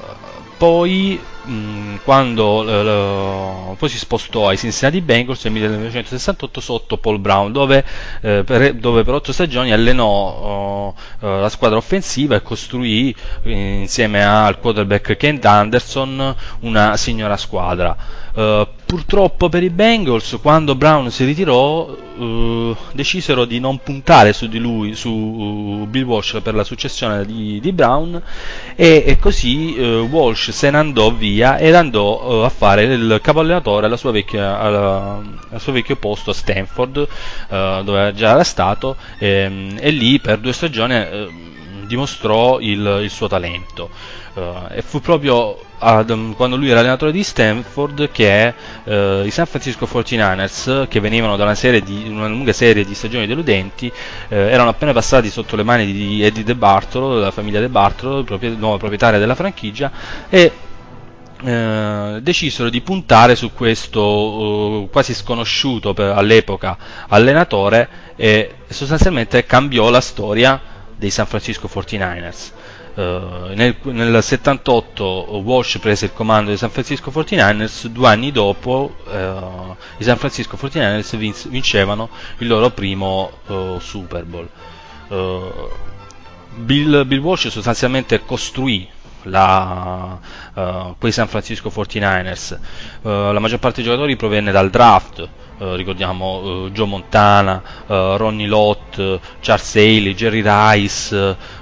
poi, 0.57 1.19
mh, 1.45 1.99
quando 2.03 2.63
lo- 2.63 3.75
poi 3.77 3.89
si 3.89 3.97
spostò 3.97 4.47
ai 4.49 4.57
Cincinnati 4.57 5.01
Bengals 5.01 5.43
nel 5.43 5.53
1968 5.53 6.59
sotto 6.61 6.97
Paul 6.97 7.19
Brown, 7.19 7.51
dove, 7.51 7.83
eh, 8.21 8.43
per, 8.45 8.73
dove 8.75 9.03
per 9.03 9.13
otto 9.13 9.31
stagioni 9.31 9.71
allenò 9.71 10.93
eh, 11.21 11.27
la 11.39 11.49
squadra 11.49 11.77
offensiva 11.77 12.35
e 12.35 12.41
costruì 12.41 13.15
eh, 13.43 13.51
insieme 13.81 14.23
al 14.23 14.59
quarterback 14.59 15.15
Kent 15.17 15.45
Anderson 15.45 16.35
una 16.61 16.97
signora 16.97 17.37
squadra. 17.37 17.95
Eh, 18.37 18.67
purtroppo 18.85 19.47
per 19.47 19.63
i 19.63 19.69
Bengals, 19.69 20.37
quando 20.41 20.75
Brown 20.75 21.09
si 21.09 21.23
ritirò, 21.23 21.87
eh, 22.19 22.75
decisero 22.91 23.45
di 23.45 23.59
non 23.59 23.79
puntare 23.79 24.33
su 24.33 24.47
di 24.47 24.59
lui, 24.59 24.93
su 24.93 25.09
uh, 25.09 25.87
Bill 25.87 26.03
Walsh 26.03 26.39
per 26.43 26.53
la 26.53 26.65
successione 26.65 27.25
di, 27.25 27.59
di 27.61 27.71
Brown 27.71 28.21
e, 28.75 29.03
e 29.05 29.17
così 29.17 29.75
Walsh 30.09 30.51
se 30.51 30.69
ne 30.69 30.77
andò 30.77 31.11
via 31.11 31.57
ed 31.57 31.75
andò 31.75 32.43
a 32.43 32.49
fare 32.49 32.83
il 32.83 33.19
capo 33.21 33.39
allenatore 33.39 33.87
al 33.87 33.97
suo 33.97 34.11
vecchio 34.11 35.95
posto 35.95 36.31
a 36.31 36.33
Stanford, 36.33 37.07
dove 37.49 38.13
già 38.15 38.31
era 38.31 38.43
stato, 38.43 38.97
ehm, 39.17 39.77
e 39.79 39.89
lì 39.91 40.19
per 40.19 40.39
due 40.39 40.53
stagioni 40.53 41.43
dimostrò 41.85 42.59
il, 42.59 42.99
il 43.03 43.09
suo 43.09 43.27
talento. 43.27 43.89
Eh, 44.35 44.77
e 44.77 44.81
fu 44.81 44.99
proprio 44.99 45.57
ad- 45.79 46.33
quando 46.35 46.55
lui 46.55 46.69
era 46.69 46.79
allenatore 46.79 47.11
di 47.11 47.23
Stanford 47.23 48.09
che 48.11 48.53
eh, 48.83 49.23
i 49.25 49.31
San 49.31 49.45
Francisco 49.45 49.85
49ers, 49.85 50.87
che 50.87 50.99
venivano 50.99 51.35
da 51.35 51.43
una, 51.43 51.55
serie 51.55 51.81
di, 51.81 52.07
una 52.07 52.27
lunga 52.27 52.53
serie 52.53 52.85
di 52.85 52.93
stagioni 52.95 53.27
deludenti, 53.27 53.91
eh, 54.29 54.35
erano 54.37 54.69
appena 54.69 54.93
passati 54.93 55.29
sotto 55.29 55.55
le 55.55 55.63
mani 55.63 55.91
di 55.91 56.23
Eddie 56.23 56.43
De 56.43 56.55
Bartolo, 56.55 57.15
della 57.15 57.31
famiglia 57.31 57.59
De 57.59 57.69
Bartolo, 57.69 58.25
il 58.39 58.57
nuovo 58.57 58.77
proprietario 58.77 59.19
della 59.19 59.35
franchigia, 59.35 59.91
e 60.29 60.51
eh, 61.43 62.19
decisero 62.21 62.69
di 62.69 62.81
puntare 62.81 63.35
su 63.35 63.53
questo 63.53 64.83
eh, 64.85 64.89
quasi 64.91 65.13
sconosciuto 65.13 65.93
per- 65.93 66.11
all'epoca 66.15 66.77
allenatore 67.09 67.89
e 68.15 68.55
sostanzialmente 68.69 69.45
cambiò 69.45 69.89
la 69.89 69.99
storia 70.01 70.59
dei 70.97 71.09
San 71.09 71.25
Francisco 71.25 71.69
49ers. 71.71 72.51
Eh, 72.95 73.51
nel, 73.55 73.75
nel 73.83 74.23
78 74.23 75.03
Walsh 75.43 75.79
prese 75.79 76.05
il 76.05 76.13
comando 76.13 76.49
dei 76.49 76.57
San 76.57 76.69
Francisco 76.69 77.11
49ers, 77.11 77.87
due 77.87 78.07
anni 78.07 78.31
dopo 78.31 78.95
eh, 79.09 79.75
i 79.97 80.03
San 80.03 80.17
Francisco 80.17 80.57
49ers 80.61 81.17
vinc- 81.17 81.47
vincevano 81.49 82.09
il 82.37 82.47
loro 82.47 82.69
primo 82.71 83.31
eh, 83.47 83.77
Super 83.79 84.23
Bowl. 84.23 84.49
Bill, 86.55 87.05
Bill 87.05 87.19
Walsh 87.19 87.49
sostanzialmente 87.49 88.23
costruì 88.25 88.87
la, 89.23 90.17
quei 90.97 91.11
San 91.11 91.27
Francisco 91.27 91.69
49ers. 91.73 92.53
Eh, 92.53 92.59
la 93.33 93.39
maggior 93.39 93.59
parte 93.59 93.81
dei 93.81 93.85
giocatori 93.85 94.15
provenne 94.15 94.51
dal 94.51 94.69
draft. 94.69 95.27
Eh, 95.57 95.75
ricordiamo 95.75 96.65
eh, 96.65 96.71
Joe 96.71 96.87
Montana, 96.87 97.61
eh, 97.87 98.17
Ronnie 98.17 98.47
Lott, 98.47 98.95
Charles 99.39 99.75
Haley, 99.75 100.13
Jerry 100.13 100.41
Rice, 100.43 101.15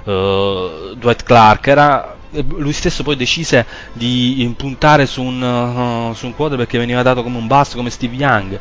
eh, 0.04 0.94
Dwight 0.96 1.22
Clark. 1.22 1.66
Era, 1.66 2.16
lui 2.48 2.72
stesso 2.72 3.04
poi 3.04 3.14
decise 3.14 3.64
di 3.92 4.52
puntare 4.56 5.06
su 5.06 5.22
un, 5.22 6.10
eh, 6.10 6.14
su 6.14 6.26
un 6.26 6.34
quarterback 6.34 6.70
che 6.70 6.78
veniva 6.78 7.02
dato 7.02 7.22
come 7.22 7.38
un 7.38 7.46
bust 7.46 7.76
come 7.76 7.90
Steve 7.90 8.16
Young. 8.16 8.58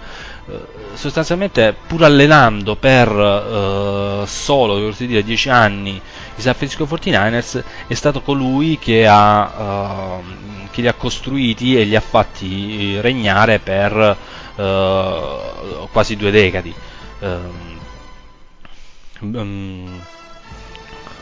Sostanzialmente 0.93 1.73
pur 1.87 2.03
allenando 2.03 2.75
per 2.75 3.07
eh, 3.09 4.27
solo 4.27 4.91
dire 4.97 5.23
10 5.23 5.49
anni 5.49 5.91
i 6.35 6.41
San 6.41 6.53
Francisco 6.53 6.83
49ers 6.85 7.63
è 7.87 7.93
stato 7.93 8.21
colui 8.21 8.77
che, 8.77 9.07
ha, 9.07 10.19
ehm, 10.21 10.69
che 10.69 10.81
li 10.81 10.87
ha 10.87 10.93
costruiti 10.93 11.79
e 11.79 11.85
li 11.85 11.95
ha 11.95 12.01
fatti 12.01 12.99
regnare 12.99 13.59
per 13.59 14.17
eh, 14.55 15.87
quasi 15.91 16.15
due 16.15 16.31
decadi. 16.31 16.73
Ehm, 17.19 17.79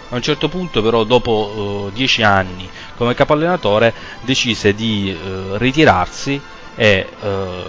a 0.09 0.15
un 0.15 0.21
certo 0.21 0.49
punto 0.49 0.81
però 0.81 1.03
dopo 1.03 1.87
eh, 1.89 1.93
dieci 1.93 2.23
anni 2.23 2.67
come 2.95 3.13
capo 3.13 3.33
allenatore 3.33 3.93
decise 4.21 4.73
di 4.73 5.09
eh, 5.11 5.57
ritirarsi 5.57 6.41
e 6.75 7.07
eh, 7.21 7.63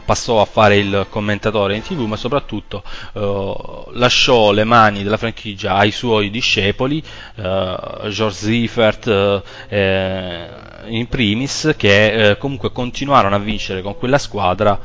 passò 0.00 0.40
a 0.40 0.44
fare 0.44 0.76
il 0.76 1.06
commentatore 1.08 1.76
in 1.76 1.82
tv 1.82 2.00
ma 2.02 2.16
soprattutto 2.16 2.82
eh, 3.14 3.84
lasciò 3.92 4.52
le 4.52 4.64
mani 4.64 5.02
della 5.02 5.16
franchigia 5.16 5.74
ai 5.76 5.90
suoi 5.90 6.30
discepoli 6.30 7.02
eh, 7.36 7.76
George 8.08 8.30
Ziffert 8.34 9.42
eh, 9.68 10.48
in 10.86 11.06
primis 11.08 11.74
che 11.76 12.36
comunque 12.38 12.72
continuarono 12.72 13.34
a 13.36 13.38
vincere 13.38 13.82
con 13.82 13.96
quella 13.96 14.18
squadra 14.18 14.78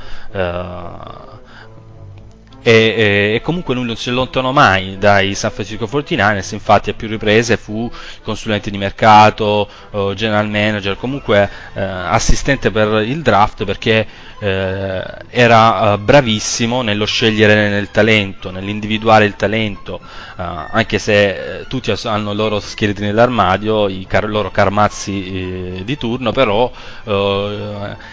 e, 2.61 3.35
e- 3.35 3.41
comunque 3.41 3.73
lui 3.75 3.85
non 3.85 3.95
si 3.95 4.09
allontanò 4.09 4.51
mai 4.51 4.97
dai 4.97 5.35
San 5.35 5.51
Francisco 5.51 5.85
49ers, 5.87 6.53
infatti 6.53 6.89
a 6.89 6.93
più 6.93 7.07
riprese 7.07 7.55
fu 7.57 7.89
consulente 8.21 8.69
di 8.69 8.77
mercato, 8.77 9.69
eh, 9.91 10.11
general 10.15 10.49
manager, 10.49 10.97
comunque 10.97 11.49
eh, 11.73 11.81
assistente 11.81 12.71
per 12.71 13.03
il 13.05 13.21
draft 13.21 13.63
perché 13.63 14.05
eh, 14.39 15.03
era 15.29 15.93
eh, 15.93 15.97
bravissimo 15.97 16.81
nello 16.81 17.05
scegliere 17.05 17.69
nel 17.69 17.89
talento, 17.91 18.51
nell'individuare 18.51 19.25
il 19.25 19.35
talento, 19.35 19.99
eh, 20.37 20.43
anche 20.71 20.99
se 20.99 21.59
eh, 21.61 21.67
tutti 21.67 21.93
hanno 22.03 22.31
i 22.31 22.35
loro 22.35 22.59
scheletri 22.59 23.05
nell'armadio, 23.05 23.87
i 23.87 24.05
car- 24.07 24.25
loro 24.27 24.51
carmazzi 24.51 25.81
di 25.83 25.97
turno, 25.97 26.31
però 26.31 26.71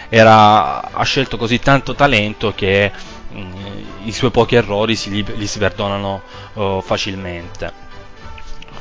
era- 0.09 0.91
ha 0.91 1.03
scelto 1.03 1.37
così 1.37 1.59
tanto 1.59 1.95
talento 1.95 2.53
che 2.53 2.91
i 4.03 4.11
suoi 4.11 4.31
pochi 4.31 4.55
errori 4.55 4.95
si, 4.95 5.09
li, 5.09 5.25
li 5.35 5.47
si 5.47 5.59
perdonano 5.59 6.21
eh, 6.53 6.79
facilmente. 6.83 7.83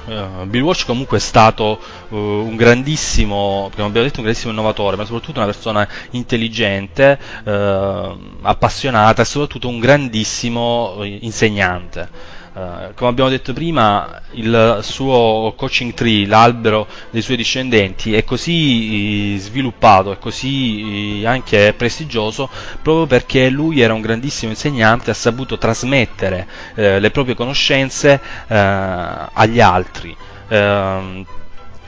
Eh, 0.07 0.45
Bill 0.47 0.63
Walsh 0.63 0.85
comunque 0.85 1.17
è 1.17 1.21
stato 1.21 1.79
eh, 1.81 2.15
un 2.15 2.57
grandissimo, 2.57 3.71
come 3.75 3.87
abbiamo 3.87 4.05
detto, 4.05 4.19
un 4.19 4.25
grandissimo 4.25 4.53
innovatore, 4.53 4.97
ma 4.97 5.05
soprattutto 5.05 5.39
una 5.39 5.47
persona 5.51 5.89
intelligente, 6.11 7.19
eh, 7.45 8.17
appassionata 8.43 9.23
e 9.23 9.25
soprattutto 9.25 9.69
un 9.69 9.79
grandissimo 9.81 10.99
insegnante. 11.03 12.09
Eh, 12.57 12.93
come 12.95 13.11
abbiamo 13.11 13.31
detto 13.31 13.53
prima, 13.53 14.21
il 14.33 14.79
suo 14.83 15.55
coaching 15.57 15.93
tree, 15.93 16.25
l'albero 16.25 16.87
dei 17.11 17.21
suoi 17.21 17.37
discendenti, 17.37 18.15
è 18.15 18.23
così 18.23 19.35
eh, 19.35 19.39
sviluppato, 19.39 20.13
è 20.13 20.19
così 20.19 21.21
eh, 21.23 21.27
anche 21.27 21.75
prestigioso 21.77 22.49
proprio 22.81 23.07
perché 23.07 23.49
lui 23.49 23.81
era 23.81 23.93
un 23.93 24.01
grandissimo 24.01 24.53
insegnante, 24.53 25.11
ha 25.11 25.15
saputo 25.15 25.59
trasmettere 25.59 26.47
eh, 26.77 27.01
le 27.01 27.11
proprie 27.11 27.35
conoscenze 27.35 28.21
eh, 28.47 28.57
agli 28.57 29.59
altri. 29.61 30.17
Ehm, 30.49 31.27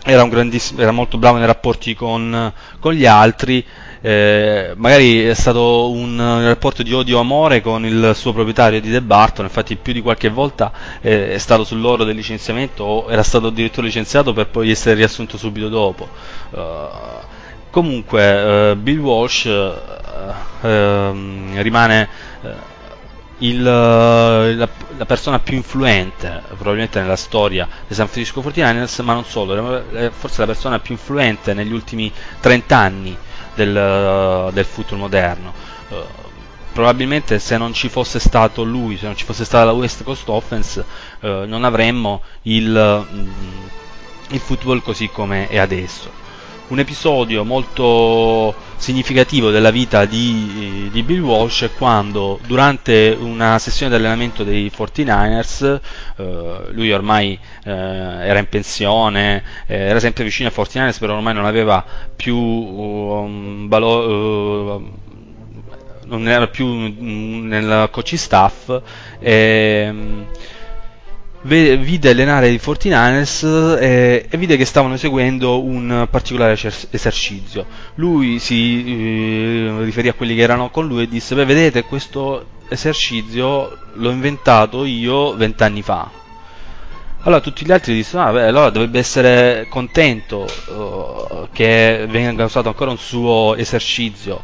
era, 0.04 0.28
era 0.76 0.92
molto 0.92 1.18
bravo 1.18 1.36
nei 1.36 1.46
rapporti 1.46 1.94
con, 1.94 2.52
con 2.78 2.92
gli 2.92 3.06
altri, 3.06 3.64
eh, 4.00 4.72
magari 4.76 5.24
è 5.24 5.34
stato 5.34 5.90
un, 5.90 6.42
rapporto 6.44 6.82
di 6.82 6.92
odio-amore 6.92 7.60
con 7.60 7.84
il 7.84 8.12
suo 8.14 8.32
proprietario 8.32 8.80
di 8.80 8.90
The 8.90 9.00
Barton, 9.00 9.46
infatti 9.46 9.76
più 9.76 9.92
di 9.92 10.02
qualche 10.02 10.28
volta 10.28 10.72
eh, 11.00 11.32
è 11.32 11.38
stato 11.38 11.64
sull'oro 11.64 12.04
del 12.04 12.14
licenziamento 12.14 12.84
o 12.84 13.10
era 13.10 13.22
stato 13.22 13.48
addirittura 13.48 13.86
licenziato 13.86 14.32
per 14.32 14.48
poi 14.48 14.70
essere 14.70 14.94
riassunto 14.94 15.36
subito 15.36 15.68
dopo. 15.68 16.08
Eh, 16.54 16.88
comunque 17.70 18.70
eh, 18.70 18.76
Bill 18.76 18.98
Walsh 18.98 19.46
ehm, 20.62 21.62
rimane 21.62 22.08
il, 23.38 23.62
la, 23.62 24.68
la 24.96 25.04
persona 25.04 25.38
più 25.40 25.56
influente 25.56 26.42
probabilmente 26.48 27.00
nella 27.00 27.16
storia 27.16 27.68
dei 27.86 27.94
San 27.94 28.08
Francisco 28.08 28.40
49ers, 28.40 29.02
ma 29.02 29.12
non 29.12 29.24
solo, 29.24 29.84
forse 30.10 30.40
la 30.40 30.46
persona 30.46 30.78
più 30.78 30.94
influente 30.94 31.52
negli 31.52 31.72
ultimi 31.72 32.10
30 32.40 32.76
anni 32.76 33.16
del, 33.56 34.50
del 34.52 34.64
football 34.64 34.98
moderno. 35.00 35.52
Eh, 35.88 36.04
probabilmente 36.72 37.38
se 37.38 37.56
non 37.56 37.72
ci 37.72 37.88
fosse 37.88 38.18
stato 38.20 38.62
lui, 38.62 38.96
se 38.96 39.06
non 39.06 39.16
ci 39.16 39.24
fosse 39.24 39.44
stata 39.44 39.64
la 39.64 39.72
West 39.72 40.04
Coast 40.04 40.28
Offense, 40.28 40.84
eh, 41.20 41.44
non 41.46 41.64
avremmo 41.64 42.22
il, 42.42 43.06
mm, 43.12 43.66
il 44.28 44.38
football 44.40 44.82
così 44.82 45.08
come 45.08 45.48
è 45.48 45.58
adesso 45.58 46.24
un 46.68 46.78
episodio 46.80 47.44
molto 47.44 48.54
significativo 48.76 49.50
della 49.50 49.70
vita 49.70 50.04
di, 50.04 50.88
di 50.90 51.02
Bill 51.04 51.20
Walsh 51.20 51.62
è 51.62 51.70
quando 51.72 52.40
durante 52.44 53.16
una 53.18 53.58
sessione 53.58 53.90
di 53.90 53.98
allenamento 53.98 54.42
dei 54.42 54.70
49ers, 54.76 55.80
eh, 56.16 56.58
lui 56.72 56.92
ormai 56.92 57.38
eh, 57.64 57.70
era 57.70 58.38
in 58.38 58.48
pensione, 58.48 59.44
eh, 59.66 59.76
era 59.76 60.00
sempre 60.00 60.24
vicino 60.24 60.48
ai 60.48 60.54
49ers, 60.54 60.98
però 60.98 61.14
ormai 61.14 61.34
non 61.34 61.44
aveva 61.44 61.84
più 62.16 62.36
un 62.36 63.68
valore 63.68 65.04
non 66.06 66.28
era 66.28 66.46
più 66.46 66.66
nel 66.68 67.88
coaching 67.90 68.20
staff 68.20 68.80
e, 69.18 69.92
ve- 69.92 70.26
vide 71.46 72.10
allenare 72.10 72.48
i 72.48 72.60
49ers 72.62 73.78
eh, 73.78 74.26
e 74.28 74.36
vide 74.36 74.56
che 74.56 74.64
stavano 74.64 74.94
eseguendo 74.94 75.62
un 75.62 76.06
particolare 76.10 76.58
esercizio. 76.90 77.64
Lui 77.94 78.38
si 78.38 78.84
eh, 78.86 79.84
riferì 79.84 80.08
a 80.08 80.12
quelli 80.14 80.34
che 80.34 80.42
erano 80.42 80.70
con 80.70 80.86
lui 80.86 81.04
e 81.04 81.08
disse: 81.08 81.34
Beh, 81.34 81.44
vedete, 81.44 81.84
questo 81.84 82.46
esercizio 82.68 83.78
l'ho 83.94 84.10
inventato 84.10 84.84
io 84.84 85.34
vent'anni 85.34 85.82
fa. 85.82 86.10
Allora 87.22 87.40
tutti 87.40 87.64
gli 87.64 87.72
altri 87.72 87.94
dissero: 87.94 88.22
Ah, 88.24 88.32
beh, 88.32 88.46
allora 88.46 88.70
dovrebbe 88.70 88.98
essere 88.98 89.66
contento 89.68 90.46
eh, 90.46 91.48
che 91.52 92.06
venga 92.08 92.44
usato 92.44 92.68
ancora 92.68 92.90
un 92.90 92.98
suo 92.98 93.54
esercizio. 93.56 94.42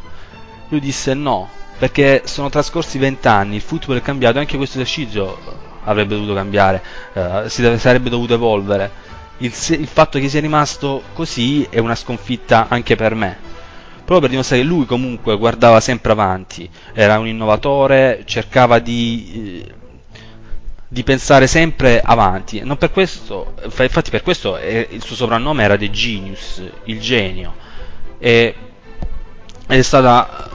Lui 0.69 0.81
disse: 0.81 1.15
No, 1.15 1.49
perché 1.79 2.23
sono 2.25 2.49
trascorsi 2.49 2.99
vent'anni, 2.99 3.57
il 3.57 3.61
football 3.61 3.99
è 3.99 4.03
cambiato, 4.03 4.39
anche 4.39 4.57
questo 4.57 4.79
esercizio 4.79 5.71
avrebbe 5.85 6.15
dovuto 6.15 6.35
cambiare, 6.35 6.83
eh, 7.15 7.43
si 7.49 7.63
deve- 7.63 7.79
sarebbe 7.79 8.11
dovuto 8.11 8.35
evolvere. 8.35 8.91
Il, 9.39 9.53
il 9.71 9.87
fatto 9.87 10.19
che 10.19 10.29
sia 10.29 10.41
rimasto 10.41 11.03
così 11.13 11.67
è 11.71 11.79
una 11.79 11.95
sconfitta 11.95 12.69
anche 12.69 12.97
per 12.97 13.15
me. 13.15 13.51
Proprio 13.97 14.21
per 14.21 14.31
dimostrare 14.31 14.63
che 14.63 14.69
lui 14.69 14.85
comunque 14.85 15.37
guardava 15.37 15.81
sempre 15.81 16.13
avanti, 16.13 16.69
era 16.93 17.19
un 17.19 17.27
innovatore, 17.29 18.23
cercava 18.27 18.79
di, 18.79 19.63
eh, 19.65 19.75
di 20.89 21.03
pensare 21.05 21.47
sempre 21.47 22.01
avanti. 22.03 22.61
Per 22.79 22.91
questo, 22.91 23.55
fa- 23.69 23.85
infatti 23.85 24.11
per 24.11 24.23
questo 24.23 24.59
il 24.59 25.03
suo 25.03 25.17
soprannome 25.17 25.63
era 25.65 25.77
The 25.77 25.91
Genius, 25.91 26.63
il 26.85 27.01
genio. 27.01 27.55
E, 28.19 28.55
è 29.67 29.81
stata 29.83 30.51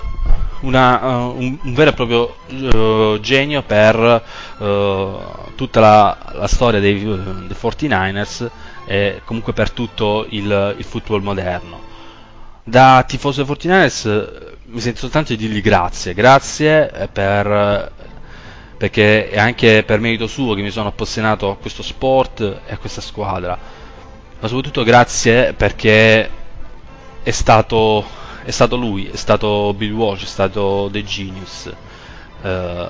una, 0.61 0.99
uh, 1.01 1.37
un, 1.37 1.57
un 1.61 1.73
vero 1.73 1.91
e 1.91 1.93
proprio 1.93 2.35
uh, 2.47 3.19
genio 3.19 3.61
per 3.63 4.23
uh, 4.57 5.53
tutta 5.55 5.79
la, 5.79 6.17
la 6.33 6.47
storia 6.47 6.79
dei, 6.79 7.01
dei 7.03 7.55
49ers 7.59 8.49
e 8.85 9.21
comunque 9.25 9.53
per 9.53 9.71
tutto 9.71 10.25
il, 10.29 10.75
il 10.77 10.83
football 10.83 11.21
moderno. 11.21 11.81
Da 12.63 13.03
tifoso 13.07 13.43
dei 13.43 13.55
49ers 13.55 14.07
eh, 14.09 14.55
mi 14.65 14.79
sento 14.79 14.99
soltanto 14.99 15.33
di 15.33 15.37
dirgli 15.47 15.61
grazie, 15.61 16.13
grazie 16.13 17.09
per, 17.11 17.91
perché 18.77 19.29
è 19.29 19.39
anche 19.39 19.83
per 19.83 19.99
merito 19.99 20.27
suo 20.27 20.53
che 20.53 20.61
mi 20.61 20.71
sono 20.71 20.89
appassionato 20.89 21.49
a 21.49 21.57
questo 21.57 21.83
sport 21.83 22.41
e 22.65 22.73
a 22.73 22.77
questa 22.77 23.01
squadra, 23.01 23.57
ma 24.39 24.47
soprattutto 24.47 24.83
grazie 24.83 25.53
perché 25.53 26.29
è 27.23 27.31
stato, 27.31 28.05
è 28.47 28.51
stato 28.51 28.77
lui, 28.77 29.07
è 29.07 29.15
stato 29.17 29.73
Bill 29.75 29.91
Walsh, 29.91 30.23
è 30.23 30.25
stato 30.25 30.87
The 30.89 31.03
Genius. 31.03 31.69
Eh, 32.41 32.87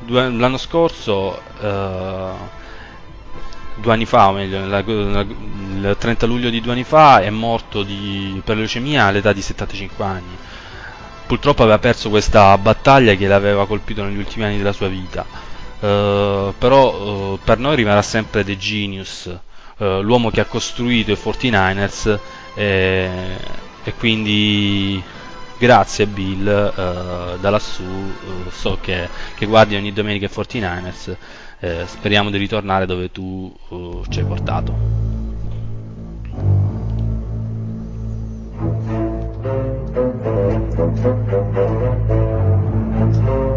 due- 0.00 0.30
l'anno 0.30 0.58
scorso, 0.58 1.40
eh, 1.60 2.32
due 3.74 3.92
anni 3.92 4.06
fa, 4.06 4.28
o 4.28 4.32
meglio, 4.32 4.58
nella- 4.58 4.82
nella- 4.82 5.90
il 5.90 5.96
30 5.98 6.26
luglio 6.26 6.50
di 6.50 6.60
due 6.60 6.72
anni 6.72 6.84
fa, 6.84 7.20
è 7.20 7.30
morto 7.30 7.82
di- 7.82 8.40
per 8.44 8.56
leucemia 8.56 9.04
all'età 9.04 9.32
di 9.32 9.42
75 9.42 10.04
anni. 10.04 10.38
Purtroppo 11.26 11.62
aveva 11.62 11.78
perso 11.78 12.08
questa 12.08 12.56
battaglia 12.58 13.14
che 13.14 13.26
l'aveva 13.26 13.66
colpito 13.66 14.02
negli 14.04 14.18
ultimi 14.18 14.44
anni 14.44 14.56
della 14.58 14.72
sua 14.72 14.88
vita. 14.88 15.26
Eh, 15.78 16.54
però 16.58 17.34
eh, 17.34 17.38
per 17.44 17.58
noi 17.58 17.76
rimarrà 17.76 18.02
sempre 18.02 18.44
The 18.44 18.56
Genius, 18.56 19.26
eh, 19.78 20.00
l'uomo 20.00 20.30
che 20.30 20.40
ha 20.40 20.46
costruito 20.46 21.10
i 21.12 21.16
49ers 21.16 22.18
e, 22.54 23.64
e 23.86 23.94
quindi 23.94 25.00
grazie 25.58 26.08
Bill, 26.08 26.44
uh, 26.44 27.38
da 27.38 27.50
lassù 27.50 27.84
uh, 27.84 28.50
so 28.50 28.78
che, 28.80 29.08
che, 29.36 29.46
guardi 29.46 29.76
ogni 29.76 29.92
domenica 29.92 30.26
i 30.26 30.28
49ers, 30.28 31.16
eh, 31.60 31.84
speriamo 31.86 32.30
di 32.30 32.36
ritornare 32.36 32.84
dove 32.84 33.12
tu 33.12 33.54
uh, 33.68 34.04
ci 34.08 34.18
hai 34.18 34.24
portato. 34.24 35.04
Thank 43.06 43.55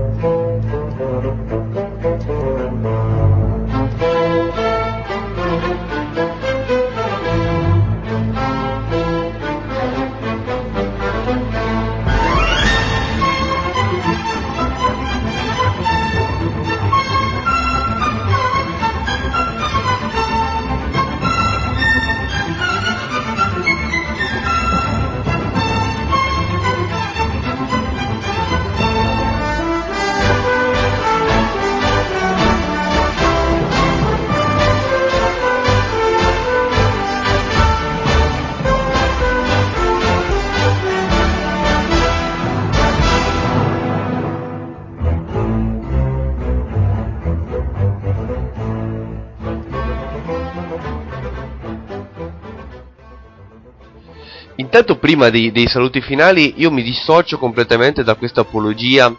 prima 55.10 55.30
dei, 55.32 55.52
dei 55.52 55.68
saluti 55.68 56.02
finali 56.02 56.54
io 56.58 56.70
mi 56.70 56.84
dissocio 56.84 57.40
completamente 57.40 58.04
da 58.04 58.14
questa 58.14 58.42
apologia 58.42 59.12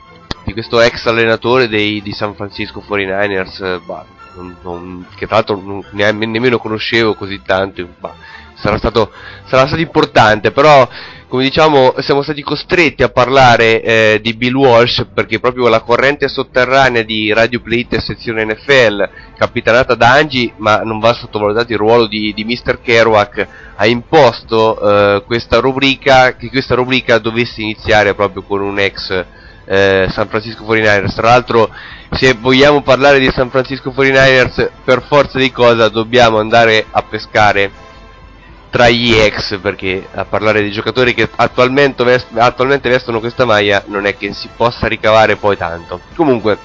di 0.44 0.52
questo 0.52 0.80
ex 0.80 1.04
allenatore 1.06 1.66
dei, 1.66 2.00
di 2.00 2.12
San 2.12 2.36
Francisco 2.36 2.80
49ers, 2.88 3.64
eh, 3.64 3.80
bah, 3.84 4.04
non- 4.36 4.56
non- 4.62 5.06
che 5.16 5.26
tra 5.26 5.36
l'altro 5.36 5.60
non, 5.60 5.84
nemmeno 5.90 6.58
conoscevo 6.58 7.14
così 7.14 7.42
tanto, 7.44 7.88
bah, 7.98 8.14
sarà, 8.54 8.78
stato, 8.78 9.10
sarà 9.46 9.66
stato 9.66 9.82
importante, 9.82 10.52
però 10.52 10.88
come 11.30 11.44
diciamo 11.44 11.94
siamo 11.98 12.22
stati 12.22 12.42
costretti 12.42 13.04
a 13.04 13.08
parlare 13.08 13.80
eh, 13.82 14.18
di 14.20 14.34
Bill 14.34 14.56
Walsh 14.56 15.06
perché 15.14 15.38
proprio 15.38 15.68
la 15.68 15.80
corrente 15.82 16.26
sotterranea 16.26 17.02
di 17.02 17.32
Radio 17.32 17.60
Play 17.60 17.86
e 17.88 18.00
sezione 18.00 18.44
NFL, 18.44 19.08
capitanata 19.38 19.94
da 19.94 20.10
Angie, 20.10 20.52
ma 20.56 20.78
non 20.82 20.98
va 20.98 21.12
sottovalutato 21.12 21.70
il 21.70 21.78
ruolo 21.78 22.08
di, 22.08 22.34
di 22.34 22.44
Mr. 22.44 22.80
Kerouac, 22.82 23.46
ha 23.76 23.86
imposto 23.86 24.80
eh, 24.80 25.22
questa 25.24 25.60
rubrica, 25.60 26.34
che 26.34 26.48
questa 26.48 26.74
rubrica 26.74 27.18
dovesse 27.18 27.62
iniziare 27.62 28.16
proprio 28.16 28.42
con 28.42 28.60
un 28.60 28.80
ex 28.80 29.24
eh, 29.66 30.08
San 30.10 30.26
Francisco 30.26 30.64
49ers. 30.64 31.14
Tra 31.14 31.28
l'altro, 31.28 31.70
se 32.10 32.34
vogliamo 32.40 32.82
parlare 32.82 33.20
di 33.20 33.30
San 33.30 33.50
Francisco 33.50 33.94
49ers, 33.96 34.68
per 34.84 35.04
forza 35.06 35.38
di 35.38 35.52
cosa 35.52 35.88
dobbiamo 35.88 36.40
andare 36.40 36.86
a 36.90 37.02
pescare 37.02 37.70
tra 38.70 38.88
gli 38.88 39.12
ex, 39.12 39.58
perché 39.60 40.06
a 40.12 40.24
parlare 40.24 40.62
di 40.62 40.70
giocatori 40.70 41.12
che 41.12 41.28
attualmente, 41.36 42.04
vest- 42.04 42.36
attualmente 42.36 42.88
vestono 42.88 43.20
questa 43.20 43.44
maglia 43.44 43.82
non 43.86 44.06
è 44.06 44.16
che 44.16 44.32
si 44.32 44.48
possa 44.56 44.86
ricavare 44.86 45.36
poi 45.36 45.56
tanto. 45.56 46.00
Comunque, 46.14 46.56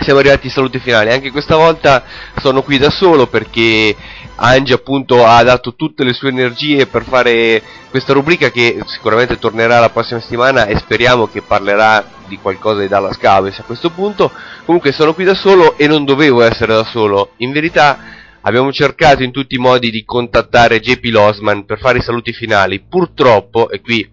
siamo 0.00 0.18
arrivati 0.18 0.46
ai 0.46 0.52
saluti 0.52 0.78
finali. 0.78 1.10
Anche 1.10 1.30
questa 1.30 1.56
volta 1.56 2.02
sono 2.40 2.62
qui 2.62 2.78
da 2.78 2.90
solo 2.90 3.28
perché 3.28 3.94
Angie 4.36 4.74
appunto 4.74 5.24
ha 5.24 5.42
dato 5.42 5.74
tutte 5.74 6.04
le 6.04 6.12
sue 6.12 6.28
energie 6.28 6.86
per 6.86 7.04
fare 7.04 7.62
questa 7.90 8.12
rubrica 8.12 8.50
che 8.50 8.78
sicuramente 8.86 9.38
tornerà 9.38 9.78
la 9.80 9.88
prossima 9.88 10.20
settimana 10.20 10.66
e 10.66 10.76
speriamo 10.76 11.28
che 11.28 11.40
parlerà 11.40 12.04
di 12.26 12.38
qualcosa 12.38 12.80
di 12.80 12.88
Dallas 12.88 13.16
Cowboys 13.18 13.58
a 13.58 13.64
questo 13.64 13.90
punto. 13.90 14.30
Comunque 14.64 14.92
sono 14.92 15.14
qui 15.14 15.24
da 15.24 15.34
solo 15.34 15.78
e 15.78 15.86
non 15.86 16.04
dovevo 16.04 16.42
essere 16.42 16.74
da 16.74 16.84
solo. 16.84 17.30
In 17.38 17.52
verità 17.52 18.15
abbiamo 18.46 18.72
cercato 18.72 19.22
in 19.22 19.32
tutti 19.32 19.56
i 19.56 19.58
modi 19.58 19.90
di 19.90 20.04
contattare 20.04 20.80
JP 20.80 21.04
Losman 21.06 21.64
per 21.64 21.78
fare 21.78 21.98
i 21.98 22.02
saluti 22.02 22.32
finali. 22.32 22.80
Purtroppo, 22.88 23.68
e 23.68 23.80
qui 23.80 24.08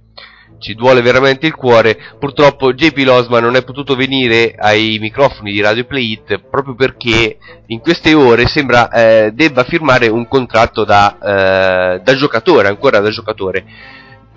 ci 0.60 0.73
duole 0.76 1.01
veramente 1.01 1.45
il 1.45 1.55
cuore, 1.55 1.97
purtroppo 2.18 2.73
JP 2.73 2.97
Losman 3.05 3.43
non 3.43 3.55
è 3.55 3.64
potuto 3.64 3.95
venire 3.95 4.55
ai 4.57 4.97
microfoni 4.99 5.51
di 5.51 5.61
Radio 5.61 5.85
Play 5.85 6.14
It 6.14 6.39
proprio 6.49 6.73
perché 6.73 7.38
in 7.68 7.80
queste 7.80 8.14
ore 8.14 8.47
sembra 8.47 8.89
eh, 8.89 9.31
debba 9.34 9.65
firmare 9.65 10.07
un 10.07 10.27
contratto 10.27 10.84
da, 10.84 11.18
eh, 11.18 12.01
da 12.01 12.15
giocatore, 12.15 12.69
ancora 12.69 12.99
da 12.99 13.10
giocatore. 13.10 13.65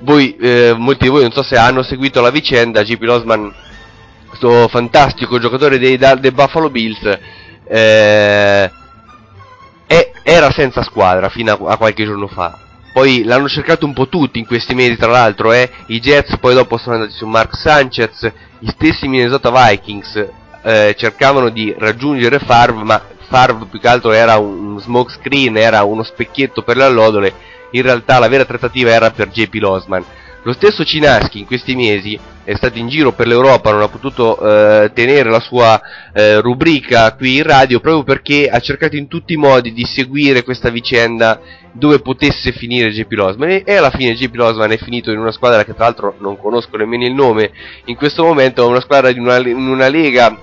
Voi, 0.01 0.36
eh, 0.36 0.74
molti 0.77 1.05
di 1.05 1.10
voi 1.10 1.23
non 1.23 1.32
so 1.32 1.43
se 1.43 1.56
hanno 1.56 1.82
seguito 1.82 2.20
la 2.20 2.31
vicenda, 2.31 2.82
JP 2.82 3.02
Losman, 3.02 3.55
questo 4.27 4.68
fantastico 4.68 5.39
giocatore 5.39 5.78
dei, 5.78 5.97
dei 5.97 6.32
Buffalo 6.32 6.68
Bills, 6.68 7.18
eh, 7.68 8.70
è- 9.86 10.12
era 10.22 10.50
senza 10.50 10.82
squadra 10.82 11.28
fino 11.28 11.52
a, 11.52 11.72
a 11.72 11.76
qualche 11.76 12.04
giorno 12.04 12.26
fa. 12.26 12.58
Poi 12.92 13.24
l'hanno 13.24 13.48
cercato 13.48 13.84
un 13.84 13.92
po' 13.92 14.08
tutti 14.08 14.38
in 14.38 14.46
questi 14.46 14.74
mesi, 14.74 14.96
tra 14.96 15.10
l'altro, 15.10 15.52
eh. 15.52 15.70
I 15.86 16.00
Jets 16.00 16.38
poi 16.38 16.54
dopo 16.54 16.78
sono 16.78 16.94
andati 16.96 17.12
su 17.12 17.26
Mark 17.26 17.54
Sanchez, 17.56 18.30
gli 18.58 18.68
stessi 18.70 19.06
Minnesota 19.06 19.50
Vikings 19.50 20.28
eh, 20.62 20.94
cercavano 20.98 21.50
di 21.50 21.74
raggiungere 21.78 22.38
Favre, 22.38 22.82
ma 22.82 23.00
Favre 23.28 23.66
più 23.70 23.78
che 23.78 23.88
altro 23.88 24.12
era 24.12 24.36
un 24.38 24.80
smoke 24.80 25.12
screen, 25.12 25.56
era 25.56 25.82
uno 25.84 26.02
specchietto 26.02 26.62
per 26.62 26.76
le 26.76 26.84
allodole. 26.84 27.34
In 27.72 27.82
realtà 27.82 28.18
la 28.18 28.28
vera 28.28 28.44
trattativa 28.44 28.90
era 28.90 29.10
per 29.10 29.28
JP 29.28 29.54
Losman. 29.54 30.04
Lo 30.47 30.52
stesso 30.52 30.85
Cinaschi 30.85 31.40
in 31.40 31.44
questi 31.44 31.74
mesi 31.74 32.16
è 32.44 32.55
stato 32.55 32.78
in 32.78 32.86
giro 32.86 33.10
per 33.10 33.27
l'Europa, 33.27 33.73
non 33.73 33.82
ha 33.82 33.89
potuto 33.89 34.39
eh, 34.39 34.93
tenere 34.94 35.28
la 35.28 35.40
sua 35.40 35.82
eh, 36.14 36.40
rubrica 36.40 37.12
qui 37.16 37.39
in 37.39 37.43
radio 37.43 37.81
proprio 37.81 38.05
perché 38.05 38.48
ha 38.48 38.60
cercato 38.60 38.94
in 38.94 39.09
tutti 39.09 39.32
i 39.32 39.36
modi 39.36 39.73
di 39.73 39.85
seguire 39.85 40.44
questa 40.44 40.70
vicenda 40.70 41.40
dove 41.73 41.98
potesse 41.98 42.52
finire 42.52 42.93
JP 42.93 43.10
Losman 43.10 43.62
e, 43.64 43.74
alla 43.74 43.90
fine 43.90 44.14
JP 44.14 44.36
Losman 44.36 44.70
è 44.70 44.77
finito 44.77 45.10
in 45.10 45.18
una 45.18 45.32
squadra 45.32 45.64
che 45.64 45.74
tra 45.74 45.86
l'altro 45.86 46.14
non 46.20 46.39
conosco 46.39 46.77
nemmeno 46.77 47.05
il 47.05 47.12
nome 47.12 47.51
in 47.86 47.97
questo 47.97 48.23
momento, 48.23 48.62
è 48.62 48.68
una 48.68 48.81
squadra 48.81 49.10
di 49.10 49.18
una, 49.18 49.39
in 49.39 49.66
una 49.66 49.89
lega 49.89 50.39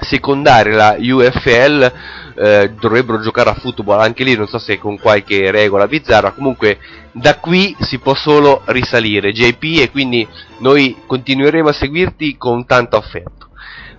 secondaria, 0.00 0.74
la 0.74 0.96
UFL, 0.98 1.92
eh, 2.36 2.72
dovrebbero 2.78 3.20
giocare 3.20 3.50
a 3.50 3.54
football 3.54 4.00
anche 4.00 4.24
lì, 4.24 4.36
non 4.36 4.46
so 4.46 4.58
se 4.58 4.78
con 4.78 4.98
qualche 4.98 5.50
regola 5.50 5.86
bizzarra, 5.86 6.32
comunque 6.32 6.78
da 7.12 7.38
qui 7.38 7.74
si 7.80 7.98
può 7.98 8.14
solo 8.14 8.62
risalire 8.66 9.32
JP 9.32 9.80
e 9.80 9.90
quindi 9.90 10.26
noi 10.58 10.96
continueremo 11.06 11.68
a 11.68 11.72
seguirti 11.72 12.36
con 12.36 12.66
tanto 12.66 12.96
affetto. 12.96 13.48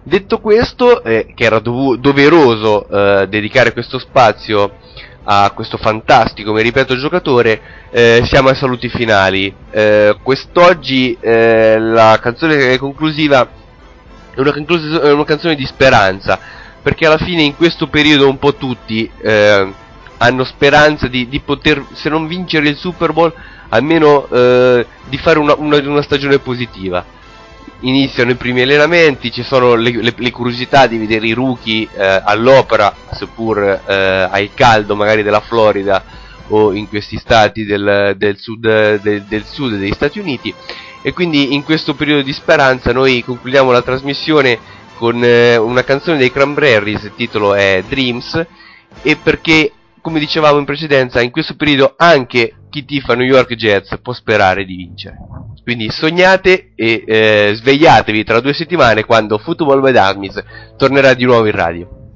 Detto 0.03 0.39
questo, 0.39 1.03
eh, 1.03 1.33
che 1.35 1.43
era 1.43 1.59
dovu- 1.59 1.97
doveroso 1.97 2.87
eh, 2.87 3.27
dedicare 3.27 3.73
questo 3.73 3.99
spazio 3.99 4.77
a 5.29 5.51
questo 5.53 5.77
fantastico, 5.77 6.53
mi 6.53 6.61
ripeto, 6.61 6.95
giocatore, 6.95 7.59
eh, 7.89 8.21
siamo 8.25 8.47
ai 8.47 8.55
saluti 8.55 8.87
finali. 8.87 9.53
Eh, 9.71 10.15
quest'oggi 10.23 11.17
eh, 11.19 11.77
la 11.77 12.17
canzone 12.21 12.77
conclusiva 12.77 13.49
è 14.33 14.39
una, 14.39 14.53
conclus- 14.53 15.01
una 15.03 15.25
canzone 15.25 15.55
di 15.55 15.65
speranza, 15.65 16.39
perché 16.87 17.05
alla 17.05 17.17
fine 17.17 17.41
in 17.41 17.53
questo 17.53 17.89
periodo 17.89 18.29
un 18.29 18.37
po' 18.37 18.55
tutti 18.55 19.11
eh, 19.21 19.75
hanno 20.19 20.43
speranza 20.45 21.09
di, 21.09 21.27
di 21.27 21.41
poter, 21.41 21.85
se 21.91 22.07
non 22.07 22.27
vincere 22.27 22.69
il 22.69 22.77
Super 22.77 23.11
Bowl, 23.11 23.33
almeno 23.67 24.25
eh, 24.29 24.87
di 25.03 25.17
fare 25.17 25.37
una, 25.37 25.53
una- 25.57 25.81
una 25.85 26.01
stagione 26.01 26.39
positiva. 26.39 27.05
Iniziano 27.81 28.31
i 28.31 28.37
primi 28.37 28.61
allenamenti, 28.61 29.31
ci 29.33 29.43
sono 29.43 29.75
le, 29.75 29.91
le- 30.01 30.13
le 30.15 30.31
curiosità 30.31 30.87
di 30.87 30.97
vedere 30.97 31.27
i 31.27 31.33
rookie 31.33 31.89
eh, 31.91 32.21
all'opera, 32.23 32.97
seppur 33.11 33.61
eh, 33.85 33.93
al 34.31 34.51
caldo 34.53 34.95
magari 34.95 35.23
della 35.23 35.41
Florida 35.41 36.05
o 36.49 36.73
in 36.73 36.87
questi 36.87 37.17
stati 37.17 37.65
del, 37.65 38.13
del 38.15 38.37
sud, 38.39 38.61
del- 39.01 39.25
del 39.27 39.43
sud 39.45 39.73
degli 39.75 39.91
Stati 39.91 40.19
Uniti 40.19 40.55
e 41.01 41.11
quindi 41.11 41.53
in 41.53 41.63
questo 41.63 41.93
periodo 41.95 42.21
di 42.21 42.31
speranza 42.33 42.91
noi 42.93 43.21
concludiamo 43.23 43.71
la 43.71 43.81
trasmissione 43.81 44.59
con 44.97 45.23
eh, 45.23 45.55
una 45.55 45.83
canzone 45.83 46.17
dei 46.17 46.31
Cranberries, 46.31 47.03
il 47.03 47.13
titolo 47.15 47.53
è 47.53 47.83
Dreams 47.87 48.45
e 49.03 49.15
perché 49.15 49.71
come 50.01 50.19
dicevamo 50.19 50.57
in 50.57 50.65
precedenza 50.65 51.21
in 51.21 51.31
questo 51.31 51.55
periodo 51.55 51.93
anche 51.97 52.53
chi 52.69 52.83
tifa 52.83 53.13
New 53.13 53.25
York 53.25 53.53
Jets 53.53 53.99
può 54.01 54.13
sperare 54.13 54.65
di 54.65 54.75
vincere. 54.75 55.17
Quindi 55.63 55.89
sognate 55.89 56.71
e 56.75 57.03
eh, 57.05 57.51
svegliatevi 57.55 58.23
tra 58.23 58.39
due 58.39 58.53
settimane 58.53 59.03
quando 59.03 59.37
Football 59.37 59.81
by 59.81 59.91
Dummies 59.91 60.43
tornerà 60.77 61.13
di 61.13 61.25
nuovo 61.25 61.45
in 61.45 61.51
radio 61.55 62.06